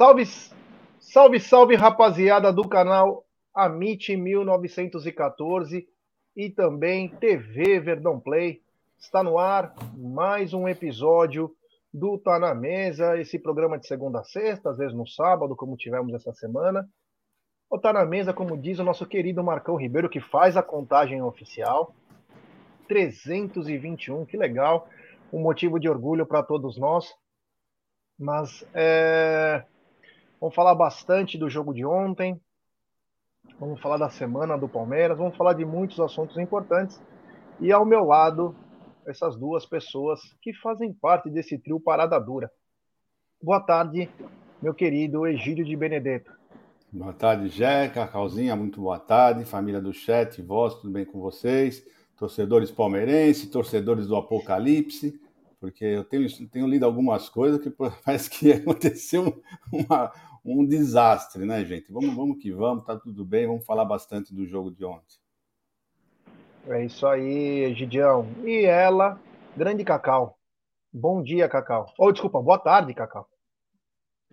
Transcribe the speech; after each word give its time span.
Salve, 0.00 0.24
salve, 0.98 1.38
salve, 1.38 1.74
rapaziada 1.74 2.50
do 2.50 2.66
canal 2.66 3.22
Amit 3.54 4.16
1914 4.16 5.86
e 6.34 6.48
também 6.48 7.10
TV 7.16 7.78
Verdão 7.78 8.18
Play. 8.18 8.62
Está 8.98 9.22
no 9.22 9.38
ar 9.38 9.74
mais 9.94 10.54
um 10.54 10.66
episódio 10.66 11.54
do 11.92 12.16
Tá 12.16 12.38
na 12.38 12.54
Mesa, 12.54 13.20
esse 13.20 13.38
programa 13.38 13.78
de 13.78 13.86
segunda 13.86 14.20
a 14.20 14.24
sexta, 14.24 14.70
às 14.70 14.78
vezes 14.78 14.96
no 14.96 15.06
sábado, 15.06 15.54
como 15.54 15.76
tivemos 15.76 16.14
essa 16.14 16.32
semana. 16.32 16.88
O 17.68 17.78
Tá 17.78 17.92
na 17.92 18.06
Mesa, 18.06 18.32
como 18.32 18.56
diz 18.56 18.78
o 18.78 18.84
nosso 18.84 19.04
querido 19.04 19.44
Marcão 19.44 19.76
Ribeiro, 19.76 20.08
que 20.08 20.18
faz 20.18 20.56
a 20.56 20.62
contagem 20.62 21.20
oficial. 21.20 21.94
321, 22.88 24.24
que 24.24 24.38
legal. 24.38 24.88
Um 25.30 25.42
motivo 25.42 25.78
de 25.78 25.90
orgulho 25.90 26.24
para 26.24 26.42
todos 26.42 26.78
nós. 26.78 27.14
Mas 28.18 28.66
é... 28.72 29.62
vamos 30.40 30.54
falar 30.54 30.74
bastante 30.74 31.36
do 31.36 31.50
jogo 31.50 31.74
de 31.74 31.84
ontem, 31.84 32.40
vamos 33.58 33.80
falar 33.80 33.98
da 33.98 34.08
semana 34.08 34.56
do 34.56 34.68
Palmeiras, 34.68 35.18
vamos 35.18 35.36
falar 35.36 35.52
de 35.52 35.64
muitos 35.64 36.00
assuntos 36.00 36.38
importantes. 36.38 37.00
E 37.60 37.70
ao 37.70 37.84
meu 37.84 38.04
lado, 38.04 38.56
essas 39.06 39.36
duas 39.36 39.66
pessoas 39.66 40.20
que 40.40 40.54
fazem 40.54 40.94
parte 40.94 41.28
desse 41.28 41.58
trio 41.58 41.78
Parada 41.78 42.18
Dura. 42.18 42.50
Boa 43.42 43.60
tarde, 43.60 44.08
meu 44.62 44.72
querido 44.72 45.26
Egídio 45.26 45.64
de 45.64 45.76
Benedetto. 45.76 46.32
Boa 46.90 47.12
tarde, 47.12 47.48
Jé, 47.48 47.88
Cacauzinha, 47.88 48.56
muito 48.56 48.80
boa 48.80 48.98
tarde, 48.98 49.44
família 49.44 49.80
do 49.80 49.92
chat, 49.92 50.40
vós, 50.42 50.74
tudo 50.74 50.90
bem 50.90 51.04
com 51.04 51.20
vocês? 51.20 51.86
Torcedores 52.16 52.70
palmeirenses, 52.70 53.48
torcedores 53.48 54.06
do 54.06 54.16
Apocalipse 54.16 55.20
porque 55.60 55.84
eu 55.84 56.02
tenho, 56.02 56.26
tenho 56.48 56.66
lido 56.66 56.86
algumas 56.86 57.28
coisas 57.28 57.60
que 57.60 57.70
parece 58.04 58.30
que 58.30 58.50
aconteceu 58.50 59.42
uma, 59.70 60.10
um 60.44 60.64
desastre, 60.64 61.44
né, 61.44 61.64
gente? 61.64 61.92
Vamos, 61.92 62.14
vamos 62.14 62.38
que 62.42 62.50
vamos, 62.52 62.84
tá 62.84 62.96
tudo 62.96 63.24
bem, 63.24 63.46
vamos 63.46 63.64
falar 63.64 63.84
bastante 63.84 64.34
do 64.34 64.46
jogo 64.46 64.70
de 64.70 64.84
ontem. 64.84 65.18
É 66.68 66.84
isso 66.84 67.06
aí, 67.06 67.74
Gidião. 67.74 68.26
E 68.44 68.64
ela, 68.64 69.18
grande 69.56 69.84
Cacau. 69.84 70.38
Bom 70.92 71.22
dia, 71.22 71.48
Cacau. 71.48 71.92
Ou, 71.98 72.08
oh, 72.08 72.12
desculpa, 72.12 72.40
boa 72.40 72.58
tarde, 72.58 72.94
Cacau. 72.94 73.28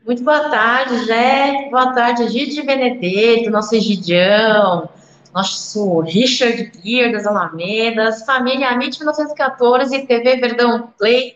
Muito 0.05 0.23
boa 0.23 0.49
tarde, 0.49 1.05
Jé. 1.05 1.69
Boa 1.69 1.93
tarde, 1.93 2.27
Gide 2.29 2.61
Benedetto, 2.63 3.49
nosso 3.49 3.75
Egidião 3.75 4.89
nosso 5.37 5.99
Richard 5.99 6.71
Gere 6.83 7.11
das 7.11 7.27
Alamedas, 7.27 8.25
Família 8.25 8.69
Amit 8.69 8.97
1914, 8.97 10.07
TV 10.07 10.37
Verdão 10.37 10.91
Play. 10.97 11.35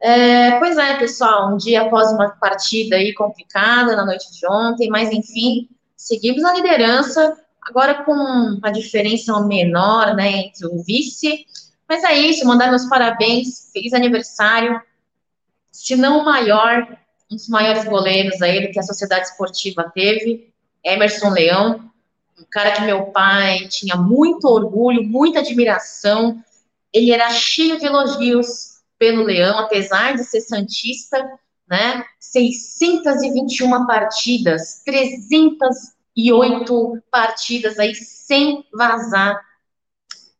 É, 0.00 0.58
pois 0.58 0.76
é, 0.76 0.98
pessoal, 0.98 1.52
um 1.52 1.56
dia 1.56 1.82
após 1.82 2.12
uma 2.12 2.30
partida 2.30 2.96
aí 2.96 3.14
complicada 3.14 3.96
na 3.96 4.04
noite 4.04 4.30
de 4.32 4.46
ontem, 4.46 4.88
mas 4.88 5.10
enfim, 5.10 5.68
seguimos 5.96 6.42
na 6.42 6.52
liderança, 6.52 7.36
agora 7.62 8.04
com 8.04 8.12
uma 8.12 8.70
diferença 8.70 9.38
menor, 9.40 10.14
né, 10.14 10.30
entre 10.30 10.66
o 10.66 10.82
vice. 10.82 11.46
Mas 11.88 12.04
é 12.04 12.14
isso, 12.14 12.46
mandar 12.46 12.68
meus 12.68 12.86
parabéns, 12.86 13.70
feliz 13.72 13.92
aniversário, 13.92 14.80
se 15.70 15.96
não 15.96 16.20
o 16.20 16.24
maior, 16.24 16.86
um 17.30 17.36
dos 17.36 17.48
maiores 17.48 17.84
goleiros 17.84 18.40
aí 18.40 18.70
que 18.70 18.78
a 18.78 18.82
Sociedade 18.82 19.26
Esportiva 19.26 19.90
teve, 19.94 20.52
Emerson 20.84 21.30
Leão, 21.30 21.90
um 22.38 22.44
cara 22.50 22.72
que 22.72 22.82
meu 22.82 23.06
pai 23.06 23.66
tinha 23.68 23.96
muito 23.96 24.46
orgulho, 24.46 25.02
muita 25.02 25.40
admiração. 25.40 26.42
Ele 26.92 27.10
era 27.12 27.30
cheio 27.30 27.78
de 27.78 27.86
elogios 27.86 28.73
pelo 28.98 29.24
Leão, 29.24 29.58
apesar 29.58 30.14
de 30.14 30.24
ser 30.24 30.40
santista, 30.40 31.18
né? 31.68 32.04
621 32.20 33.86
partidas, 33.86 34.82
308 34.84 37.02
partidas 37.10 37.78
aí 37.78 37.94
sem 37.94 38.64
vazar, 38.72 39.40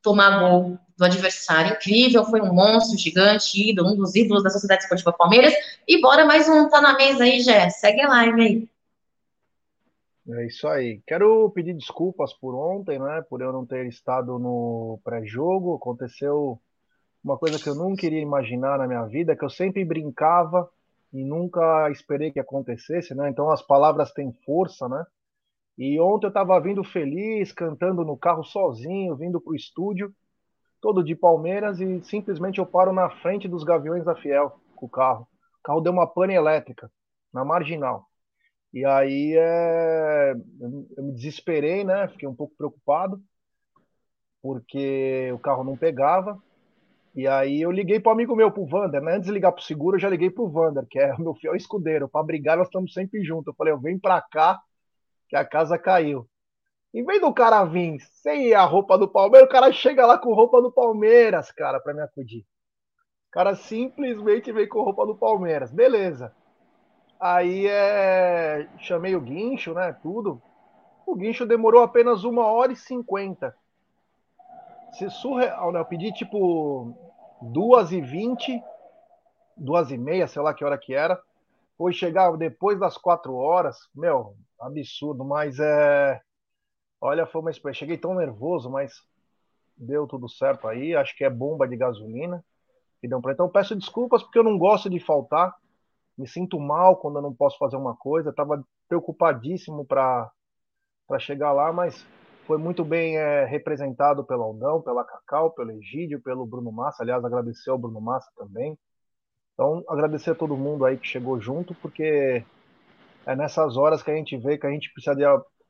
tomar 0.02 0.40
gol 0.40 0.78
do 0.96 1.04
adversário. 1.04 1.74
Incrível, 1.74 2.24
foi 2.24 2.40
um 2.40 2.52
monstro 2.52 2.98
gigante, 2.98 3.70
ídolo, 3.70 3.92
um 3.92 3.96
dos 3.96 4.14
ídolos 4.14 4.42
da 4.42 4.50
Sociedade 4.50 4.82
Esportiva 4.82 5.12
Palmeiras. 5.12 5.54
E 5.86 6.00
bora 6.00 6.24
mais 6.24 6.48
um 6.48 6.68
tá 6.68 6.80
na 6.80 6.96
mesa 6.96 7.24
aí, 7.24 7.40
Jé. 7.40 7.68
Segue 7.70 8.02
a 8.02 8.08
live 8.08 8.40
aí. 8.40 8.68
É 10.26 10.46
isso 10.46 10.66
aí. 10.68 11.02
Quero 11.06 11.50
pedir 11.50 11.74
desculpas 11.74 12.32
por 12.32 12.54
ontem, 12.54 12.98
né? 12.98 13.22
Por 13.28 13.42
eu 13.42 13.52
não 13.52 13.66
ter 13.66 13.86
estado 13.86 14.38
no 14.38 14.98
pré-jogo. 15.04 15.74
Aconteceu 15.74 16.58
uma 17.24 17.38
coisa 17.38 17.58
que 17.58 17.68
eu 17.68 17.74
nunca 17.74 18.04
iria 18.04 18.20
imaginar 18.20 18.78
na 18.78 18.86
minha 18.86 19.06
vida, 19.06 19.34
que 19.34 19.44
eu 19.44 19.48
sempre 19.48 19.82
brincava 19.82 20.68
e 21.10 21.24
nunca 21.24 21.90
esperei 21.90 22.30
que 22.30 22.38
acontecesse, 22.38 23.14
né? 23.14 23.30
Então 23.30 23.50
as 23.50 23.62
palavras 23.62 24.12
têm 24.12 24.30
força, 24.44 24.86
né? 24.88 25.06
E 25.78 25.98
ontem 25.98 26.26
eu 26.26 26.28
estava 26.28 26.60
vindo 26.60 26.84
feliz, 26.84 27.50
cantando 27.50 28.04
no 28.04 28.16
carro 28.16 28.44
sozinho, 28.44 29.16
vindo 29.16 29.40
para 29.40 29.52
o 29.52 29.56
estúdio, 29.56 30.14
todo 30.80 31.02
de 31.02 31.16
Palmeiras, 31.16 31.80
e 31.80 32.02
simplesmente 32.04 32.58
eu 32.58 32.66
paro 32.66 32.92
na 32.92 33.08
frente 33.08 33.48
dos 33.48 33.64
Gaviões 33.64 34.04
da 34.04 34.14
Fiel 34.14 34.60
com 34.76 34.86
o 34.86 34.88
carro. 34.88 35.26
O 35.60 35.62
carro 35.62 35.80
deu 35.80 35.92
uma 35.92 36.06
pane 36.06 36.34
elétrica 36.34 36.90
na 37.32 37.44
marginal. 37.44 38.06
E 38.72 38.84
aí 38.84 39.34
é, 39.36 40.34
eu 40.96 41.04
me 41.04 41.12
desesperei, 41.12 41.84
né? 41.84 42.06
Fiquei 42.08 42.28
um 42.28 42.34
pouco 42.34 42.54
preocupado, 42.56 43.22
porque 44.42 45.32
o 45.32 45.38
carro 45.38 45.64
não 45.64 45.76
pegava. 45.76 46.38
E 47.14 47.28
aí 47.28 47.62
eu 47.62 47.70
liguei 47.70 48.00
para 48.00 48.10
amigo 48.10 48.34
meu, 48.34 48.50
para 48.50 48.62
o 48.62 48.66
Vander, 48.66 49.00
né? 49.00 49.12
Antes 49.12 49.26
de 49.26 49.32
ligar 49.32 49.52
para 49.52 49.60
o 49.60 49.64
seguro, 49.64 49.96
eu 49.96 50.00
já 50.00 50.08
liguei 50.08 50.30
para 50.30 50.42
o 50.42 50.48
Vander, 50.48 50.84
que 50.90 50.98
é 50.98 51.14
o 51.14 51.20
meu 51.20 51.34
fiel 51.34 51.54
escudeiro. 51.54 52.08
Para 52.08 52.24
brigar, 52.24 52.56
nós 52.56 52.66
estamos 52.66 52.92
sempre 52.92 53.22
juntos. 53.22 53.46
Eu 53.46 53.54
falei, 53.54 53.72
eu 53.72 53.78
venho 53.78 54.00
para 54.00 54.20
cá, 54.20 54.60
que 55.28 55.36
a 55.36 55.44
casa 55.44 55.78
caiu. 55.78 56.28
Em 56.92 57.04
vez 57.04 57.20
do 57.20 57.32
cara 57.32 57.64
vir 57.64 58.00
sem 58.00 58.52
a 58.52 58.64
roupa 58.64 58.98
do 58.98 59.08
Palmeiras, 59.08 59.48
o 59.48 59.52
cara 59.52 59.72
chega 59.72 60.06
lá 60.06 60.18
com 60.18 60.34
roupa 60.34 60.60
do 60.60 60.72
Palmeiras, 60.72 61.52
cara, 61.52 61.78
para 61.78 61.94
me 61.94 62.00
acudir. 62.00 62.40
O 63.28 63.32
cara 63.32 63.54
simplesmente 63.54 64.50
veio 64.52 64.68
com 64.68 64.82
roupa 64.82 65.06
do 65.06 65.16
Palmeiras. 65.16 65.72
Beleza. 65.72 66.34
Aí 67.20 67.66
é, 67.66 68.68
chamei 68.78 69.14
o 69.14 69.20
guincho, 69.20 69.72
né? 69.72 69.92
Tudo. 70.02 70.42
O 71.06 71.14
guincho 71.14 71.46
demorou 71.46 71.82
apenas 71.82 72.24
uma 72.24 72.46
hora 72.46 72.72
e 72.72 72.76
cinquenta. 72.76 73.56
Se 74.92 75.10
surreal, 75.10 75.72
né? 75.72 75.80
Eu 75.80 75.84
pedi 75.84 76.12
tipo 76.12 76.94
duas 77.52 77.92
e 77.92 78.00
vinte, 78.00 78.62
duas 79.56 79.90
e 79.90 79.98
meia, 79.98 80.26
sei 80.26 80.42
lá 80.42 80.54
que 80.54 80.64
hora 80.64 80.78
que 80.78 80.94
era. 80.94 81.20
Foi 81.76 81.92
chegar 81.92 82.36
depois 82.36 82.78
das 82.78 82.96
quatro 82.96 83.34
horas. 83.34 83.76
Meu, 83.94 84.36
absurdo, 84.60 85.24
mas 85.24 85.58
é. 85.58 86.20
Olha, 87.00 87.26
foi 87.26 87.40
uma 87.40 87.50
experiência. 87.50 87.80
Cheguei 87.80 87.98
tão 87.98 88.14
nervoso, 88.14 88.70
mas 88.70 89.02
deu 89.76 90.06
tudo 90.06 90.28
certo 90.28 90.68
aí. 90.68 90.94
Acho 90.94 91.16
que 91.16 91.24
é 91.24 91.30
bomba 91.30 91.66
de 91.66 91.76
gasolina. 91.76 92.44
Então 93.02 93.50
peço 93.50 93.76
desculpas 93.76 94.22
porque 94.22 94.38
eu 94.38 94.44
não 94.44 94.56
gosto 94.56 94.88
de 94.88 94.98
faltar 94.98 95.54
me 96.16 96.26
sinto 96.28 96.58
mal 96.60 96.96
quando 96.96 97.16
eu 97.18 97.22
não 97.22 97.34
posso 97.34 97.58
fazer 97.58 97.76
uma 97.76 97.96
coisa. 97.96 98.30
Estava 98.30 98.64
preocupadíssimo 98.88 99.84
para 99.84 100.30
chegar 101.18 101.52
lá, 101.52 101.72
mas 101.72 102.06
foi 102.46 102.58
muito 102.58 102.84
bem 102.84 103.16
é, 103.16 103.44
representado 103.44 104.24
pelo 104.24 104.42
Aldão, 104.42 104.82
pela 104.82 105.04
Cacau, 105.04 105.50
pelo 105.52 105.72
Egídio, 105.72 106.20
pelo 106.20 106.46
Bruno 106.46 106.70
Massa. 106.70 107.02
Aliás, 107.02 107.24
agradecer 107.24 107.70
ao 107.70 107.78
Bruno 107.78 108.00
Massa 108.00 108.30
também. 108.36 108.78
Então, 109.54 109.82
agradecer 109.88 110.30
a 110.32 110.34
todo 110.34 110.56
mundo 110.56 110.84
aí 110.84 110.96
que 110.96 111.06
chegou 111.06 111.40
junto, 111.40 111.74
porque 111.76 112.44
é 113.26 113.36
nessas 113.36 113.76
horas 113.76 114.02
que 114.02 114.10
a 114.10 114.16
gente 114.16 114.36
vê 114.36 114.58
que 114.58 114.66
a 114.66 114.70
gente 114.70 114.92
precisa 114.92 115.14
de, 115.14 115.24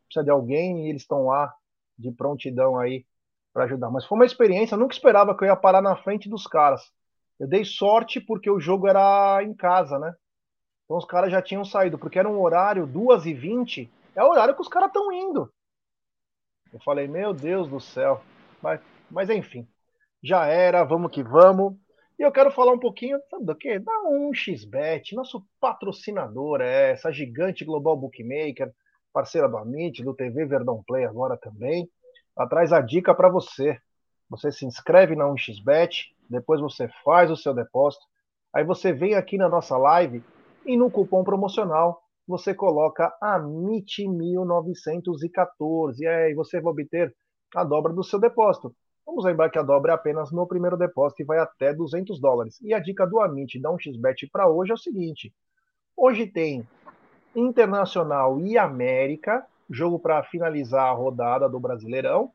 precisa 0.07 0.25
de 0.25 0.31
alguém 0.31 0.87
e 0.87 0.91
eles 0.91 1.03
estão 1.03 1.27
lá 1.27 1.55
de 1.99 2.11
prontidão 2.13 2.79
aí 2.79 3.07
para 3.53 3.65
ajudar. 3.65 3.91
Mas 3.91 4.05
foi 4.05 4.17
uma 4.17 4.27
experiência, 4.27 4.75
eu 4.75 4.79
nunca 4.79 4.95
esperava 4.95 5.37
que 5.37 5.45
eu 5.45 5.49
ia 5.49 5.57
parar 5.57 5.81
na 5.81 5.97
frente 5.97 6.29
dos 6.29 6.47
caras. 6.47 6.83
Eu 7.39 7.47
dei 7.47 7.65
sorte 7.65 8.21
porque 8.21 8.51
o 8.51 8.61
jogo 8.61 8.89
era 8.89 9.43
em 9.43 9.55
casa, 9.55 9.99
né? 9.99 10.13
Então 10.85 10.97
os 10.97 11.05
caras 11.05 11.31
já 11.31 11.41
tinham 11.41 11.65
saído, 11.65 11.99
porque 11.99 12.19
era 12.19 12.29
um 12.29 12.41
horário, 12.41 12.87
2h20, 12.87 13.89
é 14.17 14.25
o 14.25 14.31
horário 14.31 14.55
que 14.55 14.61
os 14.61 14.69
caras 14.69 14.89
estão 14.89 15.13
indo. 15.13 15.53
Eu 16.75 16.81
falei, 16.81 17.07
meu 17.07 17.33
Deus 17.33 17.69
do 17.69 17.79
céu. 17.79 18.21
Mas, 18.61 18.81
mas 19.09 19.31
enfim, 19.31 19.65
já 20.21 20.47
era, 20.47 20.83
vamos 20.83 21.13
que 21.13 21.23
vamos. 21.23 21.77
E 22.19 22.23
eu 22.23 22.33
quero 22.33 22.51
falar 22.51 22.73
um 22.73 22.79
pouquinho, 22.81 23.21
sabe 23.31 23.45
do 23.45 23.55
quê? 23.55 23.79
Da 23.79 23.93
1xBet, 24.11 25.13
nosso 25.15 25.47
patrocinador, 25.61 26.61
é 26.61 26.91
essa 26.91 27.13
gigante 27.13 27.65
global 27.65 27.97
bookmaker, 27.97 28.73
parceira 29.13 29.49
do 29.49 29.57
Amit, 29.57 30.03
do 30.03 30.15
TV 30.15 30.47
Verdão 30.47 30.83
Play 30.85 31.05
agora 31.05 31.37
também. 31.37 31.89
Traz 32.51 32.73
a 32.73 32.81
dica 32.81 33.15
para 33.15 33.29
você. 33.29 33.79
Você 34.29 34.51
se 34.51 34.67
inscreve 34.67 35.15
na 35.15 35.27
1xBet, 35.27 36.07
depois 36.29 36.61
você 36.61 36.89
faz 37.05 37.31
o 37.31 37.37
seu 37.37 37.55
depósito, 37.55 38.05
aí 38.53 38.65
você 38.65 38.93
vem 38.93 39.15
aqui 39.15 39.39
na 39.39 39.49
nossa 39.49 39.77
live 39.77 40.25
e 40.67 40.77
no 40.77 40.91
cupom 40.91 41.23
promocional 41.23 42.03
você 42.27 42.55
coloca 42.55 43.13
AMIT1914 43.23 46.01
e 46.01 46.07
aí 46.07 46.35
você 46.35 46.61
vai 46.61 46.73
obter 46.73 47.15
a 47.55 47.65
dobra 47.65 47.93
do 47.93 48.03
seu 48.03 48.19
depósito. 48.19 48.75
Vamos 49.07 49.25
lembrar 49.25 49.51
que 49.51 49.59
a 49.59 49.63
dobra 49.63 49.93
é 49.93 49.95
apenas 49.95 50.33
no 50.33 50.47
primeiro 50.47 50.77
depósito 50.77 51.23
e 51.23 51.27
vai 51.27 51.39
até 51.39 51.75
200 51.75 52.19
dólares. 52.21 52.61
E 52.63 52.73
a 52.73 52.79
dica 52.79 53.07
do 53.07 53.21
Amit 53.21 53.61
da 53.61 53.71
1xBet 53.71 54.29
para 54.33 54.49
hoje 54.49 54.73
é 54.73 54.75
o 54.75 54.79
seguinte: 54.79 55.33
hoje 55.97 56.27
tem 56.27 56.67
Internacional 57.37 58.41
e 58.41 58.57
América, 58.57 59.47
jogo 59.69 59.99
para 59.99 60.23
finalizar 60.25 60.89
a 60.89 60.93
rodada 60.93 61.49
do 61.49 61.61
Brasileirão. 61.61 62.33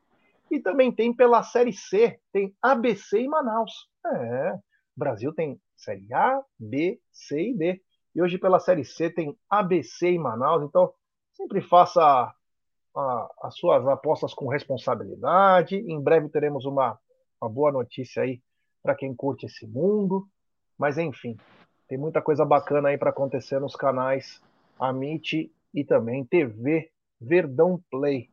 E 0.52 0.60
também 0.60 0.92
tem 0.92 1.14
pela 1.14 1.44
Série 1.44 1.74
C, 1.74 2.20
tem 2.32 2.56
ABC 2.62 3.22
e 3.22 3.28
Manaus. 3.28 3.72
É, 4.06 4.58
Brasil 4.96 5.34
tem 5.34 5.60
Série 5.76 6.12
A, 6.14 6.42
B, 6.60 7.00
C 7.12 7.50
e 7.50 7.58
D. 7.58 7.82
E 8.16 8.22
hoje 8.22 8.38
pela 8.38 8.60
Série 8.60 8.84
C 8.84 9.10
tem 9.10 9.38
ABC 9.50 10.12
e 10.12 10.20
Manaus. 10.20 10.64
Então, 10.64 10.94
sempre 11.34 11.62
faça 11.62 12.02
a, 12.02 12.34
a, 12.96 13.32
as 13.44 13.56
suas 13.56 13.88
apostas 13.88 14.34
com 14.34 14.48
responsabilidade. 14.48 15.76
Em 15.76 16.02
breve 16.02 16.30
teremos 16.30 16.66
uma, 16.66 16.98
uma 17.42 17.50
boa 17.50 17.72
notícia 17.72 18.24
aí 18.24 18.42
para 18.82 18.96
quem 18.96 19.14
curte 19.14 19.46
esse 19.46 19.68
mundo. 19.68 20.28
Mas 20.78 20.98
enfim, 20.98 21.38
tem 21.88 21.98
muita 21.98 22.22
coisa 22.22 22.46
bacana 22.46 22.90
aí 22.90 22.98
para 22.98 23.10
acontecer 23.10 23.60
nos 23.60 23.76
canais 23.76 24.42
Amit 24.80 25.52
e 25.74 25.84
também 25.84 26.24
TV 26.24 26.90
Verdão 27.20 27.82
Play. 27.92 28.30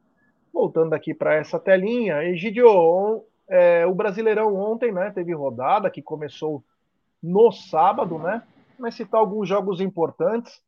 Voltando 0.52 0.94
aqui 0.94 1.12
para 1.12 1.34
essa 1.34 1.58
telinha, 1.58 2.22
Egidio, 2.22 3.24
é, 3.48 3.84
o 3.86 3.94
Brasileirão 3.94 4.54
ontem, 4.54 4.92
né, 4.92 5.10
teve 5.10 5.34
rodada 5.34 5.90
que 5.90 6.00
começou 6.00 6.64
no 7.22 7.50
sábado, 7.50 8.18
né? 8.18 8.42
Mas 8.78 8.94
citar 8.94 9.20
alguns 9.20 9.48
jogos 9.48 9.80
importantes. 9.80 10.62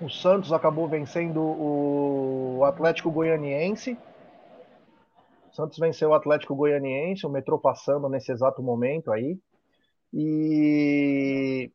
O 0.00 0.08
Santos 0.08 0.52
acabou 0.52 0.88
vencendo 0.88 1.40
o 1.40 2.64
Atlético 2.64 3.10
Goianiense. 3.10 3.98
O 5.50 5.54
Santos 5.54 5.78
venceu 5.78 6.10
o 6.10 6.14
Atlético 6.14 6.54
Goianiense, 6.54 7.26
o 7.26 7.30
metrô 7.30 7.58
passando 7.58 8.08
nesse 8.08 8.30
exato 8.30 8.62
momento 8.62 9.10
aí. 9.10 9.38
E 10.12 11.70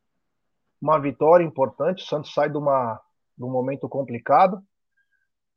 uma 0.81 0.99
vitória 0.99 1.43
importante. 1.43 2.03
O 2.03 2.07
Santos 2.07 2.33
sai 2.33 2.49
de, 2.49 2.57
uma, 2.57 2.99
de 3.37 3.43
um 3.43 3.49
momento 3.49 3.87
complicado. 3.87 4.61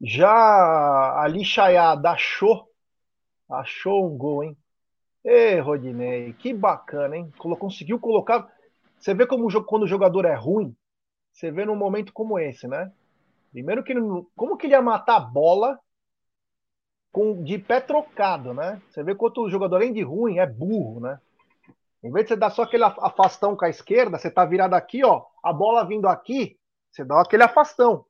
Já 0.00 1.20
ali 1.20 1.44
Chayada 1.44 2.10
achou, 2.10 2.68
achou 3.48 4.06
um 4.06 4.16
gol, 4.16 4.44
hein? 4.44 4.56
Ê, 5.24 5.58
Rodinei, 5.58 6.32
que 6.34 6.54
bacana, 6.54 7.16
hein? 7.16 7.32
Conseguiu 7.58 7.98
colocar. 7.98 8.55
Você 9.06 9.14
vê 9.14 9.24
como 9.24 9.48
quando 9.64 9.84
o 9.84 9.86
jogador 9.86 10.24
é 10.24 10.34
ruim, 10.34 10.74
você 11.32 11.48
vê 11.48 11.64
num 11.64 11.76
momento 11.76 12.12
como 12.12 12.40
esse, 12.40 12.66
né? 12.66 12.90
Primeiro 13.52 13.84
que 13.84 13.94
como 14.34 14.56
que 14.56 14.66
ele 14.66 14.74
ia 14.74 14.82
matar 14.82 15.14
a 15.14 15.20
bola 15.20 15.78
com 17.12 17.40
de 17.44 17.56
pé 17.56 17.80
trocado, 17.80 18.52
né? 18.52 18.82
Você 18.90 19.04
vê 19.04 19.14
quanto 19.14 19.42
o 19.42 19.48
jogador 19.48 19.76
além 19.76 19.92
de 19.92 20.02
ruim 20.02 20.38
é 20.38 20.46
burro, 20.46 20.98
né? 20.98 21.20
Em 22.02 22.10
vez 22.10 22.24
de 22.24 22.30
você 22.30 22.36
dar 22.36 22.50
só 22.50 22.62
aquele 22.62 22.82
afastão 22.82 23.54
com 23.54 23.64
a 23.64 23.68
esquerda, 23.68 24.18
você 24.18 24.28
tá 24.28 24.44
virado 24.44 24.74
aqui, 24.74 25.04
ó, 25.04 25.24
a 25.40 25.52
bola 25.52 25.86
vindo 25.86 26.08
aqui, 26.08 26.58
você 26.90 27.04
dá 27.04 27.20
aquele 27.20 27.44
afastão. 27.44 28.04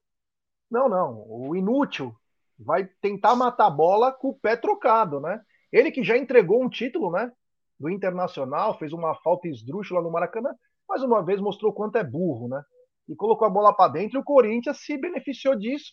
Não, 0.70 0.88
não. 0.88 1.26
O 1.28 1.54
inútil 1.54 2.16
vai 2.58 2.86
tentar 3.02 3.36
matar 3.36 3.66
a 3.66 3.70
bola 3.70 4.12
com 4.12 4.28
o 4.28 4.38
pé 4.38 4.56
trocado, 4.56 5.20
né? 5.20 5.42
Ele 5.70 5.92
que 5.92 6.02
já 6.02 6.16
entregou 6.16 6.64
um 6.64 6.70
título, 6.70 7.10
né? 7.10 7.30
Do 7.78 7.90
Internacional, 7.90 8.78
fez 8.78 8.94
uma 8.94 9.14
falta 9.16 9.46
esdrúxula 9.46 10.00
no 10.00 10.10
Maracanã, 10.10 10.54
mais 10.88 11.02
uma 11.02 11.22
vez 11.22 11.40
mostrou 11.40 11.72
quanto 11.72 11.96
é 11.96 12.04
burro, 12.04 12.48
né? 12.48 12.62
E 13.08 13.14
colocou 13.14 13.46
a 13.46 13.50
bola 13.50 13.74
para 13.74 13.92
dentro 13.92 14.18
e 14.18 14.20
o 14.20 14.24
Corinthians 14.24 14.80
se 14.80 14.96
beneficiou 14.96 15.54
disso, 15.54 15.92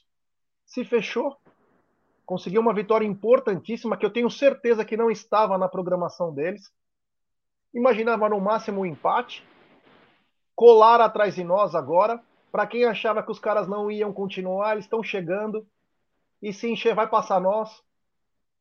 se 0.66 0.84
fechou, 0.84 1.36
conseguiu 2.26 2.62
uma 2.62 2.74
vitória 2.74 3.06
importantíssima 3.06 3.98
que 3.98 4.06
eu 4.06 4.12
tenho 4.12 4.30
certeza 4.30 4.86
que 4.86 4.98
não 4.98 5.12
estava 5.12 5.58
na 5.58 5.68
programação 5.68 6.34
deles. 6.34 6.72
Imaginava 7.74 8.30
no 8.30 8.40
máximo 8.40 8.82
um 8.82 8.86
empate, 8.86 9.46
colar 10.56 11.02
atrás 11.02 11.36
de 11.36 11.44
nós 11.44 11.76
agora, 11.76 12.22
para 12.52 12.68
quem 12.68 12.86
achava 12.86 13.24
que 13.24 13.32
os 13.32 13.40
caras 13.40 13.68
não 13.68 13.92
iam 13.92 14.14
continuar, 14.14 14.74
eles 14.74 14.86
estão 14.86 15.04
chegando. 15.04 15.68
E 16.42 16.54
se 16.54 16.70
encher, 16.70 16.94
vai 16.94 17.08
passar 17.08 17.40
nós. 17.40 17.82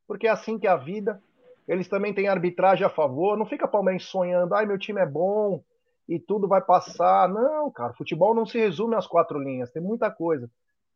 Porque 0.06 0.26
é 0.26 0.30
assim 0.30 0.58
que 0.58 0.66
é 0.66 0.70
a 0.70 0.76
vida. 0.76 1.22
Eles 1.68 1.88
também 1.88 2.14
têm 2.14 2.28
arbitragem 2.28 2.86
a 2.86 2.90
favor. 2.90 3.36
Não 3.36 3.44
fica 3.44 3.68
Palmeiras 3.68 4.04
sonhando, 4.04 4.54
ai, 4.54 4.64
meu 4.64 4.78
time 4.78 5.00
é 5.00 5.06
bom 5.06 5.62
e 6.08 6.18
tudo 6.18 6.48
vai 6.48 6.60
passar. 6.60 7.28
Não, 7.28 7.70
cara, 7.70 7.94
futebol 7.94 8.34
não 8.34 8.46
se 8.46 8.58
resume 8.58 8.94
às 8.94 9.06
quatro 9.06 9.38
linhas, 9.38 9.70
tem 9.70 9.82
muita 9.82 10.10
coisa. 10.10 10.50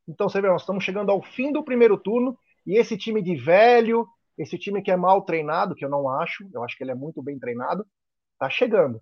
Então, 0.09 0.29
você 0.29 0.41
vê, 0.41 0.49
nós 0.49 0.63
estamos 0.63 0.85
chegando 0.85 1.11
ao 1.11 1.23
fim 1.23 1.53
do 1.53 1.65
primeiro 1.65 1.99
turno 1.99 2.39
e 2.67 2.77
esse 2.77 2.97
time 2.97 3.23
de 3.23 3.35
velho, 3.37 4.07
esse 4.39 4.59
time 4.59 4.83
que 4.83 4.91
é 4.91 4.97
mal 4.97 5.23
treinado, 5.23 5.75
que 5.75 5.85
eu 5.85 5.89
não 5.89 6.09
acho, 6.09 6.49
eu 6.53 6.63
acho 6.63 6.77
que 6.77 6.85
ele 6.85 6.93
é 6.93 6.95
muito 6.95 7.23
bem 7.23 7.39
treinado, 7.39 7.87
tá 8.39 8.49
chegando. 8.49 9.01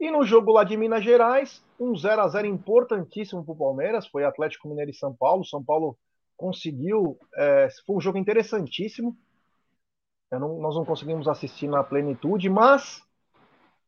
E 0.00 0.10
no 0.10 0.24
jogo 0.24 0.52
lá 0.52 0.64
de 0.64 0.76
Minas 0.76 1.04
Gerais, 1.04 1.64
um 1.78 1.96
0 1.96 2.22
a 2.22 2.28
0 2.28 2.46
importantíssimo 2.46 3.44
para 3.44 3.52
o 3.52 3.56
Palmeiras, 3.56 4.06
foi 4.06 4.24
Atlético 4.24 4.68
Mineiro 4.68 4.90
e 4.90 4.94
São 4.94 5.14
Paulo. 5.14 5.44
São 5.44 5.62
Paulo 5.62 5.96
conseguiu, 6.36 7.18
é, 7.36 7.68
foi 7.86 7.96
um 7.96 8.00
jogo 8.00 8.18
interessantíssimo. 8.18 9.16
Não, 10.30 10.58
nós 10.58 10.74
não 10.74 10.84
conseguimos 10.84 11.28
assistir 11.28 11.68
na 11.68 11.84
plenitude, 11.84 12.50
mas 12.50 13.03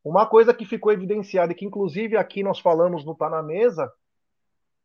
uma 0.09 0.25
coisa 0.25 0.55
que 0.55 0.65
ficou 0.65 0.93
evidenciada 0.93 1.51
e 1.51 1.55
que 1.55 1.65
inclusive 1.65 2.17
aqui 2.17 2.41
nós 2.41 2.61
falamos 2.61 3.05
no 3.05 3.13
Tá 3.13 3.29
na 3.29 3.43
Mesa, 3.43 3.93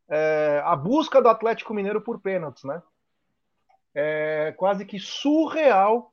é 0.10 0.62
a 0.66 0.76
busca 0.76 1.22
do 1.22 1.30
Atlético 1.30 1.76
Mineiro 1.76 2.02
por 2.02 2.20
pênaltis, 2.20 2.64
né? 2.64 2.82
É 3.94 4.52
quase 4.58 4.84
que 4.84 4.98
surreal 5.00 6.12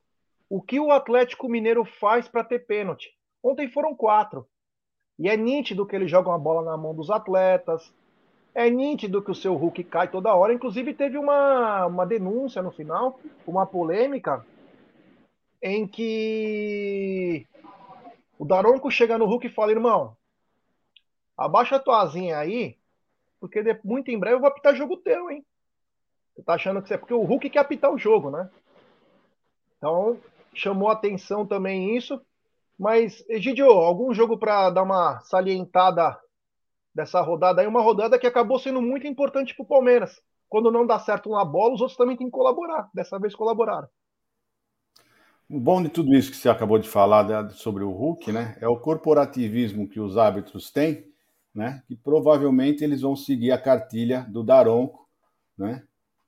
o 0.49 0.61
que 0.61 0.79
o 0.79 0.93
Atlético 0.93 1.49
Mineiro 1.49 1.87
faz 1.87 2.29
para 2.29 2.45
ter 2.45 2.67
pênalti. 2.67 3.09
Ontem 3.43 3.71
foram 3.71 3.95
quatro. 3.95 4.47
E 5.19 5.29
é 5.29 5.37
nítido 5.39 5.87
que 5.87 5.97
eles 5.97 6.11
jogam 6.11 6.33
a 6.33 6.39
bola 6.39 6.63
na 6.63 6.77
mão 6.77 6.95
dos 6.95 7.11
atletas. 7.11 7.91
É 8.55 8.69
nítido 8.69 9.23
que 9.23 9.31
o 9.31 9.35
seu 9.35 9.55
Hulk 9.55 9.85
cai 9.85 10.09
toda 10.09 10.35
hora. 10.35 10.53
Inclusive, 10.53 10.93
teve 10.93 11.17
uma, 11.17 11.87
uma 11.87 12.05
denúncia 12.05 12.61
no 12.61 12.71
final, 12.71 13.19
uma 13.47 13.67
polêmica, 13.67 14.45
em 15.63 15.87
que 15.87 17.47
o 18.39 18.45
Daronco 18.45 18.91
chega 18.91 19.19
no 19.19 19.27
Hulk 19.27 19.47
e 19.47 19.51
fala: 19.51 19.73
irmão, 19.73 20.17
abaixa 21.37 21.77
a 21.77 21.81
tua 21.81 22.09
aí, 22.39 22.79
porque 23.41 23.63
muito 23.85 24.11
em 24.11 24.19
breve 24.19 24.37
eu 24.37 24.41
vou 24.41 24.49
apitar 24.49 24.75
jogo 24.75 24.97
teu, 24.97 25.31
hein? 25.31 25.45
Você 26.35 26.43
tá 26.43 26.55
achando 26.55 26.81
que 26.81 26.89
você. 26.89 26.97
Porque 26.97 27.15
o 27.15 27.25
Hulk 27.25 27.51
quer 27.51 27.59
apitar 27.59 27.93
o 27.93 27.99
jogo, 27.99 28.31
né? 28.31 28.49
Então, 29.77 30.19
chamou 30.55 30.89
atenção 30.89 31.45
também 31.45 31.97
isso. 31.97 32.21
Mas, 32.79 33.25
Egidio, 33.29 33.67
algum 33.67 34.15
jogo 34.15 34.39
para 34.39 34.71
dar 34.71 34.85
uma 34.85 35.19
salientada 35.21 36.17
dessa 36.95 37.21
rodada 37.21 37.61
aí? 37.61 37.67
Uma 37.67 37.81
rodada 37.81 38.19
que 38.19 38.27
acabou 38.27 38.59
sendo 38.59 38.81
muito 38.81 39.05
importante 39.07 39.53
para 39.53 39.65
o 39.65 39.69
Palmeiras. 39.69 40.23
Quando 40.49 40.71
não 40.71 40.87
dá 40.87 40.99
certo 41.01 41.29
uma 41.29 41.45
bola, 41.45 41.75
os 41.75 41.81
outros 41.81 41.99
também 41.99 42.17
têm 42.17 42.29
que 42.29 42.33
colaborar. 42.33 42.89
Dessa 42.95 43.19
vez 43.19 43.35
colaboraram. 43.35 43.89
O 45.51 45.59
bom 45.59 45.83
de 45.83 45.89
tudo 45.89 46.15
isso 46.15 46.31
que 46.31 46.37
você 46.37 46.49
acabou 46.49 46.79
de 46.79 46.89
falar 46.89 47.51
sobre 47.53 47.83
o 47.83 47.91
Hulk, 47.91 48.31
né, 48.31 48.57
é 48.61 48.69
o 48.69 48.79
corporativismo 48.79 49.89
que 49.89 49.99
os 49.99 50.19
árbitros 50.19 50.71
têm, 50.71 51.07
né, 51.55 51.83
que 51.89 51.97
provavelmente 51.97 52.85
eles 52.85 53.01
vão 53.01 53.17
seguir 53.17 53.51
a 53.51 53.59
cartilha 53.59 54.27
do 54.29 54.45
Daronco, 54.45 55.09
né, 55.57 55.83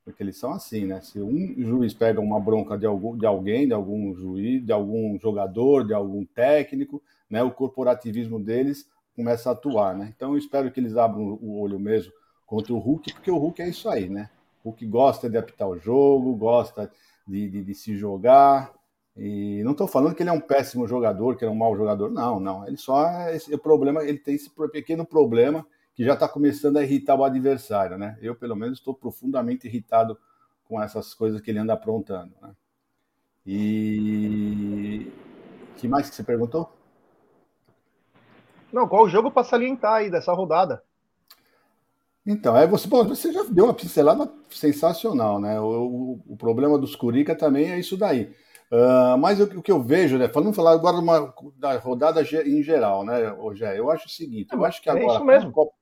porque 0.05 0.23
eles 0.23 0.39
são 0.39 0.53
assim, 0.53 0.85
né? 0.87 1.00
Se 1.03 1.21
um 1.21 1.55
juiz 1.59 1.95
pega 1.95 2.21
uma 2.21 2.41
bronca 2.41 2.77
de, 2.77 2.87
algum, 2.87 3.17
de 3.17 3.27
alguém, 3.27 3.67
de 3.67 3.75
algum 3.75 4.15
juiz, 4.15 4.65
de 4.65 4.73
algum 4.73 5.19
jogador, 5.21 5.87
de 5.87 5.95
algum 5.95 6.25
técnico, 6.25 7.03
né? 7.29 7.43
O 7.43 7.50
corporativismo 7.50 8.41
deles 8.41 8.89
começa 9.15 9.50
a 9.50 9.53
atuar, 9.53 9.95
né? 9.95 10.12
Então 10.17 10.33
eu 10.33 10.39
espero 10.39 10.71
que 10.73 10.81
eles 10.81 10.97
abram 10.97 11.39
o 11.41 11.61
olho 11.61 11.79
mesmo 11.79 12.12
contra 12.47 12.73
o 12.73 12.79
Hulk, 12.79 13.12
porque 13.12 13.31
o 13.31 13.39
Hulk 13.39 13.62
é 13.62 13.69
isso 13.69 13.89
aí, 13.89 14.09
né? 14.09 14.31
O 14.65 14.71
Hulk 14.71 14.87
gosta 14.87 15.31
de 15.31 15.37
apitar 15.37 15.69
o 15.69 15.79
jogo, 15.79 16.35
gosta 16.35 16.91
de, 17.27 17.49
de, 17.49 17.62
de 17.62 17.75
se 17.75 17.97
jogar. 17.97 18.73
E 19.17 19.62
não 19.64 19.73
estou 19.73 19.87
falando 19.87 20.14
que 20.14 20.23
ele 20.23 20.31
é 20.31 20.33
um 20.33 20.40
péssimo 20.40 20.87
jogador, 20.87 21.37
que 21.37 21.45
ele 21.45 21.50
é 21.50 21.55
um 21.55 21.59
mau 21.59 21.76
jogador, 21.76 22.11
não, 22.11 22.38
não. 22.40 22.67
Ele 22.67 22.76
só 22.76 23.07
é 23.07 23.37
esse 23.37 23.57
problema, 23.59 24.02
ele 24.02 24.19
tem 24.19 24.35
esse 24.35 24.50
pequeno 24.73 25.05
problema 25.05 25.67
que 25.95 26.05
já 26.05 26.14
está 26.14 26.29
começando 26.29 26.76
a 26.76 26.83
irritar 26.83 27.17
o 27.17 27.25
adversário, 27.25 27.99
né? 27.99 28.17
Eu, 28.23 28.35
pelo 28.35 28.57
menos, 28.57 28.79
estou 28.79 28.95
profundamente 28.95 29.67
irritado 29.67 30.17
com 30.64 30.81
essas 30.81 31.12
coisas 31.12 31.40
que 31.40 31.50
ele 31.50 31.59
anda 31.59 31.73
aprontando, 31.73 32.33
né? 32.40 32.52
E 33.47 35.11
que 35.76 35.88
mais 35.88 36.09
que 36.09 36.17
você 36.17 36.23
perguntou? 36.23 36.73
Não, 38.73 38.87
qual 38.87 39.05
o 39.05 39.09
jogo 39.09 39.31
para 39.31 39.45
salientar 39.45 39.95
aí 39.95 40.11
dessa 40.11 40.33
rodada? 40.33 40.83
Então, 42.25 42.57
é 42.57 42.67
você, 42.67 42.87
bom, 42.87 43.05
você 43.05 43.33
já 43.33 43.43
deu 43.45 43.64
uma 43.64 43.75
pincelada 43.75 44.31
sensacional, 44.50 45.40
né? 45.40 45.59
O, 45.59 45.64
o, 45.64 46.23
o 46.29 46.37
problema 46.37 46.79
dos 46.79 46.95
Curica 46.95 47.35
também 47.35 47.73
é 47.73 47.79
isso 47.79 47.97
daí. 47.97 48.33
Uh, 48.71 49.19
mas 49.19 49.41
o, 49.41 49.45
o, 49.45 49.62
que 49.62 49.73
eu 49.73 49.83
vejo, 49.83 50.17
né? 50.17 50.29
Falando 50.29 50.53
falar 50.53 50.73
agora 50.73 50.97
uma, 50.97 51.35
da 51.57 51.77
rodada 51.79 52.23
em 52.23 52.62
geral, 52.62 53.05
né, 53.05 53.29
Rogério? 53.29 53.79
Eu 53.79 53.91
acho 53.91 54.07
o 54.07 54.11
seguinte, 54.11 54.53
eu 54.53 54.65
acho 54.65 54.81
que 54.81 54.89
agora. 54.89 55.05
É 55.05 55.17
isso 55.17 55.25
mesmo. 55.25 55.53
Copa, 55.53 55.73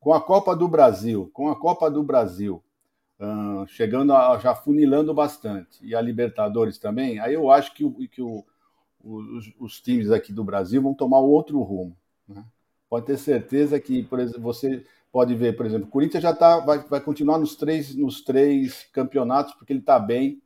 com 0.00 0.12
a 0.12 0.20
Copa 0.20 0.56
do 0.56 0.66
Brasil, 0.66 1.30
com 1.32 1.48
a 1.48 1.56
Copa 1.56 1.88
do 1.88 2.02
Brasil 2.02 2.62
uh, 3.22 3.66
chegando 3.68 4.12
a, 4.12 4.36
já 4.38 4.54
funilando 4.54 5.14
bastante 5.14 5.78
e 5.82 5.94
a 5.94 6.00
Libertadores 6.00 6.78
também, 6.78 7.20
aí 7.20 7.34
eu 7.34 7.50
acho 7.50 7.72
que, 7.72 8.08
que 8.08 8.20
o, 8.20 8.44
os, 9.02 9.52
os, 9.58 9.80
times 9.80 10.10
aqui 10.10 10.32
do 10.32 10.44
Brasil 10.44 10.82
vão 10.82 10.94
tomar 10.94 11.20
outro 11.20 11.60
rumo. 11.62 11.96
Né? 12.28 12.44
Pode 12.90 13.06
ter 13.06 13.16
certeza 13.16 13.78
que, 13.78 14.02
por 14.02 14.18
exemplo, 14.18 14.42
você 14.42 14.84
pode 15.12 15.34
ver, 15.34 15.56
por 15.56 15.66
exemplo, 15.66 15.86
o 15.86 15.90
Corinthians 15.90 16.22
já 16.22 16.34
tá, 16.34 16.58
vai, 16.58 16.78
vai 16.80 17.00
continuar 17.00 17.38
nos 17.38 17.54
três, 17.54 17.94
nos 17.94 18.22
três 18.22 18.84
campeonatos, 18.92 19.54
porque 19.54 19.72
ele 19.72 19.80
está 19.80 19.98
bem. 19.98 20.41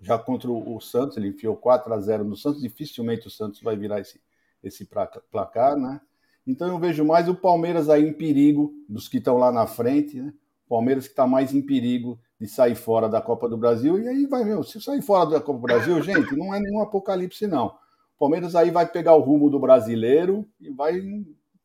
Já 0.00 0.18
contra 0.18 0.50
o, 0.50 0.76
o, 0.76 0.80
Santos, 0.80 1.16
ele 1.16 1.28
enfiou 1.28 1.56
4 1.56 1.92
a 1.92 2.00
0 2.00 2.24
no 2.24 2.36
Santos, 2.36 2.62
dificilmente 2.62 3.26
o 3.26 3.30
Santos 3.30 3.60
vai 3.60 3.76
virar 3.76 4.00
esse, 4.00 4.20
esse 4.62 4.88
placar, 5.30 5.76
né? 5.76 6.00
Então 6.46 6.68
eu 6.68 6.78
vejo 6.78 7.04
mais 7.04 7.28
o 7.28 7.34
Palmeiras 7.34 7.88
aí 7.88 8.06
em 8.06 8.12
perigo, 8.12 8.72
dos 8.88 9.08
que 9.08 9.18
estão 9.18 9.36
lá 9.36 9.52
na 9.52 9.66
frente, 9.66 10.20
né? 10.20 10.32
Palmeiras 10.68 11.06
que 11.06 11.12
está 11.12 11.26
mais 11.26 11.52
em 11.52 11.60
perigo 11.60 12.18
de 12.40 12.46
sair 12.46 12.76
fora 12.76 13.08
da 13.08 13.20
Copa 13.20 13.48
do 13.48 13.58
Brasil, 13.58 13.98
e 13.98 14.08
aí 14.08 14.26
vai, 14.26 14.44
meu, 14.44 14.62
se 14.62 14.80
sair 14.80 15.02
fora 15.02 15.28
da 15.28 15.40
Copa 15.40 15.58
do 15.58 15.62
Brasil, 15.62 16.00
gente, 16.02 16.36
não 16.36 16.54
é 16.54 16.60
nenhum 16.60 16.80
apocalipse, 16.80 17.46
não. 17.46 17.66
O 17.66 18.18
Palmeiras 18.20 18.54
aí 18.54 18.70
vai 18.70 18.86
pegar 18.86 19.14
o 19.14 19.20
rumo 19.20 19.50
do 19.50 19.58
brasileiro 19.58 20.48
e 20.60 20.70
vai, 20.70 21.02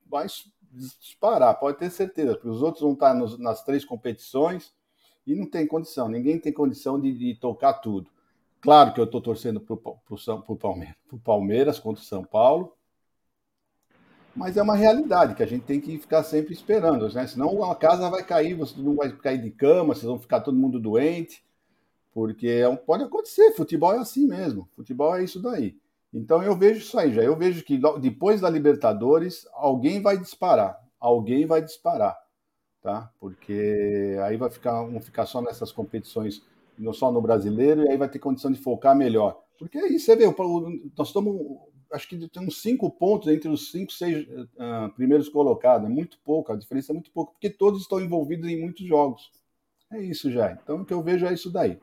vai 0.10 0.26
disparar, 0.72 1.58
pode 1.60 1.78
ter 1.78 1.90
certeza, 1.90 2.34
porque 2.34 2.50
os 2.50 2.62
outros 2.62 2.82
vão 2.82 2.94
estar 2.94 3.14
nos, 3.14 3.38
nas 3.38 3.64
três 3.64 3.86
competições 3.86 4.74
e 5.26 5.36
não 5.36 5.46
tem 5.46 5.66
condição, 5.66 6.10
ninguém 6.10 6.40
tem 6.40 6.52
condição 6.52 7.00
de, 7.00 7.14
de 7.14 7.36
tocar 7.36 7.76
tudo. 7.76 8.10
Claro 8.66 8.96
que 8.96 9.00
eu 9.00 9.04
estou 9.06 9.22
torcendo 9.22 9.62
para 9.62 9.76
o 9.76 10.58
Palmeiras, 10.58 10.96
Palmeiras 11.24 11.80
contra 11.80 12.02
o 12.02 12.06
São 12.06 12.24
Paulo, 12.24 12.76
mas 14.36 14.58
é 14.58 14.64
uma 14.64 14.76
realidade 14.76 15.36
que 15.36 15.44
a 15.44 15.46
gente 15.46 15.66
tem 15.66 15.80
que 15.80 16.00
ficar 16.00 16.24
sempre 16.24 16.52
esperando, 16.52 17.08
né? 17.14 17.28
Senão 17.28 17.64
a 17.64 17.76
casa 17.76 18.10
vai 18.10 18.24
cair, 18.24 18.56
você 18.56 18.82
não 18.82 18.96
vai 18.96 19.12
cair 19.12 19.40
de 19.40 19.52
cama, 19.52 19.94
vocês 19.94 20.06
vão 20.06 20.18
ficar 20.18 20.42
todo 20.42 20.58
mundo 20.58 20.80
doente, 20.80 21.46
porque 22.12 22.48
é 22.48 22.76
pode 22.76 23.04
acontecer, 23.04 23.54
futebol 23.54 23.94
é 23.94 24.00
assim 24.00 24.26
mesmo, 24.26 24.68
futebol 24.76 25.16
é 25.16 25.24
isso 25.24 25.40
daí. 25.40 25.78
Então 26.12 26.42
eu 26.42 26.58
vejo 26.58 26.80
isso 26.80 26.98
aí 26.98 27.14
já, 27.14 27.22
eu 27.22 27.36
vejo 27.36 27.64
que 27.64 27.80
depois 28.02 28.42
da 28.42 28.50
Libertadores 28.50 29.48
alguém 29.54 30.02
vai 30.02 30.18
disparar, 30.18 30.84
alguém 31.00 31.46
vai 31.46 31.62
disparar, 31.62 32.18
tá? 32.82 33.12
Porque 33.20 34.18
aí 34.24 34.38
vai 34.38 34.50
ficar, 34.50 34.82
vão 34.82 35.00
ficar 35.00 35.28
só 35.28 35.40
nessas 35.40 35.72
competições, 35.72 36.42
só 36.94 37.12
no 37.12 37.22
brasileiro, 37.22 37.84
e 37.84 37.90
aí 37.90 37.98
vai 37.98 38.10
ter 38.10 38.20
condição 38.20 38.52
de 38.52 38.58
focar 38.58 38.96
melhor. 38.96 39.42
Porque 39.58 39.78
aí 39.78 40.00
você 40.00 40.16
vê, 40.16 40.26
nós 40.98 41.08
estamos 41.08 41.36
acho 41.92 42.10
que 42.10 42.28
tem 42.28 42.46
uns 42.46 42.62
cinco 42.62 42.90
pontos 42.90 43.28
entre 43.30 43.50
os 43.50 43.72
cinco, 43.72 43.92
seis 43.92 44.28
uh, 44.28 44.92
primeiros 44.96 45.30
colocados. 45.30 45.90
É 45.90 45.92
muito 45.92 46.18
pouco, 46.24 46.52
a 46.52 46.56
diferença 46.56 46.92
é 46.92 46.94
muito 46.94 47.12
pouco, 47.12 47.34
porque 47.34 47.50
todos 47.50 47.82
estão 47.82 48.00
envolvidos 48.00 48.50
em 48.50 48.60
muitos 48.60 48.86
jogos. 48.86 49.32
É 49.92 50.02
isso 50.02 50.32
já. 50.32 50.52
Então 50.52 50.82
o 50.82 50.86
que 50.86 50.94
eu 50.94 51.02
vejo 51.02 51.26
é 51.26 51.34
isso 51.34 51.52
daí. 51.52 51.80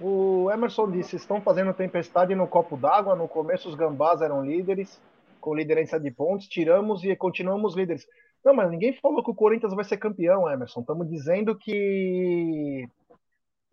O 0.00 0.50
Emerson 0.50 0.90
disse: 0.90 1.16
estão 1.16 1.40
fazendo 1.40 1.72
tempestade 1.72 2.34
no 2.34 2.48
copo 2.48 2.76
d'água. 2.76 3.14
No 3.14 3.28
começo, 3.28 3.68
os 3.68 3.74
gambás 3.74 4.20
eram 4.20 4.44
líderes, 4.44 5.00
com 5.40 5.54
liderança 5.54 5.98
de 5.98 6.10
pontos. 6.10 6.48
Tiramos 6.48 7.04
e 7.04 7.14
continuamos 7.14 7.76
líderes. 7.76 8.06
Não, 8.44 8.52
mas 8.52 8.70
ninguém 8.70 8.92
falou 9.00 9.24
que 9.24 9.30
o 9.30 9.34
Corinthians 9.34 9.74
vai 9.74 9.84
ser 9.84 9.96
campeão, 9.96 10.50
Emerson. 10.50 10.80
Estamos 10.80 11.08
dizendo 11.08 11.56
que 11.56 12.86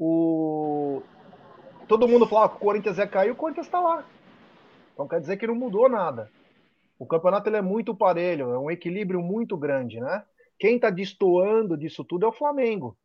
o 0.03 1.03
todo 1.87 2.07
mundo 2.07 2.25
falava 2.25 2.49
que 2.49 2.55
o 2.55 2.59
Corinthians 2.59 2.97
ia 2.97 3.05
cair, 3.05 3.29
o 3.29 3.35
Corinthians 3.35 3.67
está 3.67 3.79
lá. 3.79 4.03
Então 4.93 5.07
quer 5.07 5.21
dizer 5.21 5.37
que 5.37 5.45
não 5.45 5.53
mudou 5.53 5.87
nada. 5.87 6.31
O 6.97 7.05
campeonato 7.05 7.47
ele 7.47 7.57
é 7.57 7.61
muito 7.61 7.95
parelho, 7.95 8.51
é 8.51 8.57
um 8.57 8.71
equilíbrio 8.71 9.21
muito 9.21 9.55
grande, 9.55 9.99
né? 9.99 10.23
Quem 10.57 10.75
está 10.75 10.89
destoando 10.89 11.77
disso 11.77 12.03
tudo 12.03 12.25
é 12.25 12.29
o 12.29 12.33
Flamengo. 12.33 12.97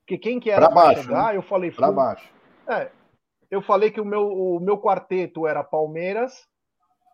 Porque 0.00 0.18
quem 0.18 0.38
que 0.38 0.50
era 0.50 0.70
para 0.70 1.00
chegar, 1.00 1.32
né? 1.32 1.36
eu 1.38 1.42
falei... 1.42 1.70
Para 1.70 1.92
baixo. 1.92 2.30
É, 2.66 2.90
eu 3.50 3.62
falei 3.62 3.90
que 3.90 4.00
o 4.00 4.04
meu, 4.04 4.26
o 4.28 4.60
meu 4.60 4.78
quarteto 4.78 5.46
era 5.46 5.64
Palmeiras, 5.64 6.46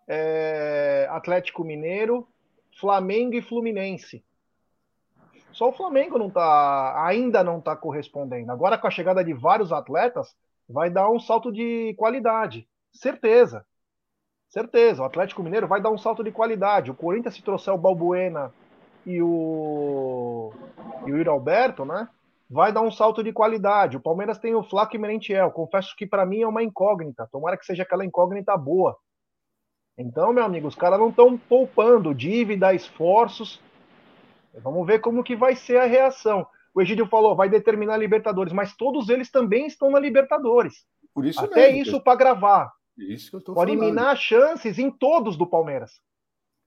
é, 0.09 1.07
Atlético 1.11 1.65
Mineiro, 1.65 2.27
Flamengo 2.81 3.35
e 3.35 3.43
Fluminense. 3.43 4.25
Só 5.57 5.71
o 5.71 5.73
Flamengo 5.73 6.19
não 6.19 6.29
tá, 6.29 7.03
ainda 7.03 7.43
não 7.43 7.59
está 7.59 7.75
correspondendo. 7.75 8.53
Agora, 8.53 8.77
com 8.77 8.87
a 8.87 8.91
chegada 8.91 9.25
de 9.25 9.33
vários 9.33 9.73
atletas, 9.73 10.37
vai 10.69 10.91
dar 10.91 11.09
um 11.09 11.19
salto 11.19 11.51
de 11.51 11.95
qualidade. 11.97 12.69
Certeza. 12.93 13.65
Certeza, 14.51 15.03
o 15.03 15.07
Atlético 15.07 15.43
Mineiro 15.43 15.67
vai 15.67 15.81
dar 15.81 15.91
um 15.91 15.97
salto 15.97 16.23
de 16.23 16.31
qualidade. 16.31 16.91
O 16.91 16.95
Corinthians, 16.95 17.37
se 17.37 17.43
trouxer 17.43 17.73
o 17.73 17.79
Balbuena 17.79 18.53
e 19.07 19.23
o, 19.23 20.53
e 21.07 21.13
o 21.13 21.31
Alberto, 21.31 21.87
né? 21.87 22.07
Vai 22.51 22.71
dar 22.71 22.83
um 22.83 22.93
salto 22.93 23.25
de 23.25 23.33
qualidade. 23.33 23.97
O 23.97 24.01
Palmeiras 24.01 24.39
tem 24.39 24.55
o 24.55 24.63
Flaco 24.63 24.95
e 24.95 24.99
Merentiel. 24.99 25.51
Confesso 25.51 25.97
que 25.97 26.07
para 26.07 26.27
mim 26.27 26.43
é 26.43 26.47
uma 26.47 26.63
incógnita. 26.63 27.31
Tomara 27.33 27.57
que 27.57 27.65
seja 27.65 27.83
aquela 27.83 28.05
incógnita 28.05 28.55
boa. 28.59 28.95
Então, 29.97 30.35
meu 30.35 30.45
amigo, 30.45 30.69
os 30.69 30.75
caras 30.75 30.99
não 30.99 31.09
estão 31.09 31.39
poupando 31.39 32.15
dívida, 32.15 32.75
esforços. 32.75 33.59
Vamos 34.63 34.87
ver 34.87 35.01
como 35.01 35.25
que 35.25 35.37
vai 35.37 35.55
ser 35.55 35.79
a 35.79 35.85
reação. 35.85 36.47
O 36.75 36.81
Egídio 36.83 37.07
falou, 37.07 37.35
vai 37.35 37.49
determinar 37.49 37.95
a 37.95 37.99
Libertadores, 37.99 38.53
mas 38.53 38.77
todos 38.77 39.09
eles 39.09 39.31
também 39.31 39.67
estão 39.67 39.91
na 39.91 39.99
Libertadores. 39.99 40.85
Por 41.15 41.25
isso 41.25 41.41
Até 41.41 41.73
mesmo, 41.73 41.83
isso 41.83 42.01
para 42.03 42.19
gravar. 42.19 42.73
Isso 42.99 43.31
que 43.31 43.37
eu 43.37 43.41
tô 43.41 43.55
Pode 43.55 43.73
falando. 43.73 43.87
minar 43.87 44.17
chances 44.17 44.79
em 44.79 44.91
todos 44.91 45.37
do 45.37 45.47
Palmeiras. 45.47 46.01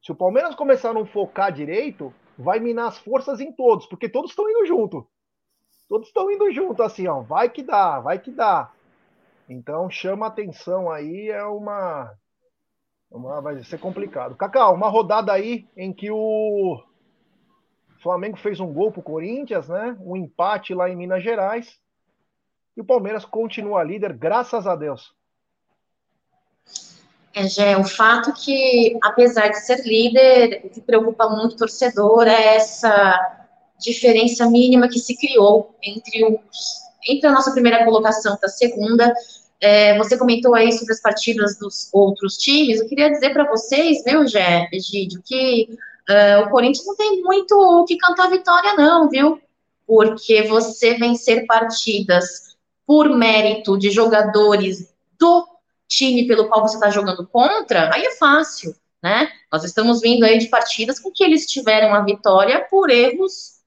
Se 0.02 0.12
o 0.12 0.16
Palmeiras 0.16 0.56
começar 0.56 0.92
a 0.92 0.94
não 0.94 1.06
focar 1.06 1.52
direito, 1.52 2.14
vai 2.38 2.60
minar 2.60 2.88
as 2.88 2.98
forças 2.98 3.40
em 3.40 3.52
todos, 3.52 3.86
porque 3.86 4.08
todos 4.10 4.32
estão 4.32 4.50
indo 4.50 4.66
junto. 4.66 5.08
Todos 5.88 6.08
estão 6.08 6.32
indo 6.32 6.52
junto, 6.52 6.82
assim, 6.84 7.08
ó. 7.08 7.22
Vai 7.22 7.50
que 7.50 7.64
dá, 7.64 8.00
vai 8.00 8.20
que 8.20 8.32
dá. 8.32 8.72
Então 9.48 9.90
chama 9.90 10.28
atenção 10.28 10.90
aí, 10.92 11.30
é 11.30 11.44
uma. 11.44 12.14
uma 13.12 13.42
vai 13.42 13.64
ser 13.64 13.80
complicado. 13.80 14.36
Cacau, 14.36 14.74
uma 14.76 14.88
rodada 14.88 15.34
aí 15.34 15.68
em 15.76 15.92
que 15.92 16.10
o 16.12 16.82
Flamengo 18.02 18.38
fez 18.38 18.60
um 18.60 18.72
gol 18.72 18.92
pro 18.92 19.02
Corinthians, 19.02 19.68
né? 19.68 19.96
Um 20.00 20.16
empate 20.16 20.74
lá 20.74 20.90
em 20.90 20.96
Minas 20.96 21.24
Gerais. 21.24 21.78
E 22.76 22.82
o 22.82 22.86
Palmeiras 22.86 23.26
continua 23.26 23.84
líder, 23.84 24.14
graças 24.14 24.66
a 24.66 24.76
Deus. 24.76 25.14
É, 27.34 27.48
já 27.48 27.78
o 27.78 27.84
fato 27.84 28.34
que, 28.34 28.98
apesar 29.04 29.50
de 29.50 29.60
ser 29.66 29.86
líder, 29.86 30.62
o 30.64 30.70
que 30.70 30.82
preocupa 30.82 31.30
muito 31.30 31.54
o 31.54 31.58
torcedor 31.58 32.28
é 32.28 32.56
essa 32.56 33.38
diferença 33.80 34.50
mínima 34.50 34.88
que 34.88 35.00
se 35.00 35.16
criou 35.18 35.76
entre, 35.84 36.26
os, 36.26 36.82
entre 37.08 37.28
a 37.28 37.32
nossa 37.32 37.52
primeira 37.52 37.84
colocação 37.84 38.38
e 38.42 38.46
a 38.46 38.50
segunda. 38.50 39.14
É, 39.62 39.98
você 39.98 40.18
comentou 40.18 40.56
aí 40.56 40.72
sobre 40.72 40.94
as 40.94 41.02
partidas 41.02 41.60
dos 41.60 41.90
outros 41.94 42.38
times. 42.38 42.80
Eu 42.80 42.88
queria 42.88 43.10
dizer 43.10 43.32
para 43.32 43.50
vocês, 43.50 44.04
viu, 44.06 44.26
Gé, 44.26 44.70
Egídio, 44.72 45.22
que 45.26 45.78
uh, 46.10 46.46
o 46.46 46.50
Corinthians 46.50 46.86
não 46.86 46.96
tem 46.96 47.22
muito 47.22 47.54
o 47.54 47.86
que 47.86 47.98
cantar 47.98 48.30
vitória, 48.30 48.74
não, 48.76 49.10
viu? 49.10 49.40
Porque 49.86 50.44
você 50.44 50.96
vencer 50.96 51.46
partidas 51.46 52.58
por 52.86 53.10
mérito 53.10 53.78
de 53.78 53.92
jogadores 53.92 54.94
do 55.20 55.48
time 55.88 56.28
pelo 56.28 56.48
qual 56.48 56.62
você 56.62 56.76
está 56.76 56.90
jogando 56.90 57.28
contra, 57.28 57.94
aí 57.94 58.06
é 58.06 58.16
fácil, 58.16 58.76
né? 59.02 59.30
Nós 59.52 59.64
estamos 59.64 60.02
vindo 60.02 60.24
aí 60.24 60.38
de 60.38 60.48
partidas 60.48 61.00
com 61.00 61.12
que 61.12 61.24
eles 61.24 61.46
tiveram 61.46 61.94
a 61.94 62.02
vitória 62.02 62.66
por 62.70 62.90
erros, 62.90 63.60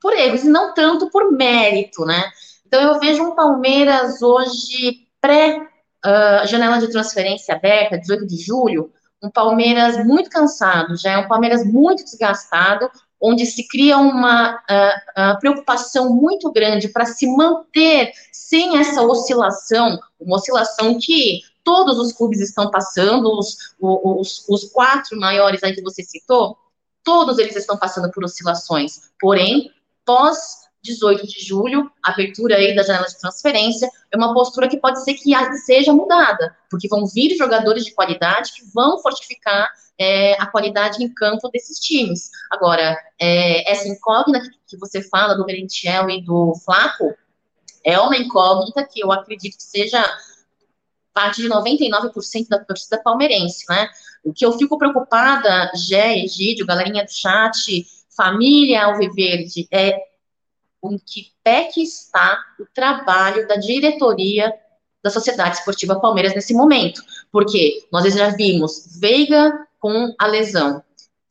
por 0.00 0.14
erros, 0.14 0.44
e 0.44 0.48
não 0.48 0.72
tanto 0.74 1.10
por 1.10 1.32
mérito, 1.32 2.04
né? 2.04 2.30
Então 2.66 2.80
eu 2.80 3.00
vejo 3.00 3.22
um 3.22 3.34
Palmeiras 3.34 4.22
hoje 4.22 5.06
pré 5.20 5.58
uh, 5.58 6.46
janela 6.46 6.78
de 6.78 6.90
transferência 6.90 7.54
aberta, 7.54 7.98
18 7.98 8.26
de 8.26 8.36
julho, 8.36 8.92
um 9.22 9.30
Palmeiras 9.30 10.04
muito 10.06 10.30
cansado, 10.30 10.96
já 10.96 11.12
é 11.12 11.18
um 11.18 11.28
Palmeiras 11.28 11.64
muito 11.64 12.04
desgastado, 12.04 12.90
onde 13.20 13.44
se 13.44 13.68
cria 13.68 13.98
uma 13.98 14.54
uh, 14.56 15.38
preocupação 15.40 16.14
muito 16.14 16.50
grande 16.50 16.88
para 16.88 17.04
se 17.04 17.26
manter 17.26 18.12
sem 18.32 18.78
essa 18.78 19.02
oscilação, 19.02 19.98
uma 20.18 20.36
oscilação 20.36 20.98
que 20.98 21.42
todos 21.62 21.98
os 21.98 22.12
clubes 22.12 22.40
estão 22.40 22.70
passando, 22.70 23.30
os, 23.38 23.74
os, 23.78 24.48
os 24.48 24.64
quatro 24.72 25.18
maiores 25.18 25.62
aí 25.62 25.74
que 25.74 25.82
você 25.82 26.02
citou, 26.02 26.56
todos 27.04 27.38
eles 27.38 27.54
estão 27.56 27.76
passando 27.76 28.10
por 28.10 28.24
oscilações. 28.24 29.10
Porém, 29.20 29.70
pós 30.04 30.59
18 30.82 31.26
de 31.26 31.44
julho, 31.44 31.90
abertura 32.02 32.56
aí 32.56 32.74
da 32.74 32.82
janela 32.82 33.06
de 33.06 33.18
transferência, 33.18 33.90
é 34.10 34.16
uma 34.16 34.32
postura 34.32 34.68
que 34.68 34.78
pode 34.78 35.02
ser 35.04 35.14
que 35.14 35.32
seja 35.58 35.92
mudada, 35.92 36.56
porque 36.70 36.88
vão 36.88 37.06
vir 37.06 37.36
jogadores 37.36 37.84
de 37.84 37.92
qualidade 37.92 38.52
que 38.52 38.64
vão 38.72 38.98
fortificar 39.00 39.70
é, 39.98 40.32
a 40.40 40.46
qualidade 40.46 41.04
em 41.04 41.12
campo 41.12 41.50
desses 41.50 41.78
times. 41.78 42.30
Agora, 42.50 42.96
é, 43.20 43.70
essa 43.70 43.86
incógnita 43.86 44.48
que 44.66 44.78
você 44.78 45.02
fala 45.02 45.34
do 45.34 45.44
Merentiel 45.44 46.08
e 46.08 46.22
do 46.22 46.54
Flaco 46.64 47.14
é 47.84 47.98
uma 48.00 48.16
incógnita 48.16 48.86
que 48.86 49.00
eu 49.00 49.12
acredito 49.12 49.56
que 49.56 49.62
seja 49.62 50.02
parte 51.12 51.42
de 51.42 51.48
99% 51.48 52.48
da 52.48 52.64
torcida 52.64 53.02
palmeirense, 53.02 53.64
né? 53.68 53.88
O 54.24 54.32
que 54.32 54.44
eu 54.44 54.52
fico 54.52 54.78
preocupada, 54.78 55.70
Gé, 55.74 56.18
Egídio, 56.18 56.66
galerinha 56.66 57.04
do 57.04 57.10
chat, 57.10 57.86
família 58.16 58.84
Alviverde, 58.86 59.66
é 59.70 59.98
em 60.84 60.98
que 60.98 61.32
pé 61.42 61.64
que 61.64 61.82
está 61.82 62.38
o 62.58 62.64
trabalho 62.74 63.46
da 63.46 63.56
diretoria 63.56 64.52
da 65.02 65.10
Sociedade 65.10 65.56
Esportiva 65.56 66.00
Palmeiras 66.00 66.34
nesse 66.34 66.54
momento. 66.54 67.02
Porque 67.32 67.86
nós 67.92 68.12
já 68.12 68.30
vimos 68.30 68.98
Veiga 69.00 69.66
com 69.78 70.14
a 70.18 70.26
lesão, 70.26 70.82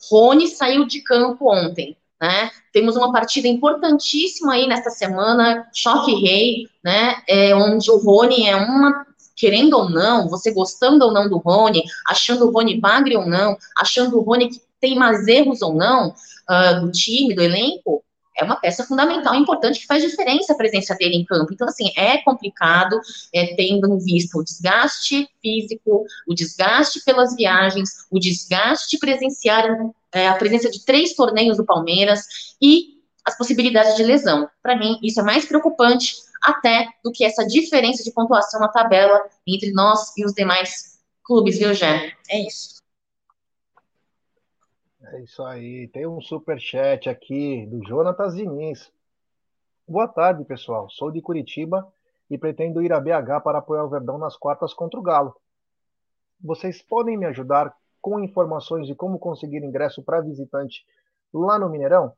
Rony 0.09 0.47
saiu 0.47 0.85
de 0.85 1.01
campo 1.01 1.51
ontem, 1.51 1.97
né? 2.21 2.49
Temos 2.71 2.95
uma 2.95 3.11
partida 3.11 3.47
importantíssima 3.47 4.53
aí 4.53 4.67
nesta 4.67 4.89
semana, 4.89 5.67
Choque 5.73 6.15
Rei, 6.15 6.67
né? 6.83 7.21
É, 7.27 7.53
onde 7.55 7.91
o 7.91 7.97
Rony 7.97 8.47
é 8.47 8.55
uma 8.55 9.05
querendo 9.35 9.77
ou 9.77 9.89
não, 9.89 10.27
você 10.27 10.51
gostando 10.51 11.05
ou 11.05 11.13
não 11.13 11.29
do 11.29 11.37
Rony, 11.37 11.81
achando 12.05 12.45
o 12.45 12.51
Rony 12.51 12.77
bagre 12.77 13.15
ou 13.15 13.25
não, 13.25 13.57
achando 13.77 14.17
o 14.17 14.21
Rony 14.21 14.49
que 14.49 14.61
tem 14.81 14.97
mais 14.97 15.25
erros 15.27 15.61
ou 15.61 15.73
não 15.73 16.09
uh, 16.09 16.81
do 16.81 16.91
time, 16.91 17.33
do 17.33 17.41
elenco, 17.41 18.03
é 18.39 18.43
uma 18.43 18.55
peça 18.55 18.85
fundamental, 18.85 19.35
importante, 19.35 19.81
que 19.81 19.85
faz 19.85 20.01
diferença 20.01 20.53
a 20.53 20.57
presença 20.57 20.95
dele 20.95 21.15
em 21.15 21.25
campo. 21.25 21.53
Então, 21.53 21.67
assim, 21.67 21.91
é 21.95 22.17
complicado, 22.19 22.99
é, 23.33 23.53
tendo 23.55 23.87
em 23.87 23.97
vista 23.97 24.37
o 24.37 24.43
desgaste 24.43 25.27
físico, 25.41 26.05
o 26.27 26.33
desgaste 26.33 27.03
pelas 27.03 27.35
viagens, 27.35 28.05
o 28.09 28.17
desgaste 28.17 28.97
presenciar 28.97 29.65
é, 30.13 30.27
a 30.27 30.35
presença 30.35 30.69
de 30.71 30.85
três 30.85 31.13
torneios 31.13 31.57
do 31.57 31.65
Palmeiras 31.65 32.21
e 32.61 32.99
as 33.25 33.37
possibilidades 33.37 33.95
de 33.95 34.03
lesão. 34.03 34.49
Para 34.63 34.77
mim, 34.77 34.97
isso 35.03 35.19
é 35.19 35.23
mais 35.23 35.45
preocupante 35.45 36.15
até 36.41 36.87
do 37.03 37.11
que 37.11 37.25
essa 37.25 37.45
diferença 37.45 38.03
de 38.03 38.11
pontuação 38.11 38.61
na 38.61 38.69
tabela 38.69 39.21
entre 39.45 39.71
nós 39.71 40.15
e 40.17 40.25
os 40.25 40.33
demais 40.33 40.97
clubes, 41.23 41.59
viu, 41.59 41.73
Jé? 41.73 42.13
É 42.29 42.47
isso. 42.47 42.78
É 45.11 45.21
isso 45.21 45.43
aí. 45.43 45.87
Tem 45.87 46.05
um 46.05 46.21
super 46.21 46.59
chat 46.59 47.09
aqui 47.09 47.65
do 47.65 47.83
Jonatas 47.87 48.35
Diniz. 48.35 48.91
Boa 49.87 50.07
tarde, 50.07 50.45
pessoal. 50.45 50.87
Sou 50.87 51.09
de 51.09 51.19
Curitiba 51.19 51.91
e 52.29 52.37
pretendo 52.37 52.81
ir 52.83 52.93
a 52.93 52.99
BH 52.99 53.41
para 53.43 53.57
apoiar 53.57 53.85
o 53.85 53.89
Verdão 53.89 54.19
nas 54.19 54.37
quartas 54.37 54.71
contra 54.71 54.99
o 54.99 55.03
Galo. 55.03 55.35
Vocês 56.39 56.83
podem 56.83 57.17
me 57.17 57.25
ajudar 57.25 57.75
com 57.99 58.19
informações 58.19 58.85
de 58.85 58.93
como 58.93 59.17
conseguir 59.17 59.63
ingresso 59.63 60.03
para 60.03 60.21
visitante 60.21 60.85
lá 61.33 61.57
no 61.57 61.69
Mineirão? 61.69 62.13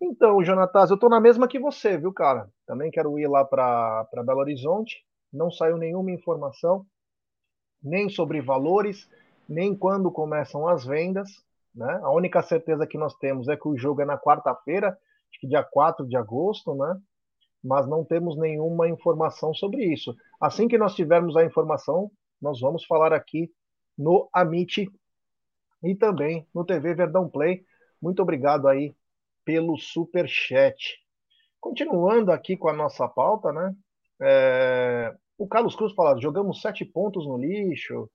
Então, 0.00 0.42
Jonatas, 0.42 0.88
eu 0.88 0.94
estou 0.94 1.10
na 1.10 1.20
mesma 1.20 1.46
que 1.46 1.60
você, 1.60 1.98
viu, 1.98 2.14
cara? 2.14 2.48
Também 2.66 2.90
quero 2.90 3.18
ir 3.18 3.28
lá 3.28 3.44
para 3.44 4.06
Belo 4.24 4.40
Horizonte. 4.40 5.04
Não 5.30 5.50
saiu 5.50 5.76
nenhuma 5.76 6.10
informação, 6.10 6.86
nem 7.82 8.08
sobre 8.08 8.40
valores, 8.40 9.06
nem 9.46 9.76
quando 9.76 10.10
começam 10.10 10.66
as 10.66 10.82
vendas. 10.84 11.44
Né? 11.74 12.00
A 12.02 12.10
única 12.10 12.42
certeza 12.42 12.86
que 12.86 12.98
nós 12.98 13.14
temos 13.16 13.48
é 13.48 13.56
que 13.56 13.68
o 13.68 13.76
jogo 13.76 14.02
é 14.02 14.04
na 14.04 14.18
quarta-feira, 14.18 14.88
acho 14.88 15.40
que 15.40 15.46
dia 15.46 15.62
4 15.62 16.06
de 16.06 16.16
agosto, 16.16 16.74
né? 16.74 17.00
mas 17.62 17.86
não 17.86 18.04
temos 18.04 18.36
nenhuma 18.36 18.88
informação 18.88 19.54
sobre 19.54 19.84
isso. 19.84 20.14
Assim 20.40 20.66
que 20.66 20.76
nós 20.76 20.94
tivermos 20.94 21.36
a 21.36 21.44
informação, 21.44 22.10
nós 22.40 22.60
vamos 22.60 22.84
falar 22.84 23.12
aqui 23.12 23.50
no 23.96 24.28
Amit 24.32 24.90
e 25.84 25.94
também 25.94 26.46
no 26.54 26.64
TV 26.64 26.94
Verdão 26.94 27.28
Play. 27.28 27.64
Muito 28.00 28.20
obrigado 28.20 28.66
aí 28.66 28.94
pelo 29.44 29.78
super 29.78 30.28
chat. 30.28 30.98
Continuando 31.60 32.32
aqui 32.32 32.56
com 32.56 32.68
a 32.68 32.72
nossa 32.72 33.08
pauta, 33.08 33.52
né? 33.52 33.74
É... 34.20 35.14
O 35.38 35.46
Carlos 35.46 35.76
Cruz 35.76 35.92
fala: 35.94 36.20
jogamos 36.20 36.60
sete 36.60 36.84
pontos 36.84 37.26
no 37.26 37.36
lixo, 37.36 38.10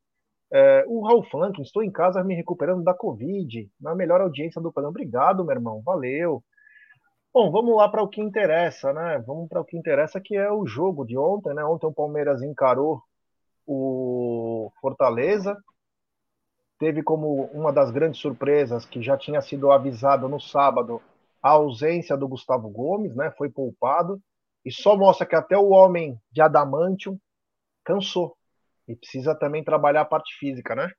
é, 0.51 0.85
o 0.87 1.05
Raul 1.05 1.23
Franklin, 1.23 1.63
estou 1.63 1.83
em 1.83 1.91
casa 1.91 2.23
me 2.23 2.35
recuperando 2.35 2.83
da 2.83 2.93
Covid, 2.93 3.69
na 3.79 3.93
melhor 3.95 4.21
audiência 4.21 4.61
do 4.61 4.71
programa. 4.71 4.91
Obrigado, 4.91 5.43
meu 5.43 5.55
irmão, 5.55 5.81
valeu. 5.83 6.43
Bom, 7.33 7.51
vamos 7.51 7.75
lá 7.75 7.89
para 7.89 8.01
o 8.01 8.07
que 8.07 8.21
interessa, 8.21 8.93
né? 8.93 9.19
Vamos 9.27 9.49
para 9.49 9.61
o 9.61 9.65
que 9.65 9.77
interessa, 9.77 10.21
que 10.21 10.35
é 10.35 10.51
o 10.51 10.65
jogo 10.65 11.05
de 11.05 11.17
ontem, 11.17 11.53
né? 11.53 11.63
Ontem 11.63 11.87
o 11.87 11.93
Palmeiras 11.93 12.41
encarou 12.41 13.01
o 13.65 14.71
Fortaleza, 14.79 15.55
teve 16.79 17.03
como 17.03 17.43
uma 17.53 17.73
das 17.73 17.91
grandes 17.91 18.21
surpresas 18.21 18.85
que 18.85 19.01
já 19.01 19.17
tinha 19.17 19.41
sido 19.41 19.71
avisado 19.71 20.29
no 20.29 20.39
sábado 20.39 21.01
a 21.43 21.49
ausência 21.49 22.15
do 22.15 22.27
Gustavo 22.27 22.69
Gomes, 22.69 23.13
né? 23.15 23.31
Foi 23.37 23.49
poupado 23.49 24.21
e 24.63 24.71
só 24.71 24.95
mostra 24.95 25.25
que 25.25 25.35
até 25.35 25.57
o 25.57 25.69
homem 25.69 26.19
de 26.31 26.41
adamantium 26.41 27.19
cansou, 27.83 28.36
e 28.87 28.95
precisa 28.95 29.35
também 29.35 29.63
trabalhar 29.63 30.01
a 30.01 30.05
parte 30.05 30.37
física, 30.37 30.75
né? 30.75 30.91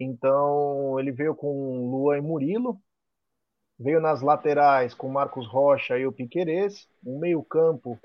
Então 0.00 0.98
ele 0.98 1.12
veio 1.12 1.34
com 1.34 1.90
Luan 1.90 2.18
e 2.18 2.20
Murilo, 2.20 2.80
veio 3.78 4.00
nas 4.00 4.22
laterais 4.22 4.94
com 4.94 5.08
Marcos 5.08 5.46
Rocha 5.46 5.98
e 5.98 6.06
o 6.06 6.12
Piquerez, 6.12 6.88
no 7.02 7.18
meio-campo 7.18 7.98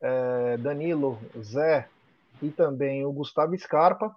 é, 0.00 0.56
Danilo, 0.58 1.18
Zé 1.38 1.88
e 2.42 2.50
também 2.50 3.04
o 3.04 3.12
Gustavo 3.12 3.56
Scarpa, 3.58 4.14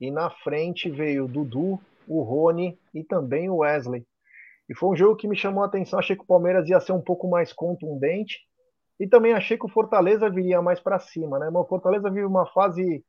e 0.00 0.10
na 0.10 0.30
frente 0.30 0.90
veio 0.90 1.24
o 1.24 1.28
Dudu, 1.28 1.80
o 2.06 2.22
Rony 2.22 2.78
e 2.92 3.02
também 3.02 3.48
o 3.48 3.58
Wesley. 3.58 4.06
E 4.68 4.74
foi 4.74 4.90
um 4.90 4.96
jogo 4.96 5.16
que 5.16 5.28
me 5.28 5.36
chamou 5.36 5.62
a 5.62 5.66
atenção. 5.66 5.98
Achei 5.98 6.16
que 6.16 6.22
o 6.22 6.26
Palmeiras 6.26 6.68
ia 6.68 6.80
ser 6.80 6.92
um 6.92 7.00
pouco 7.00 7.28
mais 7.28 7.52
contundente. 7.52 8.38
E 8.98 9.06
também 9.06 9.32
achei 9.32 9.58
que 9.58 9.66
o 9.66 9.68
Fortaleza 9.68 10.30
viria 10.30 10.62
mais 10.62 10.80
para 10.80 10.98
cima, 10.98 11.38
né? 11.38 11.50
Mas 11.50 11.62
o 11.62 11.68
Fortaleza 11.68 12.08
vive 12.10 12.24
uma 12.24 12.46
fase 12.46 13.04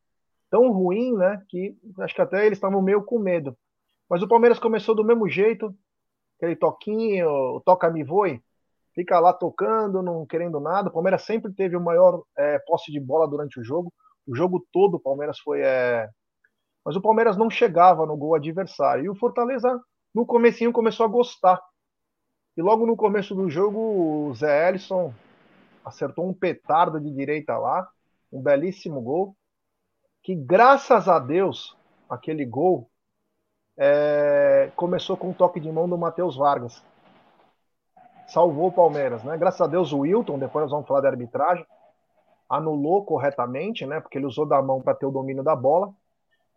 tão 0.56 0.72
ruim, 0.72 1.14
né? 1.18 1.44
Que 1.50 1.78
acho 2.00 2.16
que 2.16 2.22
até 2.22 2.46
eles 2.46 2.58
estavam 2.58 2.82
meio 2.82 3.04
com 3.04 3.20
medo. 3.20 3.58
Mas 4.10 4.22
o 4.22 4.28
Palmeiras 4.28 4.58
começou 4.58 4.96
do 4.96 5.04
mesmo 5.04 5.28
jeito, 5.28 5.76
aquele 6.38 6.56
toquinho, 6.56 7.62
toca-me 7.66 8.06
voe, 8.06 8.42
fica 8.94 9.20
lá 9.20 9.34
tocando, 9.34 10.02
não 10.02 10.26
querendo 10.26 10.62
nada. 10.62 10.88
O 10.88 10.94
Palmeiras 10.94 11.24
sempre 11.24 11.52
teve 11.52 11.76
o 11.76 11.82
maior 11.82 12.24
é, 12.38 12.58
posse 12.60 12.90
de 12.90 13.02
bola 13.02 13.28
durante 13.28 13.60
o 13.60 13.64
jogo. 13.66 13.92
O 14.26 14.34
jogo 14.34 14.66
todo 14.72 14.96
o 14.96 15.00
Palmeiras 15.00 15.38
foi. 15.40 15.60
É... 15.62 16.08
Mas 16.86 16.96
o 16.96 17.02
Palmeiras 17.02 17.36
não 17.36 17.50
chegava 17.50 18.06
no 18.06 18.16
gol 18.16 18.34
adversário. 18.34 19.04
E 19.04 19.10
o 19.10 19.16
Fortaleza, 19.16 19.78
no 20.14 20.26
comecinho, 20.26 20.72
começou 20.72 21.06
a 21.06 21.10
gostar. 21.10 21.62
E 22.56 22.62
logo 22.62 22.86
no 22.86 22.96
começo 22.96 23.36
do 23.36 23.50
jogo, 23.50 24.30
o 24.30 24.34
Zé 24.34 24.70
Ellison 24.70 25.14
acertou 25.84 26.26
um 26.26 26.34
petardo 26.34 26.98
de 26.98 27.12
direita 27.12 27.58
lá, 27.58 27.86
um 28.32 28.42
belíssimo 28.42 29.02
gol 29.02 29.36
que 30.26 30.34
graças 30.34 31.08
a 31.08 31.20
Deus 31.20 31.78
aquele 32.10 32.44
gol 32.44 32.90
é, 33.78 34.72
começou 34.76 35.16
com 35.16 35.30
um 35.30 35.34
toque 35.34 35.60
de 35.60 35.72
mão 35.72 35.88
do 35.88 36.00
Matheus 36.00 36.36
Vargas. 36.36 36.84
Salvou 38.28 38.70
o 38.70 38.72
Palmeiras, 38.72 39.24
né? 39.24 39.38
Graças 39.38 39.62
a 39.62 39.68
Deus 39.68 39.94
o 39.94 40.00
Wilton, 40.00 40.40
depois 40.40 40.64
nós 40.64 40.72
vamos 40.72 40.88
falar 40.88 41.02
da 41.02 41.10
arbitragem, 41.10 41.64
anulou 42.50 43.06
corretamente, 43.06 43.86
né? 43.86 44.02
Porque 44.02 44.18
ele 44.18 44.26
usou 44.26 44.48
da 44.48 44.60
mão 44.64 44.82
para 44.82 44.96
ter 44.96 45.06
o 45.06 45.12
domínio 45.12 45.44
da 45.44 45.56
bola. 45.56 45.94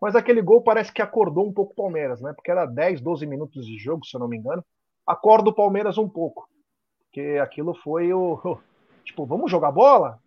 Mas 0.01 0.17
aquele 0.17 0.41
gol 0.41 0.63
parece 0.63 0.91
que 0.91 1.03
acordou 1.03 1.47
um 1.47 1.53
pouco 1.53 1.73
o 1.73 1.77
Palmeiras, 1.77 2.23
né? 2.23 2.33
Porque 2.33 2.51
era 2.51 2.65
10, 2.65 3.03
12 3.03 3.27
minutos 3.27 3.67
de 3.67 3.77
jogo, 3.77 4.07
se 4.07 4.17
eu 4.17 4.21
não 4.21 4.29
me 4.29 4.39
engano. 4.39 4.65
Acorda 5.07 5.51
o 5.51 5.55
Palmeiras 5.55 5.99
um 5.99 6.09
pouco. 6.09 6.49
Porque 7.01 7.39
aquilo 7.39 7.75
foi 7.75 8.15
o. 8.15 8.59
Tipo, 9.05 9.27
vamos 9.27 9.51
jogar 9.51 9.73
bola? 9.73 10.19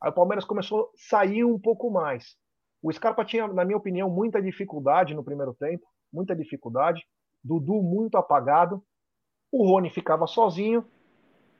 Aí 0.00 0.08
o 0.08 0.14
Palmeiras 0.14 0.46
começou 0.46 0.84
a 0.84 0.88
sair 0.96 1.44
um 1.44 1.58
pouco 1.58 1.90
mais. 1.90 2.36
O 2.82 2.92
Scarpa 2.92 3.24
tinha, 3.24 3.46
na 3.48 3.64
minha 3.64 3.76
opinião, 3.76 4.08
muita 4.08 4.40
dificuldade 4.40 5.14
no 5.14 5.24
primeiro 5.24 5.54
tempo, 5.54 5.86
muita 6.12 6.34
dificuldade. 6.34 7.06
Dudu 7.42 7.82
muito 7.82 8.16
apagado. 8.16 8.82
O 9.50 9.66
Rony 9.66 9.90
ficava 9.90 10.26
sozinho. 10.26 10.84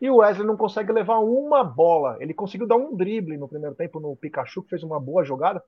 E 0.01 0.09
o 0.09 0.17
Wesley 0.17 0.47
não 0.47 0.57
consegue 0.57 0.93
levar 0.93 1.19
uma 1.19 1.65
bola. 1.65 2.17
Ele 2.21 2.33
conseguiu 2.33 2.69
dar 2.69 2.77
um 2.77 2.95
drible 2.95 3.37
no 3.37 3.49
primeiro 3.49 3.75
tempo 3.75 3.99
no 3.99 4.15
Pikachu, 4.15 4.63
que 4.63 4.71
fez 4.71 4.83
uma 4.85 5.01
boa 5.01 5.25
jogada. 5.25 5.63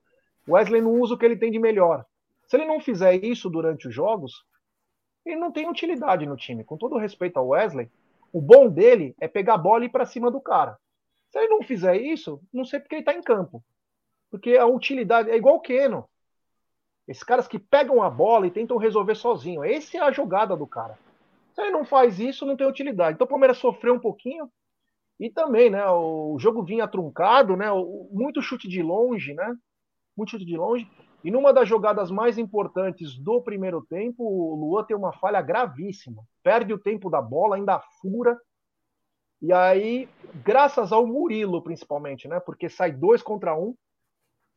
O 0.47 0.53
Wesley 0.53 0.81
não 0.81 1.01
usa 1.01 1.15
o 1.15 1.19
que 1.19 1.25
ele 1.25 1.37
tem 1.37 1.51
de 1.51 1.59
melhor. 1.59 2.05
Se 2.47 2.57
ele 2.57 2.67
não 2.67 2.81
fizer 2.81 3.25
isso 3.25 3.51
durante 3.51 3.89
os 3.89 3.95
jogos, 3.95 4.45
ele 5.27 5.37
não 5.37 5.51
tem 5.53 5.69
utilidade 5.69 6.27
no 6.27 6.37
time. 6.37 6.65
Com 6.65 6.77
todo 6.77 6.99
respeito 6.99 7.39
ao 7.39 7.49
Wesley, 7.49 7.91
o 8.33 8.41
bom 8.41 8.69
dele 8.69 9.15
é 9.21 9.27
pegar 9.27 9.55
a 9.55 9.59
bola 9.59 9.83
e 9.83 9.87
ir 9.87 9.91
para 9.91 10.07
cima 10.07 10.31
do 10.31 10.41
cara. 10.41 10.77
Se 11.31 11.39
ele 11.39 11.49
não 11.49 11.63
fizer 11.63 11.97
isso, 11.97 12.41
não 12.53 12.65
sei 12.65 12.81
porque 12.81 12.97
ele 12.97 13.03
está 13.03 13.15
em 13.15 13.23
campo. 13.23 13.63
Porque 14.31 14.57
a 14.57 14.67
utilidade 14.67 15.31
é 15.31 15.37
igual 15.37 15.57
o 15.57 15.61
Keno. 15.61 16.09
Esses 17.07 17.25
caras 17.25 17.49
que 17.49 17.59
pegam 17.59 18.03
a 18.03 18.09
bola 18.09 18.47
e 18.47 18.51
tentam 18.51 18.77
resolver 18.77 19.17
sozinho. 19.17 19.65
Essa 19.65 19.99
é 19.99 20.01
a 20.01 20.13
jogada 20.13 20.57
do 20.57 20.67
cara. 20.67 20.97
Se 21.53 21.61
ele 21.61 21.71
não 21.71 21.85
faz 21.85 22.21
isso, 22.21 22.47
não 22.47 22.57
tem 22.57 22.67
utilidade. 22.67 23.15
Então 23.15 23.25
o 23.25 23.29
Palmeiras 23.29 23.59
sofreu 23.59 23.95
um 23.95 24.01
pouquinho. 24.01 24.49
E 25.19 25.29
também, 25.29 25.69
né? 25.69 25.85
O 25.91 26.39
jogo 26.39 26.63
vinha 26.63 26.87
truncado, 26.87 27.57
né? 27.57 27.67
Muito 28.11 28.41
chute 28.41 28.69
de 28.69 28.83
longe, 28.83 29.35
né? 29.35 29.55
Muito 30.17 30.31
chute 30.31 30.45
de 30.45 30.57
longe. 30.57 30.89
E 31.23 31.31
numa 31.31 31.53
das 31.53 31.69
jogadas 31.69 32.11
mais 32.11 32.39
importantes 32.39 33.19
do 33.19 33.43
primeiro 33.43 33.83
tempo, 33.83 34.25
o 34.25 34.55
Luan 34.55 34.85
tem 34.85 34.97
uma 34.97 35.13
falha 35.13 35.43
gravíssima. 35.43 36.23
Perde 36.43 36.73
o 36.73 36.79
tempo 36.79 37.11
da 37.11 37.21
bola, 37.21 37.57
ainda 37.57 37.83
fura. 38.01 38.41
E 39.43 39.53
aí, 39.53 40.09
graças 40.45 40.93
ao 40.93 41.07
Murilo, 41.07 41.61
principalmente, 41.61 42.27
né? 42.29 42.41
Porque 42.41 42.71
sai 42.71 42.93
dois 42.93 43.23
contra 43.23 43.55
um. 43.55 43.75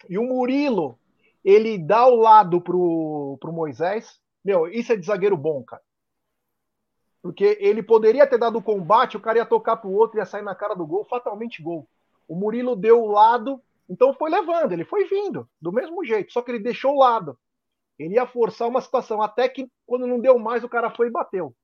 E 0.10 0.18
o 0.18 0.24
Murilo, 0.24 0.98
ele 1.44 1.78
dá 1.78 2.06
o 2.08 2.16
lado 2.16 2.62
pro, 2.62 3.38
pro 3.40 3.54
Moisés. 3.54 4.20
Meu, 4.44 4.68
isso 4.68 4.94
é 4.94 4.96
de 4.96 5.06
zagueiro 5.06 5.38
bom, 5.38 5.64
cara. 5.64 5.82
Porque 7.22 7.58
ele 7.62 7.82
poderia 7.82 8.28
ter 8.28 8.38
dado 8.38 8.58
o 8.58 8.64
combate, 8.64 9.16
o 9.16 9.22
cara 9.22 9.38
ia 9.38 9.46
tocar 9.46 9.78
pro 9.78 9.92
outro, 9.92 10.20
ia 10.20 10.26
sair 10.26 10.42
na 10.42 10.54
cara 10.54 10.74
do 10.74 10.86
gol, 10.86 11.06
fatalmente 11.06 11.64
gol. 11.64 11.88
O 12.28 12.36
Murilo 12.36 12.76
deu 12.76 13.02
o 13.02 13.08
lado, 13.08 13.62
então 13.90 14.14
foi 14.14 14.30
levando, 14.30 14.74
ele 14.74 14.84
foi 14.84 15.06
vindo, 15.06 15.48
do 15.62 15.72
mesmo 15.72 16.04
jeito, 16.04 16.34
só 16.34 16.42
que 16.42 16.52
ele 16.52 16.60
deixou 16.60 16.96
o 16.96 17.00
lado. 17.00 17.38
Ele 17.98 18.16
ia 18.16 18.26
forçar 18.26 18.68
uma 18.68 18.82
situação, 18.82 19.22
até 19.22 19.48
que 19.48 19.72
quando 19.86 20.08
não 20.08 20.20
deu 20.20 20.38
mais, 20.38 20.64
o 20.64 20.70
cara 20.70 20.90
foi 20.90 21.08
e 21.08 21.12
bateu. 21.12 21.56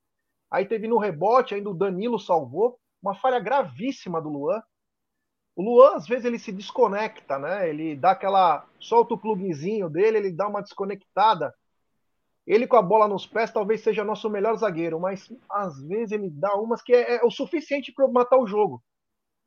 Aí 0.49 0.65
teve 0.65 0.87
no 0.87 0.97
rebote, 0.97 1.55
ainda 1.55 1.69
o 1.69 1.73
Danilo 1.73 2.19
salvou, 2.19 2.79
uma 3.01 3.15
falha 3.15 3.39
gravíssima 3.39 4.21
do 4.21 4.29
Luan. 4.29 4.61
O 5.59 5.61
Luan, 5.61 5.97
às 5.97 6.07
vezes, 6.07 6.23
ele 6.23 6.39
se 6.39 6.53
desconecta, 6.53 7.37
né? 7.37 7.67
Ele 7.67 7.93
dá 7.93 8.11
aquela. 8.11 8.65
solta 8.79 9.13
o 9.13 9.17
pluguezinho 9.17 9.89
dele, 9.89 10.17
ele 10.17 10.31
dá 10.31 10.47
uma 10.47 10.61
desconectada. 10.61 11.53
Ele 12.47 12.65
com 12.65 12.77
a 12.77 12.81
bola 12.81 13.09
nos 13.09 13.27
pés 13.27 13.51
talvez 13.51 13.81
seja 13.81 14.05
nosso 14.05 14.29
melhor 14.29 14.55
zagueiro, 14.55 14.97
mas 15.01 15.29
às 15.51 15.81
vezes 15.81 16.13
ele 16.13 16.29
dá 16.29 16.55
umas 16.55 16.81
que 16.81 16.93
é, 16.93 17.17
é 17.17 17.25
o 17.25 17.29
suficiente 17.29 17.91
para 17.91 18.07
matar 18.07 18.37
o 18.37 18.47
jogo. 18.47 18.81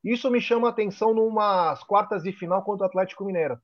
Isso 0.05 0.31
me 0.31 0.38
chama 0.38 0.68
a 0.68 0.70
atenção 0.70 1.14
numas 1.14 1.83
quartas 1.83 2.25
de 2.25 2.33
final 2.33 2.62
contra 2.62 2.85
o 2.85 2.88
Atlético 2.90 3.25
Mineiro. 3.25 3.59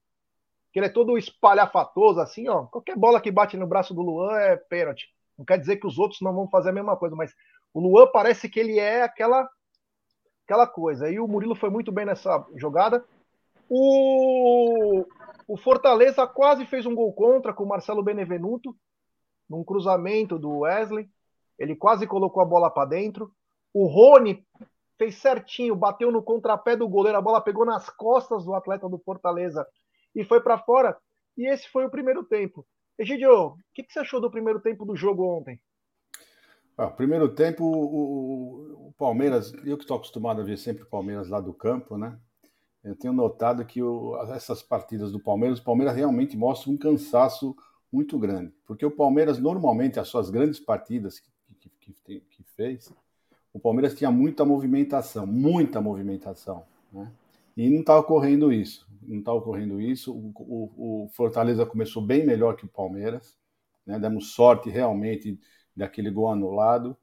Que 0.73 0.79
ele 0.79 0.87
é 0.87 0.91
todo 0.91 1.19
espalhafatoso, 1.19 2.19
assim, 2.19 2.49
ó. 2.49 2.65
Qualquer 2.65 2.97
bola 2.97 3.21
que 3.21 3.31
bate 3.31 3.59
no 3.59 3.67
braço 3.67 3.93
do 3.93 4.01
Luan 4.01 4.39
é 4.39 4.57
pênalti. 4.57 5.07
Não 5.37 5.45
quer 5.45 5.59
dizer 5.59 5.77
que 5.77 5.87
os 5.87 5.99
outros 5.99 6.23
não 6.23 6.33
vão 6.33 6.49
fazer 6.49 6.71
a 6.71 6.73
mesma 6.73 6.97
coisa, 6.97 7.15
mas 7.15 7.31
o 7.75 7.81
Luan 7.81 8.11
parece 8.11 8.49
que 8.49 8.59
ele 8.59 8.79
é 8.79 9.03
aquela 9.03 9.47
aquela 10.49 10.67
coisa. 10.67 11.11
E 11.11 11.21
o 11.21 11.29
Murilo 11.29 11.55
foi 11.55 11.69
muito 11.69 11.93
bem 11.93 12.07
nessa 12.07 12.43
jogada. 12.57 13.05
O, 13.69 15.05
o 15.47 15.57
Fortaleza 15.59 16.27
quase 16.27 16.65
fez 16.65 16.87
um 16.87 16.95
gol 16.95 17.13
contra 17.13 17.53
com 17.53 17.65
o 17.65 17.69
Marcelo 17.69 18.03
Benevenuto, 18.03 18.75
num 19.49 19.63
cruzamento 19.63 20.39
do 20.39 20.61
Wesley. 20.61 21.07
Ele 21.59 21.77
quase 21.77 22.07
colocou 22.07 22.43
a 22.43 22.47
bola 22.47 22.71
para 22.71 22.89
dentro. 22.89 23.31
O 23.75 23.87
Rony 23.87 24.43
fez 24.97 25.17
certinho, 25.17 25.77
bateu 25.77 26.11
no 26.11 26.23
contrapé 26.23 26.75
do 26.75 26.89
goleiro, 26.89 27.19
a 27.19 27.23
bola 27.23 27.43
pegou 27.43 27.67
nas 27.67 27.91
costas 27.91 28.45
do 28.45 28.55
atleta 28.55 28.89
do 28.89 28.99
Fortaleza 28.99 29.67
e 30.15 30.25
foi 30.25 30.41
para 30.41 30.59
fora. 30.59 30.97
E 31.37 31.47
esse 31.47 31.69
foi 31.69 31.85
o 31.85 31.91
primeiro 31.91 32.25
tempo. 32.25 32.67
Egidio, 32.99 33.49
o 33.49 33.57
que, 33.75 33.83
que, 33.83 33.93
você 33.93 34.01
achou 34.01 34.19
do 34.19 34.31
primeiro 34.31 34.61
tempo 34.61 34.87
do 34.87 34.97
jogo 34.97 35.25
ontem? 35.25 35.61
Ah, 36.79 36.87
primeiro 36.87 37.29
tempo, 37.29 37.65
o, 37.65 38.87
o, 38.87 38.93
Palmeiras, 38.93 39.53
eu 39.65 39.77
que 39.77 39.83
estou 39.83 39.97
acostumado 39.97 40.41
a 40.41 40.45
ver 40.45 40.57
sempre 40.57 40.85
o 40.85 40.87
Palmeiras 40.87 41.29
lá 41.29 41.41
do 41.41 41.53
campo, 41.53 41.99
né? 41.99 42.17
Eu 42.85 42.95
tenho 42.95 43.13
notado 43.13 43.65
que 43.65 43.83
o, 43.83 44.17
essas 44.33 44.63
partidas 44.63 45.11
do 45.11 45.19
Palmeiras, 45.19 45.59
o 45.59 45.65
Palmeiras 45.65 45.97
realmente 45.97 46.37
mostra 46.37 46.71
um 46.71 46.77
cansaço 46.77 47.57
muito 47.93 48.17
grande. 48.17 48.55
Porque 48.65 48.87
o 48.87 48.93
Palmeiras, 48.93 49.41
normalmente, 49.41 49.99
as 49.99 50.07
suas 50.07 50.31
grandes 50.31 50.61
partidas 50.61 51.19
que, 51.19 51.29
que, 51.59 51.93
que, 51.93 52.21
que 52.21 52.43
fez, 52.55 52.95
o 53.53 53.59
Palmeiras 53.59 53.97
tinha 53.97 54.13
muita 54.13 54.45
movimentação, 54.45 55.27
muita 55.27 55.81
movimentação. 55.81 56.65
Né? 56.93 57.11
E 57.57 57.69
não 57.69 57.81
está 57.81 57.99
ocorrendo 57.99 58.53
isso. 58.53 58.87
Não 59.03 59.19
está 59.19 59.33
ocorrendo 59.33 59.81
isso. 59.81 60.13
O, 60.13 60.33
o, 60.39 61.05
o, 61.05 61.09
Fortaleza 61.09 61.67
começou 61.67 62.01
bem 62.01 62.25
melhor 62.25 62.55
que 62.55 62.67
o 62.67 62.69
Palmeiras. 62.69 63.37
Né? 63.85 63.99
Demos 63.99 64.33
sorte 64.33 64.71
realmente 64.71 65.41
daquele 65.79 66.11
gol 66.11 66.29
anulado. 66.29 66.97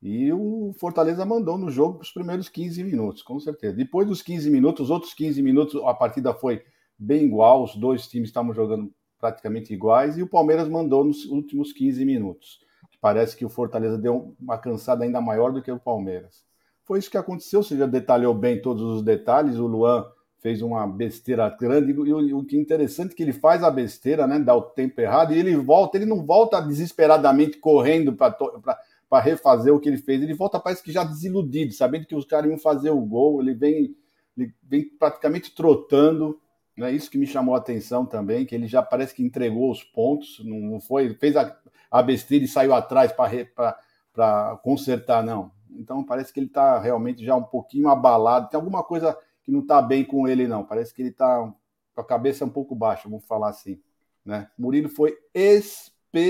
E 0.00 0.32
o 0.32 0.72
Fortaleza 0.78 1.24
mandou 1.24 1.56
no 1.56 1.70
jogo 1.70 2.00
os 2.00 2.10
primeiros 2.10 2.48
15 2.48 2.82
minutos, 2.84 3.22
com 3.22 3.38
certeza. 3.40 3.76
Depois 3.76 4.06
dos 4.06 4.20
15 4.20 4.50
minutos, 4.50 4.84
os 4.84 4.90
outros 4.90 5.14
15 5.14 5.40
minutos, 5.42 5.80
a 5.84 5.94
partida 5.94 6.34
foi 6.34 6.62
bem 6.98 7.24
igual, 7.24 7.62
os 7.64 7.76
dois 7.76 8.06
times 8.08 8.28
estavam 8.28 8.52
jogando 8.52 8.92
praticamente 9.18 9.72
iguais, 9.72 10.18
e 10.18 10.22
o 10.22 10.28
Palmeiras 10.28 10.68
mandou 10.68 11.04
nos 11.04 11.24
últimos 11.26 11.72
15 11.72 12.04
minutos. 12.04 12.60
Parece 13.00 13.36
que 13.36 13.44
o 13.44 13.48
Fortaleza 13.48 13.96
deu 13.96 14.36
uma 14.40 14.58
cansada 14.58 15.04
ainda 15.04 15.20
maior 15.20 15.52
do 15.52 15.62
que 15.62 15.70
o 15.70 15.78
Palmeiras. 15.78 16.44
Foi 16.84 16.98
isso 16.98 17.10
que 17.10 17.16
aconteceu, 17.16 17.62
você 17.62 17.76
já 17.76 17.86
detalhou 17.86 18.34
bem 18.34 18.60
todos 18.60 18.82
os 18.82 19.02
detalhes, 19.02 19.56
o 19.56 19.66
Luan 19.66 20.04
fez 20.42 20.60
uma 20.60 20.86
besteira 20.86 21.48
grande, 21.48 21.92
e 21.92 22.12
o, 22.12 22.38
o 22.38 22.44
que 22.44 22.56
é 22.56 22.60
interessante 22.60 23.12
é 23.12 23.14
que 23.14 23.22
ele 23.22 23.32
faz 23.32 23.62
a 23.62 23.70
besteira, 23.70 24.26
né, 24.26 24.38
dá 24.40 24.54
o 24.54 24.62
tempo 24.62 25.00
errado, 25.00 25.32
e 25.32 25.38
ele 25.38 25.56
volta, 25.56 25.96
ele 25.96 26.04
não 26.04 26.26
volta 26.26 26.60
desesperadamente 26.60 27.58
correndo 27.58 28.12
para 28.12 29.20
refazer 29.20 29.72
o 29.72 29.78
que 29.78 29.88
ele 29.88 29.98
fez, 29.98 30.20
ele 30.20 30.34
volta 30.34 30.58
parece 30.58 30.82
que 30.82 30.90
já 30.90 31.04
desiludido, 31.04 31.72
sabendo 31.72 32.06
que 32.06 32.16
os 32.16 32.24
caras 32.24 32.50
iam 32.50 32.58
fazer 32.58 32.90
o 32.90 33.00
gol, 33.00 33.40
ele 33.40 33.54
vem, 33.54 33.96
ele 34.36 34.52
vem 34.68 34.88
praticamente 34.98 35.54
trotando, 35.54 36.38
é 36.78 36.90
Isso 36.90 37.10
que 37.10 37.18
me 37.18 37.26
chamou 37.26 37.54
a 37.54 37.58
atenção 37.58 38.06
também, 38.06 38.46
que 38.46 38.54
ele 38.54 38.66
já 38.66 38.82
parece 38.82 39.14
que 39.14 39.22
entregou 39.22 39.70
os 39.70 39.84
pontos, 39.84 40.40
não 40.42 40.80
foi, 40.80 41.14
fez 41.14 41.36
a, 41.36 41.54
a 41.90 42.02
besteira 42.02 42.44
e 42.44 42.48
saiu 42.48 42.72
atrás 42.72 43.12
para 43.12 44.56
consertar, 44.62 45.22
não. 45.22 45.52
Então 45.70 46.02
parece 46.02 46.32
que 46.32 46.40
ele 46.40 46.46
está 46.46 46.78
realmente 46.78 47.24
já 47.24 47.36
um 47.36 47.42
pouquinho 47.42 47.88
abalado. 47.88 48.48
Tem 48.48 48.58
alguma 48.58 48.82
coisa 48.82 49.16
que 49.42 49.50
não 49.50 49.60
está 49.60 49.80
bem 49.82 50.04
com 50.04 50.28
ele, 50.28 50.46
não. 50.46 50.64
Parece 50.64 50.94
que 50.94 51.02
ele 51.02 51.08
está 51.10 51.52
com 51.94 52.00
a 52.00 52.04
cabeça 52.04 52.44
um 52.44 52.50
pouco 52.50 52.74
baixa, 52.74 53.08
vamos 53.08 53.24
falar 53.24 53.48
assim. 53.50 53.80
Né? 54.24 54.48
Murilo 54.58 54.88
foi 54.88 55.18
espetacular, 55.34 56.24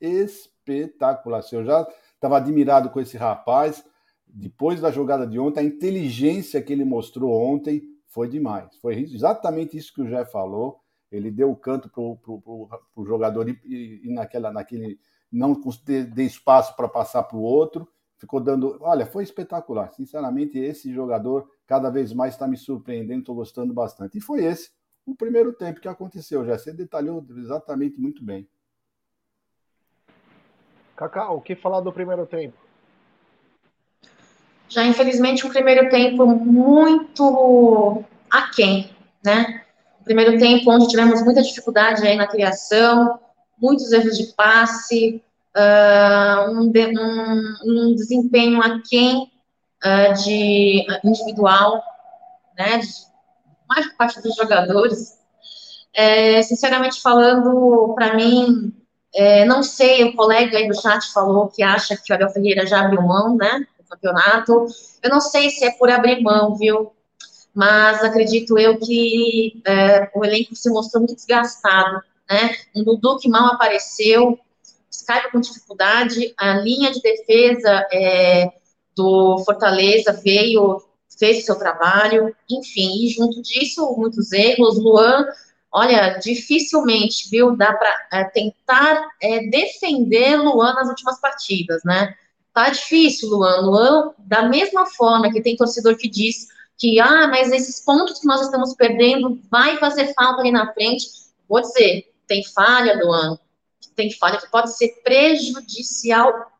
espetacular. 0.00 1.42
Eu 1.52 1.64
já 1.64 1.86
estava 2.14 2.36
admirado 2.38 2.90
com 2.90 3.00
esse 3.00 3.16
rapaz. 3.16 3.84
Depois 4.26 4.80
da 4.80 4.90
jogada 4.90 5.26
de 5.26 5.38
ontem, 5.38 5.60
a 5.60 5.64
inteligência 5.64 6.60
que 6.60 6.72
ele 6.72 6.84
mostrou 6.84 7.30
ontem 7.32 7.82
foi 8.06 8.28
demais. 8.28 8.76
Foi 8.76 8.98
exatamente 8.98 9.76
isso 9.76 9.92
que 9.94 10.02
o 10.02 10.08
Jé 10.08 10.24
falou. 10.24 10.80
Ele 11.10 11.30
deu 11.30 11.50
o 11.50 11.56
canto 11.56 11.88
para 11.88 12.02
o 12.02 13.04
jogador 13.04 13.48
e, 13.48 14.00
e, 14.04 14.12
naquela, 14.12 14.50
naquele 14.52 14.98
não 15.30 15.54
ter 15.84 16.18
espaço 16.18 16.74
para 16.74 16.88
passar 16.88 17.22
para 17.24 17.36
o 17.36 17.42
outro. 17.42 17.88
Ficou 18.24 18.40
dando. 18.40 18.78
Olha, 18.80 19.04
foi 19.04 19.22
espetacular. 19.22 19.92
Sinceramente, 19.92 20.58
esse 20.58 20.92
jogador 20.92 21.46
cada 21.66 21.90
vez 21.90 22.12
mais 22.12 22.32
está 22.32 22.48
me 22.48 22.56
surpreendendo, 22.56 23.20
estou 23.20 23.34
gostando 23.34 23.74
bastante. 23.74 24.16
E 24.16 24.20
foi 24.20 24.42
esse 24.44 24.70
o 25.04 25.14
primeiro 25.14 25.52
tempo 25.52 25.80
que 25.80 25.88
aconteceu. 25.88 26.44
Já 26.46 26.56
você 26.56 26.72
detalhou 26.72 27.24
exatamente 27.36 28.00
muito 28.00 28.24
bem. 28.24 28.48
Cacau, 30.96 31.36
o 31.36 31.40
que 31.42 31.54
falar 31.54 31.80
do 31.80 31.92
primeiro 31.92 32.26
tempo? 32.26 32.64
já 34.68 34.84
infelizmente 34.84 35.46
um 35.46 35.50
primeiro 35.50 35.88
tempo 35.88 36.26
muito 36.26 38.02
aquém, 38.30 38.90
né? 39.24 39.62
primeiro 40.04 40.38
tempo 40.38 40.70
onde 40.70 40.88
tivemos 40.88 41.22
muita 41.22 41.42
dificuldade 41.42 42.06
aí 42.06 42.16
na 42.16 42.26
criação, 42.26 43.18
muitos 43.58 43.92
erros 43.92 44.18
de 44.18 44.34
passe, 44.34 45.22
uh, 45.56 46.50
um, 46.50 46.70
de, 46.70 46.86
um, 46.86 47.54
um, 47.64 47.94
desempenho 47.94 48.62
aquém 48.62 49.30
uh, 49.84 50.14
de 50.22 50.86
individual, 51.04 51.82
né? 52.56 52.78
De 52.78 52.88
mais 53.68 53.92
parte 53.94 54.20
dos 54.22 54.34
jogadores. 54.34 55.18
É, 55.96 56.42
sinceramente 56.42 57.00
falando, 57.00 57.94
para 57.94 58.14
mim, 58.14 58.72
é, 59.14 59.44
não 59.44 59.62
sei, 59.62 60.02
o 60.02 60.16
colega 60.16 60.58
aí 60.58 60.66
do 60.66 60.80
chat 60.80 61.12
falou 61.12 61.48
que 61.48 61.62
acha 61.62 61.96
que 61.96 62.12
o 62.12 62.16
Abel 62.16 62.30
Ferreira 62.30 62.66
já 62.66 62.80
abriu 62.80 63.00
mão, 63.00 63.36
né? 63.36 63.64
campeonato. 63.94 64.66
Eu 65.02 65.10
não 65.10 65.20
sei 65.20 65.50
se 65.50 65.64
é 65.64 65.70
por 65.72 65.90
abrir 65.90 66.20
mão, 66.20 66.56
viu? 66.56 66.92
Mas 67.54 68.02
acredito 68.02 68.58
eu 68.58 68.78
que 68.78 69.62
é, 69.64 70.10
o 70.14 70.24
elenco 70.24 70.56
se 70.56 70.68
mostrou 70.70 71.02
muito 71.02 71.14
desgastado, 71.14 72.02
né? 72.28 72.50
Um 72.74 72.82
Dudu 72.82 73.18
que 73.18 73.28
mal 73.28 73.46
apareceu, 73.46 74.38
Skype 75.04 75.30
com 75.30 75.40
dificuldade, 75.40 76.32
a 76.38 76.54
linha 76.54 76.90
de 76.90 77.00
defesa 77.00 77.86
é, 77.92 78.50
do 78.96 79.38
Fortaleza 79.44 80.12
veio, 80.24 80.82
fez 81.18 81.42
o 81.42 81.46
seu 81.46 81.58
trabalho, 81.58 82.34
enfim, 82.50 83.04
e 83.04 83.10
junto 83.10 83.42
disso, 83.42 83.94
muitos 83.98 84.32
erros. 84.32 84.78
Luan, 84.78 85.26
olha, 85.70 86.18
dificilmente, 86.18 87.28
viu, 87.30 87.54
dá 87.56 87.72
para 87.74 88.08
é, 88.12 88.24
tentar 88.24 89.06
é, 89.22 89.46
defender 89.48 90.36
Luan 90.36 90.74
nas 90.74 90.88
últimas 90.88 91.20
partidas, 91.20 91.82
né? 91.84 92.14
Tá 92.54 92.70
difícil, 92.70 93.28
Luan. 93.28 93.60
Luan, 93.60 94.14
da 94.18 94.48
mesma 94.48 94.86
forma 94.86 95.30
que 95.30 95.42
tem 95.42 95.56
torcedor 95.56 95.96
que 95.96 96.08
diz 96.08 96.48
que, 96.78 96.98
ah, 97.00 97.26
mas 97.28 97.52
esses 97.52 97.84
pontos 97.84 98.20
que 98.20 98.26
nós 98.26 98.40
estamos 98.42 98.74
perdendo 98.74 99.40
vai 99.50 99.76
fazer 99.78 100.14
falta 100.14 100.40
ali 100.40 100.52
na 100.52 100.72
frente. 100.72 101.06
Vou 101.48 101.60
dizer, 101.60 102.12
tem 102.26 102.42
falha, 102.44 102.98
Luan, 103.02 103.38
tem 103.94 104.12
falha 104.12 104.38
que 104.38 104.50
pode 104.50 104.76
ser 104.76 104.88
prejudicial, 105.02 106.52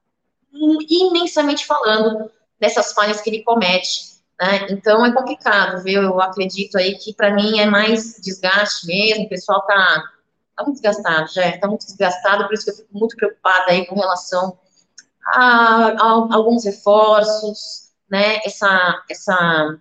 imensamente 0.53 1.67
falando, 1.67 2.31
dessas 2.59 2.93
falhas 2.93 3.21
que 3.21 3.31
ele 3.31 3.43
comete. 3.43 4.15
Né? 4.41 4.67
Então 4.71 5.05
é 5.05 5.13
complicado, 5.13 5.83
viu? 5.83 6.03
Eu 6.03 6.21
acredito 6.21 6.77
aí 6.77 6.97
que 6.97 7.15
para 7.15 7.35
mim 7.35 7.61
é 7.61 7.67
mais 7.67 8.21
desgaste 8.21 8.87
mesmo, 8.87 9.25
o 9.25 9.29
pessoal 9.29 9.63
tá, 9.63 10.05
tá 10.57 10.65
muito 10.65 10.81
desgastado, 10.81 11.33
já 11.33 11.59
tá 11.59 11.69
muito 11.69 11.85
desgastado, 11.85 12.45
por 12.47 12.55
isso 12.55 12.65
que 12.65 12.71
eu 12.71 12.77
fico 12.77 12.99
muito 12.99 13.17
preocupada 13.17 13.71
aí 13.71 13.87
com 13.87 13.95
relação 13.95 14.59
a, 15.27 15.89
a, 15.89 16.11
alguns 16.35 16.65
reforços, 16.65 17.91
né, 18.11 18.41
essa, 18.45 19.03
essa, 19.09 19.79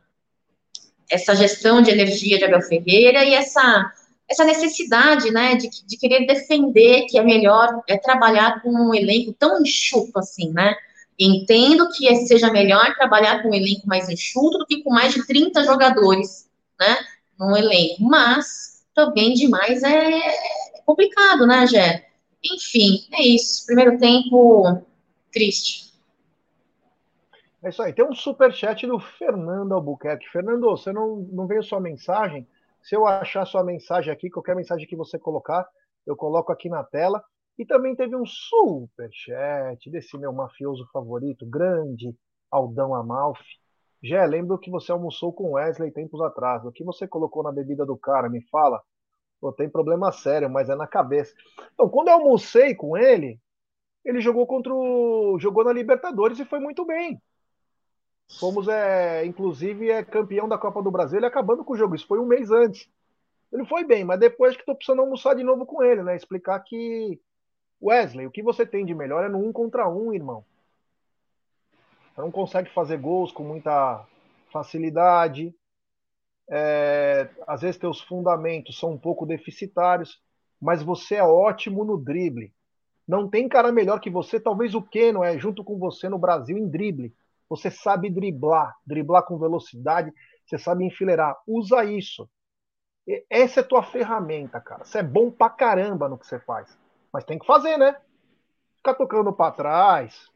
essa 1.10 1.36
gestão 1.36 1.82
de 1.82 1.92
energia 1.92 2.38
de 2.38 2.46
Abel 2.46 2.62
Ferreira 2.62 3.24
e 3.24 3.34
essa, 3.34 3.92
essa 4.34 4.44
necessidade, 4.44 5.32
né, 5.32 5.56
de, 5.56 5.70
de 5.86 5.98
querer 5.98 6.26
defender 6.26 7.06
que 7.08 7.18
é 7.18 7.24
melhor 7.24 7.82
é 7.88 7.98
trabalhar 7.98 8.62
com 8.62 8.70
um 8.70 8.94
elenco 8.94 9.34
tão 9.34 9.62
enxuto 9.62 10.18
assim, 10.18 10.52
né, 10.52 10.76
entendo 11.18 11.90
que 11.92 12.14
seja 12.28 12.52
melhor 12.52 12.96
trabalhar 12.96 13.42
com 13.42 13.50
um 13.50 13.54
elenco 13.54 13.88
mais 13.88 14.10
enxuto 14.10 14.58
do 14.58 14.66
que 14.66 14.84
com 14.84 14.92
mais 14.92 15.14
de 15.14 15.26
30 15.26 15.64
jogadores, 15.64 16.50
né, 16.80 16.98
num 17.40 17.56
elenco, 17.56 18.04
mas 18.04 18.84
também 18.94 19.34
demais 19.34 19.84
é, 19.84 20.22
complicado, 20.86 21.48
né, 21.48 21.66
Gé? 21.68 22.08
Enfim, 22.44 23.06
é 23.14 23.22
isso. 23.24 23.66
Primeiro 23.66 23.98
tempo 23.98 24.86
triste. 25.32 25.94
É 27.64 27.70
isso 27.70 27.82
aí. 27.82 27.94
Tem 27.94 28.06
um 28.06 28.14
superchat 28.14 28.86
do 28.86 29.00
Fernando 29.00 29.74
Albuquerque. 29.74 30.30
Fernando, 30.30 30.70
você 30.70 30.92
não, 30.92 31.18
não 31.32 31.48
veio 31.48 31.64
sua 31.64 31.80
mensagem? 31.80 32.46
Se 32.84 32.96
eu 32.96 33.08
achar 33.08 33.46
sua 33.46 33.64
mensagem 33.64 34.12
aqui, 34.12 34.30
qualquer 34.30 34.56
mensagem 34.56 34.86
que 34.86 34.96
você 34.96 35.18
colocar, 35.18 35.66
eu 36.06 36.16
coloco 36.16 36.52
aqui 36.52 36.70
na 36.70 36.84
tela. 36.84 37.24
E 37.58 37.66
também 37.66 37.96
teve 37.96 38.16
um 38.16 38.26
superchat 38.26 39.90
desse 39.90 40.18
meu 40.18 40.34
mafioso 40.34 40.86
favorito, 40.92 41.46
grande 41.46 42.14
Aldão 42.52 42.94
Amalfi. 42.94 43.58
Jé, 44.04 44.26
lembro 44.26 44.58
que 44.58 44.70
você 44.70 44.92
almoçou 44.92 45.32
com 45.32 45.52
Wesley 45.52 45.92
tempos 45.92 46.20
atrás. 46.22 46.66
O 46.66 46.72
que 46.72 46.84
você 46.84 47.08
colocou 47.08 47.42
na 47.42 47.52
bebida 47.52 47.86
do 47.86 47.96
cara? 47.96 48.30
Me 48.30 48.42
fala. 48.50 48.82
Pô, 49.40 49.54
tem 49.54 49.70
problema 49.70 50.12
sério, 50.12 50.50
mas 50.50 50.70
é 50.70 50.76
na 50.76 50.88
cabeça. 50.88 51.34
Então, 51.74 51.88
quando 51.88 52.10
eu 52.10 52.16
almocei 52.16 52.76
com 52.76 52.98
ele, 52.98 53.40
ele 54.04 54.20
jogou 54.20 54.46
contra 54.46 54.74
o. 54.74 55.38
jogou 55.40 55.64
na 55.64 55.72
Libertadores 55.72 56.40
e 56.40 56.46
foi 56.46 56.60
muito 56.60 56.86
bem. 56.86 57.22
Fomos, 58.40 58.68
é, 58.68 59.26
inclusive, 59.26 59.90
é 59.90 60.04
campeão 60.04 60.48
da 60.48 60.58
Copa 60.58 60.82
do 60.82 60.92
Brasil 60.92 61.20
ele 61.20 61.26
acabando 61.26 61.64
com 61.64 61.74
o 61.74 61.78
jogo. 61.78 61.96
Isso 61.96 62.08
foi 62.08 62.20
um 62.20 62.26
mês 62.26 62.52
antes. 62.52 62.90
Ele 63.52 63.66
foi 63.66 63.84
bem, 63.84 64.04
mas 64.04 64.20
depois 64.20 64.56
que 64.56 64.62
estou 64.62 64.76
precisando 64.76 65.02
almoçar 65.02 65.36
de 65.36 65.44
novo 65.44 65.66
com 65.66 65.84
ele, 65.84 66.02
né? 66.02 66.16
Explicar 66.16 66.60
que, 66.62 67.22
Wesley, 67.82 68.26
o 68.26 68.32
que 68.32 68.42
você 68.42 68.66
tem 68.66 68.84
de 68.84 68.96
melhor 68.96 69.24
é 69.24 69.30
no 69.30 69.38
um 69.38 69.54
contra 69.54 69.88
um, 69.88 70.12
irmão. 70.12 70.44
Você 72.14 72.22
não 72.22 72.32
consegue 72.32 72.70
fazer 72.72 72.98
gols 72.98 73.32
com 73.32 73.44
muita 73.44 74.04
facilidade. 74.52 75.54
É, 76.50 77.30
às 77.48 77.62
vezes 77.62 77.78
teus 77.78 78.02
fundamentos 78.02 78.78
são 78.78 78.92
um 78.92 78.98
pouco 78.98 79.26
deficitários, 79.26 80.22
mas 80.60 80.82
você 80.82 81.16
é 81.16 81.24
ótimo 81.24 81.86
no 81.86 81.98
drible. 81.98 82.54
Não 83.08 83.30
tem 83.30 83.48
cara 83.48 83.72
melhor 83.72 84.00
que 84.00 84.10
você, 84.10 84.40
talvez 84.40 84.74
o 84.74 84.82
Keno 84.82 85.24
é 85.24 85.38
junto 85.38 85.64
com 85.64 85.78
você 85.78 86.10
no 86.10 86.18
Brasil 86.18 86.58
em 86.58 86.68
drible. 86.68 87.14
Você 87.56 87.70
sabe 87.70 88.10
driblar, 88.10 88.76
driblar 88.86 89.24
com 89.24 89.38
velocidade, 89.38 90.12
você 90.46 90.58
sabe 90.58 90.86
enfileirar. 90.86 91.38
Usa 91.46 91.84
isso. 91.84 92.28
Essa 93.30 93.60
é 93.60 93.64
tua 93.64 93.84
ferramenta, 93.84 94.60
cara. 94.60 94.84
Você 94.84 95.00
é 95.00 95.04
bom 95.04 95.30
pra 95.30 95.50
caramba 95.50 96.10
no 96.10 96.18
que 96.18 96.26
você 96.26 96.40
faz. 96.40 96.76
Mas 97.12 97.24
tem 97.24 97.38
que 97.38 97.46
fazer, 97.46 97.78
né? 97.78 97.96
Ficar 98.78 98.96
tocando 98.96 99.32
para 99.32 99.52
trás. 99.52 100.32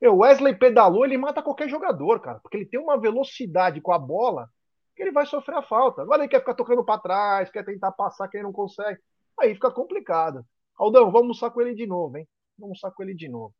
O 0.00 0.18
Wesley 0.18 0.54
pedalou, 0.54 1.04
ele 1.04 1.18
mata 1.18 1.42
qualquer 1.42 1.68
jogador, 1.68 2.20
cara. 2.20 2.38
Porque 2.40 2.56
ele 2.56 2.66
tem 2.66 2.78
uma 2.78 2.98
velocidade 2.98 3.80
com 3.80 3.92
a 3.92 3.98
bola 3.98 4.48
que 4.94 5.02
ele 5.02 5.10
vai 5.10 5.26
sofrer 5.26 5.56
a 5.56 5.62
falta. 5.62 6.02
Agora 6.02 6.22
ele 6.22 6.28
quer 6.28 6.40
ficar 6.40 6.54
tocando 6.54 6.84
para 6.84 7.00
trás, 7.00 7.50
quer 7.50 7.64
tentar 7.64 7.92
passar 7.92 8.28
quem 8.28 8.42
não 8.42 8.52
consegue. 8.52 9.00
Aí 9.40 9.54
fica 9.54 9.70
complicado. 9.70 10.44
Aldão, 10.76 11.06
vamos 11.06 11.16
almoçar 11.16 11.50
com 11.50 11.60
ele 11.60 11.74
de 11.74 11.86
novo, 11.86 12.18
hein? 12.18 12.28
Vamos 12.58 12.78
almoçar 12.82 12.94
com 12.94 13.02
ele 13.02 13.14
de 13.14 13.28
novo. 13.28 13.54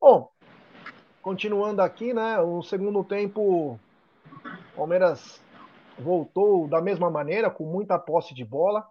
Bom, 0.00 0.30
continuando 1.26 1.82
aqui, 1.82 2.14
né? 2.14 2.38
O 2.38 2.62
segundo 2.62 3.02
tempo, 3.02 3.80
Palmeiras 4.76 5.42
voltou 5.98 6.68
da 6.68 6.80
mesma 6.80 7.10
maneira, 7.10 7.50
com 7.50 7.64
muita 7.64 7.98
posse 7.98 8.32
de 8.32 8.44
bola, 8.44 8.86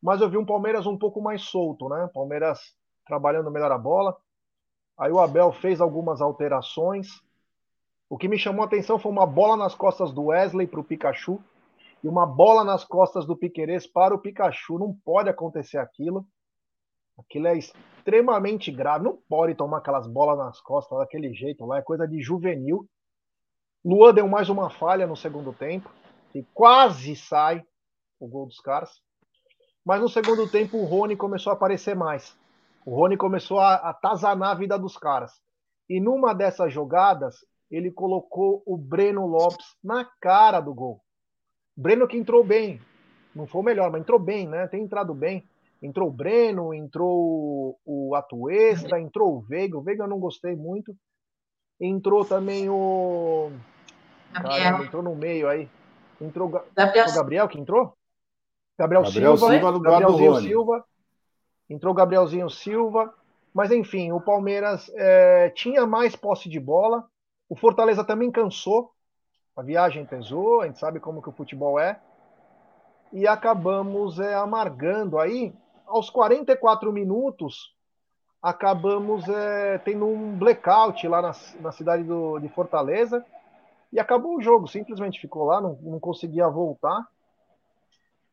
mas 0.00 0.20
eu 0.20 0.30
vi 0.30 0.36
um 0.36 0.46
Palmeiras 0.46 0.86
um 0.86 0.96
pouco 0.96 1.20
mais 1.20 1.42
solto, 1.42 1.88
né? 1.88 2.08
Palmeiras 2.14 2.60
trabalhando 3.04 3.50
melhor 3.50 3.72
a 3.72 3.76
bola. 3.76 4.16
Aí 4.96 5.10
o 5.10 5.18
Abel 5.18 5.50
fez 5.50 5.80
algumas 5.80 6.20
alterações. 6.20 7.08
O 8.08 8.16
que 8.16 8.28
me 8.28 8.38
chamou 8.38 8.62
a 8.62 8.66
atenção 8.66 8.96
foi 8.96 9.10
uma 9.10 9.26
bola 9.26 9.56
nas 9.56 9.74
costas 9.74 10.12
do 10.12 10.26
Wesley 10.26 10.68
para 10.68 10.78
o 10.78 10.84
Pikachu 10.84 11.42
e 12.04 12.06
uma 12.06 12.24
bola 12.24 12.62
nas 12.62 12.84
costas 12.84 13.26
do 13.26 13.36
Piquerez 13.36 13.84
para 13.84 14.14
o 14.14 14.18
Pikachu. 14.20 14.78
Não 14.78 14.94
pode 15.04 15.28
acontecer 15.28 15.78
aquilo. 15.78 16.24
Aquilo 17.20 17.48
é 17.48 17.58
extremamente 17.58 18.70
grave. 18.70 19.04
Não 19.04 19.16
pode 19.28 19.54
tomar 19.54 19.78
aquelas 19.78 20.06
bolas 20.06 20.38
nas 20.38 20.60
costas 20.60 20.98
daquele 20.98 21.32
jeito 21.32 21.64
lá. 21.64 21.78
É 21.78 21.82
coisa 21.82 22.06
de 22.06 22.20
juvenil. 22.22 22.88
Luan 23.84 24.12
deu 24.12 24.28
mais 24.28 24.48
uma 24.48 24.70
falha 24.70 25.06
no 25.06 25.16
segundo 25.16 25.52
tempo. 25.52 25.90
Que 26.32 26.44
quase 26.54 27.16
sai 27.16 27.64
o 28.18 28.28
gol 28.28 28.46
dos 28.46 28.60
caras. 28.60 28.90
Mas 29.84 30.00
no 30.00 30.08
segundo 30.08 30.48
tempo 30.48 30.78
o 30.78 30.84
Rony 30.84 31.16
começou 31.16 31.50
a 31.50 31.54
aparecer 31.54 31.96
mais. 31.96 32.36
O 32.84 32.94
Rony 32.94 33.16
começou 33.16 33.58
a 33.58 33.74
atazanar 33.74 34.50
a 34.50 34.54
vida 34.54 34.78
dos 34.78 34.96
caras. 34.96 35.32
E 35.88 36.00
numa 36.00 36.34
dessas 36.34 36.72
jogadas, 36.72 37.44
ele 37.70 37.90
colocou 37.90 38.62
o 38.66 38.76
Breno 38.76 39.26
Lopes 39.26 39.76
na 39.82 40.04
cara 40.20 40.60
do 40.60 40.74
gol. 40.74 41.00
Breno 41.76 42.06
que 42.06 42.16
entrou 42.16 42.44
bem. 42.44 42.80
Não 43.34 43.46
foi 43.46 43.60
o 43.60 43.64
melhor, 43.64 43.90
mas 43.90 44.00
entrou 44.00 44.18
bem, 44.18 44.48
né? 44.48 44.66
Tem 44.66 44.82
entrado 44.82 45.14
bem. 45.14 45.48
Entrou 45.82 46.08
o 46.08 46.12
Breno, 46.12 46.74
entrou 46.74 47.78
o 47.84 48.14
Atuesta, 48.14 49.00
entrou 49.00 49.36
o 49.36 49.40
Veiga. 49.40 49.78
O 49.78 49.82
Veiga 49.82 50.04
eu 50.04 50.08
não 50.08 50.20
gostei 50.20 50.54
muito. 50.54 50.94
Entrou 51.80 52.24
também 52.24 52.68
o. 52.68 53.50
Gabriel. 54.30 54.62
Caramba, 54.62 54.84
entrou 54.84 55.02
no 55.02 55.16
meio 55.16 55.48
aí. 55.48 55.68
Entrou 56.20 56.48
Gabriel. 56.48 57.06
o 57.08 57.14
Gabriel 57.14 57.48
que 57.48 57.58
entrou? 57.58 57.96
Gabriel, 58.78 59.02
Gabriel 59.02 59.36
Silva. 59.36 59.52
Silva 59.52 59.72
no 59.72 59.80
Gabrielzinho 59.80 60.36
Silva. 60.36 60.84
Entrou 61.68 61.94
Gabrielzinho 61.94 62.50
Silva. 62.50 63.14
Mas 63.54 63.70
enfim, 63.70 64.12
o 64.12 64.20
Palmeiras 64.20 64.90
é, 64.94 65.50
tinha 65.50 65.86
mais 65.86 66.14
posse 66.14 66.48
de 66.48 66.60
bola. 66.60 67.04
O 67.48 67.56
Fortaleza 67.56 68.04
também 68.04 68.30
cansou. 68.30 68.92
A 69.56 69.62
viagem 69.62 70.06
pesou, 70.06 70.60
a 70.60 70.66
gente 70.66 70.78
sabe 70.78 71.00
como 71.00 71.20
que 71.20 71.28
o 71.28 71.32
futebol 71.32 71.78
é. 71.78 72.00
E 73.12 73.26
acabamos 73.26 74.20
é, 74.20 74.34
amargando 74.34 75.18
aí 75.18 75.52
aos 75.90 76.08
44 76.08 76.92
minutos, 76.92 77.74
acabamos 78.40 79.28
é, 79.28 79.78
tendo 79.78 80.06
um 80.06 80.38
blackout 80.38 81.06
lá 81.06 81.20
na, 81.20 81.32
na 81.60 81.72
cidade 81.72 82.04
do, 82.04 82.38
de 82.38 82.48
Fortaleza 82.48 83.24
e 83.92 83.98
acabou 83.98 84.36
o 84.36 84.40
jogo, 84.40 84.68
simplesmente 84.68 85.20
ficou 85.20 85.44
lá, 85.44 85.60
não, 85.60 85.78
não 85.82 86.00
conseguia 86.00 86.48
voltar. 86.48 87.06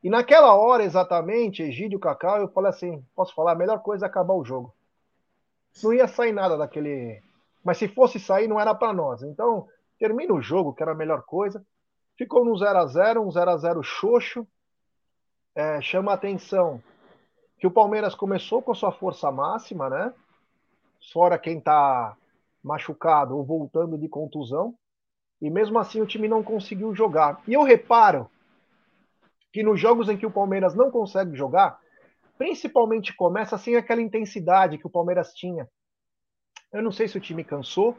E 0.03 0.09
naquela 0.09 0.55
hora 0.55 0.83
exatamente, 0.83 1.63
Egídio 1.63 1.99
Cacau, 1.99 2.37
eu 2.37 2.47
falei 2.49 2.69
assim: 2.69 3.03
posso 3.15 3.33
falar, 3.33 3.53
a 3.53 3.55
melhor 3.55 3.79
coisa 3.79 4.05
é 4.05 4.07
acabar 4.07 4.35
o 4.35 4.45
jogo. 4.45 4.73
Não 5.83 5.91
ia 5.91 6.07
sair 6.07 6.31
nada 6.31 6.55
daquele. 6.55 7.21
Mas 7.63 7.77
se 7.77 7.87
fosse 7.87 8.19
sair, 8.19 8.47
não 8.47 8.59
era 8.59 8.73
para 8.73 8.93
nós. 8.93 9.23
Então, 9.23 9.67
termina 9.99 10.33
o 10.33 10.41
jogo, 10.41 10.73
que 10.73 10.81
era 10.81 10.91
a 10.91 10.95
melhor 10.95 11.23
coisa. 11.23 11.65
Ficou 12.15 12.45
no 12.45 12.55
0 12.55 12.77
a 12.77 12.85
0 12.85 13.21
um 13.21 13.31
0 13.31 13.51
a 13.51 13.57
0 13.57 13.83
xoxo. 13.83 14.47
É, 15.55 15.81
chama 15.81 16.13
atenção 16.13 16.81
que 17.57 17.65
o 17.65 17.71
Palmeiras 17.71 18.13
começou 18.13 18.61
com 18.61 18.73
sua 18.73 18.91
força 18.91 19.31
máxima, 19.31 19.89
né? 19.89 20.13
Fora 21.11 21.39
quem 21.39 21.57
está 21.57 22.15
machucado 22.63 23.35
ou 23.35 23.43
voltando 23.43 23.97
de 23.97 24.07
contusão. 24.07 24.75
E 25.41 25.49
mesmo 25.49 25.77
assim 25.79 26.01
o 26.01 26.05
time 26.05 26.27
não 26.27 26.43
conseguiu 26.43 26.93
jogar. 26.93 27.41
E 27.47 27.53
eu 27.53 27.63
reparo 27.63 28.29
que 29.51 29.63
nos 29.63 29.79
jogos 29.79 30.09
em 30.09 30.17
que 30.17 30.25
o 30.25 30.31
Palmeiras 30.31 30.75
não 30.75 30.91
consegue 30.91 31.35
jogar, 31.35 31.79
principalmente 32.37 33.15
começa 33.15 33.57
sem 33.57 33.75
aquela 33.75 34.01
intensidade 34.01 34.77
que 34.77 34.85
o 34.85 34.89
Palmeiras 34.89 35.33
tinha. 35.33 35.67
Eu 36.71 36.83
não 36.83 36.91
sei 36.91 37.07
se 37.07 37.17
o 37.17 37.21
time 37.21 37.43
cansou. 37.43 37.97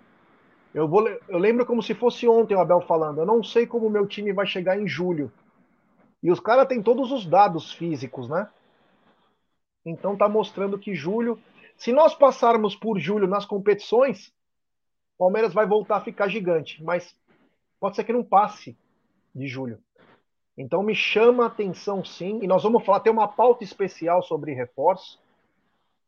Eu, 0.75 0.87
vou, 0.87 1.09
eu 1.09 1.39
lembro 1.39 1.65
como 1.65 1.83
se 1.83 1.95
fosse 1.95 2.29
ontem 2.29 2.55
o 2.55 2.61
Abel 2.61 2.81
falando. 2.83 3.19
Eu 3.19 3.27
não 3.27 3.43
sei 3.43 3.67
como 3.67 3.87
o 3.87 3.91
meu 3.91 4.07
time 4.07 4.33
vai 4.33 4.47
chegar 4.47 4.79
em 4.79 4.87
julho. 4.87 5.33
E 6.23 6.31
os 6.31 6.41
caras 6.41 6.69
têm 6.69 6.83
todos 6.83 7.11
os 7.11 7.25
dados 7.25 7.73
físicos, 7.73 8.29
né? 8.29 8.49
Então 9.85 10.13
está 10.13 10.29
mostrando 10.29 10.79
que 10.79 10.95
julho, 10.95 11.39
se 11.77 11.93
nós 11.93 12.15
passarmos 12.15 12.75
por 12.75 12.99
julho 12.99 13.27
nas 13.27 13.47
competições, 13.47 14.29
o 15.15 15.19
Palmeiras 15.19 15.55
vai 15.55 15.67
voltar 15.67 15.97
a 15.97 16.01
ficar 16.01 16.29
gigante, 16.29 16.83
mas 16.83 17.17
pode 17.81 17.97
ser 17.97 18.05
que 18.05 18.13
não 18.13 18.25
passe 18.25 18.77
de 19.35 19.47
julho. 19.47 19.79
Então 20.57 20.83
me 20.83 20.95
chama 20.95 21.45
a 21.45 21.47
atenção 21.47 22.05
sim, 22.05 22.41
e 22.43 22.47
nós 22.47 22.65
vamos 22.65 22.85
falar, 22.85 23.01
tem 23.01 23.13
uma 23.13 23.29
pauta 23.29 23.63
especial 23.63 24.23
sobre 24.23 24.53
reforço. 24.53 25.21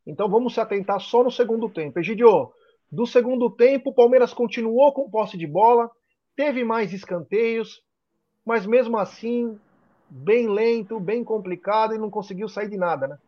Então 0.04 0.28
vamos 0.28 0.54
se 0.54 0.60
atentar 0.60 1.00
só 1.00 1.22
no 1.22 1.30
segundo 1.30 1.68
tempo. 1.68 2.00
Egidio, 2.00 2.52
do 2.90 3.06
segundo 3.06 3.48
tempo, 3.48 3.90
o 3.90 3.94
Palmeiras 3.94 4.34
continuou 4.34 4.92
com 4.92 5.08
posse 5.08 5.38
de 5.38 5.46
bola, 5.46 5.88
teve 6.34 6.64
mais 6.64 6.92
escanteios, 6.92 7.80
mas 8.44 8.66
mesmo 8.66 8.98
assim, 8.98 9.56
bem 10.08 10.48
lento, 10.48 10.98
bem 10.98 11.22
complicado 11.22 11.94
e 11.94 11.98
não 11.98 12.10
conseguiu 12.10 12.48
sair 12.48 12.68
de 12.68 12.76
nada, 12.76 13.06
né? 13.06 13.18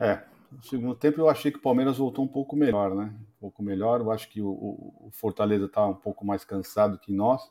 É, 0.00 0.20
no 0.50 0.62
segundo 0.62 0.94
tempo 0.94 1.20
eu 1.20 1.28
achei 1.28 1.50
que 1.50 1.58
o 1.58 1.62
Palmeiras 1.62 1.98
voltou 1.98 2.24
um 2.24 2.28
pouco 2.28 2.56
melhor, 2.56 2.94
né? 2.94 3.12
Um 3.36 3.40
pouco 3.40 3.62
melhor. 3.62 4.00
Eu 4.00 4.10
acho 4.10 4.28
que 4.28 4.40
o, 4.40 4.48
o 4.48 5.10
Fortaleza 5.12 5.66
está 5.66 5.86
um 5.86 5.94
pouco 5.94 6.24
mais 6.24 6.44
cansado 6.44 6.98
que 6.98 7.12
nós. 7.12 7.42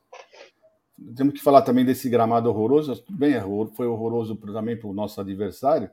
Temos 1.15 1.33
que 1.33 1.41
falar 1.41 1.63
também 1.63 1.83
desse 1.83 2.09
gramado 2.09 2.49
horroroso. 2.49 3.03
Bem, 3.09 3.33
é 3.33 3.43
foi 3.73 3.87
horroroso 3.87 4.35
também 4.35 4.77
para 4.77 4.87
o 4.87 4.93
nosso 4.93 5.19
adversário, 5.19 5.89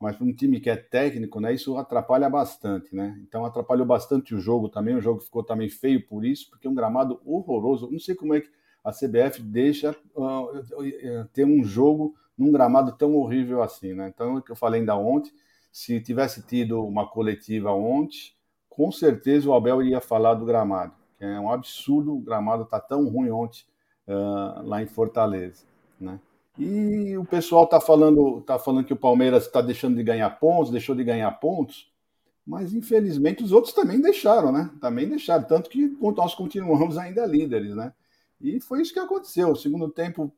mas 0.00 0.16
para 0.16 0.24
um 0.24 0.32
time 0.32 0.60
que 0.60 0.70
é 0.70 0.76
técnico, 0.76 1.40
né? 1.40 1.52
Isso 1.52 1.76
atrapalha 1.76 2.30
bastante, 2.30 2.94
né? 2.94 3.18
Então 3.26 3.44
atrapalhou 3.44 3.86
bastante 3.86 4.34
o 4.34 4.40
jogo 4.40 4.68
também. 4.68 4.94
O 4.94 5.00
jogo 5.00 5.20
ficou 5.20 5.42
também 5.42 5.68
feio 5.68 6.06
por 6.06 6.24
isso, 6.24 6.48
porque 6.50 6.66
é 6.66 6.70
um 6.70 6.74
gramado 6.74 7.20
horroroso. 7.24 7.90
Não 7.90 7.98
sei 7.98 8.14
como 8.14 8.34
é 8.34 8.40
que 8.40 8.48
a 8.84 8.92
CBF 8.92 9.42
deixa 9.42 9.96
uh, 10.14 11.28
ter 11.32 11.44
um 11.44 11.64
jogo 11.64 12.14
num 12.36 12.52
gramado 12.52 12.92
tão 12.92 13.14
horrível 13.16 13.62
assim, 13.62 13.94
né? 13.94 14.12
Então, 14.14 14.36
é 14.36 14.38
o 14.38 14.42
que 14.42 14.52
eu 14.52 14.56
falei 14.56 14.80
ainda 14.80 14.96
ontem, 14.96 15.32
se 15.74 16.00
tivesse 16.00 16.40
tido 16.40 16.86
uma 16.86 17.04
coletiva 17.04 17.72
ontem, 17.72 18.32
com 18.70 18.92
certeza 18.92 19.50
o 19.50 19.54
Abel 19.54 19.82
iria 19.82 20.00
falar 20.00 20.34
do 20.34 20.44
gramado, 20.44 20.92
é 21.18 21.40
um 21.40 21.50
absurdo, 21.50 22.14
o 22.14 22.20
gramado 22.20 22.64
tá 22.64 22.78
tão 22.78 23.08
ruim 23.08 23.30
ontem 23.30 23.64
uh, 24.06 24.62
lá 24.62 24.80
em 24.80 24.86
Fortaleza, 24.86 25.64
né? 25.98 26.20
E 26.56 27.16
o 27.18 27.24
pessoal 27.24 27.66
tá 27.66 27.80
falando, 27.80 28.40
tá 28.42 28.56
falando 28.56 28.84
que 28.84 28.92
o 28.92 28.96
Palmeiras 28.96 29.46
está 29.46 29.60
deixando 29.60 29.96
de 29.96 30.04
ganhar 30.04 30.30
pontos, 30.38 30.70
deixou 30.70 30.94
de 30.94 31.02
ganhar 31.02 31.32
pontos, 31.40 31.92
mas 32.46 32.72
infelizmente 32.72 33.42
os 33.42 33.50
outros 33.50 33.74
também 33.74 34.00
deixaram, 34.00 34.52
né? 34.52 34.70
Também 34.80 35.08
deixaram, 35.08 35.42
tanto 35.42 35.68
que 35.68 35.98
nós 36.16 36.36
continuamos 36.36 36.96
ainda 36.96 37.26
líderes, 37.26 37.74
né? 37.74 37.92
E 38.40 38.60
foi 38.60 38.80
isso 38.80 38.92
que 38.92 39.00
aconteceu. 39.00 39.50
O 39.50 39.56
segundo 39.56 39.88
tempo 39.88 40.32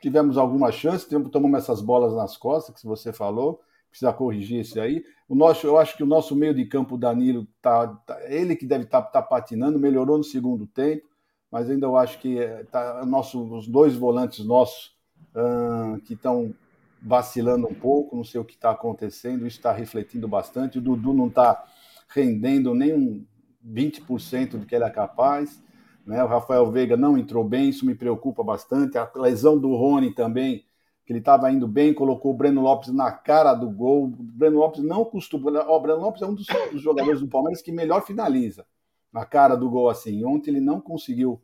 tivemos 0.00 0.38
alguma 0.38 0.72
chance, 0.72 1.06
tomamos 1.30 1.58
essas 1.58 1.82
bolas 1.82 2.14
nas 2.14 2.38
costas, 2.38 2.80
que 2.80 2.86
você 2.86 3.12
falou, 3.12 3.60
precisa 3.90 4.12
corrigir 4.12 4.60
isso 4.60 4.80
aí. 4.80 5.04
O 5.28 5.34
nosso, 5.34 5.66
eu 5.66 5.78
acho 5.78 5.96
que 5.96 6.02
o 6.02 6.06
nosso 6.06 6.34
meio 6.34 6.54
de 6.54 6.64
campo, 6.64 6.94
o 6.94 6.98
Danilo, 6.98 7.46
tá, 7.60 7.86
tá 7.88 8.18
ele 8.30 8.56
que 8.56 8.66
deve 8.66 8.84
estar 8.84 9.02
tá, 9.02 9.20
tá 9.20 9.22
patinando, 9.22 9.78
melhorou 9.78 10.16
no 10.16 10.24
segundo 10.24 10.66
tempo, 10.66 11.06
mas 11.50 11.68
ainda 11.68 11.86
eu 11.86 11.96
acho 11.96 12.18
que 12.18 12.38
eh, 12.38 12.64
tá, 12.70 13.04
nosso, 13.06 13.42
os 13.54 13.66
dois 13.66 13.94
volantes 13.94 14.44
nossos 14.44 14.96
uh, 15.34 16.00
que 16.02 16.14
estão 16.14 16.54
vacilando 17.02 17.66
um 17.66 17.74
pouco, 17.74 18.16
não 18.16 18.24
sei 18.24 18.40
o 18.40 18.44
que 18.44 18.54
está 18.54 18.70
acontecendo, 18.70 19.46
isso 19.46 19.58
está 19.58 19.72
refletindo 19.72 20.26
bastante. 20.26 20.78
O 20.78 20.82
Dudu 20.82 21.12
não 21.12 21.28
está 21.28 21.64
rendendo 22.08 22.74
nem 22.74 22.94
um 22.94 23.24
20% 23.66 24.58
do 24.58 24.66
que 24.66 24.74
ele 24.74 24.84
é 24.84 24.90
capaz. 24.90 25.62
Né? 26.04 26.22
O 26.24 26.26
Rafael 26.26 26.70
Veiga 26.70 26.96
não 26.96 27.16
entrou 27.16 27.44
bem, 27.44 27.68
isso 27.68 27.86
me 27.86 27.94
preocupa 27.94 28.42
bastante. 28.42 28.98
A 28.98 29.10
lesão 29.16 29.58
do 29.58 29.74
Rony 29.76 30.12
também, 30.14 30.64
que 31.08 31.12
ele 31.12 31.20
estava 31.20 31.50
indo 31.50 31.66
bem, 31.66 31.94
colocou 31.94 32.34
o 32.34 32.36
Breno 32.36 32.60
Lopes 32.60 32.92
na 32.92 33.10
cara 33.10 33.54
do 33.54 33.70
gol. 33.70 34.04
O 34.04 34.08
Breno 34.08 34.58
Lopes 34.58 34.84
não 34.84 35.06
costuma. 35.06 35.50
O 35.66 35.80
Breno 35.80 36.00
Lopes 36.00 36.20
é 36.20 36.26
um 36.26 36.34
dos, 36.34 36.46
dos 36.70 36.82
jogadores 36.82 37.20
do 37.20 37.26
Palmeiras 37.26 37.62
que 37.62 37.72
melhor 37.72 38.04
finaliza 38.04 38.66
na 39.10 39.24
cara 39.24 39.56
do 39.56 39.70
gol 39.70 39.88
assim. 39.88 40.22
Ontem 40.22 40.50
ele 40.50 40.60
não 40.60 40.82
conseguiu 40.82 41.40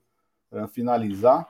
uh, 0.52 0.68
finalizar. 0.68 1.48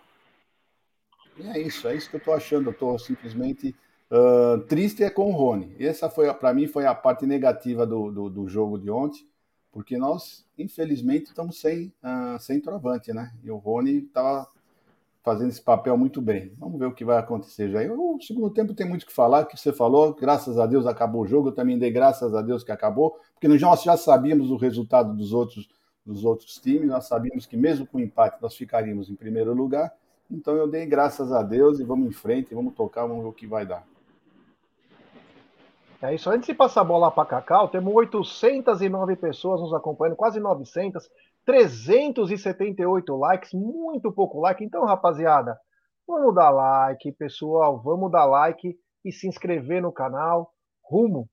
E 1.36 1.42
é 1.42 1.58
isso, 1.58 1.88
é 1.88 1.96
isso 1.96 2.08
que 2.08 2.14
eu 2.14 2.18
estou 2.18 2.34
achando. 2.34 2.68
Eu 2.68 2.72
estou 2.72 2.96
simplesmente 3.00 3.74
uh, 4.12 4.60
triste 4.68 5.02
é 5.02 5.10
com 5.10 5.32
o 5.32 5.34
Rony. 5.34 5.74
Essa 5.80 6.08
foi, 6.08 6.32
para 6.34 6.54
mim, 6.54 6.68
foi 6.68 6.86
a 6.86 6.94
parte 6.94 7.26
negativa 7.26 7.84
do, 7.84 8.12
do, 8.12 8.30
do, 8.30 8.48
jogo 8.48 8.78
de 8.78 8.88
ontem, 8.92 9.28
porque 9.72 9.98
nós, 9.98 10.46
infelizmente, 10.56 11.30
estamos 11.30 11.60
sem, 11.60 11.92
uh, 12.00 12.38
sem 12.38 12.60
trovante, 12.60 13.12
né? 13.12 13.34
E 13.42 13.50
o 13.50 13.56
Rony 13.56 14.04
estava 14.04 14.48
fazendo 15.24 15.48
esse 15.48 15.62
papel 15.62 15.96
muito 15.96 16.20
bem. 16.20 16.52
Vamos 16.58 16.78
ver 16.78 16.84
o 16.84 16.92
que 16.92 17.04
vai 17.04 17.16
acontecer 17.16 17.70
já. 17.70 17.80
O 17.90 18.20
segundo 18.20 18.50
tempo 18.50 18.74
tem 18.74 18.86
muito 18.86 19.04
o 19.04 19.06
que 19.06 19.12
falar, 19.12 19.44
o 19.44 19.46
que 19.46 19.56
você 19.56 19.72
falou, 19.72 20.14
graças 20.14 20.58
a 20.58 20.66
Deus 20.66 20.86
acabou 20.86 21.22
o 21.22 21.26
jogo, 21.26 21.48
eu 21.48 21.52
também 21.52 21.78
dei 21.78 21.90
graças 21.90 22.34
a 22.34 22.42
Deus 22.42 22.62
que 22.62 22.70
acabou, 22.70 23.18
porque 23.32 23.48
nós 23.48 23.58
já 23.58 23.96
sabíamos 23.96 24.50
o 24.50 24.56
resultado 24.56 25.14
dos 25.14 25.32
outros, 25.32 25.66
dos 26.04 26.26
outros 26.26 26.58
times, 26.58 26.88
nós 26.88 27.06
sabíamos 27.06 27.46
que 27.46 27.56
mesmo 27.56 27.86
com 27.86 27.98
empate 27.98 28.36
nós 28.42 28.54
ficaríamos 28.54 29.08
em 29.08 29.14
primeiro 29.14 29.54
lugar, 29.54 29.94
então 30.30 30.54
eu 30.56 30.68
dei 30.68 30.84
graças 30.84 31.32
a 31.32 31.42
Deus 31.42 31.80
e 31.80 31.84
vamos 31.84 32.06
em 32.06 32.12
frente, 32.12 32.54
vamos 32.54 32.74
tocar, 32.74 33.06
vamos 33.06 33.22
ver 33.22 33.30
o 33.30 33.32
que 33.32 33.46
vai 33.46 33.64
dar. 33.64 33.82
É 36.02 36.14
isso. 36.14 36.28
Antes 36.28 36.46
de 36.46 36.54
passar 36.54 36.82
a 36.82 36.84
bola 36.84 37.10
para 37.10 37.24
Cacau, 37.24 37.68
temos 37.68 37.94
809 37.94 39.16
pessoas 39.16 39.62
nos 39.62 39.72
acompanhando, 39.72 40.16
quase 40.16 40.38
900, 40.38 41.10
378 41.44 43.16
likes, 43.16 43.52
muito 43.52 44.12
pouco 44.12 44.40
like. 44.40 44.64
Então, 44.64 44.84
rapaziada, 44.84 45.58
vamos 46.06 46.34
dar 46.34 46.50
like, 46.50 47.12
pessoal, 47.12 47.80
vamos 47.82 48.10
dar 48.10 48.24
like 48.24 48.76
e 49.04 49.12
se 49.12 49.28
inscrever 49.28 49.82
no 49.82 49.92
canal, 49.92 50.52
rumo 50.82 51.28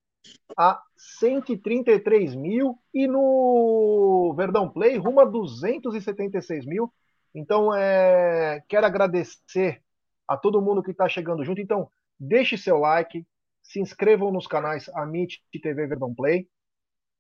a 0.58 0.82
133 0.96 2.36
mil 2.36 2.78
e 2.94 3.08
no 3.08 4.34
Verdão 4.38 4.70
Play 4.70 4.98
rumo 4.98 5.20
a 5.20 5.26
276 5.26 6.66
mil. 6.66 6.94
Então, 7.34 7.74
é, 7.74 8.62
quero 8.68 8.86
agradecer 8.86 9.82
a 10.28 10.38
todo 10.38 10.62
mundo 10.62 10.84
que 10.84 10.92
está 10.92 11.08
chegando 11.08 11.44
junto. 11.44 11.62
Então, 11.62 11.90
deixe 12.20 12.58
seu 12.58 12.78
like, 12.78 13.26
se 13.64 13.80
inscrevam 13.80 14.32
nos 14.32 14.48
canais 14.48 14.90
Amit 14.90 15.42
e 15.54 15.60
TV 15.60 15.88
Verdão 15.88 16.14
Play, 16.14 16.48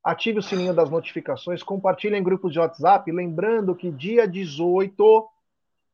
ative 0.03 0.39
o 0.39 0.43
sininho 0.43 0.73
das 0.73 0.89
notificações, 0.89 1.61
compartilhe 1.61 2.15
em 2.15 2.23
grupos 2.23 2.51
de 2.51 2.59
WhatsApp, 2.59 3.11
lembrando 3.11 3.75
que 3.75 3.91
dia 3.91 4.27
18, 4.27 5.29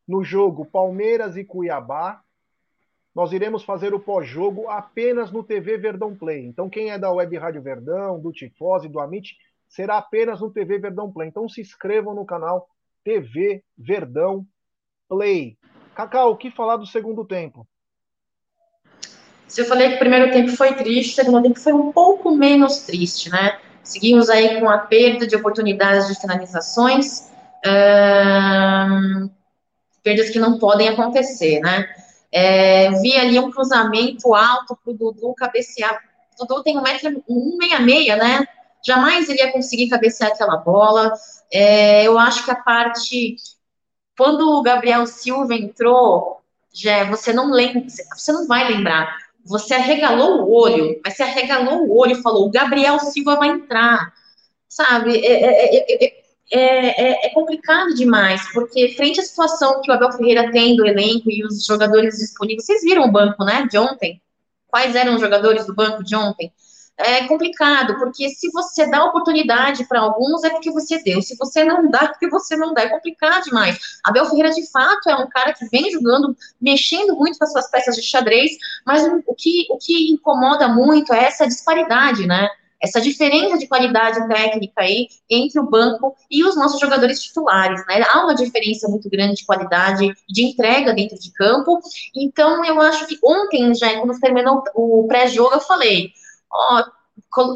no 0.08 0.24
jogo 0.24 0.65
Palmeiras 0.65 1.36
e 1.36 1.43
Cuiabá, 1.43 2.22
nós 3.13 3.34
iremos 3.34 3.63
fazer 3.63 3.93
o 3.93 4.00
pós-jogo 4.00 4.70
apenas 4.70 5.32
no 5.32 5.43
TV 5.43 5.78
Verdão 5.78 6.15
Play. 6.15 6.46
Então, 6.46 6.70
quem 6.70 6.91
é 6.91 7.00
da 7.00 7.12
Web 7.12 7.36
Rádio 7.36 7.62
Verdão, 7.62 8.20
do 8.20 8.32
Tifose, 8.32 8.88
do 8.88 9.00
Amit, 9.00 9.36
será 9.67 9.98
apenas 9.98 10.39
no 10.39 10.52
TV 10.52 10.78
Verdão 10.78 11.12
Play. 11.12 11.28
Então, 11.28 11.50
se 11.50 11.60
inscrevam 11.60 12.13
no 12.13 12.26
canal 12.26 12.70
TV 13.04 13.63
Verdão 13.78 14.46
Play. 15.10 15.58
Cacau, 15.96 16.32
o 16.32 16.38
que 16.38 16.52
falar 16.52 16.78
do 16.78 16.86
segundo 16.86 17.26
tempo? 17.26 17.67
Se 19.48 19.62
eu 19.62 19.65
falei 19.65 19.89
que 19.89 19.96
o 19.96 20.00
primeiro 20.00 20.32
tempo 20.32 20.56
foi 20.56 20.76
triste, 20.76 21.13
o 21.13 21.15
segundo 21.15 21.41
tempo 21.41 21.60
foi 21.60 21.74
um 21.74 21.91
pouco 21.91 22.36
menos 22.36 22.82
triste, 22.82 23.32
né? 23.32 23.60
Seguimos 23.88 24.30
aí 24.30 24.60
com 24.60 24.69
a 24.69 24.80
perda 24.80 25.26
de 25.26 25.34
oportunidades 25.36 26.08
de 26.08 26.19
finalizações, 26.19 27.32
perdas 30.04 30.30
que 30.30 30.39
não 30.39 30.60
podem 30.60 30.89
acontecer, 30.89 31.62
né? 31.62 31.88
É, 32.30 32.91
vi 33.00 33.15
ali 33.15 33.39
um 33.39 33.50
cruzamento 33.50 34.36
alto 34.36 34.78
para 34.84 34.91
o 34.91 34.97
Dudu 34.97 35.34
cabecear. 35.34 36.02
O 36.38 36.45
Dudu 36.45 36.63
tem 36.63 36.78
um 36.78 36.82
metro, 36.82 37.23
um 37.30 37.56
meia 37.58 37.80
meia, 37.80 38.17
né? 38.17 38.45
Jamais 38.86 39.30
ele 39.30 39.39
ia 39.39 39.54
conseguir 39.54 39.88
cabecear 39.88 40.32
aquela 40.32 40.58
bola. 40.58 41.13
É, 41.50 42.04
eu 42.04 42.19
acho 42.19 42.43
que 42.43 42.52
a 42.52 42.56
parte 42.56 43.38
quando 44.17 44.50
o 44.50 44.62
Gabriel 44.62 45.08
Silva 45.08 45.54
entrou, 45.54 46.41
já 46.73 47.06
você 47.06 47.32
não 47.32 47.52
lembra, 47.52 47.84
você 48.13 48.34
não 48.34 48.47
vai 48.47 48.67
lembrar 48.67 49.27
você 49.48 49.74
arregalou 49.74 50.42
o 50.42 50.54
olho, 50.54 51.00
mas 51.04 51.16
você 51.16 51.24
arregalou 51.24 51.88
o 51.88 51.98
olho 51.98 52.12
e 52.12 52.22
falou: 52.22 52.48
o 52.48 52.52
Gabriel 52.52 53.00
Silva 53.00 53.36
vai 53.36 53.50
entrar. 53.50 54.14
Sabe? 54.68 55.18
É, 55.26 56.16
é, 56.52 57.24
é, 57.26 57.26
é, 57.28 57.30
complicado 57.34 57.94
demais, 57.94 58.42
porque 58.54 58.94
frente 58.96 59.20
à 59.20 59.24
situação 59.24 59.82
que 59.82 59.92
o 59.92 59.94
Abel 59.94 60.12
Ferreira 60.12 60.52
tem 60.52 60.76
do 60.76 60.86
elenco 60.86 61.30
e 61.30 61.44
os 61.44 61.66
jogadores 61.66 62.18
disponíveis, 62.18 62.66
vocês 62.66 62.82
viram 62.84 63.04
o 63.04 63.12
banco, 63.12 63.44
né, 63.44 63.68
de 63.70 63.78
ontem? 63.78 64.22
Quais 64.68 64.96
eram 64.96 65.16
os 65.16 65.22
jogadores 65.22 65.66
do 65.66 65.74
banco 65.74 66.04
de 66.04 66.16
ontem? 66.16 66.52
É 66.98 67.28
complicado, 67.28 67.98
porque 68.00 68.30
se 68.30 68.50
você 68.52 68.90
dá 68.90 69.06
oportunidade 69.06 69.86
para 69.86 70.00
alguns, 70.00 70.44
é 70.44 70.50
porque 70.50 70.72
você 70.72 71.02
deu. 71.04 71.22
Se 71.22 71.38
você 71.38 71.64
não 71.64 71.90
dá, 71.90 72.00
é 72.04 72.08
porque 72.08 72.28
você 72.28 72.56
não 72.56 72.74
dá. 72.74 72.82
É 72.84 72.90
complicado 72.90 73.44
demais. 73.44 73.78
Abel 74.04 74.26
Ferreira, 74.26 74.50
de 74.50 74.70
fato, 74.72 75.08
é 75.08 75.16
um 75.16 75.30
cara 75.30 75.54
que 75.54 75.66
vem 75.70 75.92
jogando, 75.92 76.36
mexendo 76.60 77.16
muito 77.16 77.38
com 77.38 77.46
as 77.46 77.52
suas 77.52 77.70
peças 77.70 77.96
de 77.96 78.02
xadrez, 78.02 78.52
mas 78.86 79.04
o 79.28 79.36
que, 79.36 79.68
o 79.70 79.78
que 79.78 80.12
incomoda 80.12 80.68
muito 80.68 81.14
é 81.14 81.26
essa 81.26 81.46
disparidade, 81.48 82.26
né? 82.26 82.50
Essa 82.82 83.02
diferença 83.02 83.58
de 83.58 83.68
qualidade 83.68 84.28
técnica 84.28 84.82
aí 84.82 85.08
entre 85.30 85.60
o 85.60 85.68
banco 85.68 86.16
e 86.30 86.44
os 86.44 86.56
nossos 86.56 86.80
jogadores 86.80 87.22
titulares, 87.22 87.84
né? 87.88 88.04
Há 88.08 88.24
uma 88.24 88.36
diferença 88.36 88.88
muito 88.88 89.10
grande 89.10 89.36
de 89.36 89.45
qualidade 89.45 90.12
de 90.28 90.43
entrega 90.43 90.93
dentro 90.93 91.18
de 91.20 91.32
campo. 91.32 91.80
Então, 92.16 92.64
eu 92.66 92.80
acho 92.82 93.06
que 93.08 93.18
ontem, 93.24 93.74
já 93.76 94.00
quando 94.00 94.20
terminou 94.20 94.64
o 94.76 95.06
pré-jogo, 95.08 95.56
eu 95.56 95.62
falei: 95.62 96.12
ó, 96.52 96.84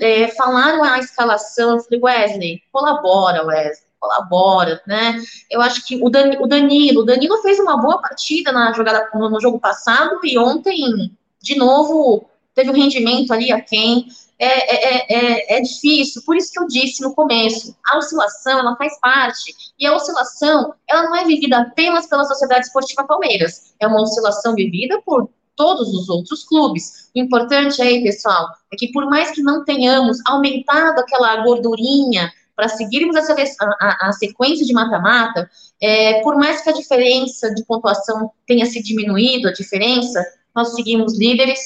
é, 0.02 0.28
falaram 0.30 0.84
a 0.84 1.00
escalação, 1.00 1.72
eu 1.72 1.80
falei, 1.84 2.00
Wesley, 2.02 2.62
colabora, 2.72 3.46
Wesley, 3.46 3.88
colabora, 4.00 4.82
né? 4.88 5.22
Eu 5.50 5.62
acho 5.62 5.86
que 5.86 6.04
o, 6.04 6.10
Dan, 6.10 6.40
o 6.40 6.48
Danilo, 6.48 7.02
o 7.02 7.06
Danilo 7.06 7.42
fez 7.42 7.60
uma 7.60 7.78
boa 7.78 8.02
partida 8.02 8.52
na 8.52 8.74
jogada 8.74 9.10
no, 9.14 9.30
no, 9.30 9.40
jogo 9.40 9.60
passado 9.60 10.20
e 10.24 10.38
ontem, 10.38 11.16
de 11.42 11.56
novo, 11.56 12.28
teve 12.56 12.70
um 12.70 12.74
rendimento 12.74 13.32
ali 13.32 13.52
a 13.52 13.62
quem. 13.62 14.08
É, 14.40 14.46
é, 14.46 15.06
é, 15.08 15.58
é, 15.58 15.62
difícil, 15.62 16.24
por 16.26 16.36
isso 16.36 16.52
que 16.52 16.60
eu 16.60 16.66
disse 16.66 17.04
no 17.04 17.14
começo, 17.14 17.78
a 17.88 18.00
oscilação, 18.00 18.58
ela 18.58 18.76
faz 18.76 19.00
parte, 19.00 19.54
e 19.78 19.86
a 19.86 19.96
oscilação, 19.96 20.74
ela 20.90 21.04
não 21.04 21.16
é 21.16 21.24
vivida 21.26 21.60
apenas 21.60 22.08
pela 22.08 22.26
Sociedade 22.26 22.66
Esportiva 22.66 23.04
Palmeiras, 23.04 23.76
é 23.80 23.86
uma 23.86 24.02
oscilação 24.02 24.56
vivida 24.56 25.00
por 25.06 25.30
todos 25.62 25.94
os 25.94 26.10
outros 26.10 26.44
clubes. 26.44 27.12
O 27.16 27.20
importante 27.20 27.80
aí, 27.84 28.02
pessoal, 28.02 28.48
é 28.74 28.76
que 28.76 28.92
por 28.92 29.06
mais 29.06 29.30
que 29.30 29.44
não 29.44 29.64
tenhamos 29.64 30.18
aumentado 30.26 31.00
aquela 31.00 31.44
gordurinha 31.44 32.34
para 32.56 32.68
seguirmos 32.68 33.16
a, 33.16 33.36
a, 33.80 34.10
a, 34.10 34.12
sequência 34.12 34.66
de 34.66 34.74
mata-mata, 34.74 35.48
é, 35.80 36.20
por 36.24 36.36
mais 36.36 36.62
que 36.62 36.70
a 36.72 36.74
diferença 36.74 37.54
de 37.54 37.64
pontuação 37.64 38.32
tenha 38.48 38.66
se 38.66 38.82
diminuído, 38.82 39.50
a 39.50 39.54
diferença, 39.54 40.26
nós 40.56 40.74
seguimos 40.74 41.16
líderes. 41.16 41.60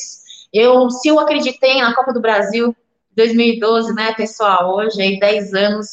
Eu, 0.52 0.90
se 0.90 1.08
eu 1.08 1.18
acreditei 1.18 1.82
na 1.82 1.96
Copa 1.96 2.12
do 2.12 2.20
Brasil 2.20 2.76
2012, 3.16 3.94
né, 3.94 4.14
pessoal, 4.14 4.76
hoje 4.76 5.02
aí 5.02 5.18
10 5.18 5.54
anos 5.54 5.88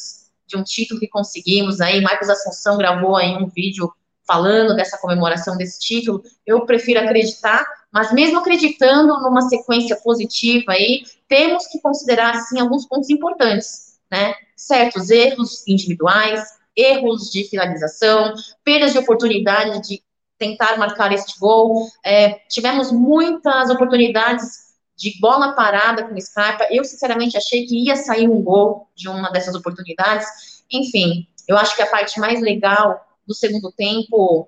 de 0.45 0.57
um 0.57 0.63
título 0.63 0.99
que 0.99 1.07
conseguimos 1.07 1.79
aí, 1.79 2.01
Marcos 2.01 2.29
Assunção 2.29 2.77
gravou 2.77 3.15
aí 3.15 3.33
um 3.37 3.47
vídeo 3.47 3.89
falando 4.25 4.75
dessa 4.75 4.97
comemoração 4.97 5.57
desse 5.57 5.79
título, 5.79 6.23
eu 6.45 6.65
prefiro 6.65 6.99
acreditar, 6.99 7.65
mas 7.91 8.11
mesmo 8.11 8.39
acreditando 8.39 9.19
numa 9.21 9.41
sequência 9.41 9.95
positiva 9.97 10.71
aí, 10.71 11.03
temos 11.27 11.67
que 11.67 11.79
considerar, 11.81 12.35
sim, 12.41 12.59
alguns 12.59 12.85
pontos 12.85 13.09
importantes, 13.09 13.99
né? 14.11 14.33
Certos 14.55 15.09
erros 15.09 15.67
individuais, 15.67 16.43
erros 16.75 17.29
de 17.29 17.43
finalização, 17.45 18.33
perdas 18.63 18.93
de 18.93 18.99
oportunidade 18.99 19.81
de 19.87 20.01
tentar 20.37 20.77
marcar 20.77 21.11
este 21.11 21.39
gol. 21.39 21.89
É, 22.03 22.39
tivemos 22.49 22.91
muitas 22.91 23.69
oportunidades 23.69 24.63
de 24.95 25.19
bola 25.19 25.53
parada 25.53 26.03
com 26.07 26.19
Scarpa. 26.19 26.67
Eu, 26.69 26.83
sinceramente, 26.83 27.37
achei 27.37 27.65
que 27.65 27.85
ia 27.85 27.95
sair 27.95 28.27
um 28.27 28.41
gol 28.41 28.87
de 28.95 29.09
uma 29.09 29.31
dessas 29.31 29.55
oportunidades. 29.55 30.27
Enfim, 30.71 31.27
eu 31.47 31.57
acho 31.57 31.75
que 31.75 31.81
a 31.81 31.87
parte 31.87 32.19
mais 32.19 32.41
legal 32.41 33.05
do 33.25 33.33
segundo 33.33 33.71
tempo, 33.71 34.47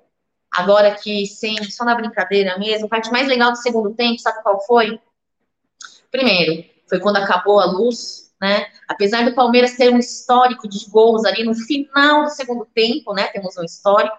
agora 0.55 0.95
que 0.95 1.25
sem, 1.25 1.63
só 1.69 1.83
na 1.85 1.95
brincadeira 1.95 2.57
mesmo, 2.57 2.87
a 2.87 2.89
parte 2.89 3.11
mais 3.11 3.27
legal 3.27 3.51
do 3.51 3.57
segundo 3.57 3.93
tempo, 3.93 4.19
sabe 4.19 4.41
qual 4.41 4.61
foi? 4.65 4.99
Primeiro, 6.11 6.63
foi 6.87 6.99
quando 6.99 7.17
acabou 7.17 7.59
a 7.59 7.65
luz, 7.65 8.31
né? 8.41 8.67
Apesar 8.87 9.25
do 9.25 9.35
Palmeiras 9.35 9.75
ter 9.75 9.91
um 9.91 9.97
histórico 9.97 10.67
de 10.67 10.85
gols 10.89 11.25
ali 11.25 11.43
no 11.43 11.53
final 11.53 12.23
do 12.23 12.29
segundo 12.29 12.65
tempo, 12.73 13.13
né? 13.13 13.27
Temos 13.27 13.57
um 13.57 13.63
histórico. 13.63 14.15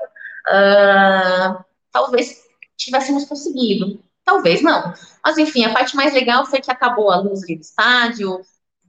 Uh, 0.49 1.65
talvez 1.93 2.43
tivéssemos 2.77 3.25
conseguido. 3.25 4.03
Talvez 4.25 4.61
não. 4.63 4.93
Mas, 5.25 5.39
enfim, 5.39 5.65
a 5.65 5.73
parte 5.73 5.95
mais 5.95 6.13
legal 6.13 6.45
foi 6.47 6.61
que 6.61 6.71
acabou 6.71 7.11
a 7.11 7.17
luz 7.17 7.43
ali 7.45 7.57
do 7.57 7.63
estádio, 7.63 8.41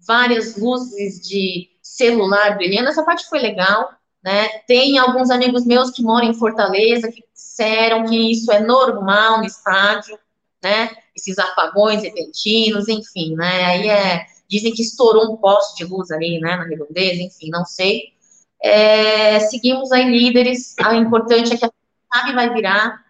várias 0.05 0.57
luzes 0.57 1.21
de 1.21 1.69
celular 1.81 2.57
brilhando. 2.57 2.89
Essa 2.89 3.03
parte 3.03 3.27
foi 3.29 3.39
legal, 3.39 3.91
né? 4.27 4.49
Tem 4.67 4.97
alguns 4.97 5.29
amigos 5.29 5.65
meus 5.65 5.89
que 5.89 6.03
moram 6.03 6.27
em 6.27 6.33
Fortaleza 6.33 7.09
que 7.09 7.23
disseram 7.33 8.03
que 8.03 8.29
isso 8.29 8.51
é 8.51 8.59
normal 8.59 9.37
no 9.37 9.45
estádio, 9.45 10.19
né? 10.61 10.89
Esses 11.15 11.39
apagões 11.39 12.03
repentinos, 12.03 12.89
enfim, 12.89 13.37
né? 13.37 13.63
Aí 13.63 13.87
é. 13.87 14.25
Dizem 14.49 14.73
que 14.73 14.81
estourou 14.81 15.31
um 15.31 15.37
poste 15.37 15.77
de 15.77 15.89
luz 15.89 16.11
ali, 16.11 16.41
né? 16.41 16.57
Na 16.57 16.65
redondeza, 16.65 17.21
enfim, 17.21 17.49
não 17.49 17.63
sei. 17.63 18.13
É, 18.61 19.39
seguimos 19.39 19.93
aí 19.93 20.03
líderes. 20.03 20.75
O 20.77 20.93
importante 20.93 21.53
é 21.53 21.57
que 21.57 21.65
a 21.65 21.71
chave 22.13 22.33
vai 22.33 22.53
virar 22.53 23.01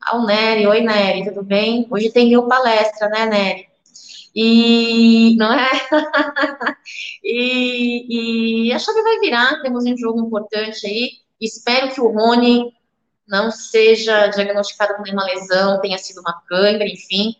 ao 0.00 0.26
Nery. 0.26 0.66
Oi, 0.66 0.80
Nery, 0.80 1.24
tudo 1.24 1.44
bem? 1.44 1.86
Hoje 1.88 2.10
tem 2.10 2.28
mil 2.28 2.48
palestra, 2.48 3.08
né, 3.08 3.26
Nery? 3.26 3.68
E 4.34 5.36
não 5.36 5.52
é? 5.52 5.70
e, 7.22 8.66
e 8.68 8.72
a 8.72 8.78
chave 8.78 9.02
vai 9.02 9.18
virar, 9.20 9.60
temos 9.62 9.84
um 9.84 9.96
jogo 9.96 10.20
importante 10.20 10.86
aí. 10.86 11.10
Espero 11.40 11.92
que 11.92 12.00
o 12.00 12.08
Rony 12.08 12.72
não 13.28 13.50
seja 13.50 14.28
diagnosticado 14.28 14.94
com 14.94 15.02
nenhuma 15.02 15.24
lesão, 15.24 15.80
tenha 15.80 15.98
sido 15.98 16.20
uma 16.20 16.40
câimbra, 16.48 16.86
enfim, 16.86 17.34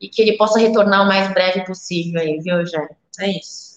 e 0.00 0.08
que 0.08 0.22
ele 0.22 0.36
possa 0.36 0.58
retornar 0.58 1.02
o 1.02 1.08
mais 1.08 1.32
breve 1.32 1.64
possível 1.64 2.20
aí, 2.20 2.38
viu, 2.38 2.64
Jé? 2.64 2.88
É 3.18 3.30
isso. 3.30 3.70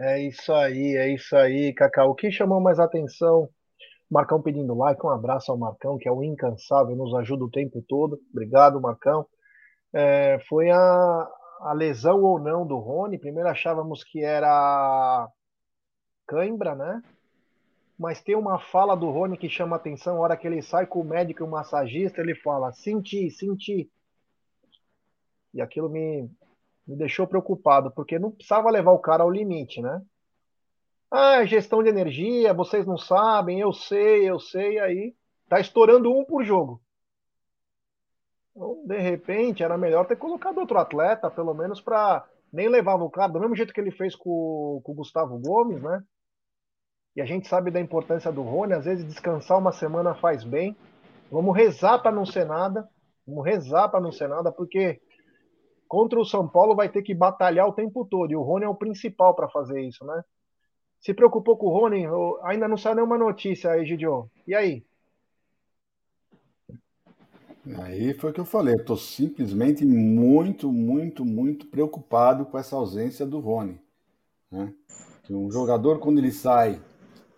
É 0.00 0.20
isso 0.20 0.52
aí, 0.52 0.96
é 0.96 1.14
isso 1.14 1.36
aí, 1.36 1.72
Cacau. 1.72 2.10
O 2.10 2.14
que 2.14 2.30
chamou 2.30 2.60
mais 2.60 2.78
atenção 2.80 3.48
Marcão 4.10 4.40
pedindo 4.40 4.74
like, 4.74 5.04
um 5.04 5.10
abraço 5.10 5.50
ao 5.50 5.58
Marcão, 5.58 5.98
que 5.98 6.08
é 6.08 6.12
o 6.12 6.22
incansável, 6.22 6.94
nos 6.94 7.14
ajuda 7.14 7.44
o 7.44 7.50
tempo 7.50 7.82
todo. 7.88 8.20
Obrigado, 8.30 8.80
Marcão. 8.80 9.26
É, 9.94 10.40
foi 10.48 10.70
a, 10.70 11.28
a 11.60 11.72
lesão 11.72 12.20
ou 12.22 12.40
não 12.40 12.66
do 12.66 12.76
Rony. 12.78 13.16
Primeiro 13.16 13.48
achávamos 13.48 14.02
que 14.02 14.22
era 14.24 15.30
cãibra, 16.26 16.74
né? 16.74 17.00
Mas 17.96 18.20
tem 18.20 18.34
uma 18.34 18.58
fala 18.58 18.96
do 18.96 19.08
Rony 19.08 19.38
que 19.38 19.48
chama 19.48 19.76
atenção. 19.76 20.16
A 20.16 20.20
hora 20.20 20.36
que 20.36 20.48
ele 20.48 20.60
sai 20.60 20.84
com 20.84 21.00
o 21.00 21.04
médico 21.04 21.42
e 21.42 21.46
o 21.46 21.50
massagista, 21.50 22.20
ele 22.20 22.34
fala: 22.34 22.72
senti, 22.72 23.30
senti. 23.30 23.88
E 25.52 25.62
aquilo 25.62 25.88
me, 25.88 26.28
me 26.84 26.96
deixou 26.96 27.26
preocupado, 27.28 27.92
porque 27.92 28.18
não 28.18 28.32
precisava 28.32 28.70
levar 28.70 28.90
o 28.90 28.98
cara 28.98 29.22
ao 29.22 29.30
limite, 29.30 29.80
né? 29.80 30.02
Ah, 31.08 31.44
gestão 31.44 31.80
de 31.80 31.88
energia, 31.88 32.52
vocês 32.52 32.84
não 32.84 32.98
sabem, 32.98 33.60
eu 33.60 33.72
sei, 33.72 34.28
eu 34.28 34.40
sei, 34.40 34.80
aí 34.80 35.14
tá 35.48 35.60
estourando 35.60 36.12
um 36.12 36.24
por 36.24 36.42
jogo. 36.42 36.82
Então, 38.54 38.82
de 38.86 38.98
repente, 38.98 39.62
era 39.62 39.76
melhor 39.76 40.06
ter 40.06 40.16
colocado 40.16 40.58
outro 40.58 40.78
atleta, 40.78 41.30
pelo 41.30 41.54
menos 41.54 41.80
para 41.80 42.24
nem 42.52 42.68
levar 42.68 42.94
o 42.94 43.10
cara, 43.10 43.32
do 43.32 43.40
mesmo 43.40 43.56
jeito 43.56 43.72
que 43.72 43.80
ele 43.80 43.90
fez 43.90 44.14
com, 44.14 44.80
com 44.84 44.92
o 44.92 44.94
Gustavo 44.94 45.38
Gomes, 45.38 45.82
né? 45.82 46.02
E 47.16 47.20
a 47.20 47.24
gente 47.24 47.48
sabe 47.48 47.70
da 47.70 47.80
importância 47.80 48.30
do 48.32 48.42
Rony, 48.42 48.74
às 48.74 48.84
vezes 48.84 49.04
descansar 49.04 49.58
uma 49.58 49.72
semana 49.72 50.14
faz 50.14 50.44
bem. 50.44 50.76
Vamos 51.30 51.56
rezar 51.56 51.98
para 52.00 52.10
não 52.10 52.26
ser 52.26 52.44
nada. 52.44 52.88
Vamos 53.26 53.44
rezar 53.44 53.88
para 53.88 54.00
não 54.00 54.12
ser 54.12 54.28
nada, 54.28 54.52
porque 54.52 55.00
contra 55.88 56.18
o 56.18 56.24
São 56.24 56.48
Paulo 56.48 56.74
vai 56.74 56.88
ter 56.88 57.02
que 57.02 57.14
batalhar 57.14 57.68
o 57.68 57.72
tempo 57.72 58.04
todo. 58.04 58.30
E 58.30 58.36
o 58.36 58.42
Rony 58.42 58.64
é 58.64 58.68
o 58.68 58.74
principal 58.74 59.34
para 59.34 59.48
fazer 59.48 59.80
isso, 59.80 60.04
né? 60.04 60.22
se 61.04 61.12
preocupou 61.12 61.58
com 61.58 61.66
o 61.66 61.70
Rony, 61.70 62.06
ainda 62.44 62.66
não 62.66 62.78
saiu 62.78 62.94
nenhuma 62.94 63.18
notícia 63.18 63.70
aí, 63.70 63.84
Gidio. 63.84 64.30
E 64.46 64.54
aí? 64.54 64.82
Aí 67.78 68.12
foi 68.14 68.30
o 68.30 68.34
que 68.34 68.40
eu 68.40 68.44
falei, 68.44 68.74
eu 68.74 68.84
tô 68.84 68.96
simplesmente 68.96 69.86
muito, 69.86 70.70
muito, 70.70 71.24
muito 71.24 71.66
preocupado 71.66 72.44
com 72.44 72.58
essa 72.58 72.76
ausência 72.76 73.24
do 73.24 73.40
Rony. 73.40 73.80
Né? 74.50 74.72
Um 75.30 75.50
jogador, 75.50 75.98
quando 75.98 76.18
ele 76.18 76.30
sai 76.30 76.80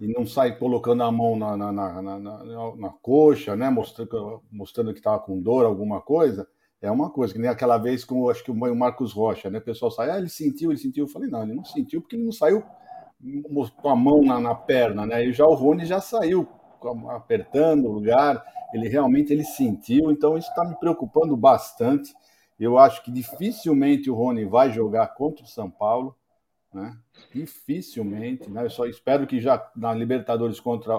e 0.00 0.06
não 0.08 0.26
sai 0.26 0.58
colocando 0.58 1.02
a 1.04 1.12
mão 1.12 1.36
na, 1.36 1.56
na, 1.56 1.72
na, 1.72 2.02
na, 2.02 2.18
na, 2.18 2.76
na 2.76 2.88
coxa, 3.00 3.54
né? 3.54 3.70
mostrando, 3.70 4.42
mostrando 4.50 4.92
que 4.92 4.98
estava 4.98 5.20
com 5.20 5.40
dor, 5.40 5.64
alguma 5.64 6.00
coisa, 6.00 6.46
é 6.80 6.90
uma 6.90 7.10
coisa, 7.10 7.32
que 7.32 7.38
nem 7.38 7.48
aquela 7.48 7.78
vez 7.78 8.04
com 8.04 8.28
acho 8.28 8.44
que 8.44 8.50
o 8.50 8.76
Marcos 8.76 9.12
Rocha, 9.12 9.48
né? 9.48 9.58
O 9.58 9.62
pessoal 9.62 9.90
sai, 9.90 10.10
ah, 10.10 10.18
ele 10.18 10.28
sentiu, 10.28 10.70
ele 10.70 10.78
sentiu. 10.78 11.04
Eu 11.04 11.08
falei, 11.08 11.28
não, 11.28 11.42
ele 11.42 11.54
não 11.54 11.64
sentiu 11.64 12.00
porque 12.00 12.16
ele 12.16 12.24
não 12.24 12.32
saiu 12.32 12.62
com 13.76 13.88
a 13.88 13.96
mão 13.96 14.22
na, 14.22 14.38
na, 14.38 14.54
perna, 14.54 15.06
né? 15.06 15.24
E 15.24 15.32
já 15.32 15.46
o 15.46 15.54
Rony 15.54 15.86
já 15.86 16.00
saiu 16.00 16.46
apertando 17.10 17.86
o 17.86 17.92
lugar, 17.92 18.44
ele 18.72 18.88
realmente 18.88 19.32
ele 19.32 19.44
sentiu, 19.44 20.10
então 20.10 20.36
isso 20.36 20.48
está 20.48 20.64
me 20.64 20.74
preocupando 20.76 21.36
bastante. 21.36 22.14
Eu 22.58 22.78
acho 22.78 23.02
que 23.02 23.10
dificilmente 23.10 24.10
o 24.10 24.14
Rony 24.14 24.44
vai 24.44 24.70
jogar 24.70 25.08
contra 25.08 25.44
o 25.44 25.48
São 25.48 25.70
Paulo, 25.70 26.16
né? 26.72 26.96
Dificilmente, 27.32 28.50
né? 28.50 28.64
Eu 28.64 28.70
só 28.70 28.86
espero 28.86 29.26
que 29.26 29.40
já 29.40 29.70
na 29.76 29.94
Libertadores 29.94 30.60
contra 30.60 30.98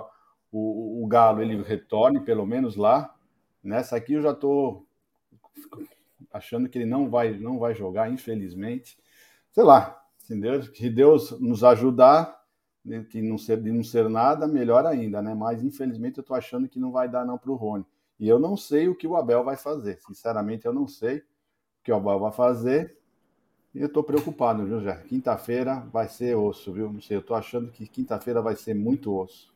o, 0.51 1.03
o 1.03 1.07
Galo 1.07 1.41
ele 1.41 1.61
retorne, 1.61 2.19
pelo 2.19 2.45
menos 2.45 2.75
lá. 2.75 3.13
Nessa 3.63 3.95
aqui 3.95 4.13
eu 4.13 4.21
já 4.21 4.31
estou 4.31 4.85
achando 6.31 6.69
que 6.69 6.77
ele 6.77 6.85
não 6.85 7.09
vai, 7.09 7.37
não 7.37 7.59
vai 7.59 7.73
jogar, 7.73 8.11
infelizmente. 8.11 8.97
Sei 9.51 9.63
lá, 9.63 10.03
se 10.17 10.35
se 10.73 10.89
Deus 10.89 11.39
nos 11.39 11.63
ajudar, 11.63 12.39
né, 12.87 13.05
que 13.09 13.21
não 13.21 13.37
ser, 13.37 13.61
de 13.61 13.71
não 13.71 13.83
ser 13.83 14.09
nada, 14.09 14.47
melhor 14.47 14.85
ainda, 14.85 15.21
né? 15.21 15.35
Mas 15.35 15.61
infelizmente 15.61 16.17
eu 16.17 16.21
estou 16.21 16.35
achando 16.35 16.69
que 16.69 16.79
não 16.79 16.91
vai 16.91 17.09
dar 17.09 17.25
não 17.25 17.37
para 17.37 17.51
o 17.51 17.55
Rony. 17.55 17.85
E 18.17 18.27
eu 18.27 18.39
não 18.39 18.55
sei 18.55 18.87
o 18.87 18.95
que 18.95 19.05
o 19.05 19.15
Abel 19.15 19.43
vai 19.43 19.57
fazer. 19.57 19.99
Sinceramente, 20.01 20.65
eu 20.65 20.73
não 20.73 20.87
sei 20.87 21.17
o 21.17 21.23
que 21.83 21.91
o 21.91 21.95
Abel 21.95 22.19
vai 22.19 22.31
fazer. 22.31 22.97
E 23.75 23.81
eu 23.81 23.87
estou 23.87 24.03
preocupado, 24.03 24.65
viu, 24.65 24.81
Jé? 24.81 24.95
Quinta-feira 25.07 25.81
vai 25.91 26.07
ser 26.07 26.35
osso, 26.35 26.71
viu? 26.71 26.91
Não 26.91 27.01
sei, 27.01 27.17
eu 27.17 27.21
estou 27.21 27.35
achando 27.35 27.69
que 27.71 27.85
quinta-feira 27.87 28.41
vai 28.41 28.55
ser 28.55 28.73
muito 28.73 29.15
osso. 29.15 29.53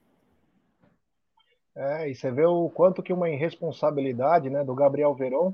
É, 1.73 2.09
e 2.09 2.13
você 2.13 2.29
vê 2.29 2.45
o 2.45 2.69
quanto 2.69 3.01
que 3.01 3.13
uma 3.13 3.29
irresponsabilidade 3.29 4.49
né, 4.49 4.63
do 4.63 4.75
Gabriel 4.75 5.15
Verón, 5.15 5.53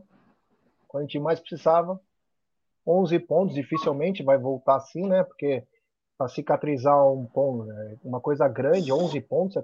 quando 0.87 1.03
a 1.03 1.05
gente 1.05 1.19
mais 1.19 1.39
precisava, 1.39 2.01
11 2.85 3.19
pontos, 3.19 3.55
dificilmente 3.55 4.23
vai 4.23 4.37
voltar 4.37 4.77
assim, 4.77 5.07
né? 5.07 5.23
Porque 5.23 5.63
para 6.17 6.27
cicatrizar 6.27 7.05
um 7.11 7.25
ponto, 7.25 7.65
né? 7.65 7.97
uma 8.03 8.19
coisa 8.19 8.47
grande, 8.47 8.91
11 8.91 9.21
pontos, 9.21 9.63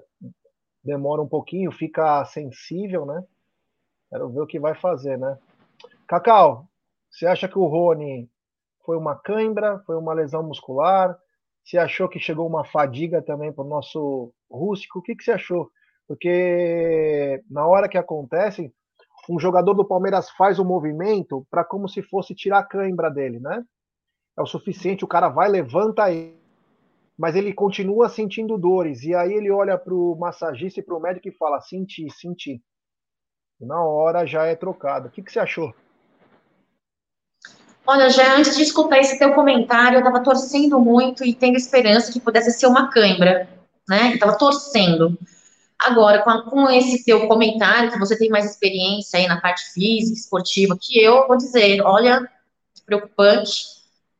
demora 0.82 1.20
um 1.20 1.28
pouquinho, 1.28 1.72
fica 1.72 2.24
sensível, 2.26 3.04
né? 3.04 3.24
Quero 4.10 4.28
ver 4.30 4.40
o 4.40 4.46
que 4.46 4.60
vai 4.60 4.74
fazer, 4.74 5.18
né? 5.18 5.36
Cacau, 6.06 6.68
você 7.10 7.26
acha 7.26 7.48
que 7.48 7.58
o 7.58 7.66
Rony 7.66 8.30
foi 8.84 8.96
uma 8.96 9.16
cãibra, 9.16 9.82
foi 9.86 9.96
uma 9.96 10.12
lesão 10.12 10.42
muscular? 10.42 11.18
Você 11.64 11.78
achou 11.78 12.08
que 12.08 12.20
chegou 12.20 12.46
uma 12.46 12.64
fadiga 12.64 13.22
também 13.22 13.52
para 13.52 13.64
o 13.64 13.68
nosso 13.68 14.32
rústico? 14.50 14.98
O 14.98 15.02
que, 15.02 15.16
que 15.16 15.24
você 15.24 15.32
achou? 15.32 15.70
Porque 16.06 17.42
na 17.50 17.66
hora 17.66 17.88
que 17.88 17.96
acontece, 17.96 18.72
um 19.28 19.38
jogador 19.40 19.72
do 19.72 19.86
Palmeiras 19.86 20.30
faz 20.30 20.58
o 20.58 20.64
movimento 20.64 21.46
para 21.50 21.64
como 21.64 21.88
se 21.88 22.02
fosse 22.02 22.34
tirar 22.34 22.58
a 22.58 22.64
cãibra 22.64 23.10
dele, 23.10 23.40
né? 23.40 23.64
É 24.36 24.42
o 24.42 24.46
suficiente, 24.46 25.04
o 25.04 25.08
cara 25.08 25.28
vai, 25.28 25.48
levanta 25.48 26.10
ele, 26.10 26.43
mas 27.16 27.36
ele 27.36 27.52
continua 27.52 28.08
sentindo 28.08 28.58
dores. 28.58 29.02
E 29.02 29.14
aí 29.14 29.32
ele 29.32 29.50
olha 29.50 29.78
para 29.78 29.94
o 29.94 30.16
massagista 30.16 30.80
e 30.80 30.82
para 30.82 30.96
o 30.96 31.00
médico 31.00 31.28
e 31.28 31.32
fala: 31.32 31.60
senti, 31.60 32.08
senti. 32.10 32.60
Na 33.60 33.82
hora 33.82 34.26
já 34.26 34.44
é 34.44 34.54
trocado. 34.54 35.08
O 35.08 35.10
que, 35.10 35.22
que 35.22 35.32
você 35.32 35.38
achou? 35.38 35.74
Olha, 37.86 38.08
já 38.08 38.36
antes 38.36 38.56
de 38.56 38.62
escutar 38.62 38.98
esse 38.98 39.18
teu 39.18 39.34
comentário, 39.34 39.96
eu 39.96 40.00
estava 40.00 40.22
torcendo 40.22 40.80
muito 40.80 41.22
e 41.24 41.34
tendo 41.34 41.56
esperança 41.56 42.12
que 42.12 42.20
pudesse 42.20 42.50
ser 42.52 42.66
uma 42.66 42.90
cãibra, 42.90 43.48
né? 43.88 44.14
Estava 44.14 44.36
torcendo. 44.38 45.18
Agora, 45.78 46.22
com, 46.22 46.50
com, 46.50 46.70
esse 46.70 47.04
teu 47.04 47.28
comentário, 47.28 47.92
que 47.92 47.98
você 47.98 48.16
tem 48.18 48.30
mais 48.30 48.50
experiência 48.50 49.18
aí 49.18 49.26
na 49.26 49.40
parte 49.40 49.70
física, 49.72 50.18
esportiva, 50.18 50.78
que 50.80 50.98
eu 50.98 51.28
vou 51.28 51.36
dizer, 51.36 51.82
olha, 51.82 52.26
preocupante, 52.86 53.64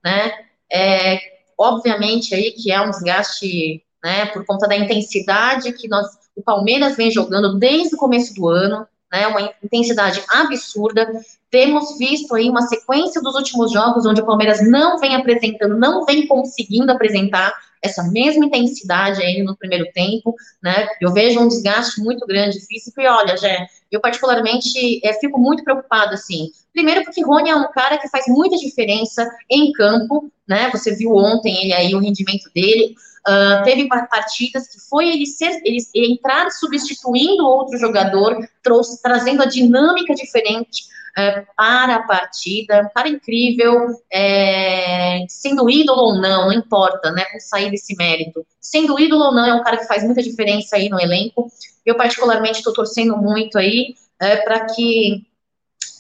né? 0.05 0.31
É, 0.71 1.34
obviamente 1.59 2.35
aí 2.35 2.53
que 2.53 2.71
é 2.71 2.81
um 2.81 2.91
desgaste, 2.91 3.83
né, 4.03 4.27
por 4.27 4.45
conta 4.45 4.67
da 4.67 4.77
intensidade 4.77 5.73
que 5.73 5.89
nós, 5.89 6.07
o 6.37 6.43
Palmeiras 6.43 6.97
vem 6.97 7.11
jogando 7.11 7.59
desde 7.59 7.95
o 7.95 7.99
começo 7.99 8.35
do 8.35 8.49
ano, 8.49 8.87
né, 9.13 9.27
uma 9.27 9.53
intensidade 9.63 10.23
absurda. 10.29 11.11
Temos 11.51 11.97
visto 11.97 12.35
aí 12.35 12.51
uma 12.51 12.63
sequência 12.63 13.23
dos 13.23 13.35
últimos 13.35 13.73
jogos 13.73 14.05
onde 14.05 14.21
o 14.21 14.27
Palmeiras 14.27 14.67
não 14.69 14.99
vem 14.99 15.15
apresentando, 15.15 15.79
não 15.79 16.05
vem 16.05 16.27
conseguindo 16.27 16.91
apresentar 16.91 17.55
essa 17.85 18.03
mesma 18.05 18.47
intensidade 18.47 19.23
aí 19.23 19.43
no 19.43 19.57
primeiro 19.57 19.87
tempo, 19.93 20.35
né? 20.63 20.89
Eu 21.01 21.13
vejo 21.13 21.39
um 21.39 21.49
desgaste 21.49 22.01
muito 22.01 22.27
grande 22.27 22.59
físico 22.67 23.01
e 23.01 23.07
olha, 23.07 23.37
Jé, 23.37 23.67
eu 23.93 24.01
particularmente 24.01 25.01
é, 25.05 25.13
fico 25.15 25.39
muito 25.39 25.63
preocupado 25.63 26.15
assim. 26.15 26.51
Primeiro 26.73 27.05
porque 27.05 27.23
Rony 27.23 27.51
é 27.51 27.57
um 27.57 27.71
cara 27.71 27.99
que 27.99 28.09
faz 28.09 28.25
muita 28.27 28.57
diferença 28.57 29.31
em 29.51 29.71
campo, 29.73 30.33
né? 30.49 30.71
Você 30.73 30.97
viu 30.97 31.15
ontem 31.15 31.63
ele 31.63 31.73
aí 31.75 31.95
o 31.95 32.01
rendimento 32.01 32.51
dele. 32.55 32.95
Uh, 33.27 33.65
teve 33.65 33.89
partidas 33.89 34.69
que 34.69 34.79
foi 34.89 35.09
ele, 35.09 35.27
ser, 35.27 35.61
ele 35.65 35.79
entrar 35.95 36.51
substituindo 36.51 37.47
outro 37.47 37.79
jogador, 37.79 38.37
trouxe, 38.63 39.01
trazendo 39.03 39.43
a 39.43 39.47
dinâmica 39.47 40.15
diferente 40.15 40.85
uh, 41.19 41.47
para 41.57 41.97
a 41.97 42.03
partida, 42.03 42.91
para 42.95 43.09
incrível, 43.09 43.87
é, 44.13 45.25
sendo 45.29 45.69
ídolo 45.71 46.01
ou 46.01 46.21
não, 46.21 46.47
não 46.47 46.53
importa, 46.53 47.11
né, 47.11 47.25
por 47.27 47.41
sair 47.41 47.71
desse 47.71 47.97
mérito. 47.97 48.47
Sendo 48.61 48.99
ídolo 48.99 49.27
ou 49.27 49.35
não, 49.35 49.47
é 49.47 49.55
um 49.55 49.63
cara 49.63 49.77
que 49.77 49.87
faz 49.87 50.05
muita 50.05 50.23
diferença 50.23 50.77
aí 50.77 50.89
no 50.89 51.01
elenco. 51.01 51.51
Eu, 51.85 51.97
particularmente, 51.97 52.59
estou 52.59 52.73
torcendo 52.73 53.17
muito 53.17 53.59
aí 53.59 53.95
é, 54.21 54.37
para 54.37 54.67
que 54.67 55.27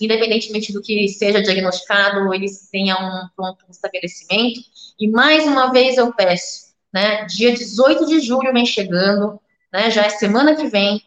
independentemente 0.00 0.72
do 0.72 0.82
que 0.82 1.08
seja 1.08 1.42
diagnosticado, 1.42 2.32
eles 2.34 2.68
tenham 2.70 2.98
um 2.98 3.28
pronto 3.36 3.64
estabelecimento. 3.70 4.60
E 4.98 5.08
mais 5.08 5.46
uma 5.46 5.72
vez 5.72 5.96
eu 5.96 6.12
peço, 6.12 6.74
né? 6.92 7.24
Dia 7.26 7.52
18 7.52 8.06
de 8.06 8.20
julho 8.20 8.52
vem 8.52 8.66
chegando, 8.66 9.40
né? 9.72 9.90
Já 9.90 10.04
é 10.04 10.10
semana 10.10 10.54
que 10.54 10.66
vem. 10.66 11.02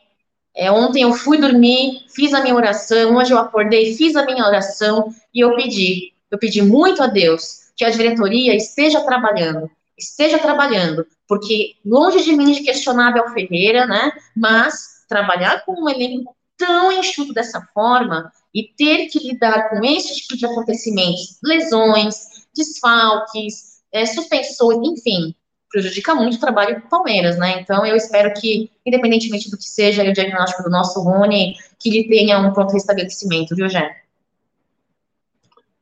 É, 0.57 0.71
ontem 0.71 1.03
eu 1.03 1.13
fui 1.13 1.37
dormir, 1.37 2.03
fiz 2.09 2.33
a 2.33 2.41
minha 2.41 2.55
oração, 2.55 3.15
hoje 3.15 3.31
eu 3.31 3.37
acordei, 3.37 3.93
fiz 3.95 4.15
a 4.15 4.25
minha 4.25 4.43
oração 4.43 5.13
e 5.31 5.39
eu 5.39 5.55
pedi, 5.55 6.11
eu 6.31 6.39
pedi 6.39 6.63
muito 6.63 7.03
a 7.03 7.05
Deus 7.05 7.67
que 7.75 7.85
a 7.85 7.91
diretoria 7.91 8.55
esteja 8.55 9.01
trabalhando, 9.01 9.69
esteja 9.95 10.39
trabalhando, 10.39 11.05
porque 11.27 11.75
longe 11.85 12.23
de 12.23 12.33
mim 12.35 12.53
de 12.53 12.63
questionar 12.63 13.09
Abel 13.09 13.29
Ferreira, 13.29 13.85
né? 13.85 14.11
Mas 14.35 15.05
trabalhar 15.07 15.63
com 15.63 15.73
um 15.73 15.87
elenco 15.87 16.35
tão 16.57 16.91
enxuto 16.91 17.33
dessa 17.33 17.61
forma 17.71 18.31
e 18.51 18.63
ter 18.63 19.05
que 19.09 19.19
lidar 19.19 19.69
com 19.69 19.85
esse 19.85 20.15
tipo 20.15 20.35
de 20.35 20.47
acontecimentos, 20.47 21.37
lesões, 21.43 22.15
desfalques, 22.55 23.77
é, 23.91 24.07
suspensões, 24.07 24.79
enfim, 24.89 25.35
prejudica 25.69 26.15
muito 26.15 26.37
o 26.37 26.39
trabalho 26.39 26.81
do 26.81 26.87
Palmeiras, 26.87 27.37
né? 27.37 27.59
Então 27.61 27.85
eu 27.85 27.95
espero 27.95 28.33
que, 28.39 28.71
independentemente 28.85 29.49
do 29.49 29.57
que 29.57 29.65
seja 29.65 30.03
o 30.03 30.13
diagnóstico 30.13 30.63
do 30.63 30.69
nosso 30.69 31.01
Rony, 31.01 31.55
que 31.79 31.89
ele 31.89 32.07
tenha 32.07 32.39
um 32.39 32.53
pronto 32.53 32.73
restabelecimento, 32.73 33.55
viu, 33.55 33.67
Jé? 33.67 34.03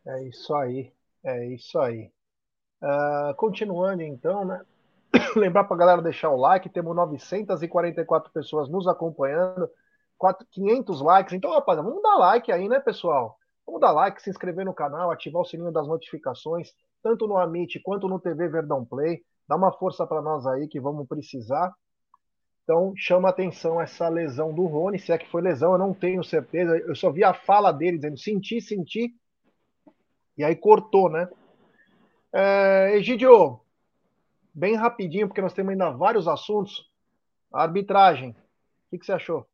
É 0.05 0.23
isso 0.23 0.53
aí, 0.53 0.91
é 1.23 1.45
isso 1.47 1.79
aí. 1.79 2.11
Uh, 2.81 3.33
continuando 3.35 4.03
então, 4.03 4.45
né? 4.45 4.61
Lembrar 5.35 5.63
para 5.63 5.75
a 5.75 5.79
galera 5.79 6.01
deixar 6.01 6.29
o 6.29 6.37
like, 6.37 6.69
temos 6.69 6.95
944 6.95 8.31
pessoas 8.31 8.69
nos 8.69 8.87
acompanhando, 8.87 9.69
500 10.51 11.01
likes. 11.01 11.33
Então, 11.33 11.51
rapaz, 11.51 11.77
vamos 11.77 12.01
dar 12.01 12.17
like 12.17 12.51
aí, 12.51 12.67
né, 12.67 12.79
pessoal? 12.79 13.37
Vamos 13.65 13.81
dar 13.81 13.91
like, 13.91 14.21
se 14.21 14.29
inscrever 14.29 14.65
no 14.65 14.73
canal, 14.73 15.09
ativar 15.09 15.41
o 15.41 15.45
sininho 15.45 15.71
das 15.71 15.87
notificações, 15.87 16.73
tanto 17.05 17.27
no 17.27 17.37
Amit 17.37 17.79
quanto 17.81 18.07
no 18.07 18.19
TV 18.19 18.49
Verdão 18.49 18.83
Play. 18.83 19.21
Dá 19.47 19.55
uma 19.55 19.71
força 19.71 20.07
para 20.07 20.23
nós 20.23 20.47
aí 20.47 20.67
que 20.67 20.79
vamos 20.79 21.07
precisar. 21.07 21.71
Então, 22.63 22.93
chama 22.97 23.29
atenção 23.29 23.79
essa 23.79 24.09
lesão 24.09 24.51
do 24.51 24.65
Rony, 24.65 24.97
se 24.97 25.11
é 25.11 25.17
que 25.19 25.29
foi 25.29 25.43
lesão, 25.43 25.73
eu 25.73 25.77
não 25.77 25.93
tenho 25.93 26.23
certeza. 26.23 26.75
Eu 26.79 26.95
só 26.95 27.11
vi 27.11 27.23
a 27.23 27.31
fala 27.31 27.71
dele 27.71 27.97
dizendo 27.97 28.17
senti, 28.17 28.59
senti. 28.59 29.13
E 30.35 30.43
aí 30.43 30.55
cortou, 30.55 31.07
né? 31.07 31.29
É, 32.33 32.97
Egidio, 32.97 33.59
bem 34.51 34.73
rapidinho, 34.73 35.27
porque 35.27 35.41
nós 35.41 35.53
temos 35.53 35.73
ainda 35.73 35.91
vários 35.91 36.27
assuntos. 36.27 36.89
A 37.53 37.61
arbitragem, 37.61 38.31
o 38.31 38.35
que, 38.89 38.97
que 38.97 39.05
você 39.05 39.11
achou? 39.11 39.45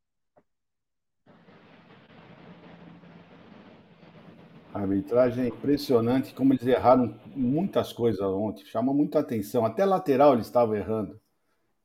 A 4.73 4.79
arbitragem 4.79 5.43
é 5.43 5.47
impressionante 5.49 6.33
como 6.33 6.53
eles 6.53 6.65
erraram 6.65 7.19
muitas 7.35 7.91
coisas 7.91 8.21
ontem, 8.21 8.65
chamou 8.65 8.95
muita 8.95 9.19
atenção. 9.19 9.65
Até 9.65 9.83
lateral 9.83 10.33
eles 10.33 10.45
estavam 10.45 10.75
errando. 10.75 11.19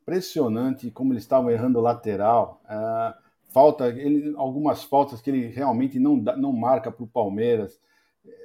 Impressionante 0.02 0.90
como 0.92 1.12
eles 1.12 1.24
estavam 1.24 1.50
errando 1.50 1.80
lateral. 1.80 2.62
Uh, 2.64 3.12
falta 3.48 3.88
ele, 3.88 4.32
algumas 4.36 4.84
faltas 4.84 5.20
que 5.20 5.30
ele 5.30 5.46
realmente 5.48 5.98
não, 5.98 6.16
não 6.16 6.52
marca 6.52 6.92
para 6.92 7.02
o 7.02 7.08
Palmeiras. 7.08 7.80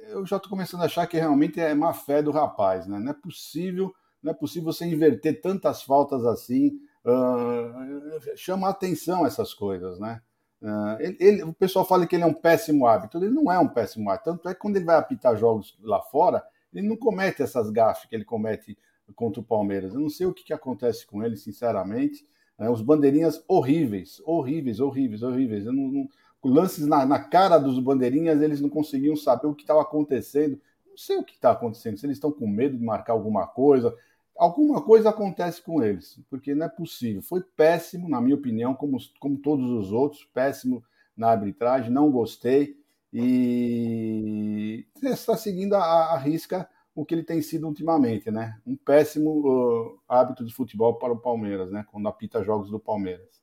Eu 0.08 0.26
já 0.26 0.38
estou 0.38 0.50
começando 0.50 0.82
a 0.82 0.86
achar 0.86 1.06
que 1.06 1.18
realmente 1.18 1.60
é 1.60 1.72
má 1.72 1.92
fé 1.92 2.20
do 2.20 2.32
rapaz, 2.32 2.86
né? 2.88 2.98
Não 2.98 3.12
é 3.12 3.14
possível, 3.14 3.94
não 4.20 4.32
é 4.32 4.34
possível 4.34 4.72
você 4.72 4.84
inverter 4.84 5.40
tantas 5.40 5.82
faltas 5.84 6.26
assim. 6.26 6.80
Uh, 7.04 8.36
chama 8.36 8.68
atenção 8.68 9.24
essas 9.24 9.54
coisas, 9.54 10.00
né? 10.00 10.20
Uh, 10.62 10.96
ele, 11.00 11.16
ele, 11.18 11.42
o 11.42 11.52
pessoal 11.52 11.84
fala 11.84 12.06
que 12.06 12.14
ele 12.14 12.22
é 12.22 12.26
um 12.26 12.32
péssimo 12.32 12.86
árbitro. 12.86 13.22
Ele 13.22 13.34
não 13.34 13.50
é 13.50 13.58
um 13.58 13.66
péssimo 13.66 14.08
árbitro. 14.08 14.34
Tanto 14.34 14.48
é 14.48 14.54
que 14.54 14.60
quando 14.60 14.76
ele 14.76 14.84
vai 14.84 14.96
apitar 14.96 15.36
jogos 15.36 15.76
lá 15.82 16.00
fora, 16.00 16.42
ele 16.72 16.88
não 16.88 16.96
comete 16.96 17.42
essas 17.42 17.68
gafes 17.68 18.08
que 18.08 18.14
ele 18.14 18.24
comete 18.24 18.78
contra 19.16 19.40
o 19.40 19.44
Palmeiras. 19.44 19.92
Eu 19.92 20.00
não 20.00 20.08
sei 20.08 20.26
o 20.26 20.32
que, 20.32 20.44
que 20.44 20.52
acontece 20.52 21.04
com 21.04 21.22
ele, 21.22 21.36
sinceramente. 21.36 22.24
Uh, 22.56 22.70
os 22.70 22.80
bandeirinhas 22.80 23.42
horríveis, 23.48 24.22
horríveis, 24.24 24.78
horríveis, 24.78 25.22
horríveis. 25.22 25.64
Não, 25.64 25.72
não, 25.74 26.08
lances 26.44 26.86
na, 26.86 27.04
na, 27.04 27.18
cara 27.18 27.58
dos 27.58 27.78
bandeirinhas, 27.80 28.40
eles 28.40 28.60
não 28.60 28.68
conseguiam 28.68 29.16
saber 29.16 29.48
o 29.48 29.54
que 29.54 29.62
estava 29.62 29.82
acontecendo. 29.82 30.60
Não 30.86 30.96
sei 30.96 31.16
o 31.16 31.24
que 31.24 31.34
está 31.34 31.50
acontecendo. 31.50 31.98
Se 31.98 32.06
eles 32.06 32.18
estão 32.18 32.30
com 32.30 32.46
medo 32.46 32.76
de 32.76 32.84
marcar 32.84 33.14
alguma 33.14 33.48
coisa, 33.48 33.96
alguma 34.36 34.82
coisa 34.82 35.10
acontece 35.10 35.62
com 35.62 35.82
eles, 35.82 36.20
porque 36.28 36.54
não 36.54 36.66
é 36.66 36.68
possível. 36.68 37.22
Foi 37.22 37.42
péssimo, 37.42 38.08
na 38.08 38.20
minha 38.20 38.36
opinião, 38.36 38.74
como, 38.74 38.98
como 39.20 39.38
todos 39.38 39.70
os 39.70 39.92
outros, 39.92 40.24
péssimo 40.32 40.82
na 41.16 41.28
arbitragem, 41.28 41.90
não 41.90 42.10
gostei. 42.10 42.76
E 43.12 44.86
está 45.02 45.36
seguindo 45.36 45.74
a, 45.74 46.14
a 46.14 46.18
risca 46.18 46.68
o 46.94 47.04
que 47.04 47.14
ele 47.14 47.22
tem 47.22 47.40
sido 47.40 47.66
ultimamente, 47.66 48.30
né? 48.30 48.58
Um 48.66 48.76
péssimo 48.76 49.30
uh, 49.46 50.00
hábito 50.08 50.44
de 50.44 50.52
futebol 50.52 50.94
para 50.94 51.12
o 51.12 51.18
Palmeiras, 51.18 51.70
né? 51.70 51.86
Quando 51.90 52.08
apita 52.08 52.44
jogos 52.44 52.70
do 52.70 52.78
Palmeiras. 52.78 53.42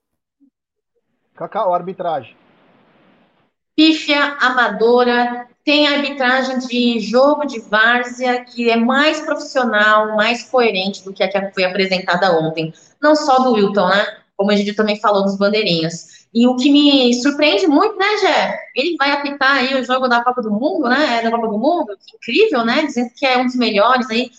Cacau, 1.33 1.73
arbitragem 1.73 2.35
pífia, 3.79 4.35
amadora, 4.41 5.47
tem 5.63 5.87
arbitragem 5.87 6.59
de 6.59 6.99
jogo 6.99 7.45
de 7.45 7.61
várzea 7.61 8.43
que 8.43 8.69
é 8.69 8.75
mais 8.75 9.21
profissional, 9.21 10.17
mais 10.17 10.43
coerente 10.43 11.01
do 11.01 11.13
que 11.13 11.23
a 11.23 11.29
que 11.29 11.53
foi 11.53 11.63
apresentada 11.63 12.37
ontem. 12.37 12.73
Não 13.01 13.15
só 13.15 13.39
do 13.39 13.53
Wilton, 13.53 13.87
né? 13.87 14.17
Como 14.35 14.51
a 14.51 14.55
gente 14.57 14.73
também 14.73 14.99
falou 14.99 15.23
dos 15.23 15.37
bandeirinhas. 15.37 16.27
E 16.33 16.45
o 16.45 16.57
que 16.57 16.69
me 16.69 17.13
surpreende 17.13 17.67
muito, 17.67 17.95
né, 17.95 18.17
Gé? 18.17 18.59
Ele 18.75 18.97
vai 18.97 19.13
apitar 19.13 19.59
aí 19.59 19.73
o 19.79 19.85
jogo 19.85 20.09
da 20.09 20.21
Copa 20.25 20.41
do 20.41 20.51
Mundo, 20.51 20.89
né? 20.89 21.19
É 21.19 21.23
da 21.23 21.31
Copa 21.31 21.47
do 21.47 21.57
Mundo, 21.57 21.97
que 22.05 22.17
incrível, 22.17 22.65
né? 22.65 22.83
Dizendo 22.85 23.11
que 23.15 23.25
é 23.25 23.37
um 23.37 23.45
dos 23.45 23.55
melhores 23.55 24.09
aí. 24.09 24.29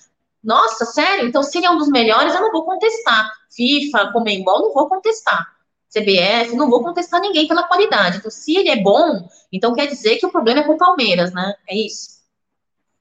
Nossa, 0.45 0.84
sério? 0.84 1.26
Então, 1.26 1.43
se 1.43 1.57
ele 1.57 1.66
é 1.66 1.70
um 1.70 1.78
dos 1.78 1.88
melhores, 1.88 2.34
eu 2.34 2.43
não 2.43 2.53
vou 2.53 2.66
contestar. 2.66 3.32
FIFA, 3.49 4.12
Comembol, 4.12 4.61
não 4.61 4.74
vou 4.74 4.86
contestar. 4.86 5.47
CBF, 5.91 6.55
não 6.55 6.70
vou 6.70 6.82
contestar 6.82 7.20
ninguém 7.20 7.49
pela 7.49 7.66
qualidade. 7.66 8.18
Então, 8.18 8.30
se 8.30 8.57
ele 8.57 8.70
é 8.70 8.80
bom, 8.80 9.28
então 9.53 9.74
quer 9.74 9.86
dizer 9.86 10.16
que 10.16 10.26
o 10.26 10.30
problema 10.30 10.61
é 10.61 10.64
com 10.64 10.74
o 10.74 10.78
Palmeiras, 10.78 11.32
né? 11.34 11.55
É 11.68 11.76
isso. 11.76 12.20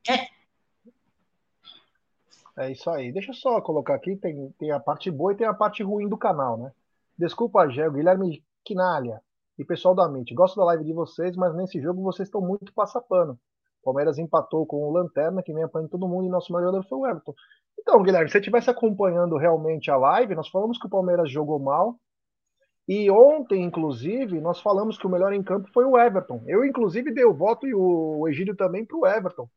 É. 0.10 0.28
É 2.58 2.72
isso 2.72 2.90
aí. 2.90 3.12
Deixa 3.12 3.30
eu 3.30 3.36
só 3.36 3.62
colocar 3.62 3.96
aqui, 3.96 4.16
tem, 4.16 4.52
tem 4.58 4.72
a 4.72 4.80
parte 4.80 5.10
boa 5.10 5.32
e 5.32 5.36
tem 5.36 5.48
a 5.48 5.54
parte 5.54 5.84
ruim 5.84 6.10
do 6.10 6.18
canal, 6.18 6.58
né? 6.58 6.72
Desculpa, 7.18 7.70
Gé, 7.70 7.90
Guilherme 7.90 8.44
Quinalha 8.66 9.22
e 9.58 9.64
pessoal 9.64 9.94
da 9.94 10.10
Mint. 10.10 10.34
Gosto 10.34 10.58
da 10.58 10.66
live 10.66 10.84
de 10.84 10.94
vocês, 10.94 11.36
mas 11.36 11.56
nesse 11.56 11.80
jogo 11.80 12.02
vocês 12.02 12.28
estão 12.28 12.42
muito 12.42 12.74
passapano. 12.74 13.40
Palmeiras 13.84 14.18
empatou 14.18 14.66
com 14.66 14.78
o 14.84 14.92
Lanterna, 14.92 15.44
que 15.44 15.54
vem 15.54 15.64
apanhando 15.64 15.90
todo 15.90 16.08
mundo, 16.08 16.26
e 16.26 16.30
nosso 16.30 16.52
maior 16.52 16.66
jogador 16.66 16.88
foi 16.88 16.98
o 16.98 17.08
Everton. 17.08 17.34
Então, 17.80 18.04
Guilherme, 18.04 18.28
se 18.28 18.34
você 18.34 18.40
estivesse 18.40 18.70
acompanhando 18.70 19.38
realmente 19.38 19.90
a 19.90 19.98
live, 19.98 20.36
nós 20.36 20.50
falamos 20.50 20.78
que 20.78 20.86
o 20.86 20.90
Palmeiras 20.90 21.32
jogou 21.32 21.60
mal, 21.60 21.98
e 22.92 23.12
ontem, 23.12 23.62
inclusive, 23.62 24.42
nós 24.42 24.60
falamos 24.60 24.98
que 24.98 25.06
o 25.06 25.10
melhor 25.12 25.32
em 25.32 25.44
campo 25.44 25.70
foi 25.72 25.86
o 25.86 25.96
Everton. 25.96 26.42
Eu, 26.48 26.66
inclusive, 26.66 27.14
dei 27.14 27.24
o 27.24 27.36
voto 27.36 27.68
e 27.68 27.76
o 27.76 28.28
Egídio 28.28 28.56
também 28.56 28.84
para 28.84 28.98
o 28.98 29.06
Everton. 29.06 29.48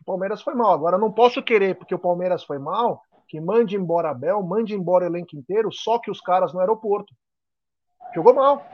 O 0.00 0.04
Palmeiras 0.06 0.40
foi 0.40 0.54
mal. 0.54 0.72
Agora, 0.72 0.96
não 0.96 1.12
posso 1.12 1.42
querer, 1.42 1.76
porque 1.76 1.94
o 1.94 1.98
Palmeiras 1.98 2.42
foi 2.44 2.58
mal, 2.58 3.02
que 3.28 3.38
mande 3.42 3.76
embora 3.76 4.08
Abel, 4.08 4.42
mande 4.42 4.74
embora 4.74 5.04
o 5.04 5.06
elenco 5.06 5.36
inteiro, 5.36 5.70
só 5.70 5.98
que 5.98 6.10
os 6.10 6.18
caras 6.18 6.54
no 6.54 6.60
aeroporto. 6.60 7.14
Jogou 8.14 8.32
mal. 8.32 8.64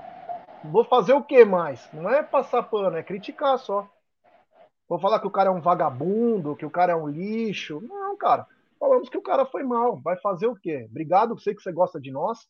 Vou 0.62 0.84
fazer 0.84 1.14
o 1.14 1.24
que 1.24 1.44
mais? 1.44 1.90
Não 1.92 2.08
é 2.08 2.22
passar 2.22 2.62
pano, 2.62 2.96
é 2.96 3.02
criticar 3.02 3.58
só. 3.58 3.84
Vou 4.88 5.00
falar 5.00 5.18
que 5.18 5.26
o 5.26 5.30
cara 5.30 5.50
é 5.50 5.52
um 5.52 5.60
vagabundo, 5.60 6.54
que 6.54 6.64
o 6.64 6.70
cara 6.70 6.92
é 6.92 6.96
um 6.96 7.08
lixo. 7.08 7.80
Não, 7.80 8.16
cara. 8.16 8.46
Falamos 8.78 9.08
que 9.08 9.18
o 9.18 9.22
cara 9.22 9.44
foi 9.44 9.64
mal. 9.64 10.00
Vai 10.00 10.16
fazer 10.18 10.46
o 10.46 10.54
quê? 10.54 10.86
Obrigado, 10.88 11.36
sei 11.40 11.52
que 11.52 11.60
você 11.60 11.72
gosta 11.72 12.00
de 12.00 12.12
nós. 12.12 12.46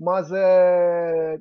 Mas 0.00 0.32
é. 0.32 1.38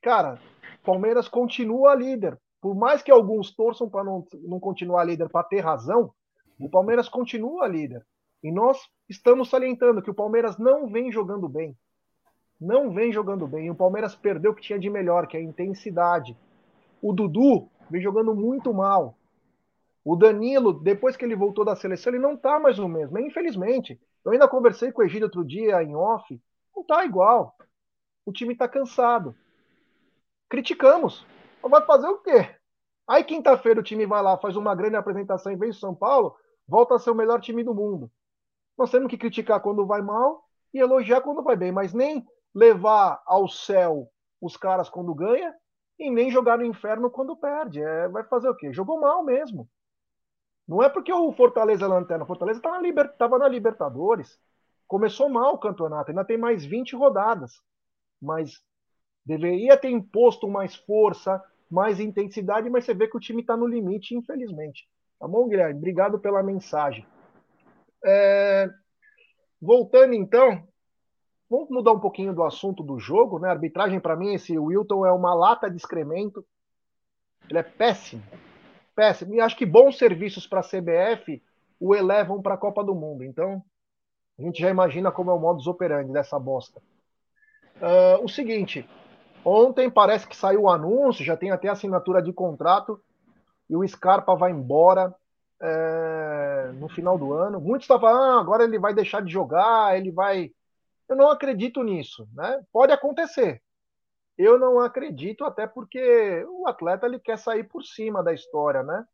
Cara, 0.00 0.38
Palmeiras 0.84 1.26
continua 1.26 1.92
líder. 1.96 2.38
Por 2.60 2.76
mais 2.76 3.02
que 3.02 3.10
alguns 3.10 3.52
torçam 3.52 3.90
para 3.90 4.04
não, 4.04 4.24
não 4.44 4.60
continuar 4.60 5.02
líder 5.02 5.28
para 5.28 5.46
ter 5.46 5.58
razão, 5.58 6.12
o 6.58 6.70
Palmeiras 6.70 7.08
continua 7.08 7.66
líder. 7.66 8.06
E 8.44 8.52
nós 8.52 8.78
estamos 9.08 9.50
salientando 9.50 10.00
que 10.00 10.10
o 10.10 10.14
Palmeiras 10.14 10.56
não 10.56 10.86
vem 10.86 11.10
jogando 11.10 11.48
bem. 11.48 11.76
Não 12.60 12.92
vem 12.92 13.12
jogando 13.12 13.46
bem. 13.46 13.66
E 13.66 13.70
o 13.70 13.74
Palmeiras 13.74 14.14
perdeu 14.14 14.52
o 14.52 14.54
que 14.54 14.62
tinha 14.62 14.78
de 14.78 14.88
melhor, 14.88 15.26
que 15.26 15.36
é 15.36 15.40
a 15.40 15.42
intensidade. 15.42 16.36
O 17.02 17.12
Dudu 17.12 17.68
vem 17.90 18.00
jogando 18.00 18.34
muito 18.34 18.72
mal. 18.72 19.16
O 20.04 20.14
Danilo, 20.14 20.72
depois 20.72 21.16
que 21.16 21.24
ele 21.24 21.34
voltou 21.34 21.64
da 21.64 21.74
seleção, 21.74 22.12
ele 22.12 22.22
não 22.22 22.36
tá 22.36 22.60
mais 22.60 22.78
o 22.78 22.88
mesmo, 22.88 23.18
infelizmente. 23.18 24.00
Eu 24.24 24.32
ainda 24.32 24.48
conversei 24.48 24.92
com 24.92 25.02
o 25.02 25.04
Egídio 25.04 25.26
outro 25.26 25.44
dia 25.44 25.82
em 25.82 25.94
off, 25.94 26.40
não 26.78 26.84
tá 26.84 27.04
igual. 27.04 27.56
O 28.24 28.32
time 28.32 28.54
tá 28.54 28.68
cansado. 28.68 29.34
Criticamos. 30.48 31.26
Vai 31.60 31.84
fazer 31.84 32.06
o 32.06 32.18
quê? 32.18 32.54
Aí 33.06 33.24
quinta-feira 33.24 33.80
o 33.80 33.82
time 33.82 34.06
vai 34.06 34.22
lá, 34.22 34.38
faz 34.38 34.54
uma 34.54 34.74
grande 34.74 34.96
apresentação 34.96 35.50
e 35.50 35.56
vem 35.56 35.72
São 35.72 35.94
Paulo, 35.94 36.36
volta 36.66 36.94
a 36.94 36.98
ser 36.98 37.10
o 37.10 37.14
melhor 37.14 37.40
time 37.40 37.64
do 37.64 37.74
mundo. 37.74 38.10
Nós 38.76 38.90
temos 38.90 39.08
que 39.08 39.18
criticar 39.18 39.60
quando 39.60 39.86
vai 39.86 40.00
mal 40.00 40.44
e 40.72 40.78
elogiar 40.78 41.20
quando 41.22 41.42
vai 41.42 41.56
bem, 41.56 41.72
mas 41.72 41.92
nem 41.92 42.24
levar 42.54 43.20
ao 43.26 43.48
céu 43.48 44.08
os 44.40 44.56
caras 44.56 44.88
quando 44.88 45.14
ganha 45.14 45.52
e 45.98 46.10
nem 46.10 46.30
jogar 46.30 46.58
no 46.58 46.64
inferno 46.64 47.10
quando 47.10 47.36
perde. 47.36 47.82
É, 47.82 48.08
vai 48.08 48.22
fazer 48.24 48.48
o 48.48 48.54
quê? 48.54 48.72
Jogou 48.72 49.00
mal 49.00 49.24
mesmo. 49.24 49.68
Não 50.66 50.82
é 50.82 50.88
porque 50.88 51.12
o 51.12 51.32
Fortaleza 51.32 51.86
é 51.86 51.88
lanterna. 51.88 52.24
O 52.24 52.26
Fortaleza 52.26 52.58
estava 52.58 52.76
na, 52.76 52.82
Liber... 52.82 53.14
na 53.18 53.48
Libertadores. 53.48 54.38
Começou 54.88 55.28
mal 55.28 55.54
o 55.54 55.58
campeonato. 55.58 56.10
Ainda 56.10 56.24
tem 56.24 56.36
mais 56.36 56.64
20 56.64 56.96
rodadas. 56.96 57.60
Mas 58.20 58.60
deveria 59.24 59.76
ter 59.76 59.90
imposto 59.90 60.48
mais 60.48 60.74
força, 60.74 61.40
mais 61.70 62.00
intensidade. 62.00 62.68
Mas 62.68 62.84
você 62.84 62.94
vê 62.94 63.06
que 63.06 63.16
o 63.16 63.20
time 63.20 63.42
está 63.42 63.56
no 63.56 63.66
limite, 63.66 64.16
infelizmente. 64.16 64.88
Tá 65.20 65.28
bom, 65.28 65.46
Guilherme? 65.46 65.78
Obrigado 65.78 66.18
pela 66.18 66.42
mensagem. 66.42 67.06
É... 68.04 68.68
Voltando 69.60 70.14
então, 70.14 70.66
vamos 71.48 71.68
mudar 71.68 71.92
um 71.92 72.00
pouquinho 72.00 72.34
do 72.34 72.42
assunto 72.42 72.82
do 72.82 72.98
jogo, 72.98 73.38
né? 73.38 73.48
A 73.48 73.52
arbitragem, 73.52 74.00
para 74.00 74.16
mim, 74.16 74.34
esse 74.34 74.58
Wilton 74.58 75.04
é 75.04 75.12
uma 75.12 75.34
lata 75.34 75.70
de 75.70 75.76
excremento. 75.76 76.44
Ele 77.48 77.58
é 77.58 77.62
péssimo 77.62 78.22
péssimo. 78.98 79.32
E 79.32 79.40
acho 79.40 79.56
que 79.56 79.64
bons 79.64 79.96
serviços 79.96 80.44
para 80.44 80.58
a 80.58 80.64
CBF 80.64 81.40
o 81.78 81.94
elevam 81.94 82.42
para 82.42 82.54
a 82.54 82.58
Copa 82.58 82.82
do 82.82 82.96
Mundo. 82.96 83.22
Então, 83.22 83.62
a 84.38 84.42
gente 84.42 84.60
já 84.60 84.70
imagina 84.70 85.10
como 85.10 85.30
é 85.30 85.34
o 85.34 85.38
modus 85.38 85.66
operandi 85.66 86.12
dessa 86.12 86.38
bosta. 86.38 86.80
Uh, 87.76 88.24
o 88.24 88.28
seguinte, 88.28 88.88
ontem 89.44 89.90
parece 89.90 90.26
que 90.26 90.36
saiu 90.36 90.62
o 90.62 90.70
anúncio, 90.70 91.24
já 91.24 91.36
tem 91.36 91.50
até 91.50 91.68
assinatura 91.68 92.22
de 92.22 92.32
contrato, 92.32 93.00
e 93.68 93.76
o 93.76 93.86
Scarpa 93.86 94.34
vai 94.34 94.50
embora 94.50 95.14
é, 95.60 96.70
no 96.74 96.88
final 96.88 97.18
do 97.18 97.32
ano. 97.32 97.60
Muitos 97.60 97.84
estavam 97.84 98.08
falando, 98.08 98.38
ah, 98.38 98.40
agora 98.40 98.64
ele 98.64 98.78
vai 98.78 98.94
deixar 98.94 99.22
de 99.22 99.30
jogar, 99.30 99.96
ele 99.96 100.10
vai. 100.10 100.50
Eu 101.08 101.16
não 101.16 101.30
acredito 101.30 101.82
nisso, 101.82 102.28
né? 102.34 102.62
Pode 102.72 102.92
acontecer, 102.92 103.60
eu 104.36 104.58
não 104.58 104.78
acredito, 104.78 105.44
até 105.44 105.66
porque 105.66 106.46
o 106.48 106.68
atleta 106.68 107.06
ele 107.06 107.18
quer 107.18 107.36
sair 107.36 107.64
por 107.64 107.82
cima 107.82 108.22
da 108.22 108.32
história, 108.32 108.82
né? 108.82 109.04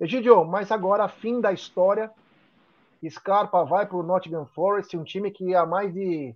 Egidio, 0.00 0.44
mas 0.46 0.72
agora, 0.72 1.06
fim 1.08 1.40
da 1.40 1.52
história, 1.52 2.10
Scarpa 3.08 3.64
vai 3.64 3.86
para 3.86 3.96
o 3.96 4.02
Nottingham 4.02 4.46
Forest, 4.46 4.96
um 4.96 5.04
time 5.04 5.30
que 5.30 5.54
há 5.54 5.64
mais 5.64 5.92
de 5.92 6.34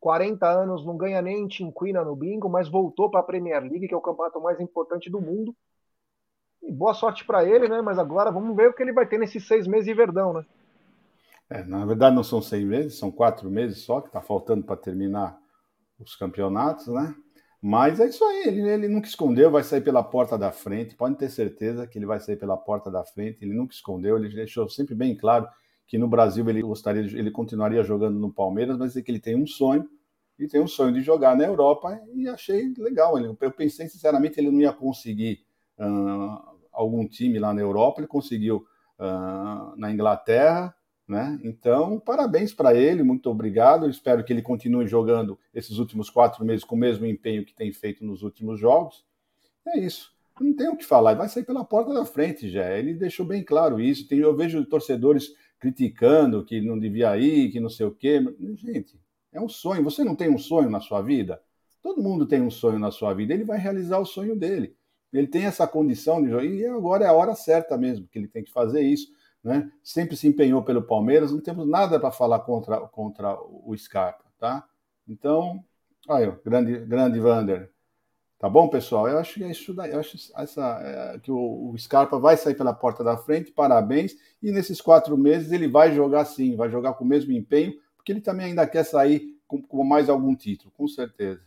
40 0.00 0.48
anos 0.48 0.84
não 0.86 0.96
ganha 0.96 1.20
nem 1.20 1.46
Tinquina 1.46 2.04
no 2.04 2.16
bingo, 2.16 2.48
mas 2.48 2.68
voltou 2.68 3.10
para 3.10 3.20
a 3.20 3.24
Premier 3.24 3.62
League, 3.62 3.88
que 3.88 3.94
é 3.94 3.96
o 3.96 4.00
campeonato 4.00 4.40
mais 4.40 4.60
importante 4.60 5.10
do 5.10 5.20
mundo. 5.20 5.54
E 6.62 6.72
boa 6.72 6.94
sorte 6.94 7.24
para 7.24 7.44
ele, 7.44 7.68
né? 7.68 7.82
Mas 7.82 7.98
agora 7.98 8.30
vamos 8.30 8.56
ver 8.56 8.70
o 8.70 8.72
que 8.72 8.82
ele 8.82 8.92
vai 8.92 9.06
ter 9.06 9.18
nesses 9.18 9.46
seis 9.46 9.66
meses 9.66 9.86
de 9.86 9.94
Verdão, 9.94 10.32
né? 10.32 10.44
É, 11.50 11.64
na 11.64 11.84
verdade 11.86 12.14
não 12.14 12.22
são 12.22 12.42
seis 12.42 12.64
meses, 12.64 12.98
são 12.98 13.10
quatro 13.10 13.50
meses 13.50 13.78
só 13.78 14.02
que 14.02 14.08
está 14.08 14.20
faltando 14.20 14.64
para 14.64 14.76
terminar 14.76 15.38
os 15.98 16.14
campeonatos, 16.14 16.86
né? 16.88 17.14
Mas 17.60 17.98
é 17.98 18.06
isso 18.06 18.22
aí, 18.24 18.48
ele, 18.48 18.68
ele 18.68 18.88
nunca 18.88 19.08
escondeu, 19.08 19.50
vai 19.50 19.64
sair 19.64 19.80
pela 19.80 20.02
porta 20.02 20.38
da 20.38 20.52
frente, 20.52 20.94
pode 20.94 21.16
ter 21.16 21.28
certeza 21.28 21.86
que 21.86 21.98
ele 21.98 22.06
vai 22.06 22.20
sair 22.20 22.36
pela 22.36 22.56
porta 22.56 22.90
da 22.90 23.02
frente, 23.04 23.38
ele 23.42 23.54
nunca 23.54 23.74
escondeu, 23.74 24.16
ele 24.16 24.28
deixou 24.28 24.68
sempre 24.68 24.94
bem 24.94 25.16
claro 25.16 25.48
que 25.88 25.96
no 25.96 26.06
Brasil 26.06 26.48
ele 26.48 26.62
gostaria, 26.62 27.02
de, 27.02 27.18
ele 27.18 27.30
continuaria 27.30 27.82
jogando 27.82 28.20
no 28.20 28.30
Palmeiras, 28.30 28.76
mas 28.76 28.94
é 28.94 29.02
que 29.02 29.10
ele 29.10 29.18
tem 29.18 29.34
um 29.34 29.46
sonho, 29.46 29.88
e 30.38 30.46
tem 30.46 30.60
um 30.60 30.68
sonho 30.68 30.92
de 30.92 31.00
jogar 31.00 31.34
na 31.34 31.44
Europa, 31.44 31.98
e 32.14 32.28
achei 32.28 32.72
legal, 32.78 33.18
eu 33.18 33.34
pensei 33.50 33.88
sinceramente 33.88 34.38
ele 34.38 34.50
não 34.50 34.60
ia 34.60 34.72
conseguir 34.72 35.40
uh, 35.78 36.56
algum 36.70 37.08
time 37.08 37.38
lá 37.38 37.52
na 37.54 37.62
Europa, 37.62 38.00
ele 38.00 38.06
conseguiu 38.06 38.66
uh, 38.98 39.74
na 39.76 39.90
Inglaterra, 39.90 40.72
né? 41.08 41.40
Então, 41.42 41.98
parabéns 41.98 42.52
para 42.52 42.74
ele, 42.74 43.02
muito 43.02 43.30
obrigado. 43.30 43.88
espero 43.88 44.22
que 44.22 44.30
ele 44.30 44.42
continue 44.42 44.86
jogando 44.86 45.38
esses 45.54 45.78
últimos 45.78 46.10
quatro 46.10 46.44
meses 46.44 46.64
com 46.64 46.76
o 46.76 46.78
mesmo 46.78 47.06
empenho 47.06 47.46
que 47.46 47.54
tem 47.54 47.72
feito 47.72 48.04
nos 48.04 48.22
últimos 48.22 48.60
jogos. 48.60 49.06
É 49.66 49.78
isso. 49.78 50.12
Não 50.38 50.54
tem 50.54 50.68
o 50.68 50.76
que 50.76 50.84
falar, 50.84 51.14
vai 51.14 51.28
sair 51.28 51.44
pela 51.44 51.64
porta 51.64 51.94
da 51.94 52.04
frente 52.04 52.50
já. 52.50 52.76
Ele 52.76 52.92
deixou 52.92 53.24
bem 53.24 53.42
claro 53.42 53.80
isso. 53.80 54.06
Tem, 54.06 54.18
eu 54.18 54.36
vejo 54.36 54.64
torcedores 54.66 55.34
criticando 55.58 56.44
que 56.44 56.60
não 56.60 56.78
devia 56.78 57.16
ir, 57.16 57.50
que 57.50 57.60
não 57.60 57.68
sei 57.70 57.86
o 57.86 57.94
quê. 57.94 58.20
Gente, 58.56 58.98
é 59.32 59.40
um 59.40 59.48
sonho. 59.48 59.84
Você 59.84 60.04
não 60.04 60.14
tem 60.14 60.30
um 60.30 60.38
sonho 60.38 60.70
na 60.70 60.80
sua 60.80 61.02
vida? 61.02 61.42
Todo 61.82 62.02
mundo 62.02 62.26
tem 62.26 62.40
um 62.40 62.50
sonho 62.50 62.78
na 62.78 62.90
sua 62.90 63.14
vida. 63.14 63.34
Ele 63.34 63.44
vai 63.44 63.58
realizar 63.58 63.98
o 63.98 64.04
sonho 64.04 64.36
dele. 64.36 64.76
Ele 65.12 65.26
tem 65.26 65.44
essa 65.44 65.66
condição 65.66 66.22
de. 66.22 66.30
E 66.30 66.66
agora 66.66 67.04
é 67.04 67.08
a 67.08 67.12
hora 67.12 67.34
certa 67.34 67.76
mesmo 67.78 68.06
que 68.08 68.18
ele 68.18 68.28
tem 68.28 68.44
que 68.44 68.52
fazer 68.52 68.82
isso 68.82 69.08
né? 69.42 69.70
Sempre 69.82 70.16
se 70.16 70.28
empenhou 70.28 70.62
pelo 70.62 70.82
Palmeiras, 70.82 71.32
não 71.32 71.40
temos 71.40 71.66
nada 71.66 71.98
para 71.98 72.10
falar 72.10 72.40
contra, 72.40 72.80
contra 72.88 73.38
o 73.40 73.74
Scarpa, 73.76 74.24
tá? 74.38 74.64
Então, 75.06 75.64
aí, 76.08 76.30
grande, 76.44 76.78
grande 76.84 77.20
Vander. 77.20 77.72
Tá 78.38 78.48
bom, 78.48 78.68
pessoal? 78.68 79.08
Eu 79.08 79.18
acho 79.18 79.34
que 79.34 79.44
é 79.44 79.50
isso 79.50 79.74
daí. 79.74 79.90
Eu 79.90 79.98
acho 79.98 80.16
essa, 80.36 80.80
é, 80.80 81.18
que 81.18 81.30
o, 81.30 81.70
o, 81.70 81.78
Scarpa 81.78 82.20
vai 82.20 82.36
sair 82.36 82.54
pela 82.54 82.72
porta 82.72 83.02
da 83.02 83.16
frente, 83.16 83.50
parabéns. 83.50 84.16
E 84.40 84.52
nesses 84.52 84.80
quatro 84.80 85.18
meses 85.18 85.50
ele 85.50 85.66
vai 85.66 85.92
jogar 85.92 86.24
sim, 86.24 86.54
vai 86.54 86.70
jogar 86.70 86.94
com 86.94 87.04
o 87.04 87.08
mesmo 87.08 87.32
empenho, 87.32 87.74
porque 87.96 88.12
ele 88.12 88.20
também 88.20 88.46
ainda 88.46 88.66
quer 88.66 88.84
sair 88.84 89.36
com, 89.46 89.60
com 89.60 89.82
mais 89.82 90.08
algum 90.08 90.36
título, 90.36 90.70
com 90.76 90.86
certeza. 90.86 91.42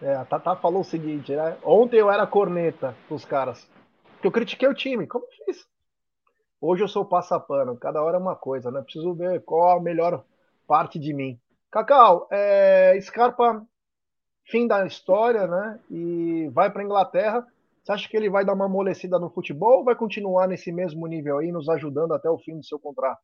É, 0.00 0.14
a 0.14 0.24
Tata 0.24 0.54
falou 0.54 0.82
o 0.82 0.84
seguinte, 0.84 1.34
né? 1.34 1.56
Ontem 1.64 1.96
eu 1.98 2.08
era 2.08 2.24
corneta 2.24 2.94
dos 3.08 3.24
caras. 3.24 3.68
Que 4.20 4.28
eu 4.28 4.32
critiquei 4.32 4.68
o 4.68 4.74
time. 4.74 5.08
Como 5.08 5.26
fiz? 5.44 5.66
Hoje 6.60 6.84
eu 6.84 6.88
sou 6.88 7.04
passapano, 7.04 7.76
cada 7.76 8.00
hora 8.00 8.16
é 8.16 8.20
uma 8.20 8.36
coisa, 8.36 8.70
né? 8.70 8.80
Preciso 8.80 9.12
ver 9.12 9.42
qual 9.42 9.78
a 9.78 9.82
melhor 9.82 10.24
parte 10.68 11.00
de 11.00 11.12
mim. 11.12 11.38
Cacau, 11.68 12.28
é, 12.30 12.96
Scarpa, 13.00 13.66
fim 14.50 14.66
da 14.66 14.86
história, 14.86 15.46
né? 15.46 15.78
E 15.90 16.48
vai 16.52 16.70
para 16.70 16.82
Inglaterra. 16.82 17.46
Você 17.82 17.92
acha 17.92 18.08
que 18.08 18.16
ele 18.16 18.28
vai 18.28 18.44
dar 18.44 18.54
uma 18.54 18.66
amolecida 18.66 19.18
no 19.18 19.30
futebol 19.30 19.78
ou 19.78 19.84
vai 19.84 19.94
continuar 19.94 20.46
nesse 20.46 20.70
mesmo 20.72 21.06
nível 21.06 21.38
aí, 21.38 21.52
nos 21.52 21.68
ajudando 21.68 22.12
até 22.12 22.28
o 22.28 22.38
fim 22.38 22.56
do 22.56 22.64
seu 22.64 22.78
contrato? 22.78 23.20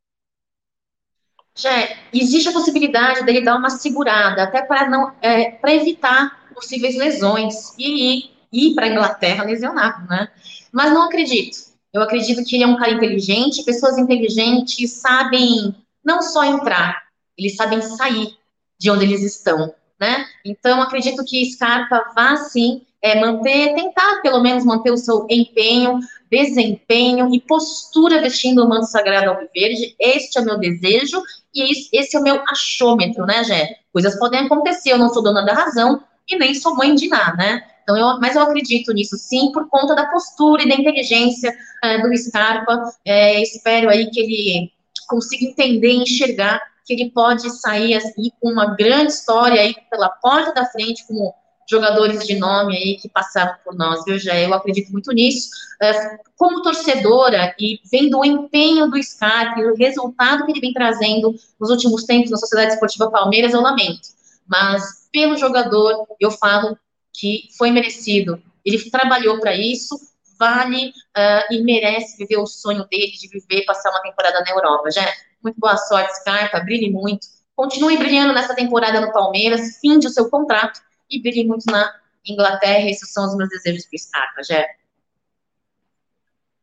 Já 1.56 1.70
existe 2.12 2.48
a 2.48 2.52
possibilidade 2.52 3.24
dele 3.24 3.42
dar 3.42 3.56
uma 3.56 3.70
segurada, 3.70 4.42
até 4.42 4.62
para 4.62 4.88
não 4.88 5.12
é, 5.22 5.52
para 5.52 5.74
evitar 5.74 6.52
possíveis 6.52 6.96
lesões 6.96 7.74
e 7.78 8.18
ir, 8.18 8.30
ir 8.52 8.74
para 8.74 8.86
a 8.86 8.88
Inglaterra 8.88 9.44
lesionado, 9.44 10.08
né? 10.08 10.30
Mas 10.72 10.92
não 10.92 11.02
acredito. 11.02 11.56
Eu 11.92 12.02
acredito 12.02 12.44
que 12.44 12.56
ele 12.56 12.64
é 12.64 12.66
um 12.66 12.76
cara 12.76 12.90
inteligente, 12.90 13.64
pessoas 13.64 13.96
inteligentes 13.98 14.90
sabem 14.94 15.74
não 16.04 16.20
só 16.20 16.44
entrar, 16.44 17.04
eles 17.38 17.54
sabem 17.54 17.80
sair 17.80 18.36
de 18.76 18.90
onde 18.90 19.04
eles 19.04 19.22
estão, 19.22 19.72
né? 20.04 20.26
Então, 20.44 20.82
acredito 20.82 21.24
que 21.24 21.50
Scarpa 21.50 22.12
vá, 22.14 22.36
sim, 22.36 22.82
é, 23.00 23.18
manter, 23.18 23.74
tentar 23.74 24.20
pelo 24.22 24.42
menos 24.42 24.64
manter 24.64 24.90
o 24.90 24.98
seu 24.98 25.26
empenho, 25.30 25.98
desempenho 26.30 27.34
e 27.34 27.40
postura 27.40 28.20
vestindo 28.20 28.62
o 28.62 28.68
manto 28.68 28.86
sagrado 28.86 29.30
alviverde. 29.30 29.94
Este 29.98 30.38
é 30.38 30.42
o 30.42 30.44
meu 30.44 30.58
desejo 30.58 31.22
e 31.54 31.98
esse 31.98 32.16
é 32.16 32.20
o 32.20 32.22
meu 32.22 32.42
achômetro, 32.48 33.24
né, 33.24 33.42
Jé? 33.44 33.76
Coisas 33.92 34.18
podem 34.18 34.40
acontecer, 34.40 34.92
eu 34.92 34.98
não 34.98 35.08
sou 35.08 35.22
dona 35.22 35.42
da 35.42 35.54
razão 35.54 36.02
e 36.28 36.36
nem 36.36 36.54
sou 36.54 36.76
mãe 36.76 36.94
de 36.94 37.08
nada, 37.08 37.36
né? 37.36 37.62
Então, 37.82 37.96
eu, 37.96 38.18
mas 38.20 38.34
eu 38.34 38.42
acredito 38.42 38.92
nisso 38.92 39.16
sim, 39.16 39.52
por 39.52 39.68
conta 39.68 39.94
da 39.94 40.06
postura 40.06 40.62
e 40.62 40.68
da 40.68 40.74
inteligência 40.74 41.54
uh, 41.84 42.02
do 42.02 42.16
Scarpa. 42.16 42.90
É, 43.04 43.42
espero 43.42 43.90
aí 43.90 44.10
que 44.10 44.20
ele 44.20 44.72
consiga 45.06 45.44
entender 45.44 45.92
e 45.92 46.02
enxergar 46.02 46.60
que 46.84 46.92
ele 46.92 47.10
pode 47.10 47.50
sair 47.58 47.94
assim, 47.94 48.30
com 48.40 48.50
uma 48.50 48.74
grande 48.74 49.12
história 49.12 49.60
aí 49.60 49.74
pela 49.90 50.08
porta 50.08 50.52
da 50.52 50.66
frente, 50.66 51.06
como 51.06 51.34
jogadores 51.68 52.26
de 52.26 52.38
nome 52.38 52.76
aí 52.76 52.96
que 52.96 53.08
passaram 53.08 53.56
por 53.64 53.74
nós, 53.74 54.04
viu, 54.04 54.18
Jé? 54.18 54.44
Eu 54.44 54.54
acredito 54.54 54.92
muito 54.92 55.10
nisso. 55.12 55.48
É, 55.82 56.18
como 56.36 56.62
torcedora 56.62 57.54
e 57.58 57.80
vendo 57.90 58.18
o 58.18 58.24
empenho 58.24 58.90
do 58.90 59.02
Scarpe, 59.02 59.64
o 59.64 59.74
resultado 59.74 60.44
que 60.44 60.52
ele 60.52 60.60
vem 60.60 60.72
trazendo 60.72 61.34
nos 61.58 61.70
últimos 61.70 62.04
tempos 62.04 62.30
na 62.30 62.36
Sociedade 62.36 62.74
Esportiva 62.74 63.10
Palmeiras, 63.10 63.54
eu 63.54 63.60
lamento. 63.60 64.08
Mas 64.46 65.08
pelo 65.12 65.36
jogador, 65.36 66.06
eu 66.20 66.30
falo 66.30 66.76
que 67.12 67.48
foi 67.56 67.70
merecido. 67.70 68.42
Ele 68.64 68.78
trabalhou 68.90 69.40
para 69.40 69.54
isso, 69.54 69.96
vale 70.38 70.88
uh, 70.88 71.52
e 71.54 71.62
merece 71.62 72.16
viver 72.18 72.38
o 72.38 72.46
sonho 72.46 72.86
dele 72.88 73.12
de 73.12 73.28
viver, 73.28 73.64
passar 73.64 73.90
uma 73.90 74.02
temporada 74.02 74.40
na 74.40 74.50
Europa. 74.50 74.90
Já 74.90 75.06
muito 75.44 75.60
boa 75.60 75.76
sorte, 75.76 76.16
Scarpa, 76.16 76.60
brilhe 76.60 76.90
muito. 76.90 77.26
Continue 77.54 77.96
brilhando 77.96 78.32
nessa 78.32 78.54
temporada 78.54 79.00
no 79.00 79.12
Palmeiras, 79.12 79.78
finde 79.78 80.08
o 80.08 80.10
seu 80.10 80.28
contrato 80.28 80.80
e 81.08 81.20
brilhe 81.20 81.46
muito 81.46 81.70
na 81.70 81.94
Inglaterra. 82.26 82.88
Esses 82.88 83.12
são 83.12 83.26
os 83.26 83.36
meus 83.36 83.50
desejos 83.50 83.86
para 83.86 83.98
Scarpa, 83.98 84.42
Jé. 84.42 84.66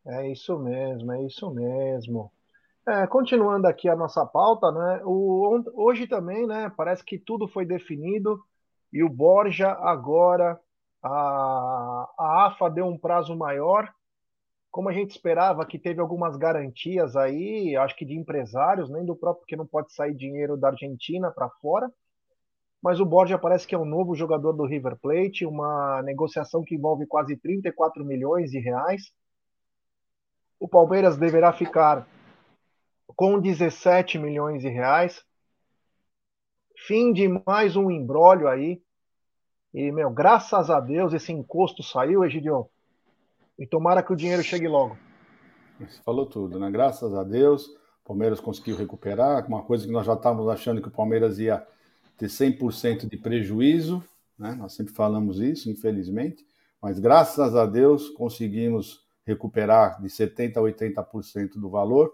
É 0.04 0.28
isso 0.28 0.58
mesmo, 0.58 1.12
é 1.12 1.22
isso 1.22 1.48
mesmo. 1.50 2.30
É, 2.86 3.06
continuando 3.06 3.68
aqui 3.68 3.88
a 3.88 3.94
nossa 3.94 4.26
pauta, 4.26 4.72
né? 4.72 5.00
O, 5.04 5.62
hoje 5.74 6.08
também, 6.08 6.46
né? 6.46 6.70
Parece 6.76 7.04
que 7.04 7.16
tudo 7.16 7.46
foi 7.46 7.64
definido 7.64 8.42
e 8.92 9.04
o 9.04 9.08
Borja 9.08 9.70
agora 9.70 10.58
a, 11.02 12.08
a 12.18 12.46
AFA 12.46 12.68
deu 12.68 12.86
um 12.86 12.98
prazo 12.98 13.36
maior, 13.36 13.92
como 14.72 14.88
a 14.88 14.92
gente 14.92 15.10
esperava, 15.10 15.66
que 15.66 15.78
teve 15.78 16.00
algumas 16.00 16.34
garantias 16.34 17.14
aí, 17.14 17.76
acho 17.76 17.94
que 17.94 18.06
de 18.06 18.14
empresários, 18.14 18.88
nem 18.88 19.04
do 19.04 19.14
próprio, 19.14 19.42
porque 19.42 19.54
não 19.54 19.66
pode 19.66 19.92
sair 19.92 20.14
dinheiro 20.14 20.56
da 20.56 20.68
Argentina 20.68 21.30
para 21.30 21.50
fora. 21.60 21.92
Mas 22.82 22.98
o 22.98 23.04
Borja 23.04 23.38
parece 23.38 23.66
que 23.66 23.74
é 23.74 23.78
um 23.78 23.84
novo 23.84 24.14
jogador 24.14 24.54
do 24.54 24.64
River 24.64 24.96
Plate, 24.98 25.44
uma 25.44 26.02
negociação 26.02 26.64
que 26.64 26.74
envolve 26.74 27.06
quase 27.06 27.36
34 27.36 28.02
milhões 28.02 28.50
de 28.50 28.58
reais. 28.58 29.12
O 30.58 30.66
Palmeiras 30.66 31.18
deverá 31.18 31.52
ficar 31.52 32.08
com 33.14 33.38
17 33.38 34.18
milhões 34.18 34.62
de 34.62 34.70
reais. 34.70 35.22
Fim 36.86 37.12
de 37.12 37.28
mais 37.46 37.76
um 37.76 37.90
embrólio 37.90 38.48
aí. 38.48 38.82
E, 39.74 39.92
meu, 39.92 40.10
graças 40.10 40.70
a 40.70 40.80
Deus 40.80 41.12
esse 41.12 41.30
encosto 41.30 41.82
saiu, 41.82 42.24
Egidio. 42.24 42.70
E 43.58 43.66
tomara 43.66 44.02
que 44.02 44.12
o 44.12 44.16
dinheiro 44.16 44.42
chegue 44.42 44.66
logo. 44.66 44.96
Você 45.78 46.00
falou 46.02 46.26
tudo, 46.26 46.58
né? 46.58 46.70
Graças 46.70 47.14
a 47.14 47.22
Deus, 47.22 47.66
o 47.66 48.04
Palmeiras 48.04 48.40
conseguiu 48.40 48.76
recuperar. 48.76 49.46
Uma 49.46 49.62
coisa 49.62 49.86
que 49.86 49.92
nós 49.92 50.06
já 50.06 50.14
estávamos 50.14 50.48
achando 50.48 50.80
que 50.80 50.88
o 50.88 50.92
Palmeiras 50.92 51.38
ia 51.38 51.66
ter 52.16 52.26
100% 52.26 53.08
de 53.08 53.16
prejuízo, 53.16 54.02
né? 54.38 54.54
Nós 54.54 54.74
sempre 54.74 54.92
falamos 54.92 55.40
isso, 55.40 55.70
infelizmente. 55.70 56.46
Mas 56.80 56.98
graças 56.98 57.54
a 57.54 57.66
Deus 57.66 58.10
conseguimos 58.10 59.06
recuperar 59.24 60.00
de 60.00 60.08
70% 60.08 60.56
a 60.56 60.60
80% 60.60 61.52
do 61.58 61.70
valor. 61.70 62.12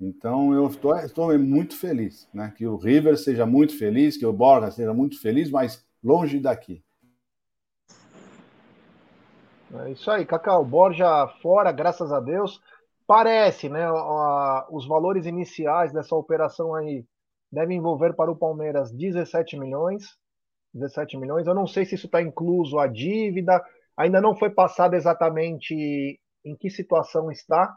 Então 0.00 0.54
eu 0.54 0.66
estou, 0.66 0.96
estou 0.96 1.38
muito 1.38 1.76
feliz, 1.76 2.28
né? 2.32 2.52
Que 2.56 2.66
o 2.66 2.76
River 2.76 3.16
seja 3.18 3.44
muito 3.44 3.76
feliz, 3.76 4.16
que 4.16 4.26
o 4.26 4.32
Borja 4.32 4.70
seja 4.70 4.94
muito 4.94 5.20
feliz, 5.20 5.50
mas 5.50 5.84
longe 6.02 6.38
daqui. 6.38 6.82
É 9.74 9.90
isso 9.90 10.10
aí, 10.10 10.24
Cacau. 10.24 10.64
Borja 10.64 11.28
fora, 11.42 11.70
graças 11.70 12.10
a 12.10 12.20
Deus. 12.20 12.60
Parece, 13.06 13.68
né? 13.68 13.86
Os 14.70 14.86
valores 14.86 15.26
iniciais 15.26 15.92
dessa 15.92 16.14
operação 16.14 16.74
aí 16.74 17.04
devem 17.52 17.76
envolver 17.76 18.14
para 18.14 18.30
o 18.30 18.36
Palmeiras 18.36 18.90
17 18.90 19.58
milhões. 19.58 20.16
17 20.72 21.18
milhões. 21.18 21.46
Eu 21.46 21.54
não 21.54 21.66
sei 21.66 21.84
se 21.84 21.94
isso 21.94 22.06
está 22.06 22.22
incluso 22.22 22.78
a 22.78 22.86
dívida. 22.86 23.62
Ainda 23.96 24.20
não 24.20 24.34
foi 24.34 24.50
passado 24.50 24.94
exatamente 24.94 26.18
em 26.44 26.56
que 26.56 26.70
situação 26.70 27.30
está, 27.30 27.74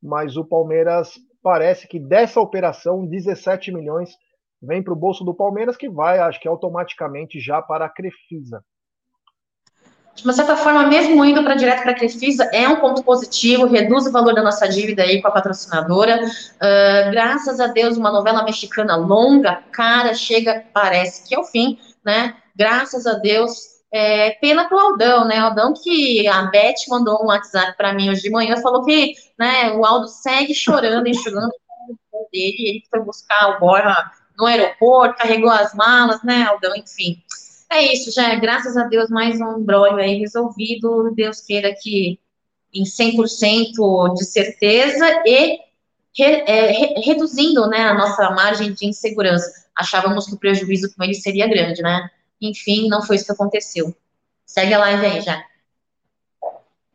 mas 0.00 0.36
o 0.36 0.44
Palmeiras 0.44 1.14
parece 1.42 1.88
que 1.88 1.98
dessa 1.98 2.40
operação 2.40 3.06
17 3.06 3.72
milhões 3.72 4.10
vem 4.60 4.82
para 4.82 4.92
o 4.92 4.96
bolso 4.96 5.24
do 5.24 5.34
Palmeiras, 5.34 5.76
que 5.76 5.88
vai, 5.88 6.18
acho 6.18 6.40
que 6.40 6.48
automaticamente 6.48 7.40
já 7.40 7.62
para 7.62 7.86
a 7.86 7.88
Crefisa 7.88 8.62
de 10.18 10.24
uma 10.24 10.32
certa 10.32 10.56
forma, 10.56 10.84
mesmo 10.88 11.24
indo 11.24 11.44
para 11.44 11.54
direto 11.54 11.82
para 11.82 11.92
a 11.92 11.94
Crefisa, 11.94 12.50
é 12.52 12.68
um 12.68 12.80
ponto 12.80 13.04
positivo, 13.04 13.66
reduz 13.66 14.04
o 14.04 14.10
valor 14.10 14.34
da 14.34 14.42
nossa 14.42 14.68
dívida 14.68 15.04
aí 15.04 15.22
com 15.22 15.28
a 15.28 15.30
patrocinadora. 15.30 16.20
Uh, 16.24 17.10
graças 17.12 17.60
a 17.60 17.68
Deus, 17.68 17.96
uma 17.96 18.10
novela 18.10 18.42
mexicana 18.42 18.96
longa, 18.96 19.62
cara, 19.70 20.12
chega, 20.14 20.64
parece 20.74 21.28
que 21.28 21.36
é 21.36 21.38
o 21.38 21.44
fim, 21.44 21.78
né? 22.04 22.34
Graças 22.56 23.06
a 23.06 23.14
Deus. 23.14 23.78
É, 23.90 24.32
pena 24.32 24.68
pro 24.68 24.78
Aldão, 24.78 25.24
né? 25.24 25.38
Aldão 25.38 25.72
que 25.72 26.26
a 26.26 26.42
Beth 26.42 26.74
mandou 26.88 27.22
um 27.22 27.28
WhatsApp 27.28 27.76
para 27.76 27.94
mim 27.94 28.10
hoje 28.10 28.22
de 28.22 28.30
manhã, 28.30 28.56
falou 28.56 28.84
que 28.84 29.14
né, 29.38 29.70
o 29.70 29.86
Aldo 29.86 30.08
segue 30.08 30.52
chorando, 30.52 31.06
enxugando 31.06 31.48
o 32.12 32.28
dele, 32.30 32.56
ele 32.58 32.82
foi 32.90 33.00
buscar 33.00 33.50
o 33.50 33.60
Borja 33.60 33.96
no 34.36 34.46
aeroporto, 34.46 35.16
carregou 35.16 35.48
as 35.48 35.74
malas, 35.74 36.22
né, 36.22 36.42
Aldão, 36.42 36.74
enfim. 36.76 37.22
É 37.70 37.92
isso, 37.92 38.10
já 38.10 38.34
graças 38.36 38.76
a 38.78 38.84
Deus 38.84 39.10
mais 39.10 39.40
um 39.40 39.62
brolho 39.62 39.96
aí 39.96 40.18
resolvido. 40.18 41.12
Deus 41.14 41.42
queira 41.42 41.74
que 41.78 42.18
em 42.72 42.84
100% 42.84 44.14
de 44.14 44.24
certeza 44.24 45.04
e 45.26 45.58
re, 46.16 46.24
é, 46.46 46.70
re, 46.70 46.94
reduzindo 47.00 47.68
né, 47.68 47.80
a 47.80 47.94
nossa 47.94 48.30
margem 48.30 48.72
de 48.72 48.86
insegurança. 48.86 49.66
Achávamos 49.76 50.26
que 50.26 50.34
o 50.34 50.38
prejuízo 50.38 50.94
com 50.94 51.04
ele 51.04 51.14
seria 51.14 51.46
grande, 51.46 51.82
né? 51.82 52.10
Enfim, 52.40 52.88
não 52.88 53.02
foi 53.02 53.16
isso 53.16 53.26
que 53.26 53.32
aconteceu. 53.32 53.94
Segue 54.46 54.72
a 54.72 54.78
live 54.78 55.06
aí 55.06 55.20
já. 55.20 55.44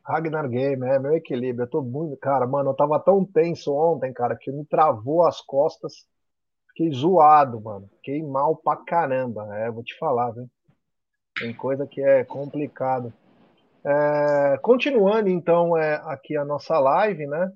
Ragnar 0.04 0.50
Game, 0.50 0.86
é 0.86 1.00
meu 1.00 1.16
equilíbrio. 1.16 1.64
Eu 1.64 1.70
tô 1.70 1.82
muito. 1.82 2.18
Cara, 2.18 2.48
mano, 2.48 2.72
eu 2.72 2.74
tava 2.74 3.00
tão 3.00 3.24
tenso 3.24 3.74
ontem, 3.74 4.12
cara, 4.12 4.36
que 4.36 4.52
me 4.52 4.66
travou 4.66 5.26
as 5.26 5.40
costas. 5.40 6.06
Fiquei 6.70 6.92
zoado, 6.92 7.62
mano. 7.62 7.90
Fiquei 7.98 8.22
mal 8.24 8.56
pra 8.56 8.76
caramba. 8.76 9.48
É, 9.56 9.70
vou 9.72 9.84
te 9.84 9.96
falar, 9.98 10.32
viu? 10.32 10.50
Tem 11.40 11.54
coisa 11.54 11.88
que 11.88 12.02
é 12.02 12.24
complicado. 12.24 13.14
É, 13.86 14.58
continuando 14.62 15.30
então 15.30 15.78
é, 15.78 15.96
aqui 16.06 16.38
a 16.38 16.46
nossa 16.46 16.80
live, 16.80 17.28
né? 17.28 17.52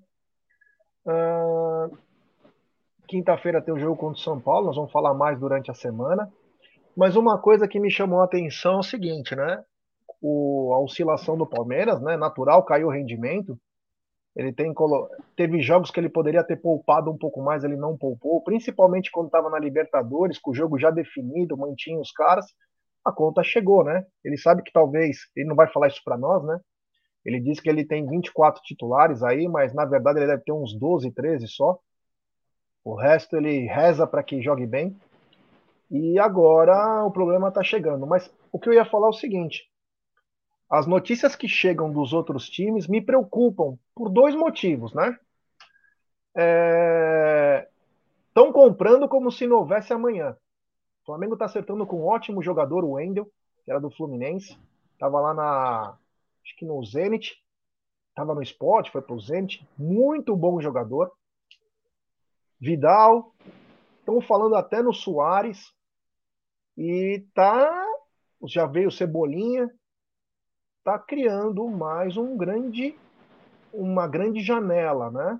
Uh, 1.06 1.98
Quinta-feira 3.08 3.62
tem 3.62 3.74
o 3.74 3.80
jogo 3.80 3.96
contra 3.96 4.20
o 4.20 4.24
São 4.24 4.40
Paulo, 4.40 4.68
nós 4.68 4.76
vamos 4.76 4.92
falar 4.92 5.14
mais 5.14 5.40
durante 5.40 5.72
a 5.72 5.74
semana. 5.74 6.30
Mas 6.96 7.16
uma 7.16 7.40
coisa 7.40 7.68
que 7.68 7.80
me 7.80 7.90
chamou 7.90 8.20
a 8.20 8.26
atenção 8.26 8.74
é 8.74 8.80
o 8.80 8.84
seguinte, 8.84 9.34
né? 9.34 9.64
O, 10.22 10.74
a 10.74 10.80
oscilação 10.80 11.38
do 11.38 11.48
Palmeiras, 11.48 12.02
né? 12.02 12.18
Natural, 12.18 12.62
caiu 12.66 12.88
o 12.88 12.92
rendimento. 12.92 13.58
Ele 14.36 14.52
tem 14.52 14.74
teve 15.36 15.62
jogos 15.62 15.90
que 15.90 16.00
ele 16.00 16.10
poderia 16.10 16.44
ter 16.44 16.58
poupado 16.58 17.10
um 17.10 17.18
pouco 17.18 17.42
mais, 17.42 17.64
ele 17.64 17.78
não 17.78 17.98
poupou, 17.98 18.44
principalmente 18.44 19.10
quando 19.10 19.28
estava 19.28 19.50
na 19.50 19.58
Libertadores, 19.58 20.38
com 20.38 20.52
o 20.52 20.54
jogo 20.54 20.78
já 20.78 20.92
definido, 20.92 21.58
mantinha 21.58 22.00
os 22.00 22.12
caras 22.12 22.46
a 23.08 23.12
conta 23.12 23.43
chegou, 23.43 23.84
né? 23.84 24.05
Ele 24.24 24.38
sabe 24.38 24.62
que 24.64 24.72
talvez, 24.72 25.20
ele 25.36 25.47
não 25.47 25.55
vai 25.55 25.68
falar 25.72 25.88
isso 25.88 26.01
para 26.03 26.18
nós, 26.18 26.43
né? 26.43 26.60
Ele 27.26 27.39
diz 27.39 27.60
que 27.60 27.70
ele 27.70 27.86
tem 27.86 28.08
24 28.08 28.62
titulares 28.64 29.22
aí, 29.24 29.47
mas 29.47 29.74
na 29.74 29.86
verdade 29.86 30.20
ele 30.20 30.28
deve 30.28 30.43
ter 30.43 30.53
uns 30.53 30.78
12, 30.78 31.12
13 31.12 31.47
só. 31.47 31.78
O 32.84 32.95
resto 32.95 33.36
ele 33.36 33.66
reza 33.66 34.08
para 34.08 34.24
que 34.24 34.41
jogue 34.41 34.66
bem. 34.66 34.97
E 35.91 36.18
agora 36.20 37.03
o 37.05 37.12
problema 37.12 37.49
está 37.49 37.64
chegando. 37.64 38.08
Mas 38.08 38.34
o 38.51 38.60
que 38.60 38.70
eu 38.70 38.74
ia 38.74 38.86
falar 38.86 39.08
é 39.08 39.10
o 39.10 39.14
seguinte: 39.14 39.70
as 40.70 40.88
notícias 40.88 41.36
que 41.36 41.47
chegam 41.47 41.91
dos 41.91 42.14
outros 42.14 42.49
times 42.49 42.88
me 42.88 43.01
preocupam 43.01 43.78
por 43.93 44.10
dois 44.10 44.36
motivos, 44.36 44.93
né? 44.93 45.18
Estão 48.30 48.49
é... 48.49 48.53
comprando 48.53 49.08
como 49.10 49.32
se 49.32 49.45
não 49.47 49.58
houvesse 49.58 49.91
amanhã. 49.91 50.36
O 51.08 51.12
Flamengo 51.12 51.36
está 51.36 51.45
acertando 51.45 51.88
com 51.88 52.01
um 52.01 52.05
ótimo 52.05 52.43
jogador, 52.43 52.84
o 52.84 52.91
Wendel, 52.91 53.32
que 53.64 53.72
era 53.72 53.80
do 53.80 53.89
Fluminense. 53.89 54.60
Tava 54.99 55.22
lá 55.22 55.34
na. 55.34 55.97
Acho 56.43 56.58
que 56.58 56.66
no 56.66 56.84
Zenit. 56.84 57.41
Tava 58.14 58.36
no 58.36 58.41
esporte, 58.41 58.91
foi 58.91 59.01
pro 59.01 59.18
Zenit. 59.18 59.66
Muito 59.78 60.36
bom 60.36 60.60
jogador. 60.60 61.10
Vidal. 62.60 63.34
Estão 63.99 64.20
falando 64.20 64.55
até 64.55 64.82
no 64.82 64.93
Soares. 64.93 65.74
E 66.78 67.26
tá. 67.34 67.86
Já 68.45 68.66
veio 68.66 68.91
Cebolinha. 68.91 69.74
Tá 70.84 70.99
criando 70.99 71.70
mais 71.70 72.18
um 72.18 72.36
grande. 72.36 72.99
Uma 73.72 74.10
grande 74.10 74.41
janela, 74.41 75.10
né? 75.10 75.39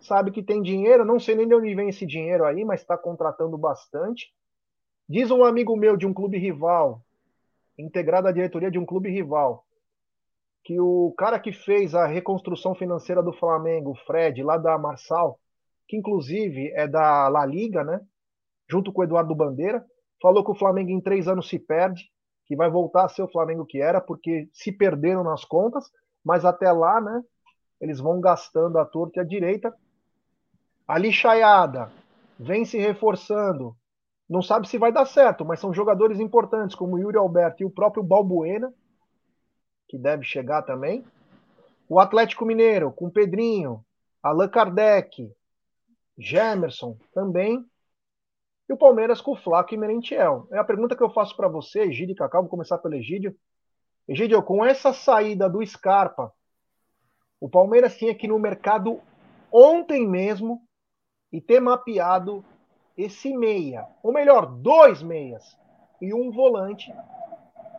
Sabe 0.00 0.32
que 0.32 0.42
tem 0.42 0.60
dinheiro, 0.60 1.04
não 1.04 1.20
sei 1.20 1.36
nem 1.36 1.46
de 1.46 1.54
onde 1.54 1.72
vem 1.76 1.90
esse 1.90 2.04
dinheiro 2.04 2.44
aí, 2.44 2.64
mas 2.64 2.80
está 2.80 2.98
contratando 2.98 3.56
bastante. 3.56 4.34
Diz 5.08 5.30
um 5.30 5.44
amigo 5.44 5.76
meu 5.76 5.96
de 5.96 6.06
um 6.06 6.12
clube 6.12 6.36
rival, 6.36 7.00
integrado 7.78 8.26
à 8.26 8.32
diretoria 8.32 8.70
de 8.70 8.78
um 8.78 8.84
clube 8.84 9.08
rival, 9.08 9.64
que 10.64 10.80
o 10.80 11.14
cara 11.16 11.38
que 11.38 11.52
fez 11.52 11.94
a 11.94 12.06
reconstrução 12.06 12.74
financeira 12.74 13.22
do 13.22 13.32
Flamengo, 13.32 13.92
o 13.92 13.94
Fred, 13.94 14.42
lá 14.42 14.58
da 14.58 14.76
Marçal, 14.76 15.38
que 15.86 15.96
inclusive 15.96 16.72
é 16.74 16.88
da 16.88 17.28
La 17.28 17.46
Liga, 17.46 17.84
né? 17.84 18.00
junto 18.68 18.92
com 18.92 19.00
o 19.00 19.04
Eduardo 19.04 19.34
Bandeira. 19.34 19.84
Falou 20.20 20.44
que 20.44 20.50
o 20.50 20.56
Flamengo 20.56 20.90
em 20.90 21.00
três 21.00 21.28
anos 21.28 21.48
se 21.48 21.58
perde, 21.58 22.10
que 22.46 22.56
vai 22.56 22.68
voltar 22.68 23.04
a 23.04 23.08
ser 23.08 23.22
o 23.22 23.30
Flamengo 23.30 23.64
que 23.64 23.80
era, 23.80 24.00
porque 24.00 24.48
se 24.52 24.72
perderam 24.72 25.22
nas 25.22 25.44
contas, 25.44 25.88
mas 26.24 26.44
até 26.44 26.72
lá, 26.72 27.00
né, 27.00 27.22
eles 27.80 28.00
vão 28.00 28.20
gastando 28.20 28.78
a 28.78 28.84
torta 28.84 29.20
e 29.20 29.22
a 29.22 29.24
direita. 29.24 29.72
A 30.88 30.98
lixaiada 30.98 31.92
vem 32.38 32.64
se 32.64 32.78
reforçando, 32.78 33.76
não 34.28 34.42
sabe 34.42 34.68
se 34.68 34.76
vai 34.76 34.90
dar 34.92 35.06
certo, 35.06 35.44
mas 35.44 35.60
são 35.60 35.72
jogadores 35.72 36.18
importantes, 36.18 36.74
como 36.74 36.96
o 36.96 36.98
Yuri 36.98 37.16
Alberto 37.16 37.62
e 37.62 37.66
o 37.66 37.70
próprio 37.70 38.02
Balbuena, 38.02 38.72
que 39.88 39.96
deve 39.96 40.24
chegar 40.24 40.62
também. 40.62 41.04
O 41.88 42.00
Atlético 42.00 42.44
Mineiro, 42.44 42.90
com 42.90 43.08
Pedrinho, 43.08 43.84
Allan 44.20 44.48
Kardec, 44.48 45.32
Gemerson 46.18 46.96
também. 47.14 47.64
E 48.68 48.72
o 48.72 48.76
Palmeiras 48.76 49.20
com 49.20 49.32
o 49.32 49.36
Flaco 49.36 49.72
e 49.72 49.76
Merentiel. 49.76 50.48
É 50.50 50.58
a 50.58 50.64
pergunta 50.64 50.96
que 50.96 51.02
eu 51.02 51.10
faço 51.10 51.36
para 51.36 51.46
você, 51.46 51.82
Egídio 51.82 52.14
e 52.14 52.16
Cacau, 52.16 52.42
vou 52.42 52.50
começar 52.50 52.78
pelo 52.78 52.96
Egídio. 52.96 53.36
Egídio, 54.08 54.42
com 54.42 54.64
essa 54.64 54.92
saída 54.92 55.48
do 55.48 55.64
Scarpa, 55.64 56.32
o 57.40 57.48
Palmeiras 57.48 57.96
tinha 57.96 58.14
que 58.14 58.26
ir 58.26 58.28
no 58.28 58.40
mercado 58.40 59.00
ontem 59.52 60.04
mesmo 60.08 60.62
e 61.32 61.40
ter 61.40 61.60
mapeado 61.60 62.44
esse 62.96 63.36
meia, 63.36 63.86
ou 64.02 64.12
melhor, 64.12 64.46
dois 64.46 65.02
meias 65.02 65.56
e 66.00 66.14
um 66.14 66.30
volante 66.30 66.92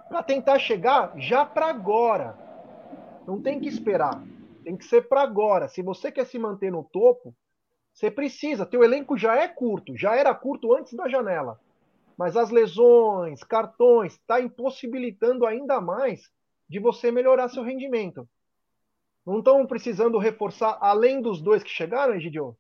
para 0.07 0.23
tentar 0.23 0.59
chegar 0.59 1.13
já 1.17 1.45
para 1.45 1.67
agora. 1.67 2.37
Não 3.25 3.41
tem 3.41 3.59
que 3.59 3.67
esperar, 3.67 4.23
tem 4.63 4.77
que 4.77 4.85
ser 4.85 5.07
para 5.07 5.21
agora. 5.21 5.67
Se 5.67 5.81
você 5.81 6.11
quer 6.11 6.25
se 6.25 6.37
manter 6.37 6.71
no 6.71 6.83
topo, 6.83 7.35
você 7.93 8.11
precisa. 8.11 8.65
Teu 8.65 8.83
elenco 8.83 9.17
já 9.17 9.35
é 9.35 9.47
curto, 9.47 9.97
já 9.97 10.15
era 10.15 10.33
curto 10.33 10.73
antes 10.73 10.93
da 10.93 11.09
janela. 11.09 11.59
Mas 12.17 12.37
as 12.37 12.49
lesões, 12.49 13.43
cartões, 13.43 14.13
está 14.13 14.39
impossibilitando 14.39 15.45
ainda 15.45 15.81
mais 15.81 16.31
de 16.69 16.79
você 16.79 17.11
melhorar 17.11 17.49
seu 17.49 17.63
rendimento. 17.63 18.27
Não 19.25 19.39
estão 19.39 19.65
precisando 19.65 20.17
reforçar 20.17 20.77
além 20.79 21.21
dos 21.21 21.41
dois 21.41 21.61
que 21.63 21.69
chegaram, 21.69 22.15
Egidio? 22.15 22.57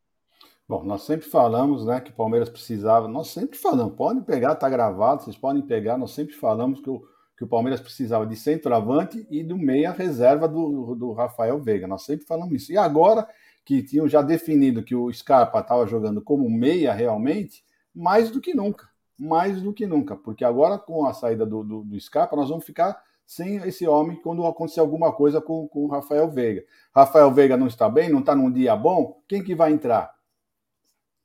Bom, 0.67 0.83
nós 0.83 1.03
sempre 1.03 1.25
falamos 1.25 1.85
né, 1.85 2.01
que 2.01 2.11
o 2.11 2.13
Palmeiras 2.13 2.49
precisava, 2.49 3.07
nós 3.07 3.29
sempre 3.29 3.57
falamos, 3.57 3.95
podem 3.95 4.21
pegar, 4.21 4.51
está 4.51 4.67
gravado, 4.67 5.23
vocês 5.23 5.37
podem 5.37 5.61
pegar, 5.61 5.97
nós 5.97 6.11
sempre 6.11 6.35
falamos 6.35 6.81
que 6.81 6.89
o, 6.89 7.01
que 7.37 7.45
o 7.45 7.47
Palmeiras 7.47 7.79
precisava 7.79 8.27
de 8.27 8.35
centroavante 8.35 9.25
e 9.31 9.43
do 9.43 9.57
meia 9.57 9.91
reserva 9.91 10.45
do, 10.45 10.93
do 10.93 11.13
Rafael 11.13 11.57
Veiga. 11.61 11.87
Nós 11.87 12.01
sempre 12.01 12.25
falamos 12.25 12.53
isso. 12.53 12.73
E 12.73 12.77
agora 12.77 13.25
que 13.63 13.81
tinham 13.81 14.09
já 14.09 14.21
definido 14.21 14.83
que 14.83 14.93
o 14.93 15.11
Scarpa 15.13 15.59
estava 15.59 15.87
jogando 15.87 16.21
como 16.21 16.49
meia 16.49 16.91
realmente, 16.91 17.63
mais 17.95 18.29
do 18.29 18.41
que 18.41 18.53
nunca. 18.53 18.89
Mais 19.17 19.61
do 19.61 19.73
que 19.73 19.85
nunca. 19.87 20.17
Porque 20.17 20.43
agora, 20.43 20.77
com 20.77 21.05
a 21.05 21.13
saída 21.13 21.45
do, 21.45 21.63
do, 21.63 21.83
do 21.83 21.99
Scarpa, 21.99 22.35
nós 22.35 22.49
vamos 22.49 22.65
ficar 22.65 23.01
sem 23.25 23.57
esse 23.57 23.87
homem 23.87 24.19
quando 24.21 24.45
acontecer 24.45 24.81
alguma 24.81 25.13
coisa 25.13 25.39
com, 25.39 25.67
com 25.67 25.85
o 25.85 25.87
Rafael 25.87 26.29
Veiga. 26.29 26.63
Rafael 26.93 27.31
Veiga 27.31 27.55
não 27.55 27.67
está 27.67 27.87
bem, 27.87 28.09
não 28.09 28.19
está 28.19 28.35
num 28.35 28.51
dia 28.51 28.75
bom, 28.75 29.21
quem 29.27 29.43
que 29.43 29.55
vai 29.55 29.71
entrar? 29.71 30.16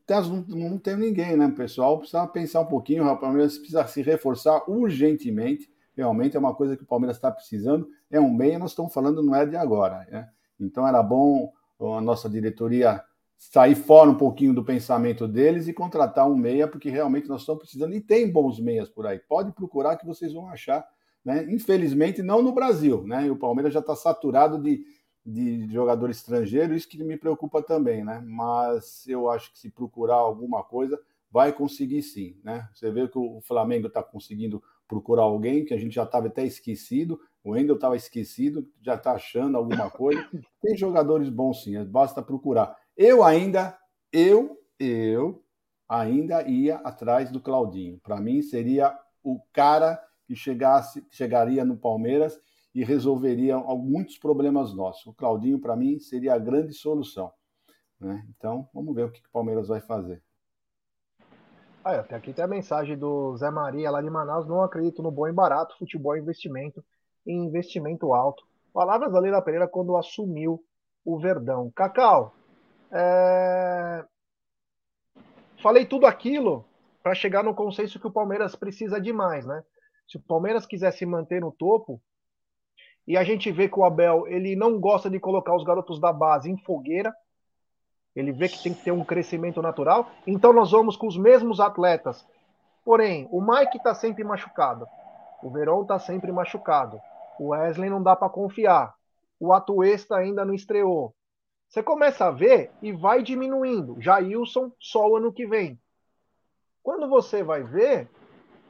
Não, 0.09 0.45
não 0.71 0.79
tem 0.79 0.97
ninguém, 0.97 1.37
né? 1.37 1.49
Pessoal 1.51 1.99
precisa 1.99 2.27
pensar 2.27 2.61
um 2.61 2.67
pouquinho, 2.67 3.07
o 3.07 3.17
Palmeiras 3.17 3.59
precisa 3.59 3.87
se 3.87 4.03
reforçar 4.03 4.63
urgentemente. 4.69 5.71
Realmente 5.97 6.37
é 6.37 6.41
uma 6.41 6.55
coisa 6.55 6.77
que 6.77 6.83
o 6.83 6.87
Palmeiras 6.87 7.17
está 7.17 7.31
precisando. 7.31 7.89
É 8.11 8.21
um 8.21 8.33
meia, 8.33 8.59
nós 8.59 8.71
estamos 8.71 8.93
falando, 8.93 9.23
não 9.23 9.35
é 9.35 9.47
de 9.47 9.57
agora. 9.57 10.07
Né? 10.11 10.29
Então 10.59 10.87
era 10.87 11.03
bom 11.03 11.53
a 11.81 12.01
nossa 12.01 12.29
diretoria 12.29 13.03
sair 13.37 13.75
fora 13.75 14.09
um 14.09 14.15
pouquinho 14.15 14.55
do 14.55 14.65
pensamento 14.65 15.27
deles 15.27 15.67
e 15.67 15.73
contratar 15.73 16.29
um 16.29 16.37
meia, 16.37 16.69
porque 16.69 16.89
realmente 16.89 17.29
nós 17.29 17.41
estamos 17.41 17.63
precisando. 17.63 17.95
E 17.95 18.01
tem 18.01 18.31
bons 18.31 18.61
meias 18.61 18.89
por 18.89 19.07
aí. 19.07 19.19
Pode 19.19 19.53
procurar 19.53 19.97
que 19.97 20.07
vocês 20.07 20.33
vão 20.33 20.49
achar. 20.49 20.87
Né? 21.25 21.47
Infelizmente, 21.51 22.23
não 22.23 22.41
no 22.41 22.53
Brasil. 22.53 23.03
Né? 23.05 23.27
E 23.27 23.31
o 23.31 23.37
Palmeiras 23.37 23.75
já 23.75 23.81
está 23.81 23.97
saturado 23.97 24.63
de 24.63 24.85
de 25.25 25.71
jogador 25.71 26.11
estrangeiro, 26.11 26.75
isso 26.75 26.89
que 26.89 27.03
me 27.03 27.17
preocupa 27.17 27.63
também, 27.63 28.05
né? 28.05 28.23
Mas 28.27 29.07
eu 29.07 29.31
acho 29.31 29.53
que 29.53 29.59
se 29.59 29.71
procurar 29.71 30.17
alguma 30.17 30.65
coisa, 30.65 31.01
vai 31.31 31.53
conseguir 31.53 32.03
sim, 32.03 32.39
né? 32.43 32.69
Você 32.75 32.91
vê 32.91 33.09
que 33.09 33.19
o 33.19 33.41
Flamengo 33.41 33.87
está 33.87 34.03
conseguindo 34.03 34.63
procurar 34.87 35.23
alguém 35.23 35.65
que 35.65 35.73
a 35.73 35.79
gente 35.79 35.95
já 35.95 36.03
estava 36.03 36.27
até 36.27 36.45
esquecido, 36.45 37.19
o 37.43 37.53
Wendel 37.53 37.77
estava 37.77 37.97
esquecido, 37.97 38.69
já 38.83 38.95
está 38.95 39.13
achando 39.13 39.57
alguma 39.57 39.91
coisa. 39.91 40.29
Tem 40.61 40.77
jogadores 40.77 41.29
bons 41.29 41.65
sim, 41.65 41.83
basta 41.85 42.23
procurar. 42.23 42.77
Eu 42.97 43.25
ainda, 43.25 43.79
eu, 44.13 44.59
eu 44.79 45.43
ainda 45.89 46.43
ia 46.49 46.77
atrás 46.77 47.31
do 47.31 47.41
Claudinho. 47.41 47.99
Para 48.03 48.21
mim 48.21 48.43
seria 48.43 48.97
o 49.23 49.41
cara 49.53 50.03
que 50.27 50.37
chegasse, 50.37 51.05
chegaria 51.11 51.65
no 51.65 51.77
Palmeiras 51.77 52.39
e 52.75 52.85
resolveria 52.85 53.59
muitos 53.59 54.19
problemas 54.19 54.75
nossos. 54.75 55.07
O 55.07 55.13
Claudinho, 55.13 55.59
para 55.59 55.77
mim, 55.77 55.99
seria 55.99 56.35
a 56.35 56.39
grande 56.39 56.73
solução. 56.73 57.33
Né? 58.01 58.27
Então, 58.37 58.69
vamos 58.73 58.95
ver 58.95 59.05
o 59.05 59.11
que 59.11 59.21
o 59.21 59.31
Palmeiras 59.31 59.69
vai 59.69 59.81
fazer. 59.81 60.23
Ah, 61.85 61.97
até 61.97 62.15
aqui 62.15 62.33
tem 62.33 62.45
a 62.45 62.49
mensagem 62.49 62.97
do 62.97 63.37
Zé 63.37 63.51
Maria 63.51 63.91
lá 63.91 64.01
de 64.01 64.09
Manaus. 64.09 64.47
Não 64.47 64.63
acredito 64.63 65.03
no 65.03 65.11
bom 65.11 65.27
e 65.29 65.33
barato, 65.33 65.77
futebol 65.77 66.15
é 66.15 66.21
investimento 66.21 66.83
e 67.27 67.33
investimento 67.33 68.13
alto. 68.13 68.47
Palavras 68.73 69.13
da 69.13 69.19
Leila 69.19 69.43
Pereira 69.43 69.69
quando 69.69 69.97
assumiu 69.97 70.65
o 71.05 71.19
Verdão. 71.19 71.71
Cacau, 71.75 72.35
é... 72.91 74.05
falei 75.61 75.85
tudo 75.85 76.07
aquilo 76.07 76.65
para 77.03 77.15
chegar 77.15 77.43
no 77.43 77.55
consenso 77.55 77.99
que 77.99 78.07
o 78.07 78.13
Palmeiras 78.13 78.55
precisa 78.55 79.01
demais, 79.01 79.45
né? 79.45 79.65
Se 80.07 80.17
o 80.17 80.21
Palmeiras 80.21 80.65
quiser 80.65 80.93
se 80.93 81.05
manter 81.05 81.41
no 81.41 81.51
topo, 81.51 82.01
e 83.07 83.17
a 83.17 83.25
gente 83.25 83.51
vê 83.51 83.69
que 83.69 83.79
o 83.79 83.85
Abel 83.85 84.27
ele 84.29 84.55
não 84.55 84.79
gosta 84.79 85.11
de 85.11 85.19
colocar 85.19 85.55
os 85.55 85.65
garotos 85.65 85.99
da 85.99 86.13
base 86.13 86.51
em 86.51 86.57
fogueira. 86.57 87.13
Ele 88.15 88.31
vê 88.31 88.49
que 88.49 88.63
tem 88.63 88.75
que 88.75 88.85
ter 88.85 88.93
um 88.93 89.05
crescimento 89.05 89.61
natural. 89.61 90.09
Então 90.27 90.53
nós 90.53 90.71
vamos 90.71 90.97
com 90.97 91.07
os 91.07 91.17
mesmos 91.17 91.59
atletas. 91.59 92.25
Porém, 92.85 93.29
o 93.33 93.41
Mike 93.41 93.79
está 93.79 93.95
sempre 93.95 94.23
machucado. 94.23 94.87
O 95.43 95.51
Verón 95.51 95.83
está 95.83 95.99
sempre 95.99 96.31
machucado. 96.31 97.01
O 97.39 97.49
Wesley 97.49 97.91
não 97.91 98.03
dá 98.03 98.15
para 98.15 98.29
confiar. 98.29 98.95
O 99.41 99.53
Atuesta 99.53 100.17
ainda 100.17 100.45
não 100.45 100.55
estreou. 100.55 101.15
Você 101.69 101.83
começa 101.83 102.27
a 102.27 102.31
ver 102.31 102.71
e 102.81 102.93
vai 102.93 103.23
diminuindo. 103.23 104.01
Jailson 104.01 104.71
só 104.79 105.09
o 105.09 105.17
ano 105.17 105.33
que 105.33 105.47
vem. 105.47 105.81
Quando 106.83 107.09
você 107.09 107.43
vai 107.43 107.63
ver, 107.63 108.09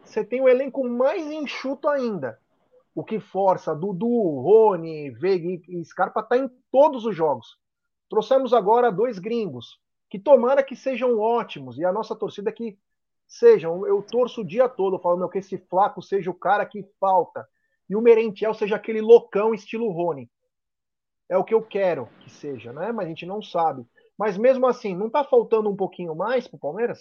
você 0.05 0.25
tem 0.25 0.41
o 0.41 0.49
elenco 0.49 0.89
mais 0.89 1.31
enxuto 1.31 1.89
ainda 1.89 2.39
o 2.95 3.03
que 3.03 3.19
força 3.19 3.75
Dudu, 3.75 4.41
Rony, 4.41 5.11
Veiga 5.11 5.63
e 5.69 5.85
Scarpa 5.85 6.23
tá 6.23 6.37
em 6.37 6.49
todos 6.71 7.05
os 7.05 7.17
jogos. 7.17 7.59
Trouxemos 8.09 8.53
agora 8.53 8.93
dois 8.93 9.19
gringos, 9.19 9.79
que 10.11 10.19
tomara 10.19 10.63
que 10.63 10.77
sejam 10.77 11.19
ótimos, 11.19 11.79
e 11.79 11.85
a 11.85 11.93
nossa 11.93 12.15
torcida 12.15 12.51
é 12.51 12.53
que 12.53 12.79
sejam. 13.27 13.87
Eu 13.87 14.03
torço 14.03 14.43
o 14.43 14.47
dia 14.47 14.69
todo 14.69 14.99
falando 14.99 15.29
que 15.29 15.39
esse 15.39 15.57
Flaco 15.57 16.03
seja 16.03 16.31
o 16.31 16.35
cara 16.35 16.67
que 16.67 16.83
falta, 17.01 17.49
e 17.89 17.97
o 17.97 18.03
Merentiel 18.03 18.53
seja 18.53 18.77
aquele 18.77 19.01
loucão 19.01 19.55
estilo 19.55 19.91
Rony. 19.91 20.31
É 21.29 21.39
o 21.39 21.45
que 21.45 21.55
eu 21.55 21.63
quero 21.63 22.09
que 22.21 22.31
seja, 22.31 22.73
né? 22.73 22.93
Mas 22.93 23.07
a 23.07 23.09
gente 23.09 23.25
não 23.25 23.41
sabe. 23.41 23.87
Mas 24.19 24.37
mesmo 24.37 24.67
assim, 24.67 24.95
não 24.95 25.09
tá 25.09 25.25
faltando 25.25 25.71
um 25.71 25.77
pouquinho 25.77 26.15
mais 26.15 26.47
pro 26.47 26.59
Palmeiras? 26.59 27.01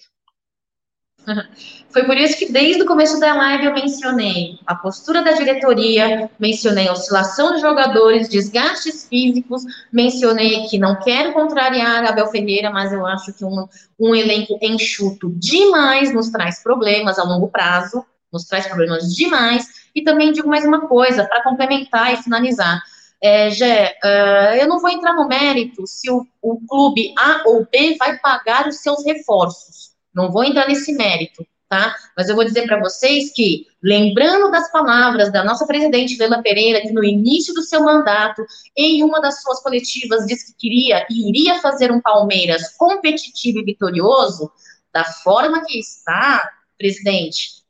Foi 1.91 2.03
por 2.05 2.17
isso 2.17 2.37
que 2.37 2.51
desde 2.51 2.81
o 2.81 2.85
começo 2.85 3.19
da 3.19 3.33
live 3.35 3.65
eu 3.65 3.73
mencionei 3.73 4.57
a 4.65 4.73
postura 4.73 5.21
da 5.21 5.33
diretoria, 5.33 6.29
mencionei 6.39 6.87
a 6.87 6.93
oscilação 6.93 7.53
de 7.53 7.61
jogadores, 7.61 8.29
desgastes 8.29 9.07
físicos, 9.07 9.63
mencionei 9.91 10.67
que 10.67 10.79
não 10.79 10.95
quero 10.99 11.33
contrariar 11.33 12.05
Abel 12.05 12.27
Ferreira, 12.27 12.71
mas 12.71 12.93
eu 12.93 13.05
acho 13.05 13.33
que 13.33 13.43
um, 13.43 13.67
um 13.99 14.15
elenco 14.15 14.57
enxuto 14.61 15.29
demais 15.35 16.13
nos 16.13 16.29
traz 16.29 16.63
problemas 16.63 17.19
a 17.19 17.23
longo 17.23 17.49
prazo, 17.49 18.05
nos 18.31 18.45
traz 18.45 18.67
problemas 18.67 19.13
demais, 19.13 19.67
e 19.93 20.01
também 20.01 20.31
digo 20.31 20.47
mais 20.47 20.65
uma 20.65 20.87
coisa, 20.87 21.25
para 21.25 21.43
complementar 21.43 22.13
e 22.13 22.23
finalizar. 22.23 22.81
É, 23.21 23.51
Gé, 23.51 23.97
uh, 24.03 24.55
eu 24.55 24.67
não 24.67 24.79
vou 24.79 24.89
entrar 24.89 25.13
no 25.13 25.27
mérito 25.27 25.85
se 25.85 26.09
o, 26.09 26.25
o 26.41 26.59
clube 26.65 27.13
A 27.19 27.43
ou 27.45 27.67
B 27.69 27.95
vai 27.99 28.17
pagar 28.17 28.67
os 28.67 28.77
seus 28.77 29.05
reforços 29.05 29.90
não 30.13 30.31
vou 30.31 30.43
entrar 30.43 30.67
nesse 30.67 30.93
mérito, 30.93 31.45
tá? 31.69 31.95
Mas 32.17 32.29
eu 32.29 32.35
vou 32.35 32.43
dizer 32.43 32.65
para 32.65 32.79
vocês 32.79 33.31
que, 33.33 33.67
lembrando 33.81 34.51
das 34.51 34.71
palavras 34.71 35.31
da 35.31 35.43
nossa 35.43 35.65
presidente 35.65 36.17
Leila 36.17 36.41
Pereira, 36.41 36.81
que 36.81 36.91
no 36.91 37.03
início 37.03 37.53
do 37.53 37.61
seu 37.61 37.83
mandato, 37.83 38.45
em 38.75 39.03
uma 39.03 39.21
das 39.21 39.41
suas 39.41 39.61
coletivas, 39.61 40.25
disse 40.25 40.53
que 40.53 40.59
queria 40.59 41.05
e 41.09 41.29
iria 41.29 41.59
fazer 41.59 41.91
um 41.91 42.01
Palmeiras 42.01 42.75
competitivo 42.77 43.59
e 43.59 43.65
vitorioso, 43.65 44.51
da 44.93 45.05
forma 45.05 45.63
que 45.65 45.79
está, 45.79 46.49
presidente, 46.77 47.63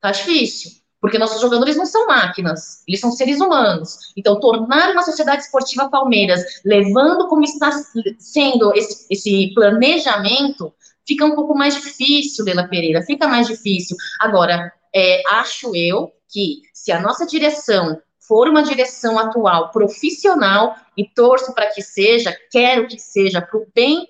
tá 0.00 0.10
difícil 0.10 0.80
porque 1.00 1.18
nossos 1.18 1.40
jogadores 1.40 1.76
não 1.76 1.86
são 1.86 2.06
máquinas, 2.06 2.84
eles 2.86 3.00
são 3.00 3.10
seres 3.10 3.40
humanos. 3.40 4.12
Então, 4.16 4.38
tornar 4.38 4.92
uma 4.92 5.02
sociedade 5.02 5.42
esportiva 5.42 5.88
Palmeiras, 5.88 6.44
levando 6.64 7.26
como 7.26 7.42
está 7.42 7.70
sendo 8.18 8.74
esse, 8.74 9.06
esse 9.08 9.52
planejamento, 9.54 10.72
fica 11.06 11.24
um 11.24 11.34
pouco 11.34 11.54
mais 11.56 11.74
difícil, 11.74 12.44
Leila 12.44 12.68
Pereira, 12.68 13.02
fica 13.02 13.26
mais 13.28 13.46
difícil. 13.46 13.96
Agora, 14.20 14.72
é, 14.94 15.22
acho 15.30 15.74
eu 15.74 16.12
que 16.28 16.62
se 16.72 16.92
a 16.92 17.00
nossa 17.00 17.26
direção 17.26 18.00
for 18.20 18.48
uma 18.48 18.62
direção 18.62 19.18
atual 19.18 19.70
profissional, 19.70 20.76
e 20.96 21.08
torço 21.08 21.54
para 21.54 21.68
que 21.68 21.82
seja, 21.82 22.36
quero 22.50 22.86
que 22.86 22.98
seja 22.98 23.40
para 23.40 23.58
o 23.58 23.66
bem 23.74 24.06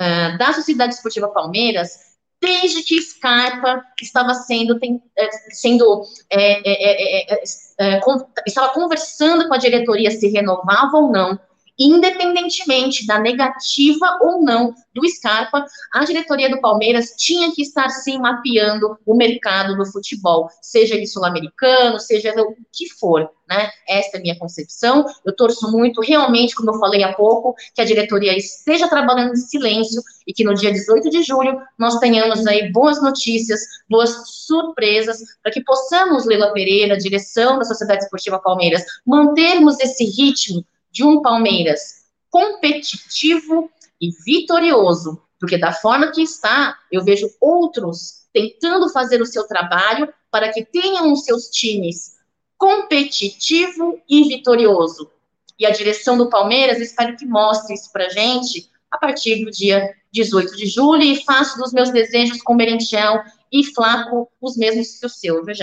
uh, 0.00 0.36
da 0.36 0.52
Sociedade 0.52 0.94
Esportiva 0.94 1.28
Palmeiras, 1.28 2.14
desde 2.40 2.82
que 2.82 3.00
Scarpa 3.00 3.82
estava 4.02 4.34
sendo, 4.34 4.78
tem, 4.78 5.02
é, 5.16 5.30
sendo 5.52 6.02
é, 6.28 7.32
é, 7.32 7.34
é, 7.78 8.00
estava 8.46 8.74
conversando 8.74 9.48
com 9.48 9.54
a 9.54 9.58
diretoria 9.58 10.10
se 10.10 10.28
renovava 10.28 10.98
ou 10.98 11.10
não, 11.10 11.38
independentemente 11.78 13.06
da 13.06 13.18
negativa 13.18 14.18
ou 14.22 14.42
não 14.42 14.74
do 14.94 15.08
Scarpa, 15.08 15.64
a 15.92 16.04
diretoria 16.04 16.48
do 16.48 16.60
Palmeiras 16.60 17.14
tinha 17.18 17.52
que 17.52 17.62
estar 17.62 17.88
sim 17.88 18.18
mapeando 18.18 18.96
o 19.04 19.16
mercado 19.16 19.76
do 19.76 19.84
futebol, 19.84 20.48
seja 20.62 20.94
ele 20.94 21.06
sul-americano, 21.06 21.98
seja 21.98 22.32
o 22.40 22.54
que 22.72 22.88
for, 22.98 23.28
né? 23.48 23.70
Esta 23.88 24.16
é 24.16 24.20
a 24.20 24.22
minha 24.22 24.38
concepção. 24.38 25.04
Eu 25.24 25.34
torço 25.34 25.70
muito, 25.70 26.00
realmente, 26.00 26.54
como 26.54 26.70
eu 26.70 26.78
falei 26.78 27.02
há 27.02 27.12
pouco, 27.12 27.54
que 27.74 27.80
a 27.80 27.84
diretoria 27.84 28.36
esteja 28.36 28.88
trabalhando 28.88 29.32
em 29.32 29.36
silêncio 29.36 30.00
e 30.26 30.32
que 30.32 30.44
no 30.44 30.54
dia 30.54 30.72
18 30.72 31.10
de 31.10 31.22
julho 31.22 31.60
nós 31.78 31.98
tenhamos 31.98 32.46
aí 32.46 32.70
boas 32.72 33.02
notícias, 33.02 33.60
boas 33.88 34.14
surpresas, 34.46 35.18
para 35.42 35.52
que 35.52 35.62
possamos, 35.62 36.24
Leila 36.24 36.52
Pereira, 36.52 36.96
direção 36.96 37.58
da 37.58 37.64
Sociedade 37.64 38.04
Esportiva 38.04 38.38
Palmeiras, 38.38 38.84
mantermos 39.04 39.78
esse 39.80 40.04
ritmo 40.04 40.64
de 40.94 41.02
um 41.02 41.20
Palmeiras 41.20 42.04
competitivo 42.30 43.68
e 44.00 44.10
vitorioso, 44.24 45.20
porque 45.40 45.58
da 45.58 45.72
forma 45.72 46.12
que 46.12 46.22
está, 46.22 46.78
eu 46.90 47.02
vejo 47.02 47.28
outros 47.40 48.24
tentando 48.32 48.88
fazer 48.88 49.20
o 49.20 49.26
seu 49.26 49.44
trabalho 49.46 50.08
para 50.30 50.52
que 50.52 50.64
tenham 50.64 51.12
os 51.12 51.24
seus 51.24 51.48
times 51.48 52.14
competitivo 52.56 54.00
e 54.08 54.28
vitorioso. 54.28 55.10
E 55.58 55.66
a 55.66 55.70
direção 55.70 56.16
do 56.16 56.28
Palmeiras, 56.28 56.80
espero 56.80 57.16
que 57.16 57.26
mostre 57.26 57.74
isso 57.74 57.92
para 57.92 58.08
gente 58.08 58.70
a 58.90 58.96
partir 58.96 59.44
do 59.44 59.50
dia 59.50 59.92
18 60.12 60.56
de 60.56 60.66
julho 60.66 61.02
e 61.02 61.24
faço 61.24 61.58
dos 61.58 61.72
meus 61.72 61.90
desejos 61.90 62.40
com 62.40 62.54
Merentiel 62.54 63.20
e 63.50 63.64
Flaco 63.64 64.30
os 64.40 64.56
mesmos 64.56 64.98
que 64.98 65.06
o 65.06 65.08
seu, 65.08 65.44
viu, 65.44 65.54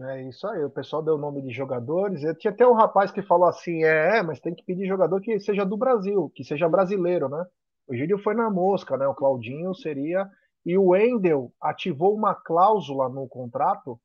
é 0.00 0.28
isso 0.28 0.46
aí, 0.46 0.64
o 0.64 0.70
pessoal 0.70 1.02
deu 1.02 1.14
o 1.14 1.18
nome 1.18 1.42
de 1.42 1.50
jogadores. 1.50 2.22
Eu 2.22 2.34
tinha 2.36 2.52
até 2.52 2.66
um 2.66 2.72
rapaz 2.72 3.10
que 3.10 3.22
falou 3.22 3.48
assim: 3.48 3.82
é, 3.82 4.18
é, 4.18 4.22
mas 4.22 4.38
tem 4.38 4.54
que 4.54 4.64
pedir 4.64 4.86
jogador 4.86 5.20
que 5.20 5.40
seja 5.40 5.64
do 5.64 5.76
Brasil, 5.76 6.30
que 6.34 6.44
seja 6.44 6.68
brasileiro, 6.68 7.28
né? 7.28 7.44
O 7.88 7.94
Gílio 7.94 8.18
foi 8.18 8.34
na 8.34 8.50
mosca, 8.50 8.96
né? 8.96 9.08
O 9.08 9.14
Claudinho 9.14 9.74
seria. 9.74 10.28
E 10.64 10.76
o 10.76 10.88
Wendel 10.88 11.52
ativou 11.60 12.14
uma 12.14 12.34
cláusula 12.34 13.08
no 13.08 13.26
contrato 13.26 13.98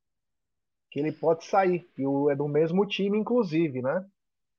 que 0.90 0.98
ele 0.98 1.12
pode 1.12 1.44
sair. 1.44 1.86
E 1.98 2.06
o, 2.06 2.30
é 2.30 2.34
do 2.34 2.48
mesmo 2.48 2.86
time, 2.86 3.18
inclusive, 3.18 3.82
né? 3.82 4.04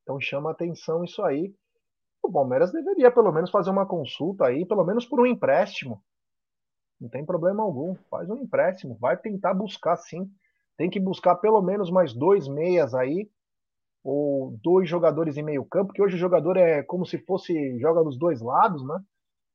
Então 0.03 0.19
chama 0.19 0.51
atenção 0.51 1.03
isso 1.03 1.23
aí. 1.23 1.53
O 2.21 2.31
Palmeiras 2.31 2.71
deveria 2.71 3.11
pelo 3.11 3.31
menos 3.31 3.49
fazer 3.49 3.71
uma 3.71 3.85
consulta 3.85 4.45
aí, 4.45 4.65
pelo 4.65 4.85
menos 4.85 5.05
por 5.05 5.19
um 5.19 5.25
empréstimo. 5.25 6.01
Não 7.01 7.09
tem 7.09 7.25
problema 7.25 7.63
algum. 7.63 7.95
Faz 8.09 8.29
um 8.29 8.37
empréstimo. 8.37 8.97
Vai 9.01 9.17
tentar 9.17 9.53
buscar 9.53 9.97
sim 9.97 10.29
tem 10.77 10.89
que 10.89 10.99
buscar 10.99 11.35
pelo 11.35 11.61
menos 11.61 11.89
mais 11.89 12.13
dois 12.13 12.47
meias 12.47 12.93
aí, 12.93 13.29
ou 14.03 14.57
dois 14.63 14.87
jogadores 14.89 15.37
em 15.37 15.43
meio 15.43 15.65
campo, 15.65 15.93
que 15.93 16.01
hoje 16.01 16.15
o 16.15 16.19
jogador 16.19 16.57
é 16.57 16.83
como 16.83 17.05
se 17.05 17.17
fosse 17.19 17.79
joga 17.79 18.03
dos 18.03 18.17
dois 18.17 18.41
lados, 18.41 18.85
né? 18.85 18.99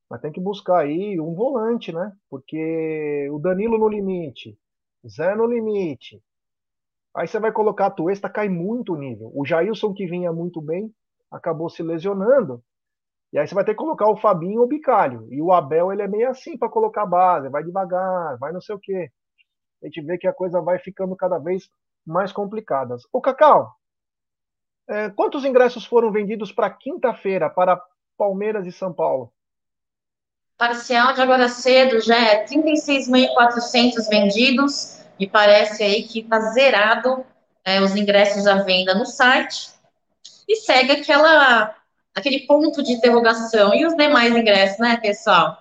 Mas 0.09 0.21
tem 0.21 0.31
que 0.31 0.41
buscar 0.41 0.79
aí 0.79 1.19
um 1.21 1.33
volante, 1.33 1.93
né? 1.93 2.11
Porque 2.29 3.29
o 3.31 3.39
Danilo 3.39 3.77
no 3.77 3.87
limite, 3.87 4.57
Zé 5.07 5.35
no 5.35 5.45
limite. 5.45 6.21
Aí 7.15 7.27
você 7.27 7.39
vai 7.39 7.51
colocar 7.51 7.87
a 7.87 7.91
Tuesta, 7.91 8.29
cai 8.29 8.49
muito 8.49 8.93
o 8.93 8.97
nível. 8.97 9.31
O 9.33 9.45
Jailson, 9.45 9.93
que 9.93 10.05
vinha 10.05 10.33
muito 10.33 10.61
bem, 10.61 10.93
acabou 11.31 11.69
se 11.69 11.81
lesionando. 11.83 12.61
E 13.33 13.39
aí 13.39 13.47
você 13.47 13.55
vai 13.55 13.63
ter 13.63 13.71
que 13.71 13.77
colocar 13.77 14.09
o 14.09 14.17
Fabinho 14.17 14.59
ou 14.59 14.65
o 14.65 14.67
Bicalho. 14.67 15.27
E 15.31 15.41
o 15.41 15.53
Abel, 15.53 15.93
ele 15.93 16.01
é 16.01 16.07
meio 16.07 16.29
assim 16.29 16.57
para 16.57 16.69
colocar 16.69 17.05
base, 17.05 17.49
vai 17.49 17.63
devagar, 17.63 18.37
vai 18.37 18.51
não 18.51 18.61
sei 18.61 18.75
o 18.75 18.79
quê 18.79 19.09
a 19.81 19.85
gente 19.85 20.01
vê 20.01 20.17
que 20.17 20.27
a 20.27 20.33
coisa 20.33 20.61
vai 20.61 20.79
ficando 20.79 21.15
cada 21.15 21.37
vez 21.37 21.69
mais 22.05 22.31
complicada. 22.31 22.95
O 23.11 23.21
Cacau, 23.21 23.75
é, 24.87 25.09
quantos 25.09 25.45
ingressos 25.45 25.85
foram 25.85 26.11
vendidos 26.11 26.51
para 26.51 26.69
quinta-feira 26.69 27.49
para 27.49 27.81
Palmeiras 28.17 28.65
e 28.67 28.71
São 28.71 28.93
Paulo? 28.93 29.31
Parcial 30.57 31.13
de 31.13 31.21
agora 31.21 31.49
cedo 31.49 31.99
já 32.01 32.17
é 32.17 32.45
36.400 32.45 34.07
vendidos 34.09 35.01
e 35.17 35.27
parece 35.27 35.83
aí 35.83 36.03
que 36.03 36.19
está 36.19 36.39
zerado 36.51 37.25
é, 37.65 37.81
os 37.81 37.95
ingressos 37.95 38.45
à 38.45 38.63
venda 38.63 38.93
no 38.93 39.05
site 39.05 39.71
e 40.47 40.55
segue 40.57 40.91
aquela 40.91 41.75
aquele 42.13 42.41
ponto 42.41 42.83
de 42.83 42.91
interrogação 42.91 43.73
e 43.73 43.85
os 43.85 43.95
demais 43.95 44.35
ingressos, 44.35 44.77
né, 44.79 44.97
pessoal? 44.97 45.57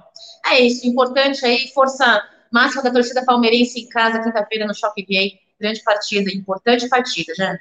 É 0.47 0.59
isso, 0.59 0.87
importante 0.87 1.45
aí, 1.47 1.68
força 1.68 2.23
máxima 2.51 2.82
da 2.82 2.92
torcida 2.92 3.24
palmeirense 3.24 3.80
em 3.80 3.88
casa, 3.88 4.22
quinta-feira, 4.22 4.66
no 4.66 4.74
Shopping 4.74 5.05
VA. 5.05 5.38
Grande 5.59 5.82
partida, 5.82 6.30
importante 6.32 6.88
partida, 6.88 7.34
já. 7.34 7.59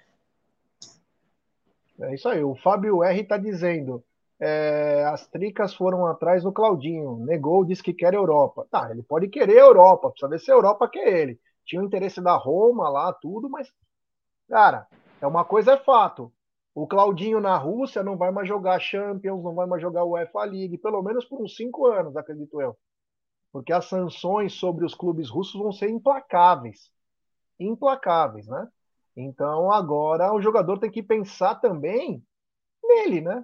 É 2.01 2.15
isso 2.15 2.29
aí. 2.29 2.43
O 2.43 2.55
Fábio 2.55 3.03
R 3.03 3.21
está 3.21 3.37
dizendo. 3.37 4.03
É, 4.39 5.03
as 5.11 5.27
tricas 5.27 5.73
foram 5.73 6.05
atrás 6.05 6.43
do 6.43 6.51
Claudinho. 6.51 7.17
Negou, 7.17 7.65
disse 7.65 7.83
que 7.83 7.93
quer 7.93 8.13
Europa. 8.13 8.65
Tá, 8.71 8.89
ele 8.89 9.03
pode 9.03 9.27
querer 9.27 9.57
Europa, 9.57 10.09
precisa 10.09 10.29
ver 10.29 10.39
se 10.39 10.49
a 10.49 10.53
Europa 10.53 10.87
quer 10.87 11.07
ele. 11.07 11.39
Tinha 11.65 11.81
o 11.81 11.85
interesse 11.85 12.21
da 12.21 12.35
Roma 12.35 12.89
lá, 12.89 13.11
tudo, 13.11 13.49
mas, 13.49 13.71
cara, 14.49 14.87
é 15.21 15.27
uma 15.27 15.43
coisa 15.43 15.73
é 15.73 15.77
fato. 15.77 16.31
O 16.73 16.87
Claudinho 16.87 17.41
na 17.41 17.57
Rússia 17.57 18.01
não 18.01 18.15
vai 18.15 18.31
mais 18.31 18.47
jogar 18.47 18.79
Champions, 18.79 19.43
não 19.43 19.53
vai 19.53 19.67
mais 19.67 19.81
jogar 19.81 20.05
UEFA 20.05 20.45
League, 20.45 20.77
pelo 20.77 21.03
menos 21.03 21.25
por 21.25 21.41
uns 21.41 21.55
cinco 21.57 21.87
anos, 21.87 22.15
acredito 22.15 22.61
eu 22.61 22.77
porque 23.51 23.73
as 23.73 23.85
sanções 23.85 24.53
sobre 24.53 24.85
os 24.85 24.93
clubes 24.93 25.29
russos 25.29 25.59
vão 25.59 25.71
ser 25.71 25.89
implacáveis. 25.89 26.91
Implacáveis, 27.59 28.47
né? 28.47 28.67
Então 29.15 29.71
agora 29.71 30.33
o 30.33 30.41
jogador 30.41 30.79
tem 30.79 30.89
que 30.89 31.03
pensar 31.03 31.55
também 31.55 32.23
nele, 32.83 33.21
né? 33.21 33.43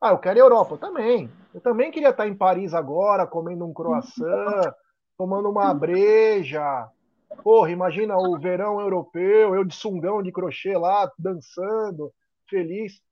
Ah, 0.00 0.10
eu 0.10 0.18
quero 0.18 0.38
a 0.38 0.42
Europa 0.42 0.74
eu 0.74 0.78
também. 0.78 1.30
Eu 1.52 1.60
também 1.60 1.90
queria 1.90 2.10
estar 2.10 2.28
em 2.28 2.34
Paris 2.34 2.72
agora, 2.72 3.26
comendo 3.26 3.66
um 3.66 3.72
croissant, 3.72 4.72
tomando 5.18 5.50
uma 5.50 5.74
breja. 5.74 6.88
Porra, 7.42 7.70
imagina 7.70 8.16
o 8.16 8.38
verão 8.38 8.80
europeu, 8.80 9.54
eu 9.54 9.64
de 9.64 9.74
sungão 9.74 10.22
de 10.22 10.32
crochê 10.32 10.76
lá, 10.76 11.10
dançando, 11.18 12.12
feliz. 12.48 13.02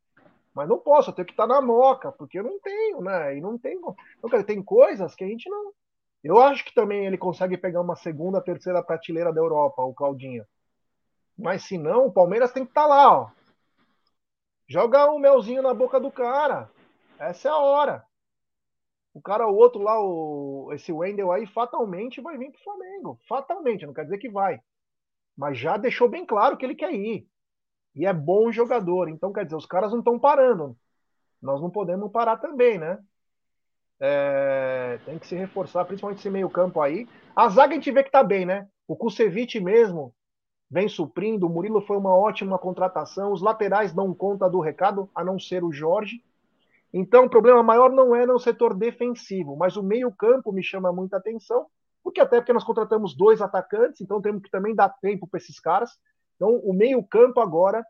Mas 0.54 0.68
não 0.68 0.78
posso, 0.78 1.10
eu 1.10 1.14
tenho 1.14 1.26
que 1.26 1.32
estar 1.32 1.46
na 1.46 1.60
moca, 1.60 2.10
porque 2.12 2.38
eu 2.38 2.44
não 2.44 2.58
tenho, 2.60 3.02
né? 3.02 3.36
E 3.36 3.40
não 3.40 3.58
tenho. 3.58 3.94
Então, 4.24 4.42
tem 4.42 4.62
coisas 4.62 5.14
que 5.14 5.22
a 5.22 5.26
gente 5.26 5.50
não, 5.50 5.72
eu 6.26 6.40
acho 6.40 6.64
que 6.64 6.74
também 6.74 7.06
ele 7.06 7.18
consegue 7.18 7.56
pegar 7.56 7.80
uma 7.80 7.96
segunda, 7.96 8.42
terceira 8.42 8.82
prateleira 8.82 9.32
da 9.32 9.40
Europa, 9.40 9.82
o 9.82 9.94
Claudinho. 9.94 10.44
Mas 11.38 11.64
se 11.64 11.78
não, 11.78 12.06
o 12.06 12.12
Palmeiras 12.12 12.52
tem 12.52 12.64
que 12.64 12.70
estar 12.70 12.82
tá 12.82 12.88
lá, 12.88 13.12
ó. 13.12 13.30
Joga 14.68 15.10
um 15.12 15.18
melzinho 15.18 15.62
na 15.62 15.72
boca 15.72 16.00
do 16.00 16.10
cara. 16.10 16.70
Essa 17.18 17.48
é 17.48 17.50
a 17.50 17.56
hora. 17.56 18.04
O 19.14 19.22
cara, 19.22 19.46
o 19.46 19.54
outro 19.54 19.80
lá, 19.80 19.98
o, 20.00 20.70
esse 20.72 20.92
Wendel 20.92 21.32
aí, 21.32 21.46
fatalmente 21.46 22.20
vai 22.20 22.36
vir 22.36 22.50
pro 22.50 22.62
Flamengo. 22.62 23.20
Fatalmente, 23.28 23.86
não 23.86 23.94
quer 23.94 24.04
dizer 24.04 24.18
que 24.18 24.28
vai. 24.28 24.60
Mas 25.36 25.58
já 25.58 25.76
deixou 25.76 26.08
bem 26.08 26.26
claro 26.26 26.56
que 26.56 26.64
ele 26.64 26.74
quer 26.74 26.92
ir. 26.92 27.28
E 27.94 28.04
é 28.04 28.12
bom 28.12 28.50
jogador. 28.52 29.08
Então, 29.08 29.32
quer 29.32 29.44
dizer, 29.44 29.56
os 29.56 29.66
caras 29.66 29.92
não 29.92 30.00
estão 30.00 30.18
parando. 30.18 30.76
Nós 31.40 31.62
não 31.62 31.70
podemos 31.70 32.10
parar 32.10 32.36
também, 32.38 32.78
né? 32.78 32.98
É, 33.98 34.98
tem 35.04 35.18
que 35.18 35.26
se 35.26 35.34
reforçar, 35.34 35.84
principalmente 35.84 36.18
esse 36.18 36.30
meio-campo 36.30 36.80
aí. 36.80 37.06
A 37.34 37.48
zaga 37.48 37.72
a 37.72 37.74
gente 37.74 37.90
vê 37.90 38.02
que 38.02 38.10
tá 38.10 38.22
bem, 38.22 38.44
né? 38.44 38.66
O 38.86 38.96
Kusevich 38.96 39.58
mesmo 39.60 40.14
vem 40.70 40.88
suprindo. 40.88 41.46
O 41.46 41.50
Murilo 41.50 41.80
foi 41.80 41.96
uma 41.96 42.14
ótima 42.14 42.58
contratação. 42.58 43.32
Os 43.32 43.42
laterais 43.42 43.92
dão 43.92 44.14
conta 44.14 44.48
do 44.48 44.60
recado, 44.60 45.08
a 45.14 45.24
não 45.24 45.38
ser 45.38 45.64
o 45.64 45.72
Jorge. 45.72 46.22
Então, 46.92 47.24
o 47.24 47.30
problema 47.30 47.62
maior 47.62 47.90
não 47.90 48.14
é 48.14 48.24
no 48.24 48.38
setor 48.38 48.74
defensivo, 48.74 49.56
mas 49.56 49.76
o 49.76 49.82
meio-campo 49.82 50.52
me 50.52 50.62
chama 50.62 50.92
muita 50.92 51.16
atenção, 51.16 51.66
porque 52.02 52.20
até 52.20 52.40
porque 52.40 52.52
nós 52.52 52.64
contratamos 52.64 53.14
dois 53.14 53.42
atacantes, 53.42 54.00
então 54.00 54.20
temos 54.20 54.42
que 54.42 54.50
também 54.50 54.74
dar 54.74 54.88
tempo 54.88 55.26
para 55.26 55.38
esses 55.38 55.58
caras. 55.58 55.90
Então, 56.36 56.56
o 56.56 56.72
meio-campo 56.72 57.40
agora, 57.40 57.84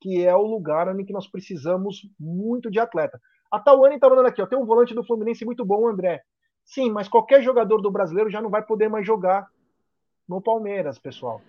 que 0.00 0.24
é 0.24 0.34
o 0.34 0.42
lugar 0.42 0.88
em 0.98 1.04
que 1.04 1.12
nós 1.12 1.26
precisamos 1.26 2.02
muito 2.18 2.70
de 2.70 2.78
atleta. 2.78 3.20
A 3.56 3.60
Tawane 3.60 3.94
está 3.94 4.06
mandando 4.10 4.28
aqui, 4.28 4.42
ó, 4.42 4.46
tem 4.46 4.58
um 4.58 4.66
volante 4.66 4.94
do 4.94 5.02
Fluminense 5.02 5.42
muito 5.46 5.64
bom, 5.64 5.88
André. 5.88 6.22
Sim, 6.62 6.90
mas 6.90 7.08
qualquer 7.08 7.40
jogador 7.40 7.80
do 7.80 7.90
brasileiro 7.90 8.28
já 8.28 8.42
não 8.42 8.50
vai 8.50 8.62
poder 8.62 8.86
mais 8.90 9.06
jogar 9.06 9.48
no 10.28 10.42
Palmeiras, 10.42 10.98
pessoal. 10.98 11.40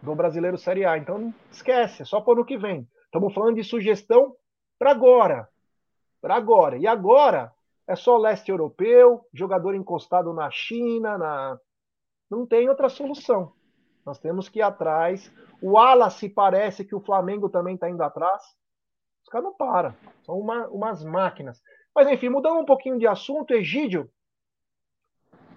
Do 0.00 0.14
brasileiro 0.14 0.56
Série 0.56 0.86
A. 0.86 0.96
Então 0.96 1.34
esquece, 1.50 2.00
é 2.00 2.04
só 2.06 2.22
para 2.22 2.30
o 2.30 2.32
ano 2.36 2.46
que 2.46 2.56
vem. 2.56 2.88
Estamos 3.04 3.34
falando 3.34 3.56
de 3.56 3.62
sugestão 3.62 4.34
para 4.78 4.90
agora. 4.90 5.46
Para 6.18 6.34
agora. 6.34 6.78
E 6.78 6.86
agora, 6.86 7.52
é 7.86 7.94
só 7.94 8.16
leste 8.16 8.50
europeu, 8.50 9.20
jogador 9.34 9.74
encostado 9.74 10.32
na 10.32 10.50
China, 10.50 11.18
na... 11.18 11.58
não 12.30 12.46
tem 12.46 12.70
outra 12.70 12.88
solução. 12.88 13.52
Nós 14.06 14.18
temos 14.18 14.48
que 14.48 14.60
ir 14.60 14.62
atrás. 14.62 15.30
O 15.60 15.72
Wallace 15.72 16.26
parece 16.30 16.86
que 16.86 16.94
o 16.94 17.00
Flamengo 17.00 17.50
também 17.50 17.74
está 17.74 17.90
indo 17.90 18.02
atrás. 18.02 18.42
Os 19.22 19.28
caras 19.28 19.44
não 19.44 19.54
param. 19.54 19.94
São 20.24 20.38
uma, 20.38 20.66
umas 20.68 21.04
máquinas. 21.04 21.60
Mas 21.94 22.08
enfim, 22.08 22.28
mudando 22.28 22.60
um 22.60 22.64
pouquinho 22.64 22.98
de 22.98 23.06
assunto, 23.06 23.54
Egídio. 23.54 24.10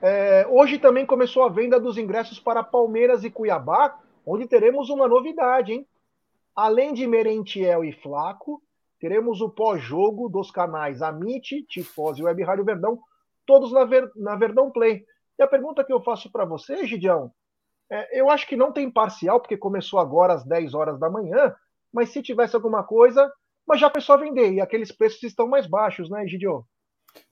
É, 0.01 0.45
hoje 0.47 0.77
também 0.77 1.05
começou 1.05 1.43
a 1.43 1.49
venda 1.49 1.79
dos 1.79 1.97
ingressos 1.97 2.39
para 2.39 2.63
Palmeiras 2.63 3.23
e 3.23 3.31
Cuiabá, 3.31 3.97
onde 4.25 4.47
teremos 4.47 4.89
uma 4.89 5.07
novidade, 5.07 5.73
hein? 5.73 5.87
Além 6.55 6.93
de 6.93 7.07
Merentiel 7.07 7.83
e 7.83 7.91
Flaco, 7.91 8.61
teremos 8.99 9.41
o 9.41 9.49
pós-jogo 9.49 10.29
dos 10.29 10.51
canais 10.51 11.01
Amit, 11.01 11.63
Tifose 11.63 12.21
e 12.21 12.23
Web 12.23 12.43
Rádio 12.43 12.65
Verdão, 12.65 12.99
todos 13.45 13.71
na, 13.71 13.83
Ver, 13.85 14.09
na 14.15 14.35
Verdão 14.35 14.71
Play. 14.71 15.05
E 15.37 15.43
a 15.43 15.47
pergunta 15.47 15.83
que 15.83 15.91
eu 15.91 16.01
faço 16.01 16.31
para 16.31 16.45
você, 16.45 16.85
Gidião, 16.85 17.31
é, 17.89 18.19
eu 18.19 18.29
acho 18.29 18.47
que 18.47 18.55
não 18.55 18.71
tem 18.71 18.89
parcial, 18.89 19.39
porque 19.39 19.57
começou 19.57 19.99
agora 19.99 20.33
às 20.33 20.43
10 20.43 20.73
horas 20.73 20.99
da 20.99 21.09
manhã, 21.09 21.53
mas 21.93 22.09
se 22.09 22.21
tivesse 22.21 22.55
alguma 22.55 22.83
coisa, 22.83 23.31
mas 23.67 23.79
já 23.79 23.89
começou 23.89 24.15
a 24.15 24.19
vender, 24.19 24.53
e 24.53 24.61
aqueles 24.61 24.91
preços 24.91 25.23
estão 25.23 25.47
mais 25.47 25.67
baixos, 25.67 26.09
né, 26.09 26.25
Gidio? 26.27 26.65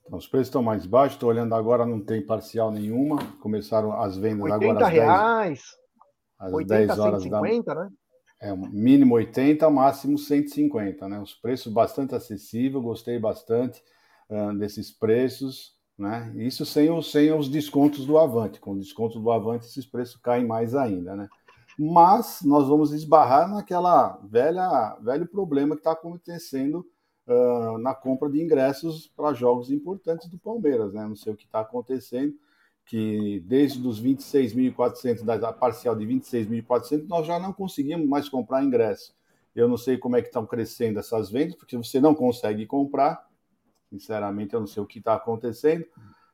Então, 0.06 0.18
os 0.18 0.28
preços 0.28 0.48
estão 0.48 0.64
mais 0.64 0.86
baixos, 0.86 1.16
estou 1.16 1.30
olhando 1.30 1.56
agora, 1.56 1.86
não 1.86 2.00
tem 2.00 2.26
parcial 2.26 2.72
nenhuma, 2.72 3.18
começaram 3.42 3.94
as 4.02 4.18
vendas 4.18 4.52
80 4.52 4.66
agora 4.66 4.86
às 4.86 4.92
reais, 4.92 5.60
10, 5.60 5.74
às 6.40 6.54
80, 6.54 6.88
10 6.88 7.00
horas 7.00 7.24
150, 7.24 7.76
da... 7.76 7.84
né? 7.84 7.90
É, 8.42 8.54
mínimo 8.54 9.16
80, 9.16 9.70
máximo 9.70 10.18
150, 10.18 11.08
né? 11.08 11.20
Os 11.20 11.34
preços 11.34 11.72
bastante 11.72 12.14
acessíveis, 12.14 12.84
gostei 12.84 13.18
bastante 13.18 13.82
uh, 14.30 14.54
desses 14.58 14.92
preços, 14.92 15.78
né? 15.98 16.30
Isso 16.36 16.66
sem, 16.66 17.02
sem 17.02 17.32
os 17.32 17.48
descontos 17.48 18.06
do 18.06 18.18
Avante. 18.18 18.60
Com 18.60 18.72
o 18.72 18.80
desconto 18.80 19.18
do 19.18 19.32
Avante, 19.32 19.66
esses 19.66 19.86
preços 19.86 20.18
caem 20.18 20.46
mais 20.46 20.76
ainda, 20.76 21.16
né? 21.16 21.30
Mas 21.78 22.42
nós 22.44 22.68
vamos 22.68 22.92
esbarrar 22.92 23.50
naquela 23.50 24.20
velha 24.24 24.96
velho 25.02 25.28
problema 25.28 25.76
que 25.76 25.80
está 25.82 25.92
acontecendo 25.92 26.86
uh, 27.28 27.78
na 27.80 27.96
compra 27.96 28.30
de 28.30 28.42
ingressos 28.42 29.08
para 29.08 29.34
jogos 29.34 29.72
importantes 29.72 30.30
do 30.30 30.38
Palmeiras, 30.38 30.94
né? 30.94 31.06
Não 31.06 31.16
sei 31.16 31.34
o 31.34 31.36
que 31.36 31.46
está 31.46 31.62
acontecendo 31.62 32.36
que 32.86 33.40
desde 33.46 33.86
os 33.88 34.02
26.400, 34.02 35.24
da 35.24 35.54
parcial 35.54 35.96
de 35.96 36.06
26.400, 36.06 37.08
nós 37.08 37.26
já 37.26 37.40
não 37.40 37.54
conseguimos 37.54 38.08
mais 38.08 38.28
comprar 38.28 38.64
ingresso. 38.64 39.16
Eu 39.56 39.68
não 39.68 39.78
sei 39.78 39.98
como 39.98 40.18
é 40.18 40.22
que 40.22 40.28
estão 40.28 40.46
crescendo 40.46 41.00
essas 41.00 41.30
vendas, 41.30 41.56
porque 41.56 41.78
você 41.78 42.02
não 42.02 42.14
consegue 42.14 42.66
comprar. 42.66 43.26
Sinceramente, 43.90 44.54
eu 44.54 44.60
não 44.60 44.68
sei 44.68 44.84
o 44.84 44.86
que 44.86 45.00
está 45.00 45.14
acontecendo. 45.14 45.86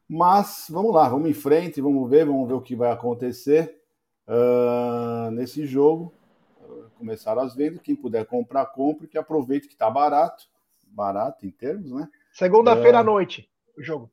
Mas 0.08 0.66
vamos 0.70 0.94
lá, 0.94 1.08
vamos 1.08 1.30
em 1.30 1.34
frente, 1.34 1.82
vamos 1.82 2.10
ver, 2.10 2.26
vamos 2.26 2.48
ver 2.48 2.56
o 2.56 2.62
que 2.62 2.76
vai 2.76 2.92
acontecer 2.92 3.79
uh, 4.30 5.32
nesse 5.32 5.66
jogo. 5.66 6.14
Começaram 6.98 7.42
as 7.42 7.56
vendas, 7.56 7.82
quem 7.82 7.96
puder 7.96 8.26
comprar, 8.26 8.66
compre, 8.68 9.08
que 9.08 9.18
aproveite 9.18 9.68
que 9.68 9.74
está 9.74 9.90
barato, 9.90 10.46
barato 10.88 11.46
em 11.46 11.50
termos, 11.50 11.92
né? 11.92 12.08
Segunda-feira 12.32 12.98
uh, 12.98 13.02
à 13.02 13.04
noite, 13.04 13.50
o 13.78 13.82
jogo. 13.82 14.12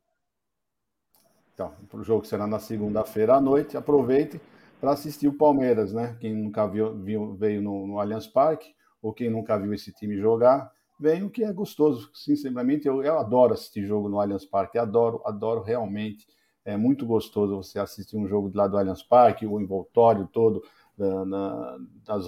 Então, 1.53 1.75
o 1.93 2.03
jogo 2.03 2.25
será 2.25 2.47
na 2.47 2.59
segunda-feira 2.59 3.35
à 3.35 3.41
noite. 3.41 3.77
Aproveite 3.77 4.41
para 4.81 4.93
assistir 4.93 5.27
o 5.27 5.33
Palmeiras, 5.33 5.93
né? 5.93 6.17
Quem 6.21 6.35
nunca 6.35 6.67
viu, 6.67 6.95
viu 6.95 7.35
veio 7.35 7.62
no, 7.62 7.87
no 7.87 8.01
Allianz 8.01 8.27
Parque, 8.27 8.75
ou 9.03 9.12
quem 9.12 9.31
nunca 9.31 9.59
viu 9.59 9.73
esse 9.75 9.93
time 9.93 10.17
jogar, 10.17 10.71
venha 10.99 11.29
que 11.29 11.45
é 11.45 11.53
gostoso. 11.53 12.11
Sinceramente, 12.14 12.87
eu, 12.87 13.03
eu 13.03 13.19
adoro 13.19 13.55
assistir 13.55 13.85
jogo 13.85 14.09
no 14.09 14.21
Allianz 14.21 14.45
Parque, 14.45 14.79
adoro, 14.79 15.23
adoro 15.25 15.62
realmente. 15.62 16.27
É 16.67 16.77
muito 16.77 17.07
gostoso 17.07 17.55
você 17.55 17.79
assistir 17.79 18.17
um 18.17 18.27
jogo 18.27 18.51
lá 18.53 18.67
do 18.67 18.77
Allianz 18.77 19.01
Parque, 19.01 19.47
o 19.47 19.61
envoltório 19.61 20.27
todo 20.27 20.64
da, 20.99 21.25
na, 21.25 21.79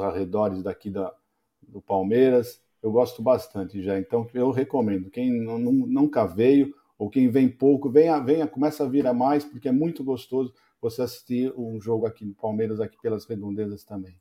arredores 0.01 0.63
daqui 0.63 0.91
da, 0.91 1.13
do 1.61 1.83
Palmeiras. 1.83 2.63
Eu 2.81 2.93
gosto 2.93 3.21
bastante 3.21 3.83
já, 3.83 3.99
então 3.99 4.29
eu 4.33 4.53
recomendo. 4.53 5.11
Quem 5.11 5.33
não, 5.33 5.59
nunca 5.59 6.25
veio, 6.25 6.73
ou 6.97 7.11
quem 7.11 7.29
vem 7.29 7.49
pouco, 7.49 7.91
venha, 7.91 8.21
venha, 8.21 8.47
começa 8.47 8.85
a 8.85 8.89
vir 8.89 9.09
a 9.09 9.13
mais, 9.13 9.45
porque 9.45 9.69
é 9.69 9.73
muito 9.73 10.05
gostoso 10.05 10.55
você 10.81 11.03
assistir 11.03 11.53
um 11.57 11.81
jogo 11.81 12.07
aqui 12.07 12.25
no 12.25 12.33
Palmeiras, 12.33 12.81
aqui 12.81 12.97
pelas 13.03 13.27
redondezas 13.27 13.83
também. 13.83 14.17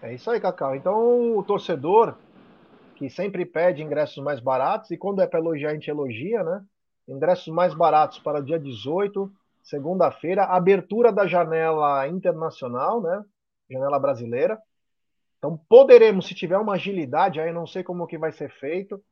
É 0.00 0.14
isso 0.14 0.30
aí, 0.30 0.40
Cacau. 0.40 0.76
Então, 0.76 1.36
o 1.36 1.42
torcedor 1.42 2.14
que 2.94 3.10
sempre 3.10 3.44
pede 3.44 3.82
ingressos 3.82 4.22
mais 4.22 4.38
baratos, 4.38 4.92
e 4.92 4.96
quando 4.96 5.20
é 5.22 5.26
para 5.26 5.40
elogiar, 5.40 5.70
a 5.70 5.74
gente 5.74 5.90
elogia, 5.90 6.44
né? 6.44 6.64
Ingressos 7.08 7.48
mais 7.48 7.74
baratos 7.74 8.18
para 8.18 8.42
dia 8.42 8.58
18, 8.58 9.30
segunda-feira, 9.62 10.44
abertura 10.44 11.10
da 11.10 11.26
janela 11.26 12.06
internacional, 12.06 13.00
né? 13.00 13.24
Janela 13.70 13.98
brasileira. 13.98 14.60
Então, 15.38 15.58
poderemos, 15.68 16.26
se 16.26 16.34
tiver 16.34 16.58
uma 16.58 16.74
agilidade, 16.74 17.40
aí 17.40 17.52
não 17.52 17.66
sei 17.66 17.82
como 17.82 18.06
que 18.06 18.18
vai 18.18 18.32
ser 18.32 18.50
feito, 18.50 19.02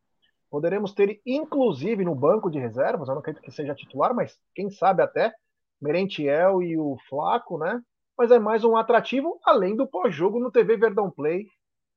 Poderemos 0.51 0.93
ter, 0.93 1.21
inclusive, 1.27 2.05
no 2.05 2.15
banco 2.15 2.51
de 2.51 2.59
reservas, 2.59 3.09
eu 3.09 3.15
não 3.15 3.21
acredito 3.21 3.43
que 3.43 3.51
seja 3.51 3.75
titular, 3.75 4.15
mas 4.15 4.39
quem 4.55 4.71
sabe 4.71 5.03
até, 5.03 5.35
Merentiel 5.81 6.63
e 6.63 6.79
o 6.79 6.97
Flaco, 7.09 7.59
né? 7.59 7.83
Mas 8.17 8.31
é 8.31 8.39
mais 8.39 8.65
um 8.65 8.77
atrativo, 8.77 9.39
além 9.45 9.77
do 9.77 9.87
pós-jogo 9.87 10.39
no 10.39 10.51
TV 10.51 10.77
Verdão 10.77 11.11
Play, 11.11 11.47